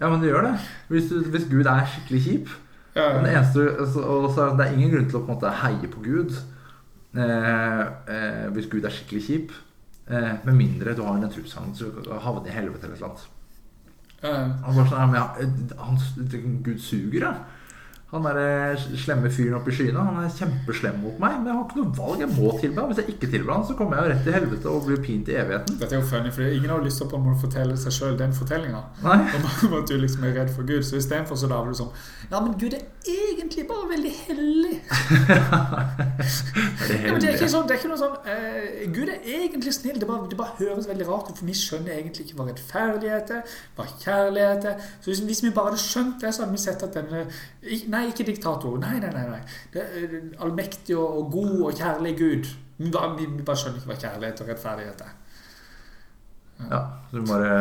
Ja, 0.00 0.08
men 0.10 0.20
det 0.22 0.32
gjør 0.32 0.46
det. 0.48 0.54
Hvis, 0.88 1.10
du, 1.10 1.20
hvis 1.30 1.44
Gud 1.50 1.68
er 1.70 1.84
skikkelig 1.86 2.22
kjip 2.24 2.48
Ja, 2.96 3.04
ja. 3.14 3.20
eneste, 3.38 3.68
altså, 3.80 4.48
det 4.58 4.66
er 4.66 4.72
ingen 4.74 4.90
grunn 4.92 5.06
til 5.08 5.16
å 5.20 5.22
på 5.22 5.30
en 5.30 5.36
måte 5.38 5.52
heie 5.62 5.88
på 5.92 6.02
Gud 6.04 6.32
eh, 7.16 7.84
eh, 8.08 8.48
hvis 8.56 8.66
Gud 8.72 8.84
er 8.84 8.92
skikkelig 8.92 9.22
kjip. 9.28 9.54
Eh, 10.10 10.32
med 10.44 10.54
mindre 10.58 10.96
du 10.98 11.04
har 11.06 11.14
en 11.20 11.30
trussel 11.30 11.70
så 11.78 11.92
du 12.02 12.10
havner 12.24 12.50
i 12.50 12.56
helvete 12.56 12.88
eller 12.88 13.00
noe. 13.06 13.28
Ja, 14.22 14.32
Han 14.64 14.76
bare 14.76 14.88
sånn, 14.90 14.98
ja, 14.98 15.06
men 15.06 15.72
han, 15.78 16.62
Gud 16.66 16.78
suger, 16.82 17.20
ja. 17.28 17.32
Han 18.12 18.26
der 18.28 18.76
slemme 19.00 19.30
fyren 19.32 19.54
oppe 19.56 19.72
i 19.72 19.76
skyene 19.76 20.02
Han 20.04 20.18
er 20.20 20.32
kjempeslem 20.36 20.98
mot 21.00 21.20
meg, 21.22 21.38
men 21.40 21.48
jeg 21.48 21.56
har 21.56 21.62
ikke 21.64 21.78
noe 21.78 21.94
valg. 21.96 22.18
Jeg 22.20 22.28
må 22.34 22.50
tilbe. 22.60 22.84
Hvis 22.90 23.00
jeg 23.00 23.14
ikke 23.14 23.30
tilber 23.32 23.54
ham, 23.56 23.62
så 23.64 23.76
kommer 23.78 23.96
jeg 23.96 24.04
jo 24.04 24.12
rett 24.12 24.26
til 24.26 24.36
helvete 24.36 24.68
og 24.68 24.84
blir 24.88 25.00
pint 25.06 25.30
i 25.32 25.38
evigheten. 25.40 25.78
Dette 25.80 25.96
er 25.96 26.02
jo 26.02 26.08
funny, 26.10 26.32
for 26.34 26.44
ingen 26.44 26.74
har 26.74 26.84
lyst 26.84 27.00
til 27.00 27.08
å 27.08 27.36
fortelle 27.40 27.78
seg 27.80 27.96
sjøl 27.96 28.18
den 28.20 28.34
fortellinga. 28.36 28.82
Nei. 29.06 29.16
Om 29.64 29.78
at 29.78 29.88
du 29.88 29.96
liksom 29.96 30.26
er 30.28 30.36
redd 30.42 30.52
for 30.52 30.68
Gud. 30.68 30.84
Så 30.84 31.00
istedenfor 31.00 31.40
så 31.40 31.48
lager 31.48 31.72
du 31.72 31.80
sånn 31.80 31.92
Ja, 32.28 32.42
men 32.42 32.52
Gud 32.60 32.76
er 32.76 32.84
egentlig 33.08 33.64
bare 33.70 33.88
veldig 33.94 34.12
hellig. 34.26 34.74
Det 36.84 37.00
Ja, 37.06 37.16
det 37.16 37.30
er 37.30 37.38
ikke 37.38 37.48
sånn, 37.50 37.64
det 37.68 37.74
er 37.74 37.80
ikke 37.80 37.90
noe 37.90 38.00
sånn 38.00 38.14
uh, 38.28 38.84
Gud 38.92 39.08
er 39.08 39.24
egentlig 39.38 39.72
snill. 39.74 39.96
Det 40.02 40.08
bare, 40.08 40.28
det 40.28 40.38
bare 40.38 40.58
høres 40.60 40.88
veldig 40.90 41.08
rart 41.08 41.32
ut, 41.32 41.40
for 41.40 41.48
vi 41.48 41.56
skjønner 41.56 41.96
egentlig 41.96 42.28
ikke 42.28 42.38
hva 42.42 42.48
rettferdighet 42.50 43.34
er, 43.38 43.56
hva 43.78 43.88
kjærlighet 44.04 44.68
er. 44.74 44.86
Så 45.00 45.16
hvis, 45.16 45.42
vi 45.44 45.54
bare 45.54 45.72
hadde 45.72 45.82
skjønt 45.82 46.20
det, 46.20 46.36
så 46.36 46.44
hadde 46.44 46.56
vi 46.58 46.62
sett 46.62 46.84
at 46.86 47.00
denne 47.00 47.24
ik- 47.62 47.88
Nei, 48.02 48.10
ikke 48.10 48.24
diktator. 48.26 48.78
Nei, 48.82 48.96
nei, 48.98 49.10
nei. 49.14 49.26
nei. 49.30 49.42
Er 49.78 50.14
allmektig 50.42 50.96
og, 50.98 51.28
god 51.30 51.60
og 51.68 51.76
kjærlig 51.78 52.16
Gud. 52.18 52.48
Vi 52.80 52.90
bare, 52.90 53.12
vi, 53.14 53.28
bare 53.46 53.60
skjønner 53.60 53.78
ikke 53.78 53.92
hva 53.92 53.98
kjærlighet 54.00 54.42
og 54.42 54.48
rettferdighet 54.50 55.04
er. 55.06 55.12
Ja, 56.62 56.80
så 57.10 57.20
du 57.20 57.28
bare 57.30 57.52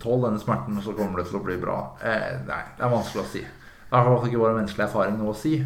tål 0.00 0.26
denne 0.26 0.40
smerten, 0.40 0.76
og 0.76 0.84
så 0.84 0.92
kommer 0.96 1.20
det 1.20 1.30
til 1.30 1.38
å 1.40 1.44
bli 1.44 1.56
bra. 1.60 1.78
Eh, 2.04 2.36
nei, 2.44 2.60
det 2.76 2.84
er 2.84 2.92
vanskelig 2.92 3.22
å 3.24 3.30
si. 3.32 3.42
Det 3.46 3.94
har 3.94 4.04
i 4.04 4.10
hvert 4.10 4.20
fall 4.20 4.30
ikke 4.30 4.42
vår 4.42 4.56
menneskelige 4.58 4.88
erfaring 4.90 5.18
noe 5.20 5.32
å 5.32 5.40
si. 5.40 5.56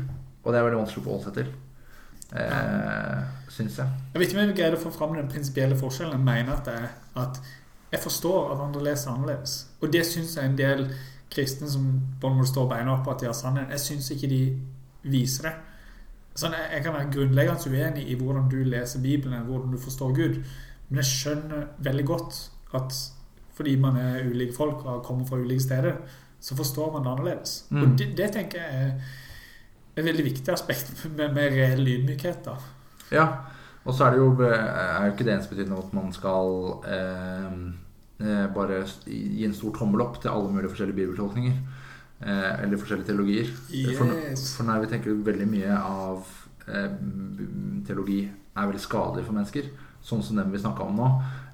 Og 0.40 0.48
det 0.50 0.60
er 0.60 0.66
veldig 0.68 0.80
vanskelig 0.84 1.02
å 1.02 1.08
forholde 1.08 1.26
seg 1.26 1.38
til. 1.40 1.52
Eh, 2.38 3.36
Syns 3.50 3.80
jeg. 3.82 4.00
Jeg 4.12 4.22
vet 4.22 4.28
ikke 4.28 4.38
om 4.38 4.44
jeg 4.44 4.58
greide 4.60 4.78
å 4.78 4.84
få 4.84 4.94
fram 4.94 5.16
den 5.18 5.30
prinsipielle 5.30 5.78
forskjellen. 5.78 6.20
Jeg 6.20 6.26
mener 6.30 6.54
at, 6.54 6.70
det 6.70 6.76
er 6.78 7.24
at 7.26 7.42
jeg 7.90 8.02
forstår 8.04 8.52
at 8.54 8.62
andre 8.62 8.84
leser 8.92 9.10
annerledes. 9.10 9.56
Og 9.82 9.90
det 9.90 10.04
syns 10.06 10.36
jeg 10.38 10.46
en 10.46 10.58
del 10.58 10.86
kristne 11.30 11.68
som 11.70 11.86
på 12.20 12.28
en 12.28 12.38
måte 12.38 12.50
står 12.50 12.68
beina 12.70 12.94
opp 12.94 13.04
på 13.06 13.14
at 13.14 13.22
de 13.22 13.28
har 13.30 13.36
sannheten. 13.36 13.70
jeg 13.70 13.80
syns 13.80 14.10
ikke 14.14 14.30
de 14.30 14.40
viser 15.10 15.48
det. 15.48 15.54
Sånn, 16.40 16.54
jeg, 16.56 16.66
jeg 16.74 16.84
kan 16.84 16.96
være 16.96 17.12
grunnleggende 17.14 17.70
uenig 17.70 18.04
i 18.08 18.18
hvordan 18.18 18.50
du 18.50 18.58
leser 18.64 19.02
Bibelen, 19.02 19.46
hvordan 19.46 19.72
du 19.74 19.78
forstår 19.78 20.12
Gud, 20.16 20.42
men 20.88 21.02
jeg 21.02 21.10
skjønner 21.10 21.66
veldig 21.78 22.06
godt 22.06 22.38
at 22.78 22.98
fordi 23.60 23.74
man 23.76 23.96
er 24.00 24.24
ulike 24.24 24.56
folk 24.56 24.86
og 24.88 25.02
kommer 25.04 25.26
fra 25.28 25.36
ulike 25.36 25.60
steder, 25.60 25.98
så 26.40 26.56
forstår 26.56 26.92
man 26.94 27.04
det 27.04 27.10
annerledes. 27.10 27.66
Mm. 27.70 27.82
Og 27.82 27.98
det, 27.98 28.06
det 28.16 28.30
tenker 28.32 28.62
jeg 28.62 28.86
er 28.86 30.00
et 30.00 30.06
veldig 30.06 30.24
viktig 30.24 30.52
aspekt 30.54 30.92
med, 31.16 31.34
med 31.36 31.56
reell 31.56 31.88
ydmykhet. 31.88 32.44
da. 32.46 32.56
Ja, 33.12 33.26
og 33.84 33.94
så 33.94 34.06
er 34.06 34.10
det 34.10 34.22
jo, 34.22 34.30
er 34.46 35.06
jo 35.06 35.12
ikke 35.12 35.26
det 35.28 35.34
ensbetydende 35.34 35.78
at 35.82 35.94
man 35.96 36.12
skal 36.12 36.50
eh, 36.88 37.54
bare 38.54 38.82
gi 39.06 39.44
en 39.46 39.54
stor 39.56 39.72
tommel 39.78 40.00
opp 40.04 40.20
til 40.20 40.30
alle 40.30 40.50
mulige 40.52 40.70
forskjellige 40.74 40.96
bibeltolkninger. 41.00 41.56
Eh, 42.20 42.62
eller 42.64 42.76
forskjellige 42.76 43.06
teologier. 43.08 43.46
For, 43.96 44.06
Yes. 44.12 44.56
for 44.56 44.64
når 44.68 44.80
vi 44.84 44.90
tenker 44.92 45.14
veldig 45.24 45.46
mye 45.48 45.72
av 45.78 46.26
eh, 46.68 46.90
teologi 47.86 48.28
er 48.56 48.66
veldig 48.68 48.80
skadelig 48.82 49.24
for 49.24 49.32
mennesker, 49.32 49.70
sånn 50.04 50.22
som 50.22 50.36
den 50.36 50.50
vi 50.52 50.58
snakka 50.60 50.84
om 50.84 50.96
nå, 50.96 51.08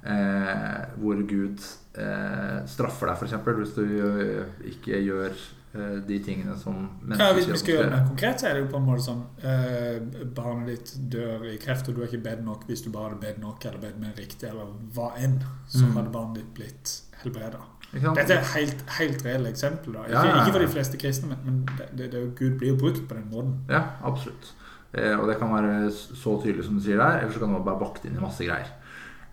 eh, 0.06 0.86
hvor 0.98 1.22
Gud 1.28 1.58
eh, 1.98 2.64
straffer 2.66 3.06
deg, 3.06 3.16
f.eks., 3.16 3.32
hvis 3.60 3.74
du 3.76 3.84
eh, 3.84 4.44
ikke 4.72 4.98
gjør 5.06 5.30
eh, 5.34 5.65
de 6.08 6.18
tingene 6.24 6.56
som 6.58 6.76
Ja, 7.18 7.32
Hvis 7.36 7.46
vi 7.50 7.58
skal 7.60 7.74
gjøre 7.74 7.84
det 7.86 7.92
mer 7.92 8.06
konkret, 8.08 8.40
så 8.40 8.48
er 8.48 8.54
det 8.54 8.62
jo 8.64 8.68
på 8.72 8.80
en 8.80 8.86
måte 8.88 9.04
sånn 9.06 9.22
eh, 9.44 10.26
Barnet 10.36 10.66
ditt 10.72 10.92
dør 11.12 11.44
i 11.52 11.56
kreft, 11.62 11.88
og 11.88 11.94
du 11.96 12.02
er 12.02 12.08
ikke 12.10 12.22
bedt 12.24 12.44
nok. 12.44 12.66
Hvis 12.68 12.82
du 12.84 12.90
bare 12.94 13.10
hadde 13.10 13.20
bedt 13.26 13.40
nok, 13.42 13.64
eller 13.68 13.78
bedt 13.86 13.98
mer 14.02 14.12
riktig, 14.18 14.48
eller 14.50 14.70
hva 14.96 15.12
enn, 15.18 15.38
så 15.68 15.84
Mm. 15.86 15.96
hadde 15.96 16.12
barnet 16.12 16.34
ditt 16.42 16.54
blitt 16.54 16.94
helbreda. 17.22 17.60
Dette 17.92 18.34
er 18.34 18.44
helt, 18.56 18.82
helt 18.98 19.22
reelle 19.24 19.48
eksempel. 19.48 19.92
da. 19.94 20.02
Ikke, 20.04 20.12
Ja, 20.26 20.42
ikke 20.42 20.52
for 20.52 20.64
de 20.66 20.72
fleste 20.74 20.96
kristne, 21.00 21.28
men, 21.28 21.38
men 21.44 21.76
det, 21.78 21.86
det, 21.96 22.10
det, 22.12 22.34
Gud 22.36 22.58
blir 22.58 22.68
jo 22.74 22.76
brukt 22.76 23.06
på 23.08 23.14
den 23.14 23.28
måten. 23.30 23.54
Ja, 23.70 23.82
absolutt. 24.04 24.52
Eh, 24.92 25.14
og 25.18 25.28
det 25.28 25.38
kan 25.38 25.52
være 25.52 25.90
så 25.92 26.34
tydelig 26.42 26.64
som 26.64 26.74
du 26.78 26.82
sier 26.82 26.96
der, 26.98 27.20
eller 27.20 27.32
så 27.32 27.38
kan 27.40 27.48
det 27.52 27.58
være 27.60 27.68
bare 27.70 27.80
bakt 27.84 28.04
inn 28.04 28.16
i 28.16 28.20
masse 28.20 28.44
greier. 28.44 28.68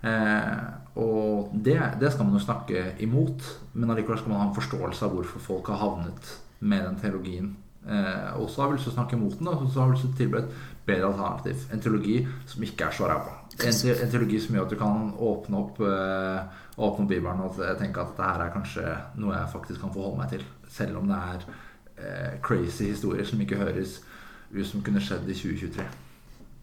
Eh, 0.04 0.64
og 1.00 1.52
det, 1.66 1.80
det 2.02 2.12
skal 2.14 2.28
man 2.28 2.38
jo 2.38 2.44
snakke 2.44 2.86
imot, 3.02 3.46
men 3.74 3.90
allikevel 3.90 4.20
skal 4.20 4.34
man 4.34 4.44
ha 4.44 4.48
en 4.50 4.58
forståelse 4.58 5.06
av 5.08 5.16
hvorfor 5.16 5.42
folk 5.42 5.72
har 5.74 5.82
havnet 5.82 6.34
med 6.60 6.84
den 6.86 7.00
teologien. 7.02 7.54
Eh, 7.88 8.30
og 8.40 8.50
så 8.50 8.62
har 8.62 8.70
vi 8.70 8.78
lyst 8.78 8.88
til 8.88 8.94
å 8.94 8.98
snakke 9.00 9.18
imot 9.18 9.40
den, 9.40 9.50
og 9.50 9.66
så 9.72 9.82
har 9.82 9.90
vi 9.90 9.96
lyst 9.98 10.06
til 10.06 10.14
å 10.14 10.20
tilby 10.20 10.40
et 10.42 10.54
bedre 10.86 11.10
alternativ. 11.10 11.66
En 11.72 11.84
teologi 11.84 12.20
som 12.52 12.68
ikke 12.68 12.88
er 12.88 12.98
så 13.00 13.10
ræva. 13.10 13.40
En, 13.58 13.74
en 13.74 14.14
teologi 14.14 14.40
som 14.44 14.58
gjør 14.58 14.68
at 14.68 14.76
du 14.76 14.80
kan 14.84 15.10
åpne 15.32 15.60
opp, 15.64 15.84
eh, 15.88 16.62
åpne 16.84 17.10
Bibelen 17.10 17.44
og 17.48 17.60
tenke 17.80 18.04
at 18.04 18.14
dette 18.14 18.30
her 18.30 18.46
er 18.46 18.56
kanskje 18.56 18.96
noe 19.24 19.36
jeg 19.38 19.52
faktisk 19.56 19.84
kan 19.84 19.94
forholde 19.96 20.22
meg 20.22 20.34
til. 20.36 20.48
Selv 20.74 21.02
om 21.02 21.12
det 21.12 21.20
er 21.34 21.46
eh, 21.98 22.32
crazy 22.46 22.92
historier 22.94 23.28
som 23.28 23.42
ikke 23.42 23.62
høres 23.62 24.02
ut 24.54 24.66
som 24.70 24.86
kunne 24.86 25.02
skjedd 25.02 25.26
i 25.26 25.38
2023. 25.38 25.92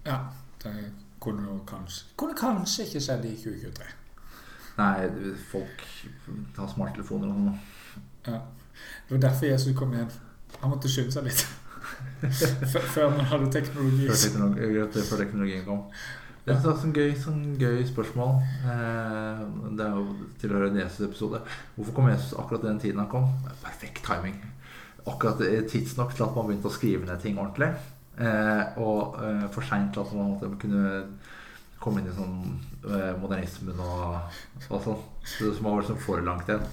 Ja, 0.07 0.24
det 0.62 0.74
kunne 1.21 1.59
kanskje 1.68 2.14
Kunne 2.16 2.37
kanskje 2.39 2.87
ikke 2.87 3.03
skjedd 3.05 3.27
i 3.29 3.35
2023. 3.37 3.89
Nei, 4.81 5.09
folk 5.51 5.83
tar 6.57 6.71
smarttelefoner 6.71 7.29
og 7.29 7.37
sånn. 7.37 7.59
Ja. 8.29 8.39
Det 9.09 9.16
var 9.16 9.25
derfor 9.27 9.51
Jesus 9.51 9.77
kom 9.77 9.93
igjen. 9.97 10.12
Han 10.61 10.73
måtte 10.73 10.91
skynde 10.91 11.12
seg 11.14 11.29
litt. 11.29 11.43
Før 12.73 12.87
før 12.95 13.12
man 13.16 13.29
hadde 13.29 13.51
teknologi. 13.53 14.07
Før, 14.09 14.18
teknologi, 14.23 15.05
før 15.09 15.23
teknologien 15.25 15.64
kom. 15.66 15.85
Det 16.45 16.55
er 16.55 16.59
et 16.59 16.81
sånn 16.83 16.95
gøy, 16.97 17.11
sånn 17.21 17.41
gøy 17.61 17.83
spørsmål. 17.89 18.31
Eh, 18.73 19.43
det 19.77 19.85
er 19.85 19.97
jo 19.99 20.31
tilhører 20.41 20.71
en 20.71 20.81
Jesus-episode. 20.81 21.43
Hvorfor 21.77 21.97
kom 21.97 22.09
Jesus 22.11 22.33
akkurat 22.41 22.64
den 22.64 22.81
tiden 22.81 23.03
han 23.03 23.11
kom? 23.12 23.29
Perfekt 23.61 24.01
timing. 24.07 24.39
Akkurat 25.05 25.41
tidsnok 25.68 26.14
til 26.16 26.25
at 26.27 26.37
man 26.37 26.49
begynte 26.49 26.71
å 26.71 26.75
skrive 26.75 27.09
ned 27.09 27.21
ting 27.23 27.41
ordentlig. 27.41 27.75
Eh, 28.21 28.79
og 28.83 29.16
eh, 29.25 29.47
for 29.55 29.64
seint 29.64 29.97
at 29.97 30.11
man 30.16 30.35
måtte 30.35 30.51
kunne 30.61 31.05
komme 31.81 32.03
inn 32.03 32.11
i 32.11 32.16
sånn 32.16 32.35
eh, 32.85 33.14
modernismen 33.16 33.79
og, 33.81 34.35
og 34.68 34.83
sånn. 34.85 34.99
Så 35.25 35.53
som 35.57 35.64
var 35.71 35.79
liksom 35.81 36.01
for 36.05 36.21
langt 36.27 36.49
igjen. 36.51 36.66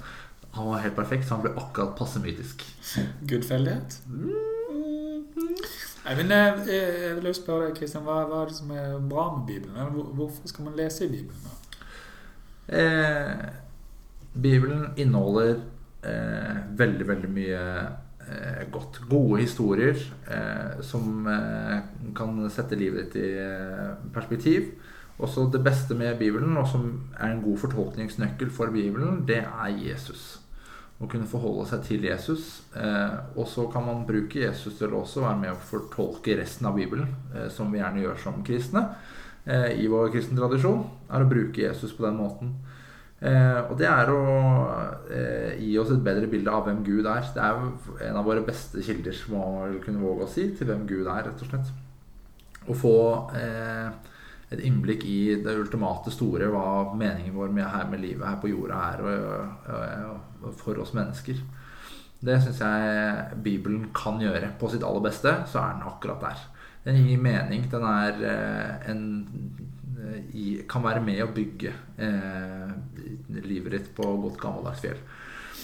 Han 0.58 0.68
var 0.72 0.82
helt 0.84 0.96
perfekt, 0.98 1.28
så 1.28 1.36
han 1.38 1.46
ble 1.46 1.54
akkurat 1.62 1.94
passe 2.00 2.20
mytisk. 2.24 2.64
Gudfeldighet? 3.30 4.00
Men 6.18 6.32
jeg, 6.32 6.60
jeg 6.72 7.16
vil 7.20 7.34
spørre 7.36 7.68
deg, 7.68 7.78
Kristian, 7.78 8.06
hva, 8.08 8.22
hva 8.30 8.42
er 8.46 8.52
det 8.52 8.56
som 8.58 8.70
er 8.72 8.94
bra 9.12 9.26
med 9.36 9.46
Bibelen? 9.50 9.90
Hvor- 9.94 10.12
hvorfor 10.16 10.48
skal 10.52 10.66
man 10.70 10.78
lese 10.80 11.06
i 11.06 11.12
Bibelen? 11.12 11.56
Eh, 12.68 13.48
Bibelen 14.34 14.86
inneholder 15.00 15.58
eh, 16.04 16.58
veldig, 16.80 17.08
veldig 17.08 17.30
mye 17.36 17.62
godt. 18.72 19.02
Gode 19.10 19.42
historier 19.42 19.98
eh, 20.32 20.82
som 20.86 21.28
eh, 21.32 21.80
kan 22.18 22.42
sette 22.54 22.78
livet 22.80 23.08
ditt 23.08 23.22
i 23.24 23.30
eh, 23.42 23.94
perspektiv. 24.14 24.74
Også 25.18 25.48
det 25.54 25.64
beste 25.66 25.96
med 25.98 26.18
Bibelen, 26.20 26.58
og 26.58 26.68
som 26.70 26.90
er 27.18 27.32
en 27.32 27.42
god 27.42 27.58
fortolkningsnøkkel 27.58 28.52
for 28.54 28.70
Bibelen, 28.74 29.24
det 29.28 29.42
er 29.46 29.72
Jesus. 29.74 30.38
Å 30.98 31.08
kunne 31.10 31.30
forholde 31.30 31.66
seg 31.70 31.84
til 31.86 32.06
Jesus. 32.06 32.46
Eh, 32.78 33.18
og 33.38 33.48
så 33.50 33.66
kan 33.74 33.86
man 33.86 34.06
bruke 34.06 34.44
Jesus 34.44 34.78
til 34.78 34.94
å 34.94 35.02
også 35.04 35.24
være 35.26 35.42
med 35.42 35.54
å 35.54 35.62
fortolke 35.72 36.38
resten 36.38 36.70
av 36.70 36.78
Bibelen, 36.78 37.10
eh, 37.34 37.50
som 37.54 37.74
vi 37.74 37.82
gjerne 37.82 38.04
gjør 38.04 38.22
som 38.22 38.44
kristne 38.46 38.84
eh, 39.46 39.74
i 39.82 39.90
vår 39.90 40.12
kristne 40.14 40.38
tradisjon, 40.38 40.86
er 41.10 41.26
å 41.26 41.30
bruke 41.30 41.66
Jesus 41.66 41.96
på 41.98 42.06
den 42.06 42.20
måten. 42.22 42.54
Eh, 43.18 43.60
og 43.66 43.74
det 43.80 43.88
er 43.90 44.12
å 44.14 44.20
eh, 45.10 45.56
gi 45.58 45.72
oss 45.82 45.90
et 45.94 46.04
bedre 46.06 46.28
bilde 46.30 46.54
av 46.54 46.68
hvem 46.68 46.84
Gud 46.86 47.08
er. 47.10 47.26
Det 47.34 47.42
er 47.42 48.10
en 48.10 48.20
av 48.20 48.28
våre 48.28 48.46
beste 48.46 48.84
kilder, 48.86 49.18
må 49.34 49.42
man 49.42 49.64
vel 49.72 49.80
kunne 49.82 50.04
våge 50.04 50.28
å 50.28 50.32
si, 50.32 50.52
til 50.54 50.70
hvem 50.70 50.86
Gud 50.90 51.08
er, 51.08 51.26
rett 51.26 51.42
og 51.42 51.50
slett. 51.50 51.72
Å 52.68 52.76
få 52.78 52.98
eh, 53.40 53.88
et 54.54 54.62
innblikk 54.68 55.06
i 55.10 55.22
det 55.44 55.56
ultimate 55.58 56.14
store, 56.14 56.52
hva 56.54 56.94
meningen 56.98 57.34
vår 57.36 57.50
med, 57.56 57.66
her 57.74 57.90
med 57.90 58.04
livet 58.04 58.28
her 58.28 58.38
på 58.44 58.52
jorda 58.52 58.84
er 58.92 59.02
og, 59.04 59.64
og, 59.74 60.44
og 60.46 60.60
for 60.62 60.84
oss 60.84 60.94
mennesker. 60.96 61.42
Det 62.18 62.38
syns 62.42 62.62
jeg 62.62 63.42
Bibelen 63.46 63.90
kan 63.98 64.22
gjøre. 64.22 64.54
På 64.60 64.70
sitt 64.72 64.86
aller 64.86 65.04
beste 65.06 65.34
så 65.50 65.62
er 65.62 65.76
den 65.76 65.90
akkurat 65.90 66.24
der. 66.24 66.46
Den 66.86 67.02
gir 67.02 67.20
mening. 67.22 67.66
Den 67.70 67.84
er 67.86 68.24
eh, 68.30 68.92
en 68.92 69.04
i, 70.34 70.48
kan 70.70 70.84
være 70.86 71.04
med 71.04 71.24
å 71.24 71.32
bygge 71.36 71.74
eh, 72.04 72.74
livet 73.44 73.74
ditt 73.76 73.94
på 73.98 74.10
godt 74.24 74.40
gammeldags 74.42 74.84
fjell. 74.84 75.00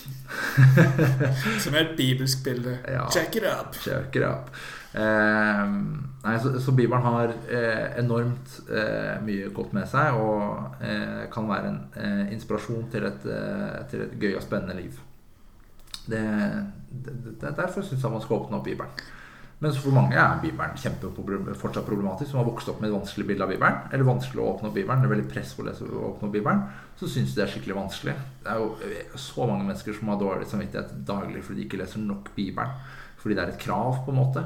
Som 1.64 1.76
er 1.76 1.86
et 1.86 1.98
bibelsk 1.98 2.44
bilde. 2.46 2.78
Ja. 2.88 3.06
Check 3.14 3.38
it 3.40 3.48
up! 3.48 3.78
Check 3.80 4.16
it 4.20 4.26
up. 4.28 4.52
Eh, 4.94 5.64
nei, 6.24 6.36
så, 6.44 6.54
så 6.62 6.76
Bibelen 6.76 7.06
har 7.08 7.34
eh, 7.50 7.96
enormt 8.02 8.60
eh, 8.70 9.16
mye 9.26 9.50
godt 9.56 9.74
med 9.74 9.90
seg 9.90 10.20
og 10.20 10.84
eh, 10.86 11.24
kan 11.34 11.50
være 11.50 11.72
en 11.72 11.80
eh, 11.98 12.36
inspirasjon 12.36 12.86
til 12.94 13.08
et, 13.10 13.26
til 13.90 14.06
et 14.06 14.14
gøy 14.22 14.38
og 14.38 14.46
spennende 14.46 14.78
liv. 14.78 15.02
Det, 16.04 16.22
det, 16.92 17.14
det, 17.42 17.56
derfor 17.58 17.82
syns 17.82 18.04
jeg 18.04 18.12
man 18.12 18.22
skal 18.22 18.42
åpne 18.44 18.60
opp 18.60 18.68
Bibelen. 18.68 19.04
Men 19.64 19.76
for 19.80 19.96
mange 19.96 20.18
er 20.20 20.42
Bibelen 20.44 20.76
kjempeproblem, 20.76 21.46
fortsatt 21.56 21.86
problematisk, 21.88 22.34
som 22.34 22.42
har 22.42 22.48
vokst 22.50 22.68
opp 22.68 22.82
med 22.84 22.90
et 22.90 22.98
vanskelig 22.98 23.30
bilde 23.30 23.46
av 23.46 23.54
Bibelen. 23.54 23.78
Eller 23.96 24.10
vanskelig 24.10 24.44
å 24.44 24.48
åpne 24.52 24.68
opp 24.68 24.76
Bibelen. 24.76 25.00
Det 25.00 25.08
er 25.08 25.14
veldig 25.14 25.30
press 25.32 25.54
på 25.56 25.64
å 25.64 26.02
åpne 26.10 26.28
opp 26.28 26.34
Bibelen. 26.34 26.66
Så 27.00 27.08
syns 27.08 27.32
de 27.32 27.40
det 27.40 27.46
er 27.46 27.54
skikkelig 27.54 27.78
vanskelig. 27.78 28.16
Det 28.44 28.52
er 28.52 28.60
jo 28.60 28.74
eh, 28.84 29.16
så 29.16 29.48
mange 29.48 29.70
mennesker 29.70 29.96
som 29.96 30.12
har 30.12 30.20
dårlig 30.20 30.50
samvittighet 30.52 30.92
daglig 31.08 31.46
fordi 31.48 31.62
de 31.62 31.68
ikke 31.70 31.80
leser 31.80 32.04
nok 32.04 32.34
Bibelen. 32.36 32.76
Fordi 33.24 33.38
det 33.38 33.46
er 33.46 33.54
et 33.54 33.64
krav, 33.64 34.02
på 34.04 34.12
en 34.12 34.20
måte. 34.20 34.44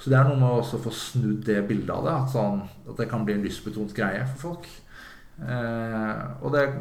Så 0.00 0.08
det 0.08 0.16
er 0.16 0.30
noe 0.30 0.40
med 0.40 0.48
å 0.48 0.62
også 0.62 0.80
få 0.86 0.94
snudd 0.96 1.44
det 1.44 1.60
bildet 1.68 1.92
av 1.92 2.08
det. 2.08 2.16
At, 2.22 2.32
sånn, 2.32 2.64
at 2.88 2.96
det 3.02 3.10
kan 3.12 3.28
bli 3.28 3.36
en 3.36 3.44
lystbetont 3.44 3.92
greie 3.96 4.24
for 4.32 4.46
folk. 4.48 4.72
Eh, 5.34 6.18
og 6.40 6.52
det 6.54 6.60
er 6.62 6.74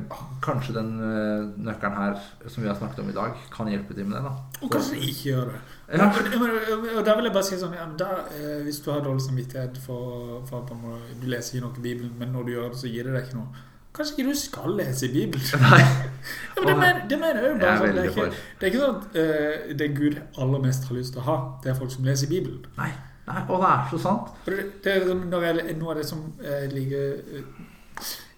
kanskje 0.46 0.76
den 0.78 0.96
eh, 1.02 1.46
nøkkelen 1.68 1.96
her 1.98 2.20
som 2.48 2.64
vi 2.64 2.70
har 2.70 2.78
snakket 2.78 3.04
om 3.04 3.10
i 3.12 3.16
dag, 3.16 3.40
kan 3.52 3.72
hjelpe 3.72 3.98
til 3.98 4.08
med 4.08 4.20
det. 4.20 4.30
da 4.30 4.64
Og 4.64 4.72
kanskje 4.78 5.00
ikke 5.02 5.32
gjør 5.34 5.50
det. 5.52 5.64
Ja. 5.92 6.08
Og, 6.08 7.06
da 7.06 7.16
vil 7.18 7.28
jeg 7.28 7.34
bare 7.36 7.44
si 7.44 7.58
sånn 7.60 7.74
ja, 7.76 7.84
men 7.84 7.98
da, 8.00 8.24
eh, 8.32 8.62
Hvis 8.64 8.80
du 8.86 8.88
har 8.94 9.02
dårlig 9.04 9.26
samvittighet 9.26 9.76
for, 9.84 10.40
for 10.48 10.64
at 10.64 10.72
du 11.20 11.28
leser 11.28 11.58
ikke 11.58 11.66
noe 11.66 11.82
i 11.82 11.84
Bibelen, 11.84 12.14
men 12.20 12.32
når 12.32 12.48
du 12.48 12.52
gjør 12.54 12.70
det, 12.72 12.80
så 12.80 12.92
gir 12.92 13.10
det 13.10 13.16
deg 13.18 13.28
ikke 13.28 13.40
noe. 13.42 13.64
Kanskje 13.94 14.16
ikke 14.16 14.30
du 14.32 14.40
skal 14.40 14.78
lese 14.80 15.10
i 15.10 15.12
Bibelen? 15.14 15.44
Nei, 15.66 15.82
Ja, 15.84 16.64
men 16.64 16.70
det, 16.70 16.78
mener, 16.80 17.02
det 17.10 17.20
mener 17.20 17.42
jeg 17.42 17.52
jo 17.52 17.60
bare 17.60 17.74
jeg 17.74 17.82
sånn, 17.82 17.98
det, 17.98 18.06
er 18.06 18.14
ikke, 18.14 18.46
det 18.60 18.68
er 18.68 18.72
ikke 18.72 18.86
sånn 18.86 18.96
at 19.02 19.20
eh, 19.24 19.76
det 19.82 19.90
Gud 19.98 20.22
aller 20.46 20.64
mest 20.64 20.88
har 20.88 20.98
lyst 20.98 21.18
til 21.18 21.24
å 21.26 21.28
ha, 21.28 21.38
det 21.66 21.74
er 21.74 21.78
folk 21.82 21.94
som 21.94 22.08
leser 22.08 22.30
i 22.30 22.32
Bibelen. 22.32 22.64
Nei, 22.80 22.90
nei, 23.28 23.44
og 23.44 23.62
det 23.66 23.74
er 23.74 23.86
så 23.92 24.02
sant. 24.08 24.34
Det, 24.48 24.58
det 24.86 24.96
er 24.96 25.04
liksom, 25.04 25.28
når 25.36 25.48
jeg, 25.50 25.78
noe 25.84 25.94
av 25.94 26.00
det 26.00 26.08
som 26.10 26.26
ligger 26.72 27.14
eh, 27.20 27.62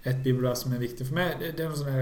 Et 0.05 0.19
bibelvers 0.21 0.59
som 0.61 0.73
er 0.75 0.81
viktig 0.81 1.05
for 1.07 1.17
meg, 1.17 1.39
det, 1.41 1.55
er 1.55 1.71
noe 1.71 1.79
sånn 1.79 1.95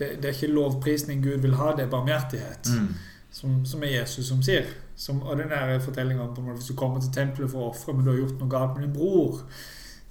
det, 0.00 0.08
det 0.22 0.30
er 0.30 0.34
ikke 0.34 0.54
lovprisning 0.54 1.22
Gud 1.22 1.44
vil 1.44 1.54
ha, 1.60 1.74
det 1.76 1.84
er 1.84 1.92
barmhjertighet. 1.92 2.70
Mm. 2.72 2.88
Som, 3.32 3.64
som 3.64 3.82
er 3.86 3.92
Jesus 4.00 4.26
som 4.28 4.40
sier. 4.42 4.66
Som, 4.98 5.22
ordinære 5.22 5.80
fortellinger 5.80 6.22
om 6.24 6.32
på 6.34 6.40
en 6.42 6.48
måte, 6.50 6.58
hvis 6.60 6.70
du 6.72 6.74
kommer 6.76 7.00
til 7.00 7.12
tempelet 7.14 7.50
for 7.52 7.62
å 7.62 7.68
ofre, 7.70 7.94
men 7.94 8.04
du 8.04 8.10
har 8.10 8.18
gjort 8.18 8.40
noe 8.42 8.50
galt 8.50 8.74
med 8.76 8.82
din 8.88 8.92
bror 8.96 9.38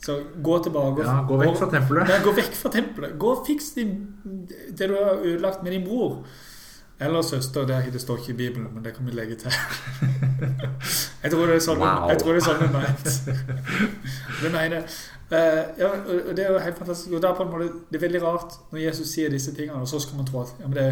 Så 0.01 0.15
gå 0.43 0.59
tilbake 0.63 1.03
Ja, 1.03 1.17
gå 1.27 1.37
vekk 1.41 1.57
fra 1.59 1.67
tempelet. 1.73 2.09
Ja, 2.09 2.21
gå 2.23 2.31
vekk 2.37 2.53
fra 2.55 2.71
tempelet. 2.71 3.17
Gå 3.19 3.33
og 3.35 3.41
fiks 3.47 3.73
din, 3.75 3.91
det 4.71 4.87
du 4.87 4.95
har 4.95 5.19
ødelagt 5.19 5.63
med 5.63 5.75
din 5.75 5.83
bror. 5.83 6.21
Eller 6.99 7.21
søster. 7.21 7.65
Det, 7.67 7.75
er- 7.75 7.91
det 7.91 8.01
står 8.01 8.17
ikke 8.23 8.31
i 8.33 8.37
Bibelen, 8.39 8.73
men 8.73 8.83
det 8.83 8.93
kan 8.95 9.05
vi 9.05 9.11
legge 9.11 9.35
til. 9.35 9.51
Jeg 11.23 11.31
tror 11.31 11.45
det 11.47 11.55
er 11.59 11.63
sånn 11.63 11.79
Wow. 11.79 12.09
jeg 12.09 12.19
tror 12.21 12.33
det 12.35 12.41
er 12.41 12.47
sånn 12.47 12.59
det 14.39 14.47
er 14.47 14.53
mener 14.53 14.75
jeg. 14.79 14.83
Eh, 15.29 15.63
ja, 15.77 15.89
og 15.93 16.31
det 16.35 16.43
er 16.45 16.53
jo 16.55 16.59
helt 16.63 16.77
fantastisk. 16.79 17.11
Og 17.15 17.21
da 17.23 17.31
på 17.37 17.43
en 17.45 17.51
måte, 17.53 17.67
Det 17.91 17.99
er 17.99 18.05
veldig 18.07 18.21
rart 18.23 18.55
når 18.71 18.79
Jesus 18.87 19.11
sier 19.13 19.29
disse 19.31 19.53
tingene, 19.55 19.81
og 19.83 19.87
så 19.91 19.99
skal 19.99 20.17
man 20.19 20.27
tro 20.27 20.41
at 20.41 20.55
ja, 20.59 20.67
men 20.67 20.77
det, 20.79 20.87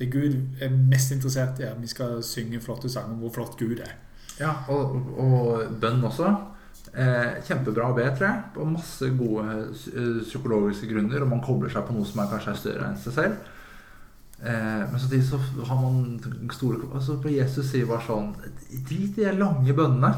det 0.00 0.08
Gud 0.12 0.62
er 0.64 0.72
mest 0.72 1.12
interessert 1.12 1.60
i, 1.60 1.66
er 1.66 1.74
at 1.74 1.82
vi 1.82 1.90
skal 1.90 2.22
synge 2.24 2.62
flotte 2.64 2.88
sanger 2.88 3.12
om 3.12 3.20
hvor 3.24 3.34
flott 3.34 3.58
Gud 3.60 3.82
er. 3.84 3.92
Ja, 4.40 4.54
og, 4.72 4.96
og 5.20 5.76
bønn 5.82 6.00
også. 6.08 6.30
Eh, 6.90 7.36
kjempebra 7.46 7.90
å 7.90 7.94
be, 7.94 8.06
tror 8.16 8.26
jeg. 8.30 8.44
På 8.54 8.64
masse 8.66 9.10
gode 9.18 9.44
eh, 9.60 10.22
psykologiske 10.24 10.88
grunner. 10.90 11.22
Og 11.22 11.32
man 11.34 11.44
kobler 11.44 11.72
seg 11.72 11.84
på 11.86 11.94
noe 11.94 12.08
som 12.08 12.22
er 12.22 12.30
kanskje 12.32 12.54
er 12.54 12.62
større 12.62 12.88
enn 12.88 12.98
seg 13.02 13.16
selv. 13.18 13.50
Eh, 14.40 14.82
men 14.88 14.96
samtidig 14.96 15.28
så 15.28 15.38
har 15.68 15.82
man 15.82 16.48
store 16.56 16.80
altså 16.88 17.18
på 17.20 17.34
Jesus 17.34 17.66
sier 17.68 17.84
bare 17.84 18.06
sånn 18.06 18.30
Drit 18.88 19.18
i 19.20 19.26
de 19.26 19.34
lange 19.36 19.74
bønnene. 19.76 20.14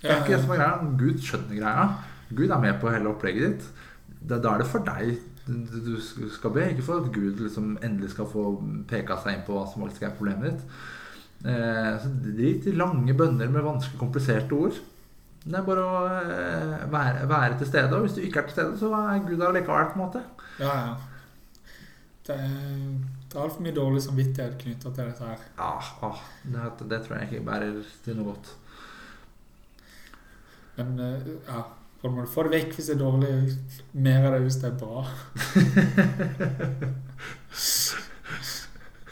Det 0.00 0.10
er 0.10 0.24
ikke 0.24 0.34
det 0.34 0.42
som 0.42 0.54
er 0.56 0.64
greia. 0.64 0.92
Gud 1.04 1.22
skjønner 1.24 1.60
greia. 1.60 1.86
Gud 2.34 2.50
er 2.50 2.64
med 2.66 2.82
på 2.82 2.90
hele 2.90 3.12
opplegget 3.12 3.46
ditt. 3.46 3.70
Da 4.26 4.42
er 4.42 4.64
det 4.64 4.68
for 4.68 4.84
deg 4.84 5.14
du 5.50 6.28
skal 6.30 6.54
be, 6.54 6.68
ikke 6.70 6.86
for 6.86 7.02
at 7.02 7.12
Gud 7.14 7.42
liksom 7.42 7.76
endelig 7.82 8.12
skal 8.14 8.28
få 8.30 8.46
peka 8.90 9.18
seg 9.20 9.36
inn 9.36 9.44
på 9.46 9.56
hva 9.56 9.66
som 9.68 9.84
faktisk 9.84 10.06
er 10.06 10.16
problemet 10.16 10.52
ditt. 10.52 10.80
Eh, 11.50 11.92
så 12.02 12.10
Drit 12.24 12.68
i 12.68 12.76
lange 12.76 13.14
bønner 13.16 13.48
med 13.52 13.64
vanskelig, 13.64 13.98
kompliserte 14.00 14.56
ord. 14.56 14.80
Det 15.40 15.56
er 15.56 15.64
bare 15.64 15.84
å 15.84 16.00
eh, 16.20 16.74
være, 16.92 17.24
være 17.30 17.60
til 17.60 17.70
stede. 17.70 17.96
Og 17.96 18.04
hvis 18.04 18.18
du 18.18 18.24
ikke 18.24 18.42
er 18.42 18.50
til 18.50 18.58
stede, 18.58 18.76
så 18.80 18.92
er 18.98 19.24
Gud 19.24 19.38
der 19.40 19.56
likevel. 19.56 19.92
på 19.92 19.98
en 19.98 20.04
måte 20.04 20.24
Ja, 20.60 20.74
ja. 20.84 20.94
Det 22.26 22.36
er, 22.36 22.56
det 23.26 23.34
er 23.34 23.42
altfor 23.42 23.64
mye 23.64 23.74
dårlig 23.74 24.02
samvittighet 24.04 24.58
knytta 24.60 24.92
til 24.92 25.08
dette 25.08 25.26
her. 25.26 25.44
Ja, 25.56 25.70
ah, 26.06 26.18
det, 26.44 26.90
det 26.90 27.00
tror 27.02 27.16
jeg 27.16 27.30
ikke 27.30 27.46
bærer 27.48 27.80
til 28.04 28.18
noe 28.18 28.34
godt. 28.34 28.52
Men 30.76 31.00
eh, 31.00 31.30
ja, 31.48 31.64
på 32.00 32.08
må 32.08 32.22
måte 32.22 32.32
få 32.32 32.46
det 32.46 32.54
vekk 32.54 32.70
hvis 32.76 32.88
det 32.88 32.94
er 32.96 33.02
dårlig. 33.02 33.32
Mer 33.92 34.26
av 34.28 34.36
det 34.36 34.42
hvis 34.46 34.60
det 34.62 34.68
er 34.70 34.76
bra. 34.80 35.04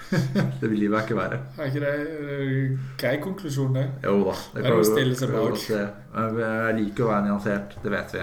Det 0.09 0.64
vil 0.70 0.78
livet 0.86 1.05
ikke 1.05 1.16
være. 1.18 1.39
Er 1.61 1.68
ikke 1.68 1.80
det 1.82 1.91
en 2.01 2.76
grei 3.01 3.16
konklusjon, 3.20 3.74
det? 3.76 3.82
Jo 4.07 4.22
da. 4.24 4.34
Det 4.55 4.62
er 4.62 4.72
noe 4.72 4.80
å 4.80 4.86
stille 4.89 5.16
seg 5.18 5.34
bak. 5.34 5.64
Jeg 5.68 6.76
liker 6.78 7.05
å 7.05 7.11
være 7.11 7.26
nyansert. 7.26 7.76
Det 7.82 7.93
vet 7.93 8.14
vi. 8.16 8.22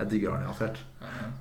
Jeg 0.00 0.10
digger 0.10 0.32
å 0.32 0.34
være 0.34 0.48
nyansert. 0.48 0.80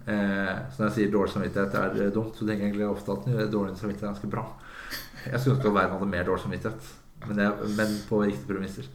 Eh, 0.09 0.53
så 0.69 0.81
når 0.81 0.85
jeg 0.87 0.95
sier 0.97 1.11
dårlig 1.13 1.33
samvittighet 1.33 1.77
er 1.79 2.13
dumt, 2.13 2.37
så 2.37 2.45
tenker 2.45 2.67
jeg 2.67 2.69
egentlig 2.69 2.89
ofte 2.89 3.15
at 3.15 3.27
dårlig 3.53 3.79
samvittighet 3.79 4.05
er 4.05 4.13
ganske 4.13 4.31
bra. 4.31 4.45
Jeg 5.25 5.41
skulle 5.41 5.57
ønske 5.57 5.73
verden 5.73 5.97
hadde 5.97 6.11
mer 6.13 6.29
dårlig 6.29 6.45
samvittighet, 6.45 6.93
men, 7.25 7.43
jeg, 7.43 7.73
men 7.79 7.97
på 8.09 8.21
riktige 8.23 8.53
premisser. 8.53 8.89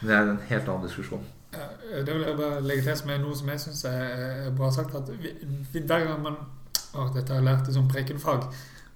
Men 0.00 0.10
det 0.10 0.16
er 0.16 0.32
en 0.32 0.44
helt 0.50 0.68
annen 0.68 0.88
diskusjon. 0.88 1.24
Det 2.04 2.14
vil 2.14 2.26
jeg 2.26 2.36
bare 2.38 2.60
legge 2.64 2.84
til 2.86 3.00
som 3.00 3.10
er 3.14 3.22
noe 3.22 3.36
som 3.38 3.50
jeg 3.52 3.62
syns 3.62 3.84
er 3.90 4.52
bra 4.56 4.70
sagt. 4.74 4.94
At 4.98 5.10
vi, 5.20 5.32
vi, 5.72 5.80
hver 5.80 6.06
gang 6.08 6.22
man 6.22 6.38
å, 6.94 7.08
Dette 7.14 7.32
har 7.32 7.40
jeg 7.40 7.48
lært 7.48 7.68
i 7.70 7.74
sånn 7.74 7.90
prekenfag. 7.90 8.46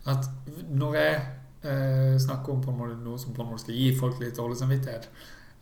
At 0.09 0.29
når 0.71 0.95
jeg 0.99 1.17
eh, 1.63 2.19
snakker 2.19 2.53
om 2.53 2.63
på 2.63 2.71
en 2.71 2.79
måte 2.79 3.01
noe 3.03 3.19
som 3.19 3.35
på 3.35 3.43
en 3.43 3.51
måte 3.53 3.67
skal 3.67 3.79
gi 3.79 3.91
folk 3.99 4.21
litt 4.23 4.39
dårlig 4.39 4.59
samvittighet. 4.61 5.09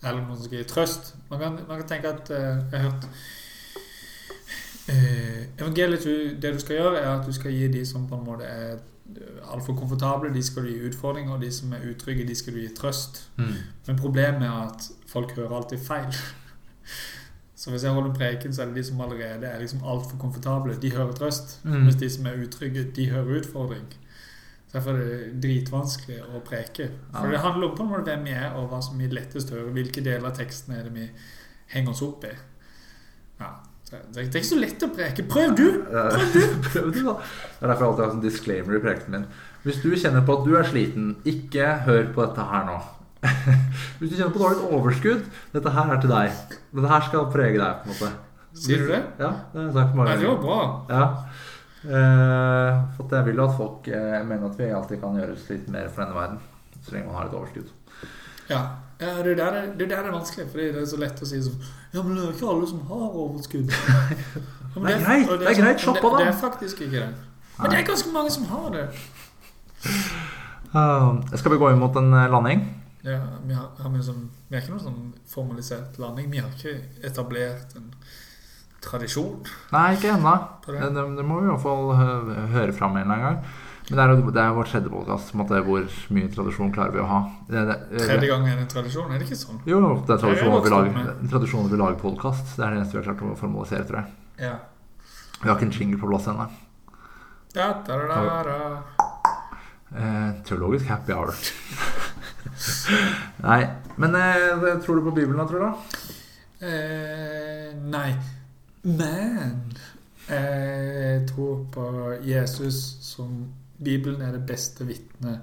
Eller 0.04 0.22
noe 0.22 0.36
som 0.36 0.48
skal 0.48 0.60
gi 0.60 0.68
trøst. 0.70 1.14
Man 1.30 1.40
kan, 1.40 1.58
man 1.68 1.80
kan 1.80 1.88
tenke 1.94 2.12
at 2.12 2.30
eh, 2.30 2.58
Jeg 2.72 2.80
har 2.80 2.90
hørt 2.90 3.08
eh, 4.92 5.40
Evangeliet, 5.56 6.04
det 6.42 6.52
du 6.52 6.60
skal 6.60 6.80
gjøre, 6.80 7.00
er 7.00 7.14
at 7.14 7.26
du 7.26 7.32
skal 7.32 7.54
gi 7.54 7.68
de 7.72 7.86
som 7.88 8.08
på 8.08 8.18
en 8.18 8.26
måte 8.26 8.44
er 8.44 8.76
altfor 9.46 9.76
komfortable, 9.78 10.34
de 10.34 10.42
skal 10.42 10.66
du 10.66 10.72
gi 10.72 10.88
utfordringer, 10.88 11.34
og 11.34 11.42
de 11.42 11.52
som 11.54 11.72
er 11.72 11.84
utrygge, 11.90 12.26
de 12.26 12.34
skal 12.34 12.56
du 12.56 12.60
gi 12.60 12.72
trøst. 12.74 13.22
Mm. 13.36 13.54
Men 13.86 14.00
problemet 14.00 14.42
er 14.48 14.56
at 14.66 14.88
folk 15.06 15.32
hører 15.36 15.56
alltid 15.60 15.78
feil. 15.78 16.10
Så 17.56 17.70
hvis 17.72 17.86
jeg 17.86 17.96
holder 17.96 18.14
preken, 18.14 18.52
så 18.52 18.62
er 18.62 18.66
det 18.70 18.76
de 18.76 18.84
som 18.84 19.00
allerede 19.00 19.48
er 19.48 19.60
liksom 19.62 19.84
altfor 19.84 20.18
komfortable, 20.20 20.76
de 20.82 20.90
hører 20.92 21.14
trøst. 21.16 21.60
Mm. 21.64 21.78
Mens 21.86 21.96
de 21.96 22.10
som 22.12 22.26
er 22.26 22.42
utrygge, 22.44 22.84
de 22.96 23.08
hører 23.10 23.40
utfordring. 23.40 23.86
Så 24.66 24.78
Derfor 24.78 24.90
er 24.90 25.06
det 25.08 25.38
dritvanskelig 25.42 26.18
å 26.26 26.42
preke. 26.44 26.90
For 27.14 27.32
det 27.32 27.40
handler 27.40 27.70
om 27.70 27.78
på 27.78 27.86
en 27.86 27.94
måte 27.94 28.12
hvem 28.12 28.26
vi 28.28 28.34
er, 28.36 28.50
og 28.58 28.68
hva 28.70 28.82
som 28.84 29.00
vi 29.00 29.08
lettest 29.08 29.54
hører. 29.54 29.72
Hvilke 29.72 30.04
deler 30.04 30.28
av 30.28 30.36
teksten 30.36 30.76
er 30.76 30.84
det 30.84 30.92
vi 30.94 31.08
henger 31.72 31.94
oss 31.94 32.04
opp 32.04 32.28
i. 32.28 32.34
Ja. 33.40 33.54
Det 33.86 34.18
er 34.18 34.26
ikke 34.26 34.42
så 34.42 34.58
lett 34.58 34.82
å 34.82 34.90
preke. 34.90 35.24
Prøv 35.30 35.52
du! 35.56 35.66
Prøv 36.66 36.90
du, 36.90 37.00
da. 37.06 37.16
Det 37.22 37.62
er 37.62 37.70
derfor 37.70 37.84
jeg 37.84 37.90
alltid 37.90 38.04
har 38.04 38.14
en 38.16 38.24
disclaimer 38.24 38.76
i 38.76 38.82
prekenen 38.82 39.14
min. 39.16 39.26
Hvis 39.62 39.78
du 39.82 39.88
kjenner 39.94 40.26
på 40.26 40.36
at 40.40 40.46
du 40.46 40.56
er 40.58 40.66
sliten, 40.66 41.12
ikke 41.26 41.70
hør 41.86 42.10
på 42.14 42.26
dette 42.26 42.46
her 42.50 42.66
nå. 42.66 42.76
Hvis 43.98 44.12
du 44.12 44.16
kjenner 44.16 44.32
på 44.34 44.42
dårlig 44.42 44.70
overskudd, 44.76 45.26
dette 45.52 45.74
her 45.76 45.92
er 45.94 46.00
til 46.02 46.12
deg. 46.12 46.38
Dette 46.76 46.92
her 46.92 47.04
skal 47.08 47.28
prege 47.32 47.58
deg. 47.60 47.82
på 47.82 47.90
en 47.90 47.94
måte 47.94 48.14
Sier 48.56 48.80
du 48.80 48.88
det? 48.88 49.02
Ja, 49.20 49.30
det 49.52 49.58
har 49.60 49.66
jeg 49.66 49.74
sagt 49.76 49.96
mange 49.96 50.14
ganger. 50.14 50.22
det 50.22 50.28
var 50.30 50.42
bra. 50.42 50.60
Ja. 50.88 51.04
Eh, 51.86 52.78
for 52.96 53.12
jeg 53.14 53.26
vil 53.26 53.40
jo 53.40 53.44
at 53.44 53.56
folk 53.58 53.88
eh, 53.92 54.22
mener 54.26 54.48
at 54.48 54.58
vi 54.58 54.70
alltid 54.74 55.00
kan 55.02 55.18
gjøres 55.20 55.44
litt 55.52 55.66
mer 55.70 55.90
for 55.92 56.02
denne 56.02 56.16
verden. 56.16 56.38
Så 56.80 56.94
lenge 56.94 57.10
man 57.10 57.18
har 57.20 57.28
et 57.28 57.36
overskudd. 57.36 57.68
Ja, 58.48 58.60
ja 59.02 59.12
det, 59.22 59.34
er 59.34 59.38
der 59.42 59.58
er, 59.60 59.68
det 59.76 59.86
er 59.86 59.92
der 59.92 60.08
er 60.08 60.14
vanskelig, 60.14 60.48
fordi 60.50 60.70
det 60.72 60.82
er 60.82 60.88
så 60.88 60.98
lett 61.02 61.20
å 61.20 61.28
si 61.28 61.42
sånn 61.42 61.58
Ja, 61.92 62.00
men 62.02 62.16
det 62.16 62.24
er 62.24 62.32
ikke 62.32 62.48
alle 62.54 62.70
som 62.70 62.82
har 62.88 63.20
overskudd. 63.26 63.76
Ja, 64.76 64.82
Det 64.82 64.92
er 64.92 65.04
greit, 65.06 65.30
det 65.40 65.46
er 65.48 65.54
greit, 65.56 65.80
slapp 65.80 66.02
av 66.04 66.10
da. 66.12 66.18
Det 66.20 66.26
er 66.28 66.34
faktisk 66.36 66.80
ikke 66.84 66.98
det. 66.98 67.06
Men 67.56 67.70
det 67.72 67.78
er 67.78 67.86
ganske 67.88 68.10
mange 68.12 68.32
som 68.34 68.42
har 68.50 68.66
det. 68.74 68.82
Uh, 70.74 71.22
skal 71.32 71.54
vi 71.54 71.60
gå 71.62 71.70
inn 71.72 71.80
mot 71.80 71.96
en 71.96 72.12
eh, 72.12 72.26
landing? 72.28 72.66
Ja, 73.06 73.20
vi, 73.46 73.54
har, 73.54 73.68
har 73.78 73.90
vi, 73.94 74.00
som, 74.02 74.24
vi 74.48 74.56
har 74.56 74.64
ikke 74.64 74.72
noen 74.74 74.82
sånn 74.86 75.02
formalisert 75.30 75.98
landing. 76.02 76.30
Vi 76.32 76.40
har 76.42 76.50
ikke 76.50 76.72
etablert 77.06 77.76
en 77.78 77.92
tradisjon 78.82 79.40
Nei, 79.72 79.92
ikke 79.96 80.12
ennå. 80.16 80.32
Det, 80.66 80.74
det. 80.80 81.04
det, 81.16 81.24
må 81.26 81.38
vi 81.40 81.46
i 81.46 81.52
hvert 81.52 81.62
fall 81.62 81.92
hø- 81.98 82.50
høre 82.56 82.74
fram 82.74 82.98
en 82.98 83.04
eller 83.06 83.14
annen 83.14 83.26
gang. 83.28 83.62
Men 83.86 83.98
det 84.00 84.02
er, 84.02 84.12
det 84.34 84.42
er 84.42 84.54
vår 84.56 84.66
tredje 84.66 84.90
podkast. 84.90 85.28
Hvor 85.38 85.84
mye 86.16 86.30
tradisjon 86.34 86.72
klarer 86.74 86.94
vi 86.96 87.02
å 87.04 87.06
ha? 87.06 87.20
Tredje 87.46 88.30
gang 88.32 88.48
er 88.50 88.56
det 88.58 88.64
en 88.64 88.72
tradisjon, 88.72 89.12
er 89.14 89.22
det 89.22 89.28
ikke 89.28 89.38
sånn? 89.38 89.60
Jo, 89.70 89.78
det 90.02 90.16
er 90.16 90.22
tradisjon 90.24 90.56
at 90.56 90.66
vi 90.66 90.72
lager, 90.74 91.12
tradisjon 91.30 91.68
at 91.68 91.74
vi 91.76 91.78
lager 91.84 92.00
podkast. 92.02 92.56
Det 92.56 92.64
er 92.66 92.74
det 92.74 92.80
eneste 92.80 92.98
vi 92.98 93.02
har 93.04 93.06
klart 93.12 93.22
å 93.22 93.38
formalisere, 93.38 93.86
tror 93.86 94.00
jeg. 94.02 94.16
Ja. 94.48 94.56
Vi 95.38 95.46
har 95.46 95.54
ikke 95.54 95.68
en 95.68 95.76
jingle 95.78 96.02
på 96.02 96.10
plass 96.10 96.26
ennå. 96.32 96.48
Ja, 97.54 97.68
da, 97.86 98.00
da, 98.10 98.18
da, 98.26 98.42
da. 98.50 99.06
Eh, 99.96 100.30
teologisk 100.50 100.90
happy 100.90 101.14
hour. 101.14 101.30
Nei. 103.44 103.60
Men 103.96 104.16
eh, 104.20 104.80
tror 104.84 104.98
du 104.98 105.06
på 105.08 105.14
Bibelen, 105.16 105.38
da, 105.40 105.46
tror 105.48 105.66
du? 105.66 106.08
Eh, 106.66 107.70
nei. 107.92 108.10
Men 108.86 109.62
jeg 110.26 111.22
tror 111.30 111.62
på 111.72 111.86
Jesus 112.26 112.80
som 113.04 113.46
Bibelen 113.76 114.22
er 114.24 114.34
det 114.34 114.42
beste 114.48 114.86
vitnet 114.88 115.40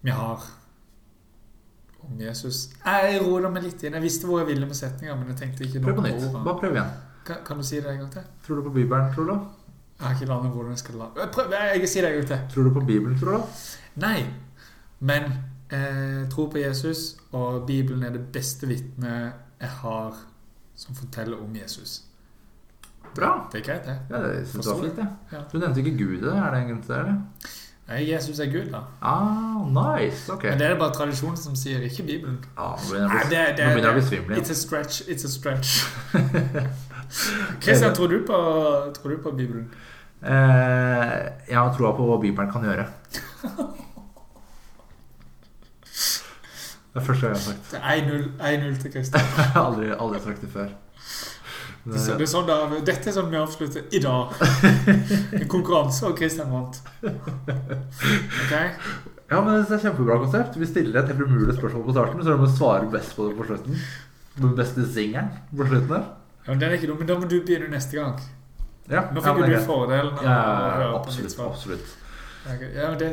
vi 0.00 0.10
har 0.14 0.44
om 2.08 2.20
Jesus. 2.20 2.68
Jeg 2.84 3.20
roer 3.24 3.48
meg 3.52 3.66
litt 3.66 3.82
inn. 3.84 3.96
Jeg 3.98 4.04
visste 4.04 4.28
hvor 4.28 4.42
jeg 4.42 4.52
ville 4.52 4.68
med 4.68 4.78
setninga, 4.78 5.16
men 5.18 5.32
jeg 5.32 5.40
tenkte 5.42 5.66
ikke 5.66 5.82
Prøv 5.84 5.98
på 5.98 6.06
nytt. 6.06 6.26
Bare 6.36 6.60
prøv 6.60 6.76
igjen. 6.76 6.92
Kan, 7.28 7.42
kan 7.44 7.60
du 7.60 7.66
si 7.66 7.80
det 7.80 7.90
en 7.90 8.04
gang 8.04 8.12
til? 8.12 8.28
Tror 8.46 8.60
du 8.60 8.68
på 8.68 8.74
Bibelen, 8.76 9.10
tror 9.14 9.28
du? 9.28 9.34
Jeg 9.98 10.06
har 10.06 10.14
ikke 10.14 10.30
landet 10.30 10.54
hvordan 10.54 10.70
jeg 10.76 10.78
skal 10.78 11.00
la 11.00 11.26
Prøv, 11.34 11.52
jeg, 11.52 11.80
jeg 11.82 11.90
sier 11.90 12.06
det 12.06 12.10
en 12.12 12.20
gang 12.20 12.28
til. 12.30 12.42
Tror 12.54 12.68
du 12.68 12.74
på 12.76 12.84
Bibelen, 12.86 13.18
tror 13.18 13.36
du? 13.36 13.62
Nei, 13.98 14.18
men 15.00 15.32
jeg 15.70 16.28
tror 16.32 16.50
på 16.50 16.58
Jesus, 16.58 17.16
og 17.32 17.66
Bibelen 17.66 18.02
er 18.02 18.10
det 18.16 18.26
beste 18.32 18.66
vitnet 18.66 19.32
jeg 19.60 19.68
har 19.82 20.14
som 20.78 20.94
forteller 20.94 21.36
om 21.42 21.56
Jesus. 21.56 22.02
Bra. 23.14 23.48
Det 23.52 23.60
er 23.60 23.64
greit, 23.72 23.86
det. 23.86 23.96
Ja, 24.10 24.20
det 24.22 24.48
synes 24.48 24.66
jeg 24.66 24.74
var 24.74 24.82
fint, 24.82 24.96
det. 24.96 25.08
Ja. 25.32 25.38
Du 25.52 25.58
nevnte 25.58 25.80
ikke 25.82 25.98
Gud, 25.98 26.20
det. 26.22 26.36
er 26.36 26.50
det 26.54 26.60
en 26.62 26.68
grunn 26.70 26.82
til 26.82 26.94
det? 26.94 27.00
eller? 27.00 27.20
Nei, 27.88 28.02
Jesus 28.10 28.38
er 28.38 28.50
Gud, 28.52 28.66
da. 28.72 28.82
Ah, 29.00 29.64
nice. 29.72 30.32
Ok. 30.32 30.44
Men 30.44 30.58
det 30.60 30.66
er 30.66 30.74
det 30.74 30.78
bare 30.78 30.92
tradisjonen 30.92 31.36
som 31.40 31.54
sier, 31.56 31.80
ikke 31.88 32.04
Bibelen. 32.04 32.36
Ah, 32.56 32.74
nå 32.76 32.90
begynner 32.92 33.22
jeg 33.24 33.88
å 33.88 33.94
bli- 33.96 34.04
svimmel 34.10 34.36
It's 34.38 34.50
a 34.52 34.54
stretch. 34.54 35.00
It's 35.08 35.24
a 35.24 35.28
stretch. 35.32 35.78
Kristian, 37.64 37.94
tror 37.94 38.12
tror 38.94 39.08
du 39.10 39.22
på 39.22 39.32
Bibelen? 39.32 39.70
Eh, 40.22 41.14
jeg 41.48 41.56
har 41.56 41.72
troa 41.76 41.94
på 41.96 42.04
hva 42.10 42.20
Bibelen 42.20 42.52
kan 42.52 42.64
gjøre. 42.68 42.86
Det 46.98 47.04
er 47.04 47.06
første 47.06 47.28
gang 47.28 47.34
jeg 47.34 47.38
har 47.38 47.46
sagt 47.46 47.70
Det 47.70 47.78
er 47.78 47.98
1-0 48.02 48.70
1-0 48.74 48.78
til 48.82 48.92
Kristian. 48.92 49.28
Aldri, 49.64 49.90
aldri 49.94 50.20
sagt 50.24 50.40
det 50.42 50.48
før. 50.50 50.70
Det 51.84 51.94
det, 51.94 52.16
det 52.18 52.24
er 52.26 52.30
sånn 52.32 52.48
da, 52.48 52.56
dette 52.84 53.08
er 53.08 53.14
sånn 53.14 53.28
vi 53.30 53.38
avslutter 53.38 53.84
i 53.94 54.00
dag. 54.02 54.34
En 55.38 55.46
konkurranse, 55.48 56.08
og 56.10 56.18
Kristian 56.18 56.50
vant. 56.50 56.80
Ok? 57.06 58.56
Ja, 59.30 59.38
men 59.44 59.62
Det 59.62 59.76
er 59.76 59.84
kjempebra 59.86 60.18
konsept. 60.24 60.58
Vi 60.58 60.66
stiller 60.66 61.00
et 61.04 61.12
helt 61.12 61.22
umulig 61.22 61.54
spørsmål 61.54 61.86
på 61.86 61.94
starten, 61.94 62.24
så 62.24 62.34
du 62.34 62.42
må 62.42 62.50
svare 62.50 62.90
best 62.92 63.14
på 63.16 63.28
det 63.28 63.38
på 63.38 63.46
slutten. 63.52 63.78
Den 64.42 64.56
beste 64.58 64.84
singelen 64.90 65.30
på 65.54 65.68
slutten 65.70 65.94
der. 65.94 66.10
Ja, 66.42 66.50
men 66.50 66.60
den 66.64 66.68
er 66.72 66.76
ikke 66.80 66.90
dum, 66.90 66.98
men 66.98 67.08
da 67.12 67.18
må 67.20 67.30
du 67.30 67.38
begynne 67.44 67.70
neste 67.70 68.00
gang. 68.00 68.18
Ja, 68.88 69.06
Nå 69.12 69.22
fikk 69.22 69.42
det 69.44 69.48
er 69.52 69.60
du 69.60 69.66
fordelen 69.68 70.20
Ja, 70.24 70.36
absolutt. 70.96 71.38
absolutt. 71.46 71.96
Ok, 72.48 72.62
Ja, 72.74 72.88
men 72.90 72.98
det, 73.00 73.08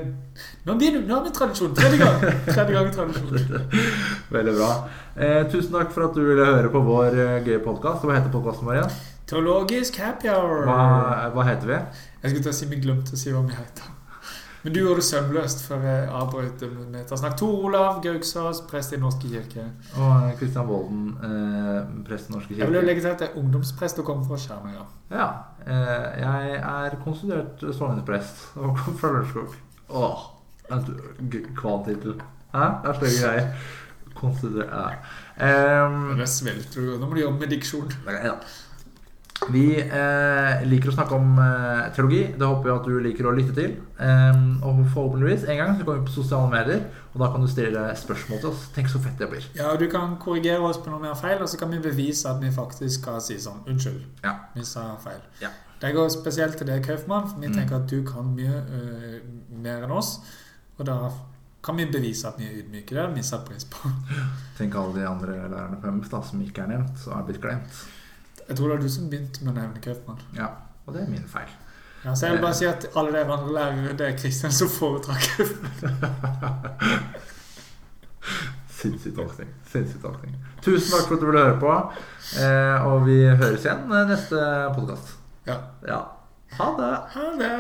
nå, 0.64 0.76
begynner, 0.80 1.02
nå 1.08 1.18
har 1.18 1.26
vi 1.26 1.34
tradisjon. 1.36 1.74
Tredje 1.76 2.00
gang. 2.00 2.22
Tredje 2.48 2.76
gang 2.78 2.92
tradisjon. 2.96 3.68
Veldig 4.36 4.54
bra. 4.56 4.70
Eh, 5.16 5.42
tusen 5.52 5.76
takk 5.76 5.92
for 5.96 6.08
at 6.08 6.16
du 6.16 6.24
ville 6.24 6.46
høre 6.48 6.72
på 6.72 6.82
vår 6.86 7.20
eh, 7.20 7.36
gøye 7.48 7.60
podkast. 7.66 8.06
Hva 8.08 8.16
heter 8.20 8.32
podkasten 8.34 8.70
vår 8.70 8.80
igjen? 8.80 8.96
Teologisk 9.30 10.00
happy 10.00 10.30
hour. 10.32 10.64
Hva, 10.70 10.80
hva 11.36 11.48
heter 11.50 11.72
vi? 11.74 11.82
Jeg 12.22 12.32
skulle 12.32 12.48
til 12.48 12.54
å 12.54 12.58
si 12.62 12.72
vi 12.72 12.82
glemte 12.84 13.18
å 13.18 13.20
si 13.20 13.34
hva 13.34 13.44
vi 13.48 13.58
heter. 13.58 13.95
Men 14.66 14.74
du 14.74 14.80
gjorde 14.82 14.98
det 14.98 15.06
sømløst 15.06 15.60
før 15.68 15.84
jeg 15.86 16.08
avbrøt 16.10 16.64
med 16.90 17.12
snakke. 17.14 17.38
Tor 17.38 17.66
Olav 17.68 18.00
Gauksås, 18.02 18.64
prest 18.66 18.96
i 18.96 18.98
Norske 18.98 19.30
kirke. 19.30 19.66
Og 20.02 20.32
Kristian 20.40 20.66
Volden, 20.68 21.04
eh, 21.22 21.84
prest 22.08 22.30
i 22.30 22.34
Norske 22.34 22.48
kirke. 22.56 22.64
Jeg 22.64 22.72
vil 22.74 22.88
legge 22.90 23.02
til 23.06 23.12
at 23.14 23.22
jeg 23.22 23.30
er 23.30 23.38
ungdomsprest 23.44 24.00
og 24.02 24.06
kommer 24.10 24.26
fra 24.26 24.40
Skjermøya. 24.42 24.88
Ja. 25.12 25.28
Eh, 25.68 26.20
jeg 26.24 26.56
er 26.64 26.98
konstituert 27.04 27.62
sogneprest 27.78 28.42
og 28.56 28.74
kommer 28.78 29.00
fra 29.00 29.12
Lørenskog. 29.14 29.56
Åh, 29.90 30.26
g- 31.30 31.46
Hæ? 32.56 32.66
Det 32.82 32.90
er 32.90 32.94
stygge 32.94 33.22
greier. 33.28 33.48
Konstituert 34.16 34.70
ja. 35.40 35.86
um, 35.86 36.18
Det 36.18 36.30
svelter 36.30 36.82
du. 36.82 36.98
Nå 36.98 37.06
må 37.10 37.14
du 37.18 37.22
jobbe 37.22 37.40
med 37.40 37.50
diksjon. 37.54 37.92
Da. 38.06 38.34
Vi 39.52 39.66
eh, 39.78 40.62
liker 40.66 40.90
å 40.90 40.94
snakke 40.96 41.18
om 41.20 41.36
eh, 41.44 41.82
teologi. 41.94 42.22
Det 42.40 42.48
håper 42.48 42.70
jeg 42.70 42.80
at 42.80 42.86
du 42.88 42.94
liker 43.04 43.28
å 43.30 43.34
lytte 43.36 43.54
til. 43.58 43.74
Eh, 44.00 44.38
og 44.66 44.80
forhåpentligvis 44.94 45.44
en 45.52 45.60
gang 45.60 45.74
så 45.76 45.84
kommer 45.86 46.00
vi 46.00 46.08
på 46.08 46.14
sosiale 46.16 46.50
medier, 46.54 46.86
og 47.14 47.20
da 47.22 47.28
kan 47.34 47.44
du 47.44 47.50
stille 47.52 47.84
spørsmål 48.00 48.40
til 48.42 48.50
oss. 48.54 48.64
Tenk 48.74 48.90
så 48.90 49.02
fett 49.04 49.20
det 49.22 49.28
blir. 49.34 49.46
Ja, 49.58 49.68
og 49.74 49.82
du 49.84 49.86
kan 49.92 50.16
korrigere 50.24 50.64
oss 50.66 50.80
på 50.82 50.90
noe 50.94 51.04
mer 51.04 51.18
feil, 51.20 51.44
og 51.44 51.52
så 51.52 51.60
kan 51.62 51.70
vi 51.76 51.82
bevise 51.84 52.32
at 52.32 52.40
vi 52.42 52.50
faktisk 52.56 53.02
skal 53.04 53.20
si 53.22 53.38
sånn 53.44 53.60
Unnskyld, 53.68 54.02
Ja. 54.24 54.34
vi 54.56 54.64
sa 54.66 54.88
feil. 55.04 55.20
Ja. 55.44 55.52
Det 55.84 55.92
går 55.94 56.08
spesielt 56.16 56.56
til 56.58 56.68
deg, 56.72 56.82
Kaufmann, 56.88 57.28
for 57.30 57.40
vi 57.44 57.48
Mm. 57.52 57.58
tenker 57.60 57.76
at 57.84 57.88
du 57.92 58.02
kan 58.08 58.32
mye 58.34 58.56
uh, 58.64 59.20
mer 59.52 59.84
enn 59.84 59.92
oss. 59.92 60.20
Og 60.80 60.86
da 60.88 61.12
kan 61.62 61.76
vi 61.76 61.86
bevise 61.92 62.26
at 62.32 62.40
vi 62.40 62.48
er 62.48 62.64
ydmyke. 62.64 62.96
Det 62.96 63.04
har 63.04 63.12
vi 63.14 63.22
satt 63.22 63.46
pris 63.46 63.66
på. 63.66 63.92
Tenk 64.58 64.74
alle 64.80 64.96
de 65.02 65.06
andre 65.06 65.36
lærerne 65.52 65.78
på 65.82 65.92
MF 65.92 66.10
da, 66.10 66.22
som 66.24 66.42
ikke 66.42 66.64
er 66.64 66.68
nevnt, 66.78 67.04
og 67.12 67.20
er 67.20 67.28
blitt 67.28 67.42
glemt. 67.44 67.84
Jeg 68.48 68.58
tror 68.58 68.68
det 68.68 68.76
var 68.76 68.82
du 68.84 68.90
som 68.94 69.10
begynte 69.10 69.46
med 69.46 69.54
å 69.54 69.60
nevne 69.60 69.82
Kaufmann. 69.82 70.20
Ja, 70.38 70.52
og 70.86 70.94
det 70.94 71.06
er 71.06 71.10
min 71.10 71.26
feil. 71.30 71.50
Ja, 72.06 72.14
så 72.14 72.28
jeg 72.28 72.36
vil 72.36 72.44
bare 72.44 72.58
si 72.60 72.68
at 72.70 72.86
alle 72.96 73.14
de 73.16 73.24
andre 73.24 73.54
lærere, 73.56 73.94
det 73.98 74.08
er 74.08 74.18
Kristian 74.20 74.54
som 74.54 74.70
foretrakk 74.70 75.26
Kaufmann. 75.38 75.72
Sinnssyk 78.76 79.16
tolkning. 79.18 79.50
Sinnssyk 79.72 80.02
tolkning. 80.04 80.36
Tusen 80.62 80.92
takk 80.94 81.08
for 81.08 81.16
at 81.18 81.24
du 81.24 81.28
ville 81.32 81.42
høre 81.48 81.58
på, 81.62 81.74
eh, 82.44 82.86
og 82.86 83.06
vi 83.08 83.18
høres 83.26 83.66
igjen 83.66 83.90
eh, 83.90 84.06
neste 84.12 84.46
podkast. 84.78 85.16
Ja. 85.50 85.58
Ja. 85.88 86.00
Ha 86.60 86.72
det. 86.78 86.94
Ha 87.16 87.28
det! 87.42 87.54